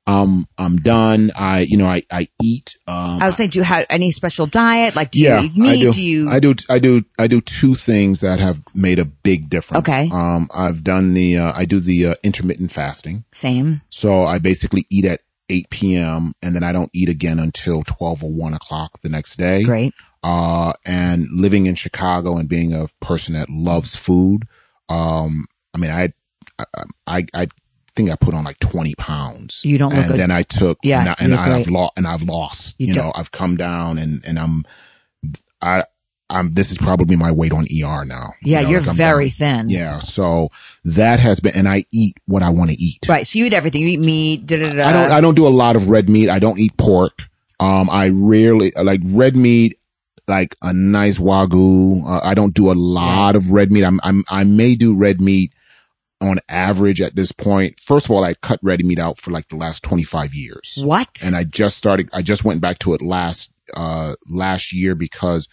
um, 0.07 0.49
I'm 0.59 0.79
done. 0.79 1.31
I, 1.37 1.61
you 1.61 1.77
know, 1.77 1.87
I, 1.87 2.03
I 2.11 2.29
eat, 2.43 2.77
um, 2.87 3.23
I 3.23 3.27
was 3.27 3.37
saying, 3.37 3.51
do 3.51 3.61
you 3.61 3.65
have 3.65 3.87
any 3.89 4.11
special 4.11 4.47
diet? 4.47 4.97
Like, 4.97 5.13
do 5.13 5.21
you 5.21 5.29
yeah, 5.29 5.43
eat 5.43 5.57
meat? 5.57 5.89
I 5.89 5.93
do. 5.93 6.01
you? 6.01 6.31
I 6.31 6.41
do. 6.41 6.55
I 6.69 6.79
do. 6.79 7.05
I 7.19 7.27
do 7.29 7.41
two 7.41 7.75
things 7.75 8.21
that 8.21 8.41
have 8.41 8.61
made 8.75 8.99
a 8.99 9.05
big 9.05 9.49
difference. 9.49 9.89
Okay. 9.89 10.11
Um, 10.13 10.49
I've 10.53 10.83
done 10.83 11.15
the. 11.15 11.39
Uh, 11.39 11.53
I 11.55 11.65
do 11.65 11.79
the 11.79 12.07
uh, 12.09 12.15
intermittent 12.23 12.73
fasting. 12.73 13.25
Same. 13.33 13.83
So 13.91 14.25
I 14.25 14.39
basically 14.39 14.87
eat 14.91 15.05
at 15.05 15.21
8 15.49 15.71
p.m. 15.71 16.33
and 16.43 16.55
then 16.55 16.65
I 16.65 16.73
don't 16.73 16.91
eat 16.93 17.09
again 17.09 17.39
until 17.39 17.83
12 17.83 18.25
or 18.25 18.33
1 18.33 18.55
o'clock 18.55 19.01
the 19.03 19.09
next 19.09 19.37
day. 19.37 19.63
Great. 19.63 19.95
Uh, 20.25 20.73
and 20.85 21.29
living 21.31 21.67
in 21.67 21.75
Chicago 21.75 22.37
and 22.37 22.49
being 22.49 22.73
a 22.73 22.89
person 23.01 23.35
that 23.35 23.51
loves 23.51 23.95
food. 23.95 24.49
Um, 24.89 25.47
I 25.75 25.79
mean, 25.79 25.91
I, 25.91 26.13
I, 26.59 26.65
I, 27.07 27.27
I 27.35 27.49
think 27.95 28.11
I 28.11 28.17
put 28.17 28.35
on 28.35 28.45
like 28.45 28.59
20 28.59 28.95
pounds. 28.97 29.61
You 29.65 29.79
don't 29.79 29.91
look 29.91 29.99
and 30.01 30.09
good. 30.09 30.19
then 30.19 30.31
I 30.31 30.43
took, 30.43 30.79
Yeah, 30.83 31.01
and, 31.01 31.09
I, 31.09 31.15
and 31.19 31.35
I, 31.35 31.59
have 31.59 31.69
lost, 31.69 31.93
and 31.97 32.07
I've 32.07 32.23
lost, 32.23 32.75
You 32.79 32.89
you, 32.89 32.95
know. 32.95 33.13
I've 33.15 33.31
come 33.31 33.57
down 33.57 33.99
and, 33.99 34.25
and 34.25 34.39
I'm 34.39 34.65
I, 35.61 35.85
I'm, 36.29 36.55
this 36.55 36.71
is 36.71 36.79
probably 36.79 37.15
my 37.17 37.31
weight 37.31 37.53
on 37.53 37.65
ER 37.65 38.05
now. 38.05 38.33
Yeah, 38.43 38.61
You 38.61 38.65
know, 38.65 38.71
you're 38.71 38.81
like 38.81 38.97
very 38.97 39.29
down. 39.29 39.67
thin. 39.67 39.71
Yeah. 39.71 39.99
So 40.01 40.51
that 40.85 41.21
has 41.21 41.41
been, 41.41 41.55
and 41.55 41.69
I 41.69 41.85
eat 41.93 42.17
what 42.27 42.43
I 42.43 42.51
want 42.51 42.71
to 42.71 42.77
eat. 42.77 43.01
Right. 43.07 43.27
So 43.27 43.39
you 43.39 43.45
eat 43.47 43.55
everything. 43.55 43.83
You 43.83 43.89
eat 43.89 44.01
meat. 44.01 44.47
Da, 44.47 44.59
da, 44.59 44.73
da. 44.73 44.89
I 44.89 44.93
don't, 44.93 45.13
I 45.13 45.21
don't 45.21 45.35
do 45.35 45.47
a 45.47 45.51
lot 45.51 45.77
of 45.77 45.91
red 45.91 46.09
meat. 46.09 46.31
I 46.31 46.39
don't 46.39 46.59
eat 46.59 46.77
pork. 46.79 47.25
Um, 47.61 47.89
I 47.91 48.09
rarely, 48.09 48.73
like 48.83 49.01
red 49.05 49.37
meat, 49.37 49.79
like 50.27 50.57
a 50.63 50.73
nice 50.73 51.19
wagyu. 51.19 52.05
Uh, 52.05 52.21
I 52.25 52.35
don't 52.35 52.55
do 52.55 52.73
a 52.73 52.75
lot 52.75 53.37
of 53.37 53.53
red 53.53 53.71
meat. 53.71 53.85
I'm, 53.85 54.01
I'm, 54.03 54.25
I 54.29 54.45
may 54.45 54.75
do 54.75 54.95
red 54.95 55.21
meat 55.21 55.53
on 56.23 56.39
average 56.49 57.01
at 57.01 57.17
this 57.17 57.33
point. 57.33 57.79
First 57.81 58.07
of 58.07 58.13
all, 58.13 58.25
I 58.25 58.35
cut 58.35 58.61
ready 58.63 58.85
meat 58.85 58.99
out 58.99 59.19
for 59.19 59.31
like 59.33 59.49
the 59.49 59.57
last 59.57 59.83
25 59.83 60.35
years. 60.35 60.79
what? 60.83 61.21
and 61.25 61.35
I 61.37 61.45
just 61.45 61.77
started. 61.77 62.09
I 62.13 62.23
just 62.23 62.45
went 62.45 62.61
back 62.61 62.79
to 62.81 62.95
it 62.95 63.03
last 63.03 63.51
uh 63.75 64.15
last 64.29 64.73
year 64.73 64.95
because 64.95 65.49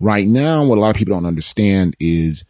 right 0.00 0.26
now 0.26 0.64
what 0.64 0.78
a 0.78 0.80
lot 0.80 0.90
of 0.90 0.96
people 0.96 1.14
don't 1.14 1.26
understand 1.26 1.96
is 2.00 2.44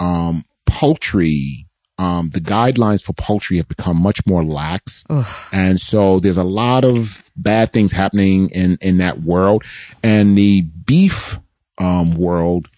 um 0.00 0.44
poultry. 0.66 1.66
Um, 1.98 2.30
the 2.30 2.40
guidelines 2.40 3.02
for 3.02 3.12
poultry 3.12 3.58
have 3.58 3.68
become 3.68 3.96
much 3.96 4.26
more 4.26 4.42
lax, 4.42 5.04
Ugh. 5.08 5.26
and 5.52 5.78
so 5.78 6.18
there's 6.18 6.38
a 6.38 6.42
lot 6.42 6.84
of 6.84 7.30
bad 7.36 7.72
things 7.72 7.92
happening 7.92 8.48
in 8.50 8.78
in 8.80 8.98
that 8.98 9.20
world. 9.20 9.62
And 10.02 10.36
the 10.36 10.62
beef 10.62 11.38
um 11.78 12.16
world, 12.16 12.68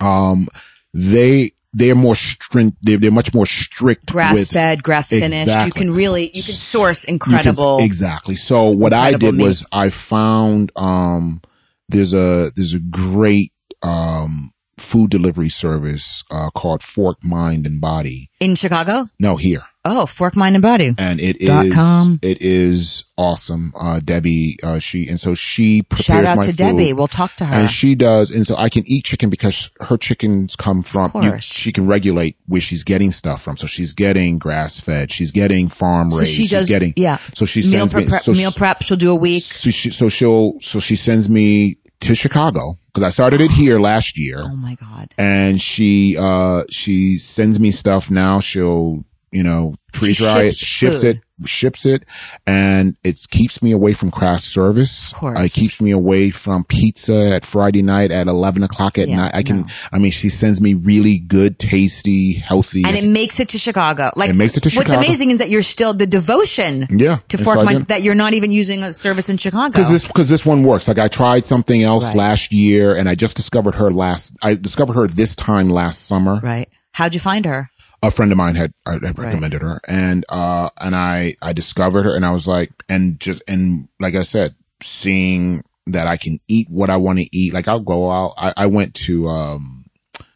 um, 0.00 0.48
they 0.92 1.52
they're 1.72 1.94
more 1.94 2.14
strict. 2.16 2.76
They're, 2.82 2.98
they're 2.98 3.10
much 3.10 3.32
more 3.34 3.46
strict 3.46 4.06
grass 4.12 4.50
fed, 4.50 4.82
grass 4.82 5.08
finished. 5.08 5.66
You 5.66 5.72
can 5.72 5.94
really 5.94 6.30
you 6.34 6.42
can 6.42 6.54
source 6.54 7.02
you 7.04 7.06
can- 7.06 7.14
incredible. 7.14 7.78
exactly. 7.80 8.36
So 8.36 8.68
what 8.70 8.92
I 8.92 9.12
did 9.12 9.34
meat. 9.34 9.44
was 9.44 9.66
I 9.72 9.88
found 9.88 10.72
um 10.76 11.40
there's 11.88 12.12
a 12.12 12.50
there's 12.56 12.74
a 12.74 12.78
great 12.78 13.52
um 13.82 14.52
food 14.78 15.10
delivery 15.10 15.48
service 15.48 16.24
uh 16.30 16.50
called 16.50 16.82
Fork 16.82 17.22
Mind 17.24 17.66
and 17.66 17.80
Body. 17.80 18.30
in 18.40 18.54
Chicago. 18.54 19.08
No, 19.18 19.36
here. 19.36 19.64
Oh, 19.84 20.06
Fork 20.06 20.36
Mind 20.36 20.54
and 20.54 20.62
Body. 20.62 20.94
And 20.96 21.20
it 21.20 21.40
Dot 21.40 21.66
is 21.66 21.74
com. 21.74 22.20
it 22.22 22.40
is 22.40 23.02
awesome. 23.18 23.72
Uh 23.76 23.98
Debbie 23.98 24.56
uh 24.62 24.78
she 24.78 25.08
and 25.08 25.18
so 25.18 25.34
she 25.34 25.82
prepares 25.82 26.04
Shout 26.06 26.24
out 26.24 26.36
my 26.36 26.42
to 26.42 26.48
food. 26.52 26.56
Debbie. 26.56 26.92
We'll 26.92 27.08
talk 27.08 27.34
to 27.36 27.44
her. 27.44 27.52
And 27.54 27.68
she 27.70 27.96
does, 27.96 28.30
and 28.30 28.46
so 28.46 28.56
I 28.56 28.68
can 28.68 28.84
eat 28.86 29.04
chicken 29.06 29.28
because 29.28 29.70
her 29.80 29.96
chickens 29.96 30.54
come 30.54 30.82
from. 30.84 31.06
Of 31.06 31.12
course. 31.12 31.42
she 31.44 31.72
can 31.72 31.86
regulate 31.88 32.36
where 32.46 32.60
she's 32.60 32.84
getting 32.84 33.10
stuff 33.10 33.42
from. 33.42 33.56
So 33.56 33.66
she's 33.66 33.92
getting 33.92 34.38
grass 34.38 34.78
fed. 34.78 35.10
She's 35.10 35.32
getting 35.32 35.68
farm 35.68 36.12
so 36.12 36.18
raised. 36.18 36.30
she 36.30 36.42
she's 36.42 36.50
does. 36.50 36.68
getting 36.68 36.92
yeah. 36.96 37.16
So 37.34 37.44
she 37.44 37.62
meal 37.62 37.88
sends 37.88 37.94
me. 37.94 38.06
prep. 38.08 38.22
so 38.22 38.32
she- 38.34 38.38
meal 38.38 38.52
prep. 38.52 38.82
She'll 38.82 38.96
do 38.96 39.10
a 39.10 39.16
week. 39.16 39.42
so 39.44 39.70
she, 39.70 39.90
so 39.90 40.08
she'll, 40.08 40.60
so 40.60 40.78
she 40.78 40.94
sends 40.94 41.28
me 41.28 41.78
to 42.02 42.14
Chicago 42.14 42.78
because 42.92 43.02
I 43.02 43.10
started 43.10 43.40
it 43.40 43.50
here 43.52 43.78
last 43.80 44.16
year 44.18 44.40
Oh 44.44 44.56
my 44.56 44.74
god. 44.76 45.12
and 45.18 45.60
she, 45.60 46.16
uh, 46.18 46.64
she 46.70 47.16
sends 47.16 47.58
me 47.60 47.70
stuff 47.70 48.10
now. 48.10 48.40
She'll, 48.40 49.04
you 49.32 49.42
know, 49.42 49.74
freeze 49.92 50.18
dry 50.18 50.42
it, 50.42 50.56
ships 50.56 51.02
food. 51.02 51.16
it, 51.42 51.48
ships 51.48 51.86
it, 51.86 52.04
and 52.46 52.96
it 53.02 53.18
keeps 53.30 53.62
me 53.62 53.72
away 53.72 53.92
from 53.94 54.10
craft 54.10 54.44
service. 54.44 55.12
Of 55.12 55.18
course. 55.18 55.40
It 55.40 55.52
keeps 55.52 55.80
me 55.80 55.90
away 55.90 56.30
from 56.30 56.64
pizza 56.64 57.32
at 57.34 57.44
Friday 57.44 57.82
night 57.82 58.10
at 58.10 58.26
11 58.26 58.62
o'clock 58.62 58.98
at 58.98 59.08
Yeah, 59.08 59.16
night. 59.16 59.32
I 59.34 59.42
can, 59.42 59.62
no. 59.62 59.66
I 59.90 59.98
mean, 59.98 60.10
she 60.12 60.28
sends 60.28 60.60
me 60.60 60.74
really 60.74 61.18
good, 61.18 61.58
tasty, 61.58 62.34
healthy. 62.34 62.84
And 62.86 62.94
it 62.96 63.04
makes 63.04 63.40
it 63.40 63.48
to 63.50 63.58
Chicago. 63.58 64.10
Like 64.16 64.30
It 64.30 64.34
makes 64.34 64.56
it 64.56 64.62
to 64.64 64.68
What's 64.70 64.88
Chicago. 64.90 64.98
amazing 65.06 65.30
is 65.30 65.38
that 65.38 65.50
you're 65.50 65.62
still 65.62 65.94
the 65.94 66.06
devotion. 66.06 66.86
Yeah, 66.90 67.18
To 67.30 67.38
Fork 67.38 67.60
so 67.68 67.78
that 67.80 68.02
you're 68.02 68.14
not 68.14 68.34
even 68.34 68.52
using 68.52 68.82
a 68.82 68.92
service 68.92 69.28
in 69.28 69.38
Chicago. 69.38 69.72
Because 69.72 69.90
this, 69.90 70.06
because 70.06 70.28
this 70.28 70.44
one 70.44 70.62
works. 70.62 70.86
Like 70.88 70.98
I 70.98 71.08
tried 71.08 71.46
something 71.46 71.82
else 71.82 72.04
Right. 72.04 72.16
last 72.16 72.52
year, 72.52 72.94
and 72.96 73.08
I 73.08 73.14
just 73.14 73.36
discovered 73.36 73.74
her 73.76 73.90
last. 73.90 74.32
I 74.42 74.54
discovered 74.54 74.94
her 74.94 75.06
this 75.08 75.34
time 75.34 75.70
last 75.70 76.06
summer. 76.06 76.38
right. 76.42 76.68
How'd 76.94 77.14
you 77.14 77.20
find 77.20 77.46
her? 77.46 77.70
A 78.02 78.10
friend 78.10 78.32
of 78.32 78.38
mine 78.38 78.56
had, 78.56 78.74
had 78.84 79.16
recommended 79.16 79.62
her, 79.62 79.80
and 79.86 80.24
uh, 80.28 80.70
and 80.80 80.96
I 80.96 81.36
I 81.40 81.52
discovered 81.52 82.04
her, 82.04 82.16
and 82.16 82.26
I 82.26 82.32
was 82.32 82.46
like, 82.46 82.72
and 82.88 83.20
just 83.20 83.42
and 83.46 83.88
like 84.00 84.16
I 84.16 84.22
said, 84.22 84.56
seeing 84.82 85.62
that 85.86 86.06
I 86.06 86.16
can 86.16 86.40
eat 86.48 86.68
what 86.68 86.90
I 86.90 86.96
want 86.96 87.20
to 87.20 87.36
eat. 87.36 87.54
Like 87.54 87.68
I'll 87.68 87.80
go 87.80 88.10
out. 88.10 88.34
I, 88.36 88.52
I 88.56 88.66
went 88.66 88.94
to 89.06 89.28
um, 89.28 89.86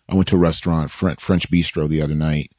I 0.09 0.15
went 0.15 0.29
to 0.29 0.37
a 0.37 0.41
restaurant, 0.41 0.91
French, 0.91 1.21
French 1.21 1.51
Bistro, 1.51 1.89
the 1.89 2.03
other 2.03 2.15
night, 2.15 2.53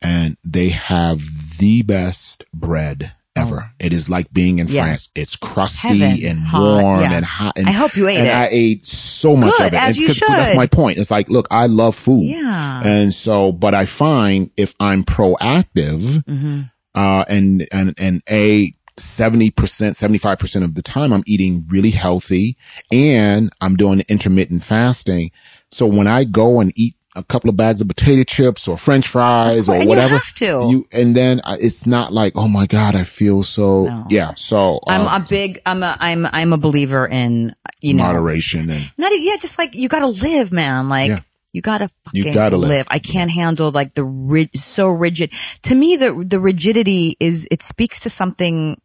and 0.00 0.36
they 0.44 0.68
have 0.68 1.58
the 1.58 1.82
best 1.82 2.44
bread 2.52 3.14
ever. 3.36 3.70
It 3.78 3.92
is 3.92 4.08
like 4.08 4.32
being 4.32 4.58
in 4.58 4.68
Oh. 4.68 4.72
Yeah. 4.72 4.82
France. 4.84 5.08
It's 5.14 5.36
crusty 5.36 5.98
Heaven. 5.98 6.26
and 6.26 6.38
Hot, 6.46 6.82
warm 6.82 7.00
yeah. 7.00 7.12
and 7.14 7.24
hot. 7.24 7.54
And, 7.58 7.68
I 7.68 7.72
hope 7.72 7.96
you 7.96 8.08
ate 8.08 8.18
and 8.18 8.26
it. 8.28 8.34
I 8.34 8.48
ate 8.50 8.84
so 8.84 9.36
much 9.36 9.50
Good, 9.58 9.66
of 9.68 9.72
it. 9.72 9.76
as 9.82 9.96
And 9.96 9.96
you 9.96 10.06
'cause 10.08 10.20
That's 10.28 10.56
my 10.56 10.66
point. 10.66 10.98
It's 10.98 11.10
like, 11.10 11.28
look, 11.28 11.46
I 11.50 11.66
love 11.66 11.94
food. 11.96 12.24
Yeah. 12.24 12.82
And 12.84 13.12
so, 13.14 13.52
but 13.52 13.74
I 13.74 13.86
find 13.86 14.50
if 14.56 14.74
I'm 14.80 15.04
proactive, 15.04 16.00
Mm-hmm. 16.24 16.60
uh, 16.94 17.24
and, 17.28 17.66
and, 17.72 17.94
and 17.98 18.22
a 18.30 18.72
70%, 18.96 19.52
75% 19.52 20.62
of 20.64 20.74
the 20.76 20.82
time 20.82 21.12
I'm 21.12 21.24
eating 21.26 21.64
really 21.68 21.90
healthy 21.90 22.56
and 22.92 23.52
I'm 23.60 23.76
doing 23.76 24.02
intermittent 24.08 24.62
fasting. 24.62 25.32
So 25.70 25.86
when 25.86 26.06
I 26.06 26.22
go 26.24 26.60
and 26.60 26.72
eat 26.76 26.94
a 27.16 27.22
couple 27.22 27.48
of 27.48 27.56
bags 27.56 27.80
of 27.80 27.88
potato 27.88 28.24
chips 28.24 28.66
or 28.66 28.76
french 28.76 29.06
fries 29.06 29.68
or 29.68 29.74
And 29.74 29.84
you 29.84 29.88
whatever, 29.88 30.14
have 30.14 30.34
to. 30.36 30.66
you, 30.70 30.88
and 30.92 31.14
then 31.16 31.40
I- 31.44 31.58
it's 31.58 31.86
not 31.86 32.12
like, 32.12 32.32
oh 32.36 32.48
my 32.48 32.66
God, 32.66 32.94
I 32.96 33.04
feel 33.04 33.42
so, 33.44 33.84
No. 33.84 34.06
yeah. 34.10 34.34
So, 34.34 34.80
I'm 34.88 35.02
uh, 35.02 35.18
a 35.18 35.20
big. 35.28 35.60
I'm 35.64 35.82
a. 35.82 35.96
I'm. 36.00 36.26
I'm 36.26 36.52
a 36.52 36.58
believer 36.58 37.06
in 37.06 37.54
you 37.80 37.94
know 37.94 38.04
moderation 38.04 38.68
and 38.70 38.90
Not 38.98 39.12
yeah, 39.14 39.36
just 39.36 39.58
like 39.58 39.74
you 39.74 39.88
gotta 39.88 40.06
live, 40.08 40.50
man. 40.52 40.88
Like 40.88 41.08
Yeah. 41.10 41.20
you 41.52 41.60
gotta 41.62 41.88
You 42.12 42.22
fucking 42.24 42.34
gotta 42.34 42.56
live. 42.56 42.86
I 42.90 42.98
can't 42.98 43.30
handle 43.30 43.70
like 43.70 43.94
the 43.94 44.04
rig- 44.04 44.56
so 44.56 44.88
rigid. 44.88 45.30
To 45.64 45.74
me, 45.74 45.96
the 45.96 46.24
the 46.26 46.40
rigidity 46.40 47.16
is 47.20 47.46
it 47.50 47.62
speaks 47.62 48.00
to 48.00 48.10
something 48.10 48.80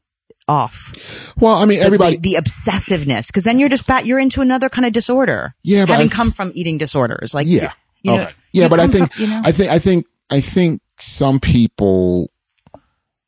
off. 0.48 0.94
well, 1.38 1.56
I 1.56 1.66
mean, 1.66 1.80
The- 1.80 1.86
everybody, 1.86 2.18
the, 2.18 2.36
the 2.36 2.42
obsessiveness, 2.42 3.28
because 3.28 3.44
then 3.44 3.60
you're 3.60 3.70
just 3.70 3.86
back. 3.88 4.06
You're 4.06 4.20
into 4.20 4.42
another 4.42 4.68
kind 4.70 4.86
of 4.86 4.94
disorder. 4.94 5.54
Yeah, 5.64 5.86
having 5.88 6.08
I- 6.08 6.14
come 6.14 6.32
from 6.32 6.52
eating 6.56 6.78
disorders, 6.78 7.34
like 7.34 7.48
Yeah. 7.48 7.72
You 8.04 8.12
know, 8.12 8.22
okay. 8.24 8.34
Yeah, 8.52 8.64
you 8.64 8.70
but 8.70 8.80
I 8.80 8.88
think 8.88 9.14
from- 9.14 9.24
you 9.24 9.30
know? 9.30 9.42
I 9.44 9.52
think 9.52 9.72
I 9.72 9.80
think 9.80 10.06
I 10.30 10.42
think 10.42 10.82
some 11.00 11.40
people 11.40 12.32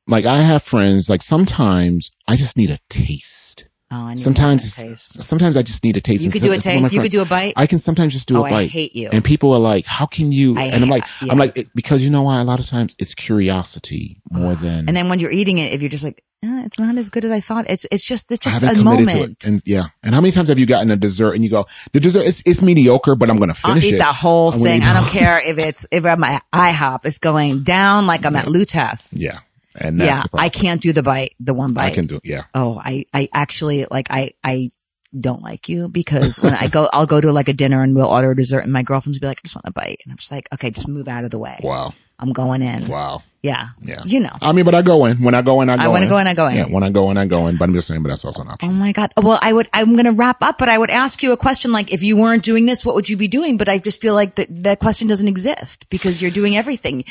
like 0.08 0.26
I 0.26 0.42
have 0.42 0.64
friends 0.64 1.10
like 1.10 1.22
sometimes 1.22 2.12
I 2.28 2.36
just 2.36 2.58
need 2.58 2.70
a 2.70 2.80
taste. 2.90 3.66
Oh, 3.94 4.06
I 4.08 4.16
Sometimes 4.16 4.74
sometimes 5.06 5.58
I 5.58 5.64
just 5.64 5.84
need 5.84 5.98
a 5.98 6.02
taste. 6.02 6.24
you 6.24 6.32
could 6.32 6.42
do 6.42 6.54
a 6.54 6.62
some 6.62 6.78
of 6.78 6.82
my 6.84 6.88
taste. 6.88 6.94
You 6.94 7.02
could 7.02 7.12
do 7.12 7.22
a 7.22 7.26
bite. 7.26 7.54
I 7.58 7.68
can 7.68 7.78
sometimes 7.80 8.14
just 8.14 8.28
do 8.28 8.38
Oh, 8.38 8.44
a 8.44 8.46
I 8.46 8.50
bite. 8.50 8.70
hate 8.72 8.96
you. 8.96 9.10
And 9.12 9.24
people 9.24 9.52
are 9.54 9.60
like, 9.60 9.86
"How 9.86 10.06
can 10.06 10.32
you?" 10.32 10.58
I 10.58 10.64
and 10.66 10.84
I'm 10.84 10.90
like, 10.90 11.04
yeah. 11.22 11.32
I'm 11.32 11.38
like, 11.38 11.58
it, 11.58 11.68
because 11.76 12.02
you 12.02 12.10
know 12.10 12.22
why? 12.24 12.40
A 12.40 12.44
lot 12.46 12.60
of 12.62 12.66
times 12.68 12.96
it's 13.00 13.14
curiosity 13.14 14.22
more 14.32 14.56
than 14.56 14.88
and 14.88 14.96
then 14.96 15.10
when 15.10 15.20
you're 15.20 15.32
eating 15.32 15.58
it, 15.58 15.74
if 15.74 15.82
you're 15.82 15.90
just 15.90 16.04
like, 16.06 16.24
eh, 16.44 16.64
it's 16.66 16.80
not 16.80 16.98
as 16.98 17.10
good 17.10 17.26
as 17.26 17.32
I 17.32 17.42
thought. 17.42 17.66
It's 17.70 17.86
it's 17.92 18.04
just 18.06 18.32
it's 18.32 18.44
just 18.46 18.64
a 18.64 18.76
moment. 18.76 19.10
to 19.10 19.24
it. 19.24 19.46
And 19.46 19.62
yeah, 19.66 19.88
and 20.04 20.16
how 20.16 20.22
many 20.22 20.32
times 20.32 20.48
have 20.50 20.58
you 20.60 20.66
gotten 20.66 20.90
a 20.90 20.96
dessert 20.96 21.34
and 21.34 21.44
you 21.44 21.50
go, 21.50 21.66
"The 21.92 22.00
dessert 22.00 22.22
it's, 22.26 22.42
it's 22.46 22.62
mediocre, 22.62 23.16
but 23.16 23.30
I'm 23.30 23.38
going 23.38 23.50
to 23.50 23.54
finish 23.56 23.84
it. 23.84 23.88
I'll 23.88 23.92
eat 23.92 23.96
it." 23.96 23.98
the 23.98 24.06
whole 24.06 24.54
I'm 24.54 24.62
thing. 24.62 24.84
I 24.84 24.94
don't 24.94 25.10
care 25.10 25.42
if 25.46 25.58
it's 25.58 25.86
if 25.92 26.06
I'm 26.06 26.24
at 26.24 26.44
IHOP, 26.54 27.06
it's 27.06 27.18
going 27.20 27.64
down 27.64 28.08
like 28.08 28.26
I'm 28.26 28.36
at 28.38 28.46
Lutèce. 28.46 29.10
Yeah, 29.18 29.40
and 29.76 30.00
that's 30.00 30.28
Yeah. 30.34 30.40
I 30.40 30.50
can't 30.50 30.82
do 30.82 30.94
the 30.94 31.04
bite, 31.04 31.36
the 31.40 31.54
one 31.54 31.74
bite. 31.74 31.92
I 31.92 31.96
can 31.96 32.08
do. 32.08 32.16
It. 32.18 32.26
Yeah, 32.26 32.44
Oh, 32.54 32.80
I 32.84 33.06
I 33.14 33.30
actually 33.34 33.86
like 33.90 34.08
I 34.10 34.32
I 34.44 34.72
don't 35.20 35.42
like 35.42 35.68
you 35.68 35.90
because 35.90 36.40
when 36.42 36.54
I 36.56 36.68
go, 36.68 36.90
I'll 36.94 37.06
go 37.06 37.20
to 37.20 37.32
like 37.34 37.50
a 37.50 37.54
dinner 37.54 37.82
and 37.82 37.96
we'll 37.96 38.08
order 38.08 38.32
a 38.32 38.36
dessert, 38.36 38.60
and 38.60 38.72
my 38.72 38.84
girlfriends 38.84 39.20
be 39.20 39.28
like, 39.28 39.40
I 39.40 39.44
just 39.44 39.56
want 39.56 39.66
a 39.68 39.72
bite, 39.72 40.02
and 40.06 40.12
I'm 40.12 40.18
just 40.18 40.32
like, 40.32 40.48
okay, 40.54 40.70
just 40.70 40.88
move 40.88 41.08
out 41.08 41.26
of 41.26 41.32
the 41.32 41.40
way. 41.40 41.60
wow, 41.62 41.94
I'm 42.20 42.32
going 42.32 42.62
in. 42.62 42.88
wow. 42.88 43.24
Yeah, 43.44 43.70
Yeah. 43.82 44.04
You 44.06 44.20
know. 44.20 44.30
I 44.40 44.52
mean, 44.52 44.66
but 44.66 44.76
I 44.76 44.84
go 44.84 45.06
in. 45.06 45.18
When 45.24 45.34
I 45.34 45.42
go 45.42 45.62
in, 45.62 45.70
I 45.72 45.76
go 45.76 45.82
I 45.82 45.88
wanna 45.88 46.08
go 46.08 46.20
in, 46.20 46.28
I 46.28 46.36
go 46.36 46.46
in. 46.46 46.56
Yeah, 46.56 46.66
when 46.66 46.84
I 46.84 46.92
go 46.92 47.10
in, 47.10 47.18
I 47.18 47.26
go 47.26 47.48
in. 47.48 47.58
But 47.58 47.70
I'm 47.70 47.74
just 47.74 47.88
saying, 47.88 48.04
but 48.04 48.10
that's 48.10 48.24
also 48.24 48.44
an 48.44 48.50
option. 48.50 48.70
Oh 48.70 48.74
my 48.74 48.92
God. 48.92 49.12
Well, 49.18 49.40
I 49.42 49.52
would, 49.52 49.68
I'm 49.74 49.94
going 49.94 50.06
to 50.06 50.12
wrap 50.12 50.44
up, 50.44 50.60
but 50.60 50.70
I 50.70 50.78
would 50.78 50.92
ask 50.92 51.24
you 51.24 51.32
a 51.32 51.38
question 51.38 51.72
like, 51.72 51.92
if 51.92 52.04
you 52.04 52.18
weren't 52.18 52.44
doing 52.44 52.68
this, 52.68 52.86
what 52.86 52.94
would 52.94 53.10
you 53.10 53.18
be 53.18 53.28
doing? 53.28 53.58
But 53.58 53.68
I 53.68 53.80
just 53.80 54.00
feel 54.00 54.14
like 54.14 54.36
that, 54.36 54.48
that 54.64 54.80
question 54.80 55.08
doesn't 55.08 55.28
exist 55.28 55.90
because 55.90 56.22
you're 56.22 56.30
doing 56.30 56.56
everything. 56.56 57.04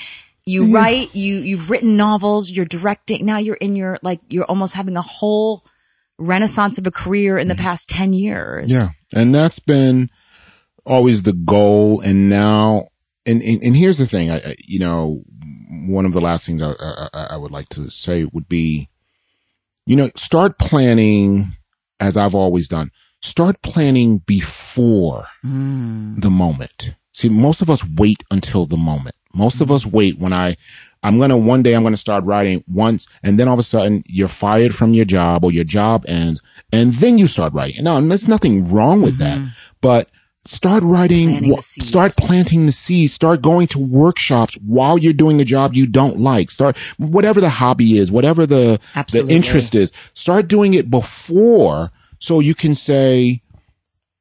You 0.50 0.64
mm-hmm. 0.64 0.74
write, 0.74 1.14
you, 1.14 1.36
you've 1.36 1.70
written 1.70 1.96
novels, 1.96 2.50
you're 2.50 2.64
directing. 2.64 3.24
Now 3.24 3.38
you're 3.38 3.56
in 3.56 3.76
your, 3.76 3.98
like, 4.02 4.20
you're 4.28 4.44
almost 4.44 4.74
having 4.74 4.96
a 4.96 5.02
whole 5.02 5.64
renaissance 6.18 6.76
of 6.76 6.86
a 6.86 6.90
career 6.90 7.38
in 7.38 7.48
the 7.48 7.54
mm-hmm. 7.54 7.62
past 7.62 7.88
10 7.88 8.12
years. 8.12 8.70
Yeah. 8.70 8.90
And 9.14 9.34
that's 9.34 9.58
been 9.58 10.10
always 10.84 11.22
the 11.22 11.32
goal. 11.32 12.00
And 12.00 12.28
now, 12.28 12.88
and, 13.24 13.40
and, 13.42 13.62
and 13.62 13.76
here's 13.76 13.98
the 13.98 14.06
thing, 14.06 14.30
I, 14.30 14.38
I, 14.38 14.56
you 14.58 14.78
know, 14.78 15.22
one 15.86 16.04
of 16.04 16.12
the 16.12 16.20
last 16.20 16.44
things 16.44 16.62
I, 16.62 16.72
I, 16.72 17.08
I- 17.14 17.26
I 17.30 17.36
would 17.36 17.52
like 17.52 17.68
to 17.70 17.90
say 17.90 18.24
would 18.24 18.48
be, 18.48 18.88
you 19.86 19.94
know, 19.96 20.10
start 20.16 20.58
planning 20.58 21.52
as 22.00 22.16
I've 22.16 22.34
always 22.34 22.66
done. 22.66 22.90
Start 23.22 23.62
planning 23.62 24.18
before 24.18 25.26
mm. 25.44 26.20
the 26.20 26.30
moment. 26.30 26.94
See, 27.12 27.28
most 27.28 27.60
of 27.60 27.68
us 27.68 27.84
wait 27.84 28.24
until 28.30 28.66
the 28.66 28.78
moment. 28.78 29.14
Most 29.32 29.60
of 29.60 29.70
us 29.70 29.86
wait 29.86 30.18
when 30.18 30.32
I, 30.32 30.56
I'm 31.02 31.18
going 31.18 31.30
to, 31.30 31.36
one 31.36 31.62
day 31.62 31.74
I'm 31.74 31.82
going 31.82 31.94
to 31.94 31.98
start 31.98 32.24
writing 32.24 32.64
once 32.68 33.06
and 33.22 33.38
then 33.38 33.48
all 33.48 33.54
of 33.54 33.60
a 33.60 33.64
sudden 33.64 34.02
you're 34.06 34.28
fired 34.28 34.74
from 34.74 34.94
your 34.94 35.04
job 35.04 35.44
or 35.44 35.52
your 35.52 35.64
job 35.64 36.04
ends 36.08 36.42
and 36.72 36.92
then 36.94 37.18
you 37.18 37.26
start 37.26 37.52
writing. 37.52 37.84
Now, 37.84 38.00
there's 38.00 38.28
nothing 38.28 38.68
wrong 38.68 39.02
with 39.02 39.18
that, 39.18 39.38
mm-hmm. 39.38 39.48
but 39.80 40.08
start 40.44 40.82
writing, 40.82 41.28
Planting 41.30 41.62
seeds. 41.62 41.88
start 41.88 42.16
planting 42.16 42.66
the 42.66 42.72
seeds, 42.72 43.12
start 43.12 43.42
going 43.42 43.66
to 43.68 43.78
workshops 43.78 44.54
while 44.66 44.98
you're 44.98 45.12
doing 45.12 45.38
the 45.38 45.44
job 45.44 45.74
you 45.74 45.86
don't 45.86 46.18
like. 46.18 46.50
Start 46.50 46.76
whatever 46.98 47.40
the 47.40 47.50
hobby 47.50 47.98
is, 47.98 48.10
whatever 48.10 48.46
the, 48.46 48.80
the 49.12 49.26
interest 49.28 49.74
is, 49.74 49.92
start 50.14 50.48
doing 50.48 50.74
it 50.74 50.90
before 50.90 51.90
so 52.18 52.40
you 52.40 52.54
can 52.54 52.74
say, 52.74 53.42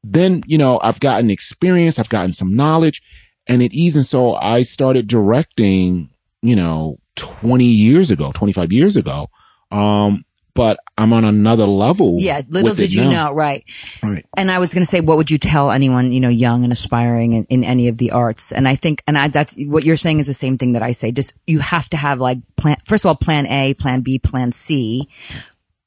then, 0.04 0.44
you 0.48 0.58
know, 0.58 0.80
I've 0.82 1.00
gotten 1.00 1.30
experience, 1.30 2.00
I've 2.00 2.10
gotten 2.10 2.34
some 2.34 2.56
knowledge 2.56 3.04
and 3.50 3.62
it 3.62 3.74
eased. 3.74 3.98
And 3.98 4.06
so 4.06 4.36
I 4.36 4.62
started 4.62 5.08
directing, 5.08 6.10
you 6.42 6.56
know, 6.56 6.98
20 7.16 7.66
years 7.66 8.12
ago, 8.12 8.32
25 8.34 8.72
years 8.72 8.96
ago. 8.96 9.28
Um, 9.72 10.24
but 10.56 10.78
I'm 10.98 11.14
on 11.14 11.24
another 11.24 11.66
level. 11.66 12.16
Yeah, 12.20 12.42
little 12.50 12.76
did 12.76 12.92
you 12.94 13.04
now. 13.06 13.28
know, 13.28 13.34
right? 13.34 13.64
Right. 14.04 14.26
And 14.36 14.52
I 14.52 14.60
was 14.60 14.74
going 14.74 14.84
to 14.84 14.90
say, 14.90 15.00
what 15.00 15.16
would 15.16 15.32
you 15.32 15.38
tell 15.38 15.72
anyone, 15.72 16.12
you 16.12 16.20
know, 16.20 16.28
young 16.28 16.64
and 16.64 16.74
aspiring 16.74 17.32
in, 17.34 17.46
in 17.46 17.64
any 17.64 17.88
of 17.88 17.98
the 17.98 18.12
arts? 18.12 18.52
And 18.52 18.68
I 18.68 18.76
think, 18.76 19.02
and 19.08 19.18
I, 19.18 19.30
that's 19.30 19.56
what 19.58 19.86
you're 19.86 19.96
saying 19.96 20.20
is 20.20 20.28
the 20.28 20.34
same 20.34 20.58
thing 20.58 20.74
that 20.74 20.82
I 20.82 20.92
say. 20.92 21.12
Just 21.12 21.34
you 21.48 21.60
have 21.60 21.90
to 21.92 21.98
have 21.98 22.20
like 22.20 22.40
plan. 22.58 22.76
First 22.84 23.06
of 23.06 23.10
all, 23.10 23.16
plan 23.16 23.46
A, 23.48 23.74
plan 23.76 24.02
B, 24.02 24.20
plan 24.20 24.52
C. 24.52 25.08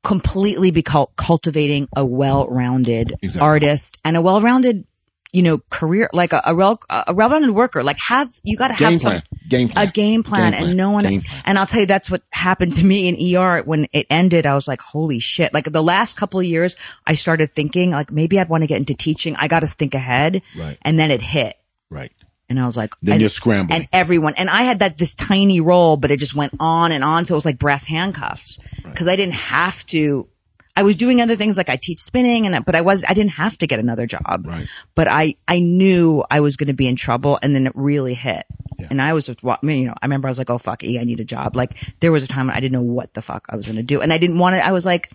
Completely 0.05 0.71
be 0.71 0.83
cul- 0.83 1.13
cultivating 1.17 1.87
a 1.95 2.05
well-rounded 2.05 3.15
Exactly. 3.23 3.41
artist 3.47 3.99
and 4.05 4.17
a 4.17 4.23
well-rounded, 4.23 4.85
you 5.33 5.43
know, 5.43 5.59
career, 5.71 6.11
like 6.13 6.33
a, 6.35 6.43
a 6.45 6.55
well, 6.55 6.81
a 6.91 7.15
well-rounded 7.15 7.51
worker. 7.51 7.83
Like 7.83 7.99
have 7.99 8.29
you 8.43 8.57
got 8.57 8.69
to 8.69 8.75
have 8.75 8.91
Game 8.91 8.99
some. 8.99 9.23
Game 9.49 9.69
plan. 9.71 9.89
a 9.89 9.91
game 9.91 10.23
plan, 10.23 10.53
Game 10.53 10.59
plan. 10.59 10.69
and 10.69 10.77
no 10.77 10.91
one 10.91 11.05
Game 11.05 11.23
and 11.45 11.59
I'll 11.59 11.67
tell 11.67 11.81
you 11.81 11.87
that's 11.87 12.11
what 12.11 12.23
happened 12.31 12.73
to 12.77 12.85
me 12.85 13.09
in 13.09 13.37
ER 13.37 13.63
when 13.65 13.87
it 13.93 14.07
ended 14.09 14.47
I 14.47 14.55
was 14.55 14.67
like 14.69 14.81
holy 14.81 15.19
shit 15.19 15.53
like 15.53 15.65
the 15.71 15.83
last 15.83 16.17
couple 16.17 16.41
of 16.41 16.47
years 16.47 16.75
I 17.07 17.15
started 17.15 17.51
thinking 17.51 17.91
like 17.91 18.11
maybe 18.11 18.39
I'd 18.41 18.49
want 18.49 18.63
to 18.63 18.67
get 18.67 18.79
into 18.79 18.95
teaching 18.95 19.37
I 19.37 19.49
got 19.49 19.61
to 19.61 19.67
think 19.67 19.95
ahead 19.95 20.41
Right. 20.57 20.79
and 20.83 20.99
then 20.99 21.11
it 21.11 21.21
hit 21.21 21.57
Right. 21.91 22.13
and 22.49 22.59
I 22.59 22.65
was 22.67 22.79
like 22.79 22.95
Then 23.03 23.15
and, 23.15 23.21
you're 23.21 23.29
scrambling. 23.31 23.81
and 23.81 23.89
everyone 23.93 24.35
and 24.39 24.49
I 24.49 24.63
had 24.63 24.79
that 24.79 24.97
this 24.97 25.15
tiny 25.15 25.61
role 25.61 25.99
but 25.99 26.11
it 26.11 26.19
just 26.19 26.35
went 26.35 26.55
on 26.59 26.91
and 26.93 27.05
on 27.05 27.27
so 27.27 27.35
it 27.35 27.37
was 27.37 27.45
like 27.45 27.59
brass 27.59 27.85
handcuffs 27.85 28.59
because 28.85 29.07
I 29.09 29.17
didn't 29.17 29.35
have 29.35 29.85
to 29.87 30.29
I 30.75 30.83
was 30.85 30.97
doing 30.97 31.21
other 31.21 31.37
things 31.37 31.57
like 31.59 31.69
I 31.69 31.77
teach 31.77 32.01
spinning 32.01 32.47
and 32.47 32.65
but 32.65 32.75
I 32.75 32.81
was 32.81 33.05
I 33.07 33.13
didn't 33.15 33.33
have 33.33 33.59
to 33.59 33.67
get 33.67 33.79
another 33.79 34.07
job 34.07 34.47
Right. 34.47 34.67
but 34.95 35.07
I 35.09 35.35
I 35.47 35.59
knew 35.61 36.25
I 36.31 36.41
was 36.41 36.57
going 36.57 36.69
to 36.69 36.73
be 36.75 36.87
in 36.89 36.97
trouble 36.97 37.39
and 37.43 37.55
then 37.55 37.67
it 37.67 37.73
really 37.77 38.15
hit 38.15 38.45
and 38.91 39.01
I 39.01 39.13
was 39.13 39.27
just, 39.27 39.45
wa- 39.45 39.59
I 39.63 39.65
mean, 39.67 39.83
you 39.83 39.87
know, 39.89 39.95
I 40.03 40.07
remember 40.07 40.27
I 40.27 40.31
was 40.33 40.39
like, 40.39 40.51
oh 40.51 40.59
fuck, 40.59 40.83
E, 40.83 40.99
I 40.99 41.05
need 41.05 41.21
a 41.21 41.25
job. 41.25 41.55
Like 41.55 41.77
there 42.01 42.11
was 42.11 42.25
a 42.25 42.27
time 42.27 42.49
when 42.49 42.57
I 42.57 42.61
didn't 42.61 42.73
know 42.73 42.83
what 42.83 43.15
the 43.15 43.23
fuck 43.23 43.47
I 43.49 43.55
was 43.55 43.67
going 43.67 43.77
to 43.77 43.83
do. 43.85 44.01
And 44.01 44.13
I 44.13 44.19
didn't 44.19 44.39
want 44.39 44.57
to, 44.57 44.67
I 44.67 44.73
was 44.73 44.85
like, 44.85 45.09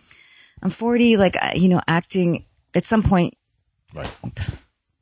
I'm 0.64 0.70
40, 0.70 1.18
like, 1.18 1.36
uh, 1.36 1.52
you 1.54 1.68
know, 1.68 1.82
acting 1.86 2.46
at 2.74 2.86
some 2.86 3.04
point, 3.04 3.34
Right. 3.94 4.10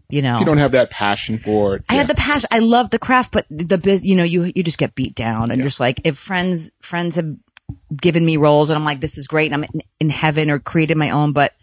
you 0.10 0.22
know, 0.24 0.36
If 0.36 0.39
you 0.39 0.45
don't 0.47 0.58
have 0.58 0.72
that 0.72 0.89
passion 0.89 1.38
for 1.38 1.76
it. 1.76 1.86
I 1.89 1.93
yeah. 1.93 1.99
had 1.99 2.08
the 2.08 2.16
passion. 2.16 2.47
I 2.51 2.60
love 2.60 2.89
the 2.89 2.97
craft, 2.99 3.32
but 3.32 3.45
the 3.51 3.78
biz, 3.78 4.03
you 4.06 4.16
know, 4.16 4.24
you, 4.24 4.51
you 4.56 4.64
just 4.64 4.78
get 4.80 4.95
beat 4.95 5.14
down 5.14 5.51
and 5.51 5.60
you're 5.60 5.68
just 5.68 5.80
like, 5.80 6.01
if 6.03 6.18
friends, 6.18 6.72
friends 6.82 7.16
have 7.18 7.36
given 7.95 8.26
me 8.26 8.38
roles 8.38 8.70
and 8.70 8.78
I'm 8.78 8.86
like, 8.86 9.01
this 9.01 9.18
is 9.18 9.28
great. 9.28 9.51
and 9.51 9.55
I'm 9.55 9.70
in, 9.74 9.82
in 9.99 10.09
heaven 10.09 10.49
or 10.49 10.59
created 10.59 10.97
my 10.97 11.09
own, 11.11 11.32
but 11.32 11.53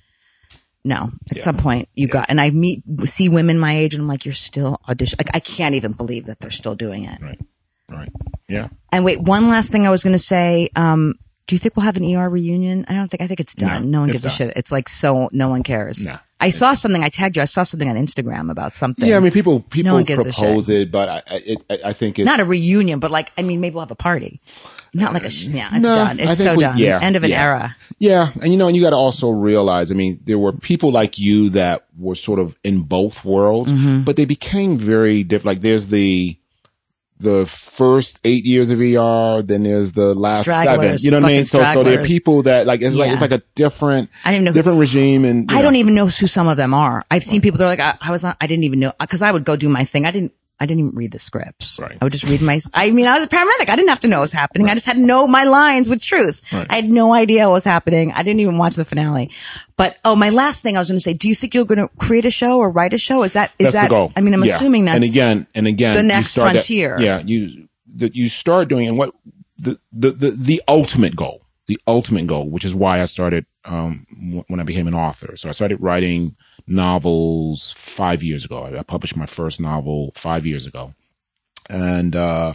no, 0.84 1.10
at 1.30 1.38
some 1.40 1.56
point 1.56 1.88
you 1.94 2.08
got, 2.08 2.26
and 2.28 2.40
I 2.40 2.50
meet, 2.50 2.82
see 3.04 3.28
women 3.28 3.58
my 3.58 3.76
age 3.76 3.94
and 3.94 4.02
I'm 4.02 4.08
like, 4.08 4.24
you're 4.24 4.34
still 4.34 4.80
audition. 4.88 5.16
Like, 5.18 5.34
I 5.34 5.40
can't 5.40 5.74
even 5.76 5.92
believe 5.92 6.26
that 6.26 6.40
they're 6.40 6.50
still 6.50 6.74
doing 6.74 7.04
it. 7.04 7.20
Right. 7.20 7.40
Right. 7.88 8.08
Yeah. 8.48 8.68
And 8.90 9.04
wait, 9.04 9.20
one 9.20 9.48
last 9.48 9.70
thing 9.70 9.86
I 9.86 9.90
was 9.90 10.02
going 10.02 10.16
to 10.16 10.22
say. 10.22 10.70
Um, 10.74 11.14
do 11.46 11.54
you 11.54 11.58
think 11.58 11.76
we'll 11.76 11.84
have 11.84 11.96
an 11.96 12.04
ER 12.14 12.28
reunion? 12.28 12.86
I 12.88 12.94
don't 12.94 13.10
think. 13.10 13.20
I 13.20 13.26
think 13.26 13.40
it's 13.40 13.54
done. 13.54 13.90
No, 13.90 13.98
No, 13.98 14.00
one 14.02 14.10
gives 14.10 14.24
a 14.24 14.30
shit. 14.30 14.52
It's 14.56 14.72
like 14.72 14.88
so. 14.88 15.28
No 15.32 15.48
one 15.48 15.62
cares. 15.62 16.00
No, 16.00 16.16
I 16.40 16.50
saw 16.50 16.72
something. 16.74 17.02
I 17.02 17.08
tagged 17.08 17.36
you. 17.36 17.42
I 17.42 17.46
saw 17.46 17.64
something 17.64 17.88
on 17.88 17.96
Instagram 17.96 18.50
about 18.50 18.74
something. 18.74 19.06
Yeah. 19.06 19.16
I 19.16 19.20
mean, 19.20 19.32
people, 19.32 19.60
people 19.60 19.96
a 19.96 20.04
propose 20.04 20.68
it, 20.68 20.90
but 20.90 21.08
I, 21.08 21.16
I, 21.26 21.36
it, 21.44 21.64
I 21.68 21.78
I 21.86 21.92
think 21.92 22.18
it's 22.18 22.26
not 22.26 22.40
a 22.40 22.44
reunion, 22.44 23.00
but 23.00 23.10
like 23.10 23.32
I 23.36 23.42
mean, 23.42 23.60
maybe 23.60 23.74
we'll 23.74 23.82
have 23.82 23.90
a 23.90 23.96
party. 23.96 24.40
Not 24.94 25.14
like 25.14 25.24
a 25.24 25.30
sh- 25.30 25.46
yeah. 25.46 25.68
It's 25.72 25.82
No, 25.82 25.94
done. 25.94 26.20
It's 26.20 26.28
think 26.36 26.48
so 26.50 26.54
we- 26.54 26.64
done. 26.64 26.76
yeah, 26.78 26.98
End 27.00 27.16
of 27.16 27.24
an 27.24 27.30
yeah. 27.30 27.42
era. 27.42 27.76
Yeah, 27.98 28.30
and 28.42 28.52
you 28.52 28.58
know, 28.58 28.66
and 28.66 28.76
you 28.76 28.82
got 28.82 28.90
to 28.90 28.96
also 28.96 29.30
realize, 29.30 29.90
I 29.90 29.94
mean, 29.94 30.20
there 30.24 30.38
were 30.38 30.52
people 30.52 30.90
like 30.92 31.18
you 31.18 31.48
that 31.50 31.86
were 31.98 32.14
sort 32.14 32.38
of 32.38 32.56
in 32.62 32.80
both 32.82 33.24
worlds, 33.24 33.72
Mm-hmm. 33.72 34.02
but 34.02 34.16
they 34.16 34.26
became 34.26 34.76
very 34.76 35.22
different. 35.24 35.46
Like 35.56 35.60
there's 35.62 35.86
the 35.88 36.36
the 37.20 37.46
first 37.46 38.20
eight 38.24 38.44
years 38.44 38.68
of 38.70 38.80
ER, 38.80 39.42
then 39.42 39.62
there's 39.62 39.92
the 39.92 40.12
last 40.12 40.44
seven. 40.44 40.96
You 41.00 41.12
know 41.12 41.20
what 41.20 41.26
I 41.30 41.32
mean? 41.34 41.44
So, 41.44 41.58
fucking 41.60 41.72
so 41.74 41.84
there 41.88 42.00
are 42.00 42.02
people 42.02 42.42
that 42.42 42.66
like 42.66 42.82
it's 42.82 42.96
like 42.96 43.12
it's 43.12 43.20
like 43.20 43.30
a 43.32 43.42
different, 43.54 44.10
I 44.24 44.32
don't 44.32 44.42
know- 44.44 44.52
different 44.52 44.80
regime, 44.80 45.24
and 45.24 45.50
I 45.50 45.56
know. 45.56 45.62
don't 45.62 45.76
even 45.76 45.94
know 45.94 46.06
who 46.08 46.26
some 46.26 46.48
of 46.48 46.56
them 46.56 46.74
are. 46.74 47.04
I've 47.10 47.22
seen 47.24 47.40
people. 47.40 47.58
They're 47.58 47.68
like, 47.68 47.80
I, 47.80 47.96
I 48.00 48.10
was. 48.10 48.24
Not, 48.24 48.36
I 48.40 48.46
didn't 48.48 48.64
even 48.64 48.80
know 48.80 48.92
because 48.98 49.22
I 49.22 49.30
would 49.30 49.44
go 49.44 49.54
do 49.56 49.68
my 49.68 49.84
thing. 49.84 50.04
I 50.04 50.10
didn't. 50.10 50.32
I 50.62 50.66
didn't 50.66 50.78
even 50.84 50.94
read 50.94 51.10
the 51.10 51.18
scripts. 51.18 51.80
Right. 51.80 51.98
I 52.00 52.04
would 52.04 52.12
just 52.12 52.22
read 52.22 52.40
my. 52.40 52.60
I 52.72 52.92
mean, 52.92 53.06
I 53.08 53.18
was 53.18 53.24
a 53.24 53.28
paramedic. 53.28 53.68
I 53.68 53.74
didn't 53.74 53.88
have 53.88 53.98
to 54.00 54.08
know 54.08 54.18
what 54.18 54.30
was 54.30 54.32
happening. 54.32 54.68
I 54.70 54.74
just 54.74 54.86
had 54.86 54.94
to 54.96 55.02
know 55.02 55.26
my 55.26 55.42
lines 55.42 55.88
with 55.88 56.00
truth. 56.00 56.40
Right. 56.52 56.66
I 56.70 56.76
had 56.76 56.88
no 56.88 57.12
idea 57.12 57.46
what 57.48 57.54
was 57.54 57.64
happening. 57.64 58.12
I 58.12 58.22
didn't 58.22 58.38
even 58.40 58.58
watch 58.58 58.76
the 58.76 58.84
finale. 58.84 59.30
But 59.76 59.98
oh, 60.04 60.14
my 60.14 60.28
last 60.30 60.62
thing 60.62 60.76
I 60.76 60.80
was 60.80 60.88
going 60.88 60.98
to 60.98 61.02
say. 61.02 61.14
Do 61.14 61.26
you 61.28 61.34
think 61.34 61.52
you're 61.54 61.64
going 61.64 61.80
to 61.80 61.88
create 61.98 62.24
a 62.24 62.30
show 62.30 62.58
or 62.58 62.70
write 62.70 62.92
a 62.92 62.98
show? 62.98 63.24
Is 63.24 63.32
that 63.32 63.50
is 63.58 63.66
that's 63.66 63.74
that? 63.74 63.82
the 63.84 63.88
goal. 63.88 64.12
I 64.14 64.20
mean, 64.20 64.34
I'm 64.34 64.44
Yeah. 64.44 64.54
assuming 64.56 64.84
that's 64.84 64.94
and 64.96 65.04
again 65.04 65.46
and 65.54 65.66
again 65.66 65.96
the 65.96 66.02
next 66.04 66.34
that- 66.36 66.42
frontier. 66.52 66.96
yeah, 67.00 67.20
you 67.26 67.66
that 67.96 68.14
you 68.14 68.28
start 68.28 68.68
doing 68.68 68.86
and 68.86 68.96
what 68.96 69.12
the, 69.58 69.78
the 69.92 70.12
the 70.12 70.30
the 70.30 70.62
ultimate 70.68 71.16
goal, 71.16 71.44
the 71.66 71.78
ultimate 71.88 72.28
goal, 72.28 72.48
which 72.48 72.64
is 72.64 72.72
why 72.74 73.02
I 73.02 73.06
started 73.06 73.46
um 73.64 74.06
when 74.46 74.60
I 74.60 74.62
became 74.62 74.86
an 74.86 74.94
author. 74.94 75.36
So 75.36 75.48
I 75.48 75.52
started 75.52 75.80
writing 75.80 76.36
novels 76.66 77.72
five 77.76 78.22
years 78.22 78.44
ago. 78.44 78.62
I, 78.64 78.78
I 78.78 78.82
published 78.82 79.16
my 79.16 79.26
first 79.26 79.60
novel 79.60 80.12
five 80.14 80.46
years 80.46 80.66
ago, 80.66 80.94
and 81.68 82.16
uh 82.16 82.54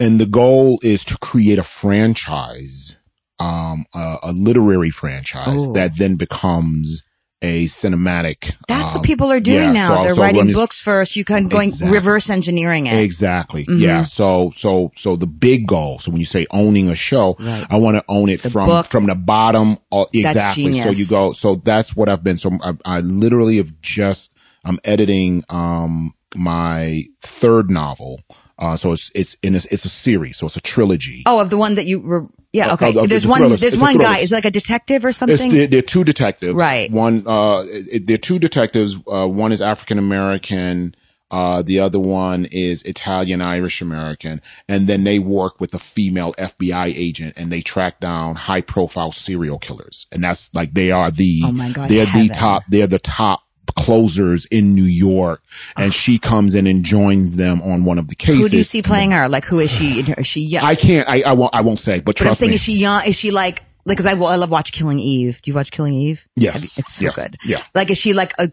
and 0.00 0.18
the 0.18 0.26
goal 0.26 0.80
is 0.82 1.04
to 1.04 1.18
create 1.18 1.60
a 1.60 1.62
franchise, 1.62 2.96
um, 3.38 3.84
a, 3.94 4.16
a 4.24 4.32
literary 4.32 4.90
franchise 4.90 5.64
Ooh. 5.64 5.72
that 5.74 5.96
then 5.96 6.16
becomes 6.16 7.04
a 7.42 7.66
cinematic. 7.66 8.54
That's 8.68 8.92
um, 8.92 8.98
what 8.98 9.04
people 9.04 9.30
are 9.30 9.40
doing 9.40 9.58
yeah, 9.58 9.72
now. 9.72 9.96
so- 9.98 10.02
They're 10.04 10.14
so 10.14 10.22
writing 10.22 10.46
me- 10.46 10.54
books 10.54 10.80
first. 10.80 11.16
You 11.16 11.24
can 11.24 11.48
going 11.48 11.68
Exactly. 11.68 11.92
reverse 11.94 12.30
engineering 12.30 12.86
it. 12.86 12.94
Exactly. 13.02 13.64
Mm-hmm. 13.64 13.82
Yeah. 13.82 14.04
So 14.04 14.52
so 14.56 14.92
so 14.96 15.16
the 15.16 15.26
big 15.26 15.66
goal. 15.66 15.98
So 15.98 16.10
when 16.12 16.20
you 16.20 16.26
say 16.26 16.46
owning 16.50 16.88
a 16.88 16.94
show, 16.94 17.36
Right. 17.38 17.66
I 17.68 17.78
want 17.78 17.96
to 17.96 18.04
own 18.08 18.28
it 18.28 18.40
from 18.40 18.66
book. 18.66 18.86
from 18.86 19.06
the 19.06 19.14
bottom. 19.14 19.78
All, 19.90 20.08
exactly. 20.14 20.80
So 20.80 20.90
you 20.90 21.06
go. 21.06 21.32
So 21.32 21.56
that's 21.56 21.94
what 21.94 22.08
I've 22.08 22.24
been. 22.24 22.38
So 22.38 22.50
I, 22.62 22.72
I 22.84 23.00
literally 23.00 23.58
have 23.58 23.72
just. 23.82 24.30
I'm 24.64 24.78
editing 24.84 25.44
um 25.48 26.14
my 26.36 27.04
third 27.20 27.70
novel. 27.70 28.20
Uh, 28.58 28.76
so 28.76 28.92
it's 28.92 29.10
it's 29.14 29.36
in 29.42 29.54
a, 29.56 29.60
it's 29.72 29.84
a 29.84 29.88
series. 29.88 30.36
So 30.36 30.46
it's 30.46 30.56
a 30.56 30.60
trilogy. 30.60 31.24
Oh, 31.26 31.40
of 31.40 31.50
the 31.50 31.56
one 31.56 31.74
that 31.74 31.86
you 31.86 32.00
were. 32.00 32.26
Yeah. 32.52 32.74
Okay. 32.74 32.90
of- 32.90 32.96
of 32.98 33.08
there's 33.08 33.22
the 33.22 33.28
one. 33.30 33.40
There's 33.48 33.62
It's 33.62 33.76
one 33.76 33.96
guy. 33.98 34.18
Is 34.18 34.30
like 34.30 34.44
a 34.44 34.50
detective 34.50 35.04
or 35.04 35.12
something? 35.12 35.52
they're, 35.52 35.66
they're 35.66 35.82
two 35.82 36.04
detectives. 36.04 36.54
Right. 36.54 36.90
One, 36.90 37.24
uh, 37.26 37.64
they're 38.02 38.18
two 38.18 38.38
detectives. 38.38 38.96
Uh, 39.06 39.26
one 39.26 39.52
is 39.52 39.62
African 39.62 39.98
American. 39.98 40.94
Uh, 41.30 41.62
the 41.62 41.80
other 41.80 41.98
one 41.98 42.44
is 42.52 42.82
Italian 42.82 43.40
Irish 43.40 43.80
American. 43.80 44.42
And 44.68 44.86
then 44.86 45.04
they 45.04 45.18
work 45.18 45.62
with 45.62 45.72
a 45.72 45.78
female 45.78 46.34
FBI 46.34 46.88
agent 46.94 47.32
and 47.38 47.50
they 47.50 47.62
track 47.62 48.00
down 48.00 48.34
high 48.34 48.60
profile 48.60 49.12
serial 49.12 49.58
killers. 49.58 50.06
And 50.12 50.22
that's 50.22 50.54
like, 50.54 50.74
they 50.74 50.90
are 50.90 51.10
the, 51.10 51.40
Oh 51.46 51.52
my 51.52 51.70
God, 51.72 51.88
they're 51.88 52.04
heaven. 52.04 52.28
the 52.28 52.34
top, 52.34 52.64
they're 52.68 52.86
the 52.86 52.98
top 52.98 53.41
closers 53.74 54.46
in 54.46 54.74
New 54.74 54.84
York. 54.84 55.42
And 55.76 55.92
she 55.92 56.18
comes 56.18 56.54
in 56.54 56.66
and 56.66 56.84
joins 56.84 57.36
them 57.36 57.62
on 57.62 57.84
one 57.84 57.98
of 57.98 58.08
the 58.08 58.14
cases. 58.14 58.40
Who 58.42 58.48
do 58.48 58.56
you 58.56 58.64
see 58.64 58.82
playing 58.82 59.10
her? 59.12 59.28
Like, 59.28 59.44
who 59.44 59.58
is 59.58 59.70
she? 59.70 60.00
Is 60.00 60.26
she 60.26 60.40
young? 60.40 60.64
I 60.64 60.74
can't, 60.74 61.08
I, 61.08 61.22
I 61.22 61.32
won't, 61.32 61.54
I 61.54 61.60
won't 61.60 61.80
say, 61.80 62.00
but 62.00 62.18
but 62.18 62.26
I'm 62.26 62.34
saying, 62.34 62.50
me. 62.50 62.54
is 62.56 62.60
she 62.60 62.74
young? 62.74 63.04
Is 63.06 63.16
she 63.16 63.30
like, 63.30 63.62
like, 63.84 63.98
cause 63.98 64.06
I, 64.06 64.12
I 64.12 64.36
love 64.36 64.50
watch 64.50 64.72
Killing 64.72 64.98
Eve. 64.98 65.42
Do 65.42 65.50
you 65.50 65.54
watch 65.54 65.70
Killing 65.72 65.94
Eve? 65.94 66.28
Yes. 66.36 66.78
It's 66.78 66.94
so 66.94 67.04
Yes. 67.04 67.16
good. 67.16 67.36
Yeah. 67.44 67.62
Like, 67.74 67.90
is 67.90 67.98
she 67.98 68.12
like 68.12 68.32
a, 68.38 68.50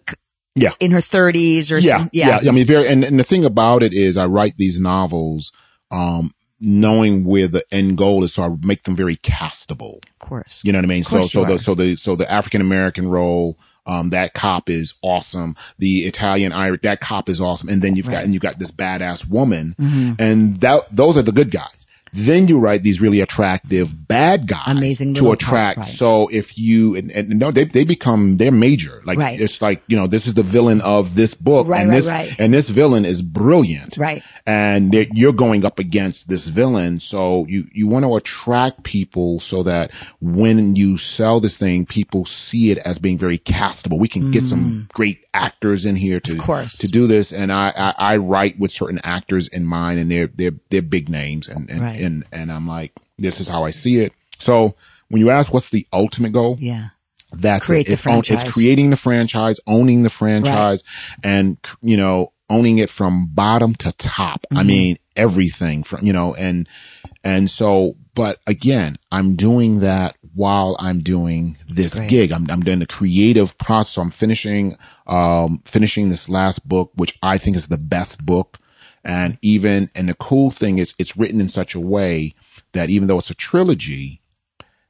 yeah. 0.55 0.71
in 0.79 0.91
her 0.91 1.01
thirties 1.01 1.71
or 1.71 1.77
yeah, 1.77 1.99
some- 1.99 2.09
yeah, 2.13 2.39
I 2.47 2.51
mean, 2.51 2.65
very, 2.65 2.87
and, 2.87 3.03
and 3.03 3.19
the 3.19 3.23
thing 3.23 3.45
about 3.45 3.83
it 3.83 3.93
is, 3.93 4.17
I 4.17 4.25
write 4.25 4.57
these 4.57 4.79
novels, 4.79 5.51
um, 5.91 6.33
knowing 6.59 7.23
where 7.23 7.47
the 7.47 7.63
end 7.71 7.97
goal 7.97 8.23
is, 8.23 8.33
so 8.33 8.43
I 8.43 8.49
make 8.61 8.83
them 8.83 8.95
very 8.95 9.15
castable. 9.17 10.03
Of 10.05 10.19
course. 10.19 10.61
You 10.65 10.73
know 10.73 10.79
what 10.79 10.85
I 10.85 10.89
mean? 10.89 11.03
So, 11.03 11.21
so 11.27 11.45
the, 11.45 11.59
so 11.59 11.73
the, 11.75 11.95
so 11.95 12.15
the 12.17 12.29
African 12.29 12.59
American 12.59 13.07
role, 13.07 13.57
um, 13.85 14.09
that 14.11 14.33
cop 14.33 14.69
is 14.69 14.93
awesome. 15.01 15.55
The 15.77 16.05
Italian 16.05 16.51
Irish, 16.51 16.81
that 16.83 17.01
cop 17.01 17.29
is 17.29 17.41
awesome. 17.41 17.69
And 17.69 17.81
then 17.81 17.95
you've 17.95 18.09
got, 18.09 18.23
and 18.23 18.33
you've 18.33 18.43
got 18.43 18.59
this 18.59 18.71
badass 18.71 19.27
woman 19.27 19.75
Mm-hmm. 19.79 20.13
and 20.21 20.59
that, 20.61 20.95
those 20.95 21.17
are 21.17 21.21
the 21.21 21.31
good 21.31 21.51
guys. 21.51 21.85
Then 22.13 22.47
you 22.47 22.59
write 22.59 22.83
these 22.83 22.99
really 22.99 23.19
attractive 23.21 24.07
bad 24.07 24.47
guys 24.47 24.63
Amazing 24.67 25.13
to 25.15 25.31
attract. 25.31 25.77
parts, 25.77 25.89
right. 25.89 25.97
So 25.97 26.27
if 26.29 26.57
you, 26.57 26.95
and, 26.95 27.11
and 27.11 27.29
no, 27.39 27.51
they, 27.51 27.65
they 27.65 27.83
become, 27.83 28.37
they're 28.37 28.51
major. 28.51 29.01
Like 29.05 29.17
Right. 29.17 29.39
it's 29.39 29.61
like, 29.61 29.83
you 29.87 29.95
know, 29.95 30.07
this 30.07 30.27
is 30.27 30.33
the 30.33 30.43
villain 30.43 30.81
of 30.81 31.15
this 31.15 31.33
book. 31.33 31.67
Right, 31.67 31.81
and 31.81 31.93
this, 31.93 32.07
and 32.39 32.53
this 32.53 32.69
villain 32.69 33.05
is 33.05 33.21
brilliant. 33.21 33.97
Right. 33.97 34.23
And 34.45 34.93
you're 35.13 35.33
going 35.33 35.63
up 35.65 35.77
against 35.79 36.27
this 36.29 36.47
villain. 36.47 36.99
So 36.99 37.45
you, 37.47 37.67
you 37.71 37.87
want 37.87 38.05
to 38.05 38.15
attract 38.15 38.83
people 38.83 39.39
so 39.39 39.61
that 39.63 39.91
when 40.21 40.75
you 40.75 40.97
sell 40.97 41.39
this 41.39 41.57
thing, 41.57 41.85
people 41.85 42.25
see 42.25 42.71
it 42.71 42.77
as 42.79 42.97
being 42.97 43.17
very 43.17 43.37
castable. 43.37 43.99
We 43.99 44.07
can 44.07 44.31
get 44.31 44.39
Mm. 44.43 44.49
some 44.49 44.89
great 44.93 45.19
actors 45.33 45.85
in 45.85 45.95
here 45.95 46.19
to 46.21 46.31
Of 46.33 46.37
course. 46.39 46.77
to 46.79 46.87
do 46.87 47.07
this, 47.07 47.31
and 47.31 47.51
I, 47.51 47.71
I 47.75 48.13
I 48.13 48.17
write 48.17 48.59
with 48.59 48.71
certain 48.71 48.99
actors 49.03 49.47
in 49.47 49.65
mind, 49.65 49.99
and 49.99 50.09
they're 50.11 50.27
they're 50.27 50.53
they're 50.69 50.81
big 50.81 51.09
names, 51.09 51.47
and 51.47 51.69
and 51.69 51.81
Right. 51.81 51.99
and, 51.99 52.23
and 52.31 52.51
I'm 52.51 52.67
like, 52.67 52.93
this 53.17 53.39
is 53.39 53.47
how 53.47 53.63
I 53.65 53.71
see 53.71 53.99
it. 53.99 54.13
So 54.39 54.75
when 55.09 55.21
you 55.21 55.29
ask 55.29 55.53
what's 55.53 55.69
the 55.69 55.85
ultimate 55.93 56.31
goal, 56.33 56.57
Yeah. 56.59 56.89
that's 57.33 57.65
Create 57.65 57.81
it. 57.81 57.87
the 57.87 57.93
It's, 57.93 58.07
own- 58.07 58.23
it's 58.37 58.51
creating 58.53 58.89
the 58.89 58.97
franchise, 58.97 59.59
owning 59.67 60.03
the 60.03 60.09
franchise, 60.09 60.83
and 61.23 61.57
you 61.81 61.97
know, 61.97 62.31
owning 62.49 62.77
it 62.79 62.89
from 62.89 63.27
bottom 63.27 63.75
to 63.75 63.91
top. 63.93 64.41
Mm-hmm. 64.51 64.57
I 64.57 64.63
mean, 64.63 64.97
everything 65.15 65.83
from 65.83 66.05
you 66.05 66.13
know, 66.13 66.33
and 66.35 66.67
and 67.23 67.49
so, 67.49 67.95
but 68.19 68.41
again, 68.47 68.97
I'm 69.13 69.37
doing 69.37 69.79
that 69.79 70.17
while 70.35 70.75
I'm 70.77 70.99
doing 70.99 71.55
this 71.69 71.95
Great. 71.95 72.09
gig. 72.09 72.31
I'm 72.33 72.51
I'm 72.51 72.63
doing 72.63 72.79
the 72.79 72.85
creative 72.85 73.57
process. 73.57 73.93
So 73.93 74.01
I'm 74.01 74.11
finishing 74.11 74.75
um 75.07 75.61
finishing 75.63 76.09
this 76.09 76.27
last 76.27 76.67
book, 76.67 76.91
which 76.95 77.17
I 77.23 77.37
think 77.37 77.55
is 77.55 77.67
the 77.67 77.77
best 77.77 78.25
book. 78.25 78.59
And 79.05 79.37
even 79.41 79.89
and 79.95 80.09
the 80.09 80.15
cool 80.15 80.51
thing 80.51 80.79
is, 80.79 80.93
it's 80.97 81.15
written 81.15 81.39
in 81.39 81.47
such 81.47 81.75
a 81.75 81.79
way 81.79 82.35
that 82.73 82.89
even 82.89 83.07
though 83.07 83.19
it's 83.19 83.29
a 83.29 83.35
trilogy, 83.35 84.21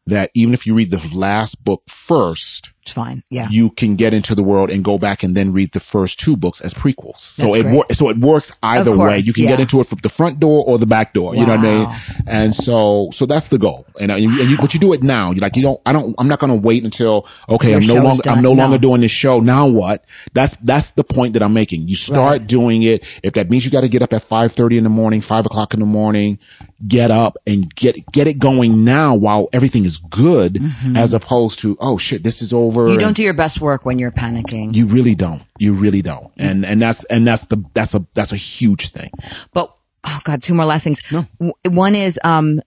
that 0.07 0.31
even 0.33 0.55
if 0.55 0.65
you 0.65 0.73
read 0.73 0.89
the 0.89 1.15
last 1.15 1.63
book 1.63 1.83
first, 1.87 2.69
It's 2.89 2.93
fine. 2.95 3.23
Yeah. 3.29 3.47
you 3.49 3.69
can 3.69 3.95
get 3.95 4.13
into 4.13 4.33
the 4.33 4.41
world 4.43 4.69
and 4.71 4.83
go 4.83 4.97
back 4.97 5.21
and 5.23 5.35
then 5.37 5.53
read 5.53 5.71
the 5.73 5.79
first 5.79 6.19
two 6.19 6.35
books 6.35 6.59
as 6.61 6.73
prequels. 6.73 7.19
So 7.19 7.43
That's 7.53 7.57
it 7.57 7.65
wor- 7.67 7.85
so 7.93 8.09
it 8.09 8.17
works 8.17 8.51
either 8.63 8.91
Of 8.91 8.97
way. 8.97 9.19
You 9.19 9.31
can 9.33 9.43
yeah. 9.43 9.51
get 9.51 9.59
into 9.59 9.79
it 9.79 9.87
from 9.87 9.99
the 10.01 10.09
front 10.09 10.39
door 10.39 10.63
or 10.65 10.77
the 10.79 10.87
back 10.87 11.13
door. 11.13 11.35
You 11.35 11.45
know 11.45 11.55
what 11.55 11.65
I 11.65 11.85
mean? 11.85 11.95
And 12.27 12.55
so 12.55 13.09
so 13.13 13.25
that's 13.25 13.49
the 13.49 13.57
goal. 13.59 13.85
And, 13.99 14.11
uh, 14.11 14.15
and 14.15 14.23
you, 14.23 14.41
and 14.41 14.49
you, 14.49 14.57
but 14.57 14.73
you 14.73 14.79
do 14.79 14.93
it 14.93 15.03
now. 15.03 15.31
You 15.31 15.41
like 15.41 15.55
you 15.55 15.61
don't. 15.61 15.79
I 15.85 15.93
don't. 15.93 16.15
I'm 16.17 16.27
not 16.27 16.39
going 16.39 16.51
to 16.51 16.67
wait 16.67 16.83
until 16.83 17.27
okay. 17.47 17.69
Your 17.71 17.81
I'm 17.81 17.87
no 17.87 17.93
longer. 18.07 18.21
done. 18.23 18.37
I'm 18.37 18.43
no, 18.43 18.53
No. 18.53 18.61
longer 18.63 18.77
doing 18.77 19.01
this 19.01 19.11
show. 19.11 19.39
Now 19.39 19.67
what? 19.67 20.03
That's 20.33 20.55
that's 20.63 20.91
the 20.91 21.03
point 21.03 21.33
that 21.33 21.43
I'm 21.43 21.53
making. 21.53 21.87
You 21.87 21.95
start 21.95 22.19
Right. 22.39 22.47
doing 22.47 22.83
it. 22.83 23.03
If 23.23 23.33
that 23.33 23.49
means 23.49 23.65
you 23.65 23.71
got 23.71 23.81
to 23.81 23.89
get 23.89 24.01
up 24.01 24.13
at 24.13 24.23
five 24.23 24.51
thirty 24.53 24.77
in 24.77 24.83
the 24.83 24.89
morning, 24.89 25.21
five 25.21 25.45
o'clock 25.45 25.73
in 25.73 25.79
the 25.81 25.85
morning, 25.85 26.39
get 26.87 27.11
up 27.11 27.37
and 27.45 27.73
get 27.75 27.95
get 28.11 28.27
it 28.27 28.39
going 28.39 28.83
now 28.85 29.15
while 29.15 29.49
everything 29.53 29.85
is 29.85 29.97
good, 29.97 30.59
as 30.95 31.13
opposed 31.13 31.59
to 31.59 31.77
oh 31.79 31.97
shit, 31.97 32.23
this 32.23 32.41
is 32.41 32.53
over. 32.53 32.78
Mm-hmm. 32.85 32.93
You 32.93 32.97
don't 32.99 33.15
do 33.15 33.23
your 33.23 33.33
best 33.33 33.61
work 33.61 33.85
when 33.85 33.99
you're 33.99 34.11
panicking. 34.11 34.75
you 34.75 34.85
really 34.85 35.15
don't. 35.15 35.43
You 35.57 35.73
really 35.73 36.01
don't. 36.01 36.31
And 36.37 36.65
and 36.65 36.81
that's 36.81 37.03
and 37.05 37.25
that's 37.27 37.45
the 37.45 37.63
that's 37.73 37.93
a 37.93 38.05
that's 38.13 38.31
a 38.31 38.37
huge 38.37 38.91
thing. 38.91 39.11
But 39.53 39.73
oh 40.03 40.19
god, 40.23 40.43
two 40.43 40.53
more 40.53 40.65
last 40.65 40.83
things. 40.83 41.01
No. 41.11 41.25
One 41.65 41.95
is 41.95 42.19
um 42.23 42.61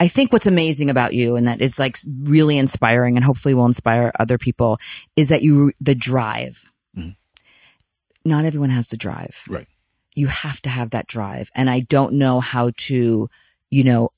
I 0.00 0.08
think 0.08 0.32
what's 0.32 0.46
amazing 0.46 0.90
about 0.90 1.14
you 1.14 1.36
and 1.36 1.46
that 1.46 1.60
is 1.60 1.78
like 1.78 1.96
really 2.24 2.58
inspiring 2.58 3.16
and 3.16 3.24
hopefully 3.24 3.54
will 3.54 3.66
inspire 3.66 4.10
other 4.18 4.36
people 4.36 4.78
is 5.14 5.28
that 5.28 5.42
you 5.42 5.72
the 5.80 5.94
drive. 5.94 6.64
Not 8.24 8.44
everyone 8.44 8.70
has 8.70 8.88
the 8.88 8.96
drive. 8.96 9.42
Right. 9.48 9.66
You 10.14 10.28
have 10.28 10.60
to 10.62 10.70
have 10.70 10.90
that 10.90 11.06
drive. 11.06 11.50
And 11.54 11.68
I 11.68 11.80
don't 11.80 12.14
know 12.14 12.40
how 12.40 12.70
to, 12.76 13.28
you 13.70 13.84
know, 13.84 14.10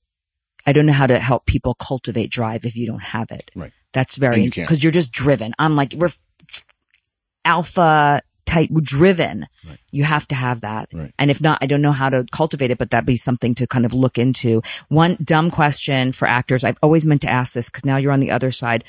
I 0.67 0.73
don't 0.73 0.87
know 0.87 0.93
how 0.93 1.07
to 1.07 1.19
help 1.19 1.47
people 1.47 1.75
cultivate 1.75 2.31
drive 2.31 2.65
if 2.65 2.77
you 2.77 2.87
don't 2.87 3.03
have 3.03 3.31
it. 3.31 3.51
Right. 3.55 3.73
That's 3.95 4.17
very 4.17 4.35
And 4.35 4.45
you 4.45 4.51
because 4.51 4.83
you're 4.83 4.93
just 4.93 5.11
driven. 5.13 5.55
I'm 5.59 5.75
like 5.77 5.95
we're 5.97 6.11
alpha 7.45 8.21
type 8.47 8.71
driven. 8.83 9.47
You 9.91 10.05
have 10.05 10.29
to 10.29 10.35
have 10.35 10.61
that. 10.61 10.89
Right. 10.93 11.13
And 11.19 11.31
if 11.31 11.41
not, 11.41 11.59
I 11.63 11.67
don't 11.67 11.81
know 11.81 11.93
how 11.93 12.11
to 12.11 12.27
cultivate 12.31 12.71
it, 12.71 12.79
but 12.79 12.91
that'd 12.91 13.07
be 13.07 13.17
something 13.17 13.55
to 13.57 13.67
kind 13.67 13.87
of 13.87 13.95
look 13.95 14.19
into. 14.19 14.61
One 14.89 15.17
dumb 15.23 15.51
question 15.51 16.13
for 16.13 16.29
actors. 16.29 16.63
I've 16.65 16.77
always 16.83 17.07
meant 17.07 17.23
to 17.23 17.31
ask 17.31 17.55
this 17.55 17.67
because 17.71 17.85
now 17.85 17.97
you're 17.97 18.13
on 18.13 18.21
the 18.21 18.31
other 18.31 18.53
side. 18.53 18.85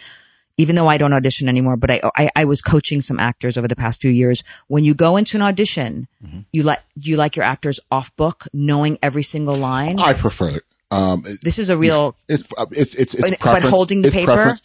Even 0.58 0.78
though 0.78 0.88
I 0.88 0.98
don't 0.98 1.12
audition 1.12 1.50
anymore, 1.50 1.76
but 1.76 1.92
I, 1.92 2.02
I, 2.16 2.30
I 2.34 2.46
was 2.46 2.62
coaching 2.62 3.02
some 3.02 3.20
actors 3.20 3.58
over 3.58 3.68
the 3.68 3.76
past 3.76 4.00
few 4.00 4.10
years. 4.12 4.42
When 4.68 4.86
you 4.86 4.94
go 4.94 5.18
into 5.18 5.36
an 5.38 5.42
audition, 5.42 6.08
Mm-hmm. 6.26 6.40
you 6.54 6.64
like, 6.64 6.82
do 6.98 7.12
you 7.12 7.18
like 7.18 7.36
your 7.36 7.44
actors 7.46 7.80
off 7.92 8.16
book, 8.16 8.46
knowing 8.54 8.98
every 9.04 9.22
single 9.24 9.56
line? 9.58 10.00
I 10.00 10.14
prefer 10.14 10.50
it. 10.50 10.64
Um, 10.92 11.26
this 11.42 11.60
is 11.60 11.70
a 11.70 11.78
real, 11.78 12.16
it's 12.30 12.44
it's 12.72 12.96
it's 12.96 13.14
it's 13.14 13.38
But- 13.44 13.64
holding 13.64 14.02
the 14.02 14.12
paper? 14.12 14.34
preference. 14.34 14.62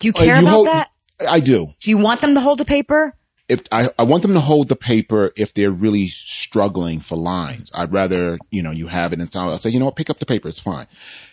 Do 0.00 0.08
you 0.08 0.12
Uh, 0.14 0.18
care 0.18 0.36
you 0.36 0.42
about 0.42 0.50
hold- 0.50 0.66
that? 0.66 0.90
I 1.28 1.38
do. 1.40 1.72
Do 1.80 1.90
you 1.90 1.98
want 1.98 2.20
them 2.22 2.34
to 2.34 2.40
hold 2.40 2.58
the 2.58 2.64
paper? 2.64 3.14
If 3.48 3.62
I, 3.72 3.90
I 3.98 4.04
want 4.04 4.22
them 4.22 4.32
to 4.34 4.40
hold 4.40 4.68
the 4.68 4.76
paper 4.76 5.32
if 5.36 5.54
they're 5.54 5.72
really 5.72 6.06
struggling 6.06 7.00
for 7.00 7.16
lines. 7.16 7.70
I'd 7.74 7.92
rather, 7.92 8.38
you 8.50 8.62
know, 8.62 8.70
you 8.70 8.86
have 8.86 9.12
it 9.12 9.18
and 9.20 9.30
so 9.32 9.40
I'll 9.40 9.58
say, 9.58 9.70
you 9.70 9.78
know 9.80 9.86
what, 9.86 9.96
pick 9.96 10.08
up 10.08 10.20
the 10.20 10.26
paper. 10.26 10.48
It's 10.48 10.60
fine. 10.60 10.86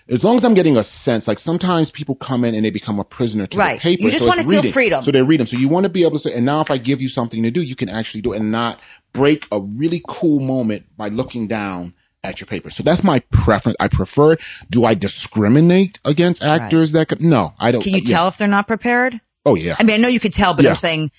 As 0.10 0.24
long 0.24 0.36
as 0.38 0.44
I'm 0.44 0.56
getting 0.56 0.78
a 0.78 0.84
sense, 0.84 1.28
like 1.28 1.38
sometimes 1.38 1.92
people 1.92 2.16
come 2.16 2.44
in 2.44 2.56
and 2.56 2.66
they 2.66 2.72
become 2.72 2.98
a 3.00 3.04
prisoner 3.04 3.46
to 3.48 3.58
Right. 3.58 3.76
the 3.78 3.82
paper. 3.82 4.04
You 4.04 4.10
just 4.12 4.24
so 4.24 4.28
wanna 4.28 4.42
it's 4.42 4.50
feel 4.50 4.72
freedom. 4.72 5.04
So 5.04 5.12
they 5.12 5.22
read 5.22 5.40
them. 5.40 5.48
So 5.48 5.58
you 5.58 5.70
want 5.70 5.84
to 5.84 5.90
be 5.90 6.02
able 6.04 6.14
to 6.14 6.20
say, 6.20 6.34
and 6.34 6.44
now 6.46 6.60
if 6.62 6.72
I 6.72 6.78
give 6.80 7.02
you 7.04 7.08
something 7.08 7.44
to 7.44 7.52
do, 7.52 7.62
you 7.62 7.76
can 7.76 7.88
actually 7.88 8.22
do 8.22 8.34
it 8.34 8.40
and 8.40 8.52
not 8.52 8.80
break 9.14 9.46
a 9.52 9.60
really 9.62 10.02
cool 10.08 10.40
moment 10.40 10.86
by 10.98 11.10
looking 11.10 11.48
down 11.48 11.94
at 12.28 12.40
your 12.40 12.48
paper. 12.48 12.70
So 12.70 12.84
that's 12.84 13.04
my 13.04 13.20
preference. 13.32 13.76
I 13.80 13.88
prefer. 13.88 14.38
Do 14.70 14.86
I 14.86 14.94
discriminate 14.94 16.00
against 16.06 16.44
actors 16.44 16.92
that 16.92 17.08
could? 17.10 17.22
No, 17.22 17.54
I 17.60 17.72
don't. 17.72 17.82
Can 17.82 17.94
you 17.94 18.02
yeah. 18.04 18.16
tell 18.16 18.28
if 18.28 18.38
they're 18.38 18.48
not 18.48 18.68
prepared? 18.68 19.20
Oh 19.46 19.56
yeah. 19.56 19.76
I 19.80 19.84
mean, 19.84 19.94
I 19.94 19.98
know 19.98 20.08
you 20.10 20.20
could 20.20 20.34
tell, 20.34 20.54
but 20.54 20.64
Yeah. 20.66 20.72
I'm 20.72 20.76
saying 20.78 21.12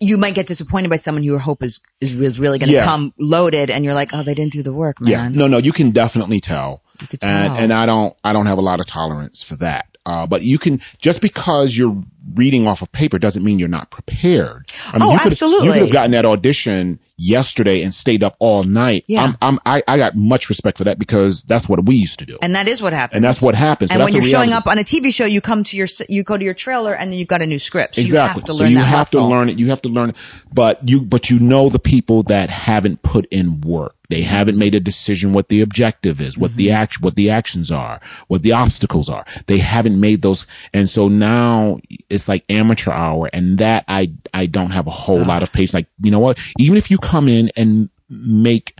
you 0.00 0.18
might 0.18 0.34
get 0.34 0.46
disappointed 0.46 0.90
by 0.90 0.96
someone 0.96 1.22
who 1.22 1.30
you 1.32 1.38
hope 1.38 1.62
is, 1.62 1.80
is, 2.00 2.14
is 2.14 2.38
really 2.40 2.58
going 2.58 2.68
to 2.68 2.74
Yeah. 2.74 2.84
come 2.84 3.14
loaded 3.18 3.70
and 3.70 3.84
you're 3.84 3.94
like, 3.94 4.10
oh, 4.12 4.22
they 4.22 4.34
didn't 4.34 4.52
do 4.52 4.62
the 4.62 4.72
work, 4.74 5.00
man. 5.00 5.10
Yeah, 5.10 5.28
no, 5.28 5.46
no, 5.46 5.56
you 5.58 5.72
can 5.72 5.90
definitely 5.92 6.40
tell. 6.40 6.82
You 7.00 7.06
could 7.06 7.22
And 7.24 7.54
tell. 7.54 7.62
and 7.62 7.72
I 7.72 7.86
don't 7.86 8.14
I 8.24 8.32
don't 8.32 8.46
have 8.46 8.58
a 8.58 8.62
lot 8.62 8.80
of 8.80 8.86
tolerance 8.86 9.42
for 9.42 9.56
that. 9.56 9.86
Uh, 10.04 10.26
but 10.26 10.42
you 10.42 10.58
can 10.58 10.80
just 10.98 11.20
because 11.20 11.76
you're 11.76 12.00
reading 12.34 12.66
off 12.66 12.82
of 12.82 12.90
paper 12.92 13.18
doesn't 13.18 13.42
mean 13.42 13.58
you're 13.58 13.68
not 13.68 13.90
prepared. 13.90 14.70
I 14.92 14.98
Oh, 15.00 15.12
you 15.12 15.18
could, 15.18 15.32
absolutely. 15.32 15.66
You 15.68 15.72
could 15.74 15.82
have 15.82 15.92
gotten 15.92 16.10
that 16.12 16.24
audition 16.26 16.98
yesterday 17.16 17.82
and 17.82 17.92
stayed 17.92 18.22
up 18.22 18.36
all 18.38 18.62
night. 18.64 19.04
Yeah. 19.06 19.24
I'm, 19.24 19.36
I'm 19.40 19.60
I, 19.64 19.82
I 19.88 19.98
got 19.98 20.16
much 20.16 20.48
respect 20.48 20.78
for 20.78 20.84
that 20.84 20.98
because 20.98 21.42
that's 21.42 21.68
what 21.68 21.84
we 21.84 21.96
used 21.96 22.18
to 22.18 22.26
do. 22.26 22.38
And 22.42 22.54
that 22.54 22.68
is 22.68 22.82
what 22.82 22.92
happens. 22.92 23.16
And 23.16 23.24
that's 23.24 23.40
what 23.40 23.54
happens. 23.54 23.90
And 23.90 24.00
that's 24.00 24.12
when 24.12 24.22
you're 24.22 24.30
showing 24.30 24.52
up 24.52 24.66
on 24.66 24.78
a 24.78 24.84
TV 24.84 25.12
show, 25.12 25.24
you 25.24 25.40
come 25.40 25.64
to 25.64 25.76
your, 25.76 25.88
you 26.08 26.22
go 26.22 26.36
to 26.36 26.44
your 26.44 26.54
trailer 26.54 26.94
and 26.94 27.10
then 27.10 27.18
you've 27.18 27.28
got 27.28 27.42
a 27.42 27.46
new 27.46 27.58
script. 27.58 27.96
So 27.96 28.02
Exactly. 28.02 28.12
you 28.12 28.28
have 28.28 28.46
to 28.46 28.52
so 28.52 28.54
learn 28.54 28.70
you 28.70 28.76
that 28.76 28.84
have 28.84 29.10
to 29.10 29.20
learn 29.20 29.48
it. 29.48 29.58
You 29.58 29.70
have 29.70 29.82
to 29.82 29.88
learn 29.88 30.10
it. 30.10 30.16
But 30.52 30.88
you, 30.88 31.02
but 31.02 31.30
you 31.30 31.38
know 31.38 31.68
the 31.68 31.78
people 31.78 32.22
that 32.24 32.50
haven't 32.50 33.02
put 33.02 33.26
in 33.26 33.60
work. 33.60 33.95
They 34.08 34.22
haven't 34.22 34.58
made 34.58 34.74
a 34.74 34.80
decision 34.80 35.32
what 35.32 35.48
the 35.48 35.60
objective 35.60 36.20
is, 36.20 36.36
what 36.36 36.52
Mm-hmm. 36.52 36.58
the 36.58 36.70
action, 36.70 37.02
what 37.02 37.16
the 37.16 37.30
actions 37.30 37.70
are, 37.70 38.00
what 38.28 38.42
the 38.42 38.52
obstacles 38.52 39.08
are. 39.08 39.26
They 39.46 39.58
haven't 39.58 39.98
made 40.00 40.22
those. 40.22 40.46
And 40.72 40.88
so 40.88 41.08
now 41.08 41.78
it's 42.08 42.28
like 42.28 42.44
amateur 42.48 42.92
hour. 42.92 43.28
And 43.32 43.58
that 43.58 43.84
I, 43.88 44.12
I 44.32 44.46
don't 44.46 44.70
have 44.70 44.86
a 44.86 44.90
whole 44.90 45.24
lot 45.24 45.42
of 45.42 45.52
patience. 45.52 45.74
Like, 45.74 45.88
you 46.02 46.10
know 46.10 46.20
what? 46.20 46.38
Even 46.58 46.76
if 46.76 46.90
you 46.90 46.98
come 46.98 47.28
in 47.28 47.50
and 47.56 47.90
make 48.08 48.78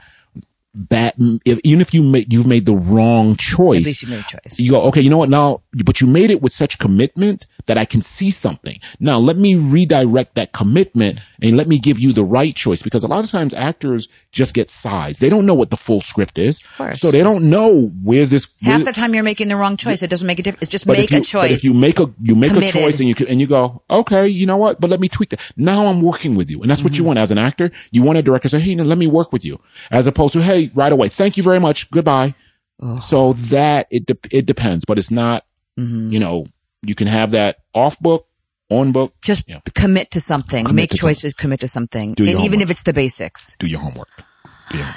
bad, 0.77 1.15
if, 1.45 1.59
even 1.65 1.81
if 1.81 1.93
you 1.95 2.03
make, 2.03 2.33
you've 2.33 2.47
made 2.47 2.67
the 2.67 2.75
wrong 2.75 3.37
choice. 3.37 3.81
At 3.81 3.87
least 3.87 4.03
you 4.03 4.09
made 4.09 4.21
a 4.21 4.25
choice. 4.25 4.59
You 4.61 4.71
go, 4.73 4.83
okay, 4.83 5.01
you 5.01 5.11
know 5.11 5.19
what? 5.19 5.31
Now, 5.31 5.63
but 5.85 6.01
you 6.01 6.07
made 6.07 6.31
it 6.31 6.43
with 6.43 6.53
such 6.53 6.79
commitment 6.79 7.47
that 7.67 7.77
I 7.79 7.85
can 7.85 8.01
see 8.01 8.31
something. 8.31 8.79
Now, 9.01 9.19
let 9.19 9.37
me 9.37 9.57
redirect 9.57 10.35
that 10.37 10.53
commitment 10.53 11.19
and 11.43 11.57
let 11.57 11.67
me 11.67 11.79
give 11.79 11.99
you 11.99 12.13
the 12.13 12.23
right 12.25 12.55
choice 12.55 12.81
because 12.83 13.03
a 13.03 13.09
lot 13.09 13.25
of 13.25 13.31
times 13.31 13.53
actors 13.55 14.07
just 14.31 14.55
get 14.55 14.71
sides. 14.71 15.19
They 15.19 15.29
don't 15.29 15.47
know 15.47 15.55
what 15.55 15.71
the 15.71 15.77
full 15.77 16.01
script 16.01 16.39
is. 16.39 16.63
course. 16.77 17.01
So 17.01 17.11
they 17.11 17.23
don't 17.23 17.51
know 17.51 17.87
where's 18.03 18.31
this. 18.31 18.47
Half 18.63 18.85
the 18.85 18.93
time 18.93 19.15
you're 19.15 19.25
making 19.25 19.49
the 19.49 19.57
wrong 19.57 19.77
choice. 19.77 20.03
It 20.03 20.11
doesn't 20.11 20.27
make 20.27 20.39
a 20.39 20.43
difference. 20.43 20.63
It's 20.63 20.71
just 20.73 20.87
make 20.87 21.11
you, 21.11 21.19
a 21.19 21.21
choice. 21.21 21.43
But 21.43 21.51
if 21.51 21.65
you 21.65 21.75
make 21.75 21.99
a 21.99 22.13
you 22.23 22.37
make 22.37 22.53
Committed. 22.53 22.77
a 22.77 22.85
choice 22.85 23.01
and 23.01 23.09
you 23.09 23.27
and 23.29 23.41
you 23.41 23.47
go, 23.47 23.83
okay, 23.91 24.29
you 24.29 24.47
know 24.47 24.57
what? 24.57 24.81
But 24.81 24.91
let 24.91 25.01
me 25.01 25.09
tweak 25.09 25.31
that. 25.31 25.41
Now 25.57 25.87
I'm 25.87 26.03
working 26.03 26.37
with 26.37 26.51
you, 26.51 26.63
and 26.63 26.71
that's 26.71 26.83
what 26.83 26.93
you 26.93 26.97
Mm-hmm. 27.01 27.07
want 27.09 27.19
as 27.19 27.31
an 27.31 27.39
actor. 27.39 27.71
You 27.91 28.03
want 28.03 28.19
a 28.19 28.23
director 28.23 28.49
to 28.49 28.57
say, 28.59 28.63
hey, 28.63 28.75
now 28.75 28.85
let 28.85 28.99
me 28.99 29.07
work 29.07 29.33
with 29.33 29.45
you, 29.45 29.61
as 29.91 30.07
opposed 30.07 30.33
to, 30.35 30.43
hey, 30.43 30.66
right 30.75 30.93
away, 30.93 31.09
thank 31.09 31.37
you 31.37 31.43
very 31.43 31.59
much, 31.61 31.91
goodbye. 31.91 32.35
So 33.01 33.33
that 33.35 33.87
it 33.91 34.05
de- 34.07 34.19
it 34.31 34.45
depends, 34.47 34.85
but 34.85 34.99
it's 34.99 35.11
not. 35.11 35.45
Mm-hmm. 35.79 36.11
You 36.13 36.19
know, 36.21 36.47
you 36.83 36.95
can 36.95 37.07
have 37.07 37.31
that 37.31 37.59
off 37.75 37.99
book, 38.01 38.27
on 38.71 38.93
book. 38.93 39.15
just 39.23 39.45
Yeah. 39.47 39.61
commit 39.75 40.11
to 40.11 40.21
something. 40.21 40.65
Commit 40.67 40.75
make 40.83 40.91
to 40.91 40.97
choices, 40.99 41.33
commit 41.35 41.61
to 41.61 41.69
something. 41.69 42.13
Do 42.15 42.25
and 42.25 42.33
even 42.33 42.43
homework. 42.43 42.63
if 42.63 42.71
it's 42.71 42.83
the 42.83 42.93
basics. 42.93 43.57
Do 43.59 43.67
your 43.67 43.81
homework. 43.81 44.09
Do 44.71 44.79
your- 44.79 44.95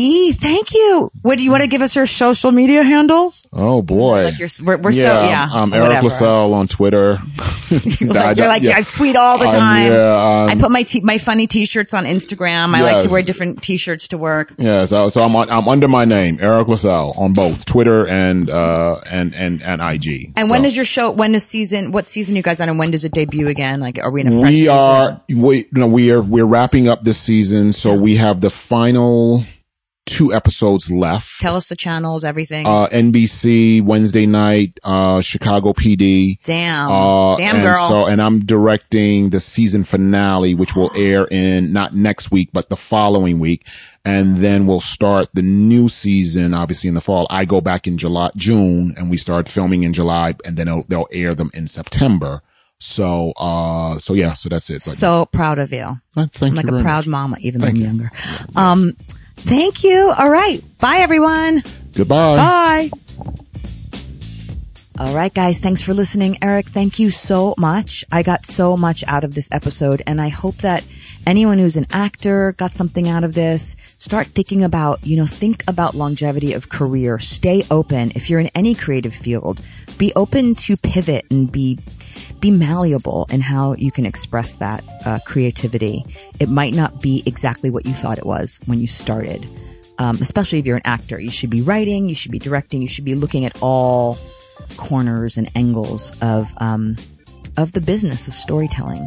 E, 0.00 0.32
thank 0.32 0.72
you. 0.72 1.10
What 1.20 1.36
do 1.36 1.44
you 1.44 1.50
want 1.50 1.62
to 1.62 1.66
give 1.66 1.82
us 1.82 1.94
your 1.94 2.06
social 2.06 2.52
media 2.52 2.82
handles? 2.82 3.46
Oh 3.52 3.82
boy. 3.82 4.24
Like 4.24 4.38
your, 4.38 4.48
we're, 4.64 4.78
we're 4.78 4.90
yeah, 4.92 5.04
so, 5.04 5.22
yeah. 5.28 5.48
I'm 5.52 5.70
Eriq 5.72 5.82
whatever. 5.82 6.08
La 6.08 6.14
Salle 6.14 6.54
on 6.54 6.68
Twitter. 6.68 7.18
Like, 8.00 8.36
you're 8.36 8.48
like, 8.48 8.62
Yeah. 8.64 8.76
I 8.78 8.82
tweet 8.82 9.14
all 9.14 9.38
the 9.38 9.44
Um, 9.46 9.52
time. 9.52 9.92
yeah, 9.92 10.42
um, 10.42 10.48
I 10.50 10.56
put 10.56 10.72
my 10.72 10.82
t- 10.82 11.02
my 11.02 11.18
funny 11.18 11.46
t-shirts 11.46 11.94
on 11.94 12.04
Instagram. 12.04 12.74
I 12.74 12.82
like 12.82 13.04
to 13.04 13.10
wear 13.10 13.22
different 13.22 13.62
t-shirts 13.62 14.08
to 14.08 14.18
work. 14.18 14.52
Yeah, 14.58 14.86
so 14.86 15.08
so 15.08 15.22
I'm 15.22 15.36
on, 15.36 15.48
I'm 15.50 15.68
under 15.68 15.86
my 15.86 16.04
name, 16.04 16.38
Eriq 16.38 16.66
La 16.66 16.74
Salle, 16.74 17.14
on 17.16 17.32
both 17.32 17.64
Twitter 17.66 18.08
and 18.08 18.50
uh 18.50 19.00
and 19.08 19.32
and 19.36 19.62
and 19.62 19.80
IG. 19.80 20.32
And 20.36 20.48
So 20.48 20.50
when 20.52 20.62
does 20.62 20.74
your 20.74 20.84
show? 20.84 21.12
When 21.12 21.32
is 21.36 21.44
season? 21.44 21.92
What 21.92 22.08
season 22.08 22.34
you 22.34 22.42
guys 22.42 22.60
on? 22.60 22.68
And 22.68 22.76
when 22.78 22.90
does 22.90 23.04
it 23.04 23.12
debut 23.12 23.46
again? 23.46 23.78
Like, 23.78 23.98
are 24.00 24.10
we 24.10 24.22
in 24.22 24.26
a 24.26 24.40
fresh 24.40 24.50
we 24.50 24.56
season? 24.62 24.74
are 24.74 25.20
we 25.28 25.66
no 25.70 25.86
we 25.86 26.10
are 26.10 26.22
we're 26.22 26.46
wrapping 26.46 26.88
up 26.88 27.04
this 27.04 27.18
season, 27.18 27.72
so 27.72 27.94
we 27.94 28.16
have 28.16 28.40
the 28.40 28.50
final 28.50 29.44
two 30.06 30.32
episodes 30.34 30.90
left. 30.90 31.40
Tell 31.40 31.56
us 31.56 31.68
the 31.68 31.76
channels, 31.76 32.24
everything. 32.24 32.66
Uh, 32.66 32.88
NBC 32.88 33.82
Wednesday 33.82 34.26
night, 34.26 34.72
uh, 34.82 35.20
Chicago 35.20 35.72
PD. 35.72 36.38
Damn. 36.42 36.90
Uh, 36.90 37.36
Damn, 37.36 37.62
girl. 37.62 37.88
So, 37.88 38.06
and 38.06 38.20
I'm 38.20 38.40
directing 38.44 39.30
the 39.30 39.40
season 39.40 39.84
finale, 39.84 40.54
which 40.54 40.74
will 40.74 40.90
air 40.96 41.26
in 41.30 41.72
not 41.72 41.94
next 41.94 42.30
week, 42.30 42.50
but 42.52 42.68
the 42.70 42.76
following 42.76 43.38
week. 43.38 43.66
And 44.04 44.38
then 44.38 44.66
we'll 44.66 44.80
start 44.80 45.28
the 45.34 45.42
new 45.42 45.88
season, 45.88 46.54
obviously 46.54 46.88
in 46.88 46.94
the 46.94 47.00
fall. 47.02 47.26
I 47.30 47.44
go 47.44 47.60
back 47.60 47.86
in 47.86 47.98
July, 47.98 48.30
June, 48.34 48.94
and 48.96 49.10
we 49.10 49.16
start 49.18 49.48
filming 49.48 49.82
in 49.82 49.92
July, 49.92 50.34
and 50.44 50.56
then 50.56 50.66
they'll, 50.66 50.82
they'll 50.88 51.08
air 51.12 51.34
them 51.34 51.50
in 51.54 51.66
September. 51.66 52.42
So, 52.78 53.32
uh, 53.36 53.98
so 53.98 54.14
yeah, 54.14 54.32
so 54.32 54.48
that's 54.48 54.70
it. 54.70 54.82
But 54.86 54.94
so 54.94 55.26
proud 55.26 55.58
of 55.58 55.70
you. 55.70 55.82
uh, 56.16 56.26
thank 56.32 56.52
I'm 56.52 56.54
like 56.54 56.64
you 56.70 56.78
a 56.78 56.82
proud 56.82 57.00
much. 57.06 57.08
mama, 57.08 57.36
even 57.40 57.60
though 57.60 57.66
I'm 57.66 57.76
you. 57.76 57.84
younger. 57.84 58.10
Um, 58.56 58.96
thank 59.40 59.84
you. 59.84 60.12
All 60.16 60.30
right. 60.30 60.62
Bye, 60.78 60.98
everyone. 60.98 61.62
Goodbye. 61.94 62.36
Bye. 62.36 62.90
All 65.00 65.14
right, 65.14 65.32
guys. 65.32 65.58
Thanks 65.58 65.80
for 65.80 65.94
listening. 65.94 66.34
Eriq, 66.42 66.68
thank 66.68 66.98
you 66.98 67.08
so 67.08 67.54
much. 67.56 68.04
I 68.12 68.22
got 68.22 68.44
so 68.44 68.76
much 68.76 69.02
out 69.06 69.24
of 69.24 69.34
this 69.34 69.48
episode 69.50 70.02
and 70.06 70.20
I 70.20 70.28
hope 70.28 70.56
that 70.58 70.84
anyone 71.26 71.58
who's 71.58 71.78
an 71.78 71.86
actor 71.90 72.52
got 72.58 72.74
something 72.74 73.08
out 73.08 73.24
of 73.24 73.32
this. 73.32 73.76
Start 73.96 74.26
thinking 74.26 74.62
about, 74.62 75.06
you 75.06 75.16
know, 75.16 75.24
think 75.24 75.64
about 75.66 75.94
longevity 75.94 76.52
of 76.52 76.68
career. 76.68 77.18
Stay 77.18 77.64
open. 77.70 78.12
If 78.14 78.28
you're 78.28 78.40
in 78.40 78.50
any 78.54 78.74
creative 78.74 79.14
field, 79.14 79.64
be 79.96 80.12
open 80.16 80.54
to 80.56 80.76
pivot 80.76 81.24
and 81.30 81.50
be 81.50 81.78
be 82.40 82.50
malleable 82.50 83.26
in 83.30 83.40
how 83.40 83.74
you 83.74 83.92
can 83.92 84.06
express 84.06 84.56
that 84.56 84.84
uh, 85.04 85.18
creativity. 85.26 86.04
It 86.38 86.48
might 86.48 86.74
not 86.74 87.00
be 87.00 87.22
exactly 87.26 87.70
what 87.70 87.86
you 87.86 87.94
thought 87.94 88.18
it 88.18 88.26
was 88.26 88.58
when 88.66 88.80
you 88.80 88.86
started. 88.86 89.46
Um, 89.98 90.16
especially 90.22 90.58
if 90.58 90.66
you're 90.66 90.76
an 90.76 90.82
actor, 90.86 91.20
you 91.20 91.28
should 91.28 91.50
be 91.50 91.60
writing, 91.60 92.08
you 92.08 92.14
should 92.14 92.32
be 92.32 92.38
directing, 92.38 92.80
you 92.80 92.88
should 92.88 93.04
be 93.04 93.14
looking 93.14 93.44
at 93.44 93.54
all 93.60 94.18
corners 94.76 95.36
and 95.36 95.50
angles 95.54 96.18
of 96.20 96.52
um, 96.56 96.96
of 97.56 97.72
the 97.72 97.80
business 97.80 98.26
of 98.26 98.32
storytelling. 98.32 99.06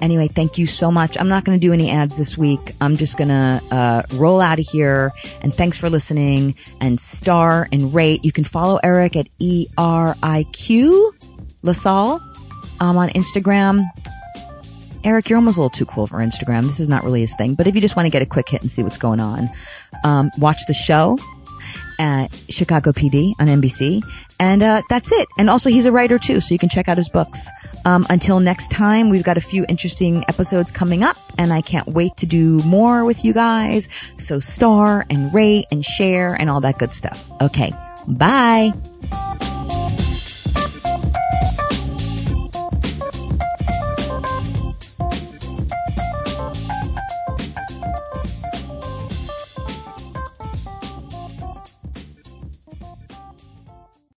Anyway, 0.00 0.28
thank 0.28 0.58
you 0.58 0.66
so 0.66 0.90
much. 0.90 1.16
I'm 1.18 1.28
not 1.28 1.44
going 1.44 1.58
to 1.58 1.66
do 1.66 1.72
any 1.72 1.90
ads 1.90 2.16
this 2.16 2.36
week. 2.36 2.74
I'm 2.80 2.96
just 2.96 3.16
going 3.16 3.28
to 3.28 3.62
uh, 3.70 4.02
roll 4.14 4.40
out 4.40 4.58
of 4.58 4.66
here. 4.66 5.12
And 5.40 5.52
thanks 5.54 5.76
for 5.76 5.88
listening. 5.88 6.54
And 6.80 7.00
star 7.00 7.68
and 7.72 7.94
rate. 7.94 8.24
You 8.24 8.32
can 8.32 8.44
follow 8.44 8.78
Eric 8.82 9.16
at 9.16 9.28
E 9.38 9.66
R 9.76 10.16
I 10.22 10.44
Q 10.52 11.14
La 11.62 11.72
Salle 11.72 12.20
um, 12.80 12.96
on 12.96 13.08
Instagram. 13.10 13.84
Eriq, 15.02 15.28
you're 15.28 15.38
almost 15.38 15.56
a 15.56 15.60
little 15.60 15.70
too 15.70 15.86
cool 15.86 16.06
for 16.06 16.16
Instagram. 16.16 16.66
This 16.66 16.80
is 16.80 16.88
not 16.88 17.04
really 17.04 17.20
his 17.20 17.34
thing. 17.36 17.54
But 17.54 17.66
if 17.66 17.74
you 17.74 17.80
just 17.80 17.96
want 17.96 18.06
to 18.06 18.10
get 18.10 18.22
a 18.22 18.26
quick 18.26 18.48
hit 18.48 18.62
and 18.62 18.70
see 18.70 18.82
what's 18.82 18.98
going 18.98 19.20
on, 19.20 19.48
um, 20.04 20.30
watch 20.38 20.60
the 20.66 20.74
show 20.74 21.18
at 21.98 22.28
Chicago 22.48 22.92
PD 22.92 23.32
on 23.38 23.46
NBC. 23.46 24.02
And 24.40 24.62
uh, 24.62 24.82
that's 24.88 25.10
it. 25.10 25.28
And 25.36 25.50
also, 25.50 25.68
he's 25.68 25.84
a 25.84 25.92
writer 25.92 26.18
too, 26.18 26.40
so 26.40 26.54
you 26.54 26.58
can 26.58 26.68
check 26.68 26.88
out 26.88 26.96
his 26.96 27.08
books. 27.08 27.46
Um, 27.84 28.06
until 28.10 28.40
next 28.40 28.70
time, 28.70 29.08
we've 29.08 29.24
got 29.24 29.36
a 29.36 29.40
few 29.40 29.64
interesting 29.68 30.24
episodes 30.28 30.70
coming 30.70 31.02
up, 31.02 31.16
and 31.38 31.52
I 31.52 31.60
can't 31.60 31.86
wait 31.88 32.16
to 32.18 32.26
do 32.26 32.58
more 32.64 33.04
with 33.04 33.24
you 33.24 33.32
guys. 33.32 33.88
So, 34.18 34.40
star 34.40 35.06
and 35.10 35.32
rate 35.34 35.66
and 35.70 35.84
share 35.84 36.34
and 36.34 36.50
all 36.50 36.60
that 36.60 36.78
good 36.78 36.90
stuff. 36.90 37.28
Okay, 37.40 37.72
bye. 38.06 38.72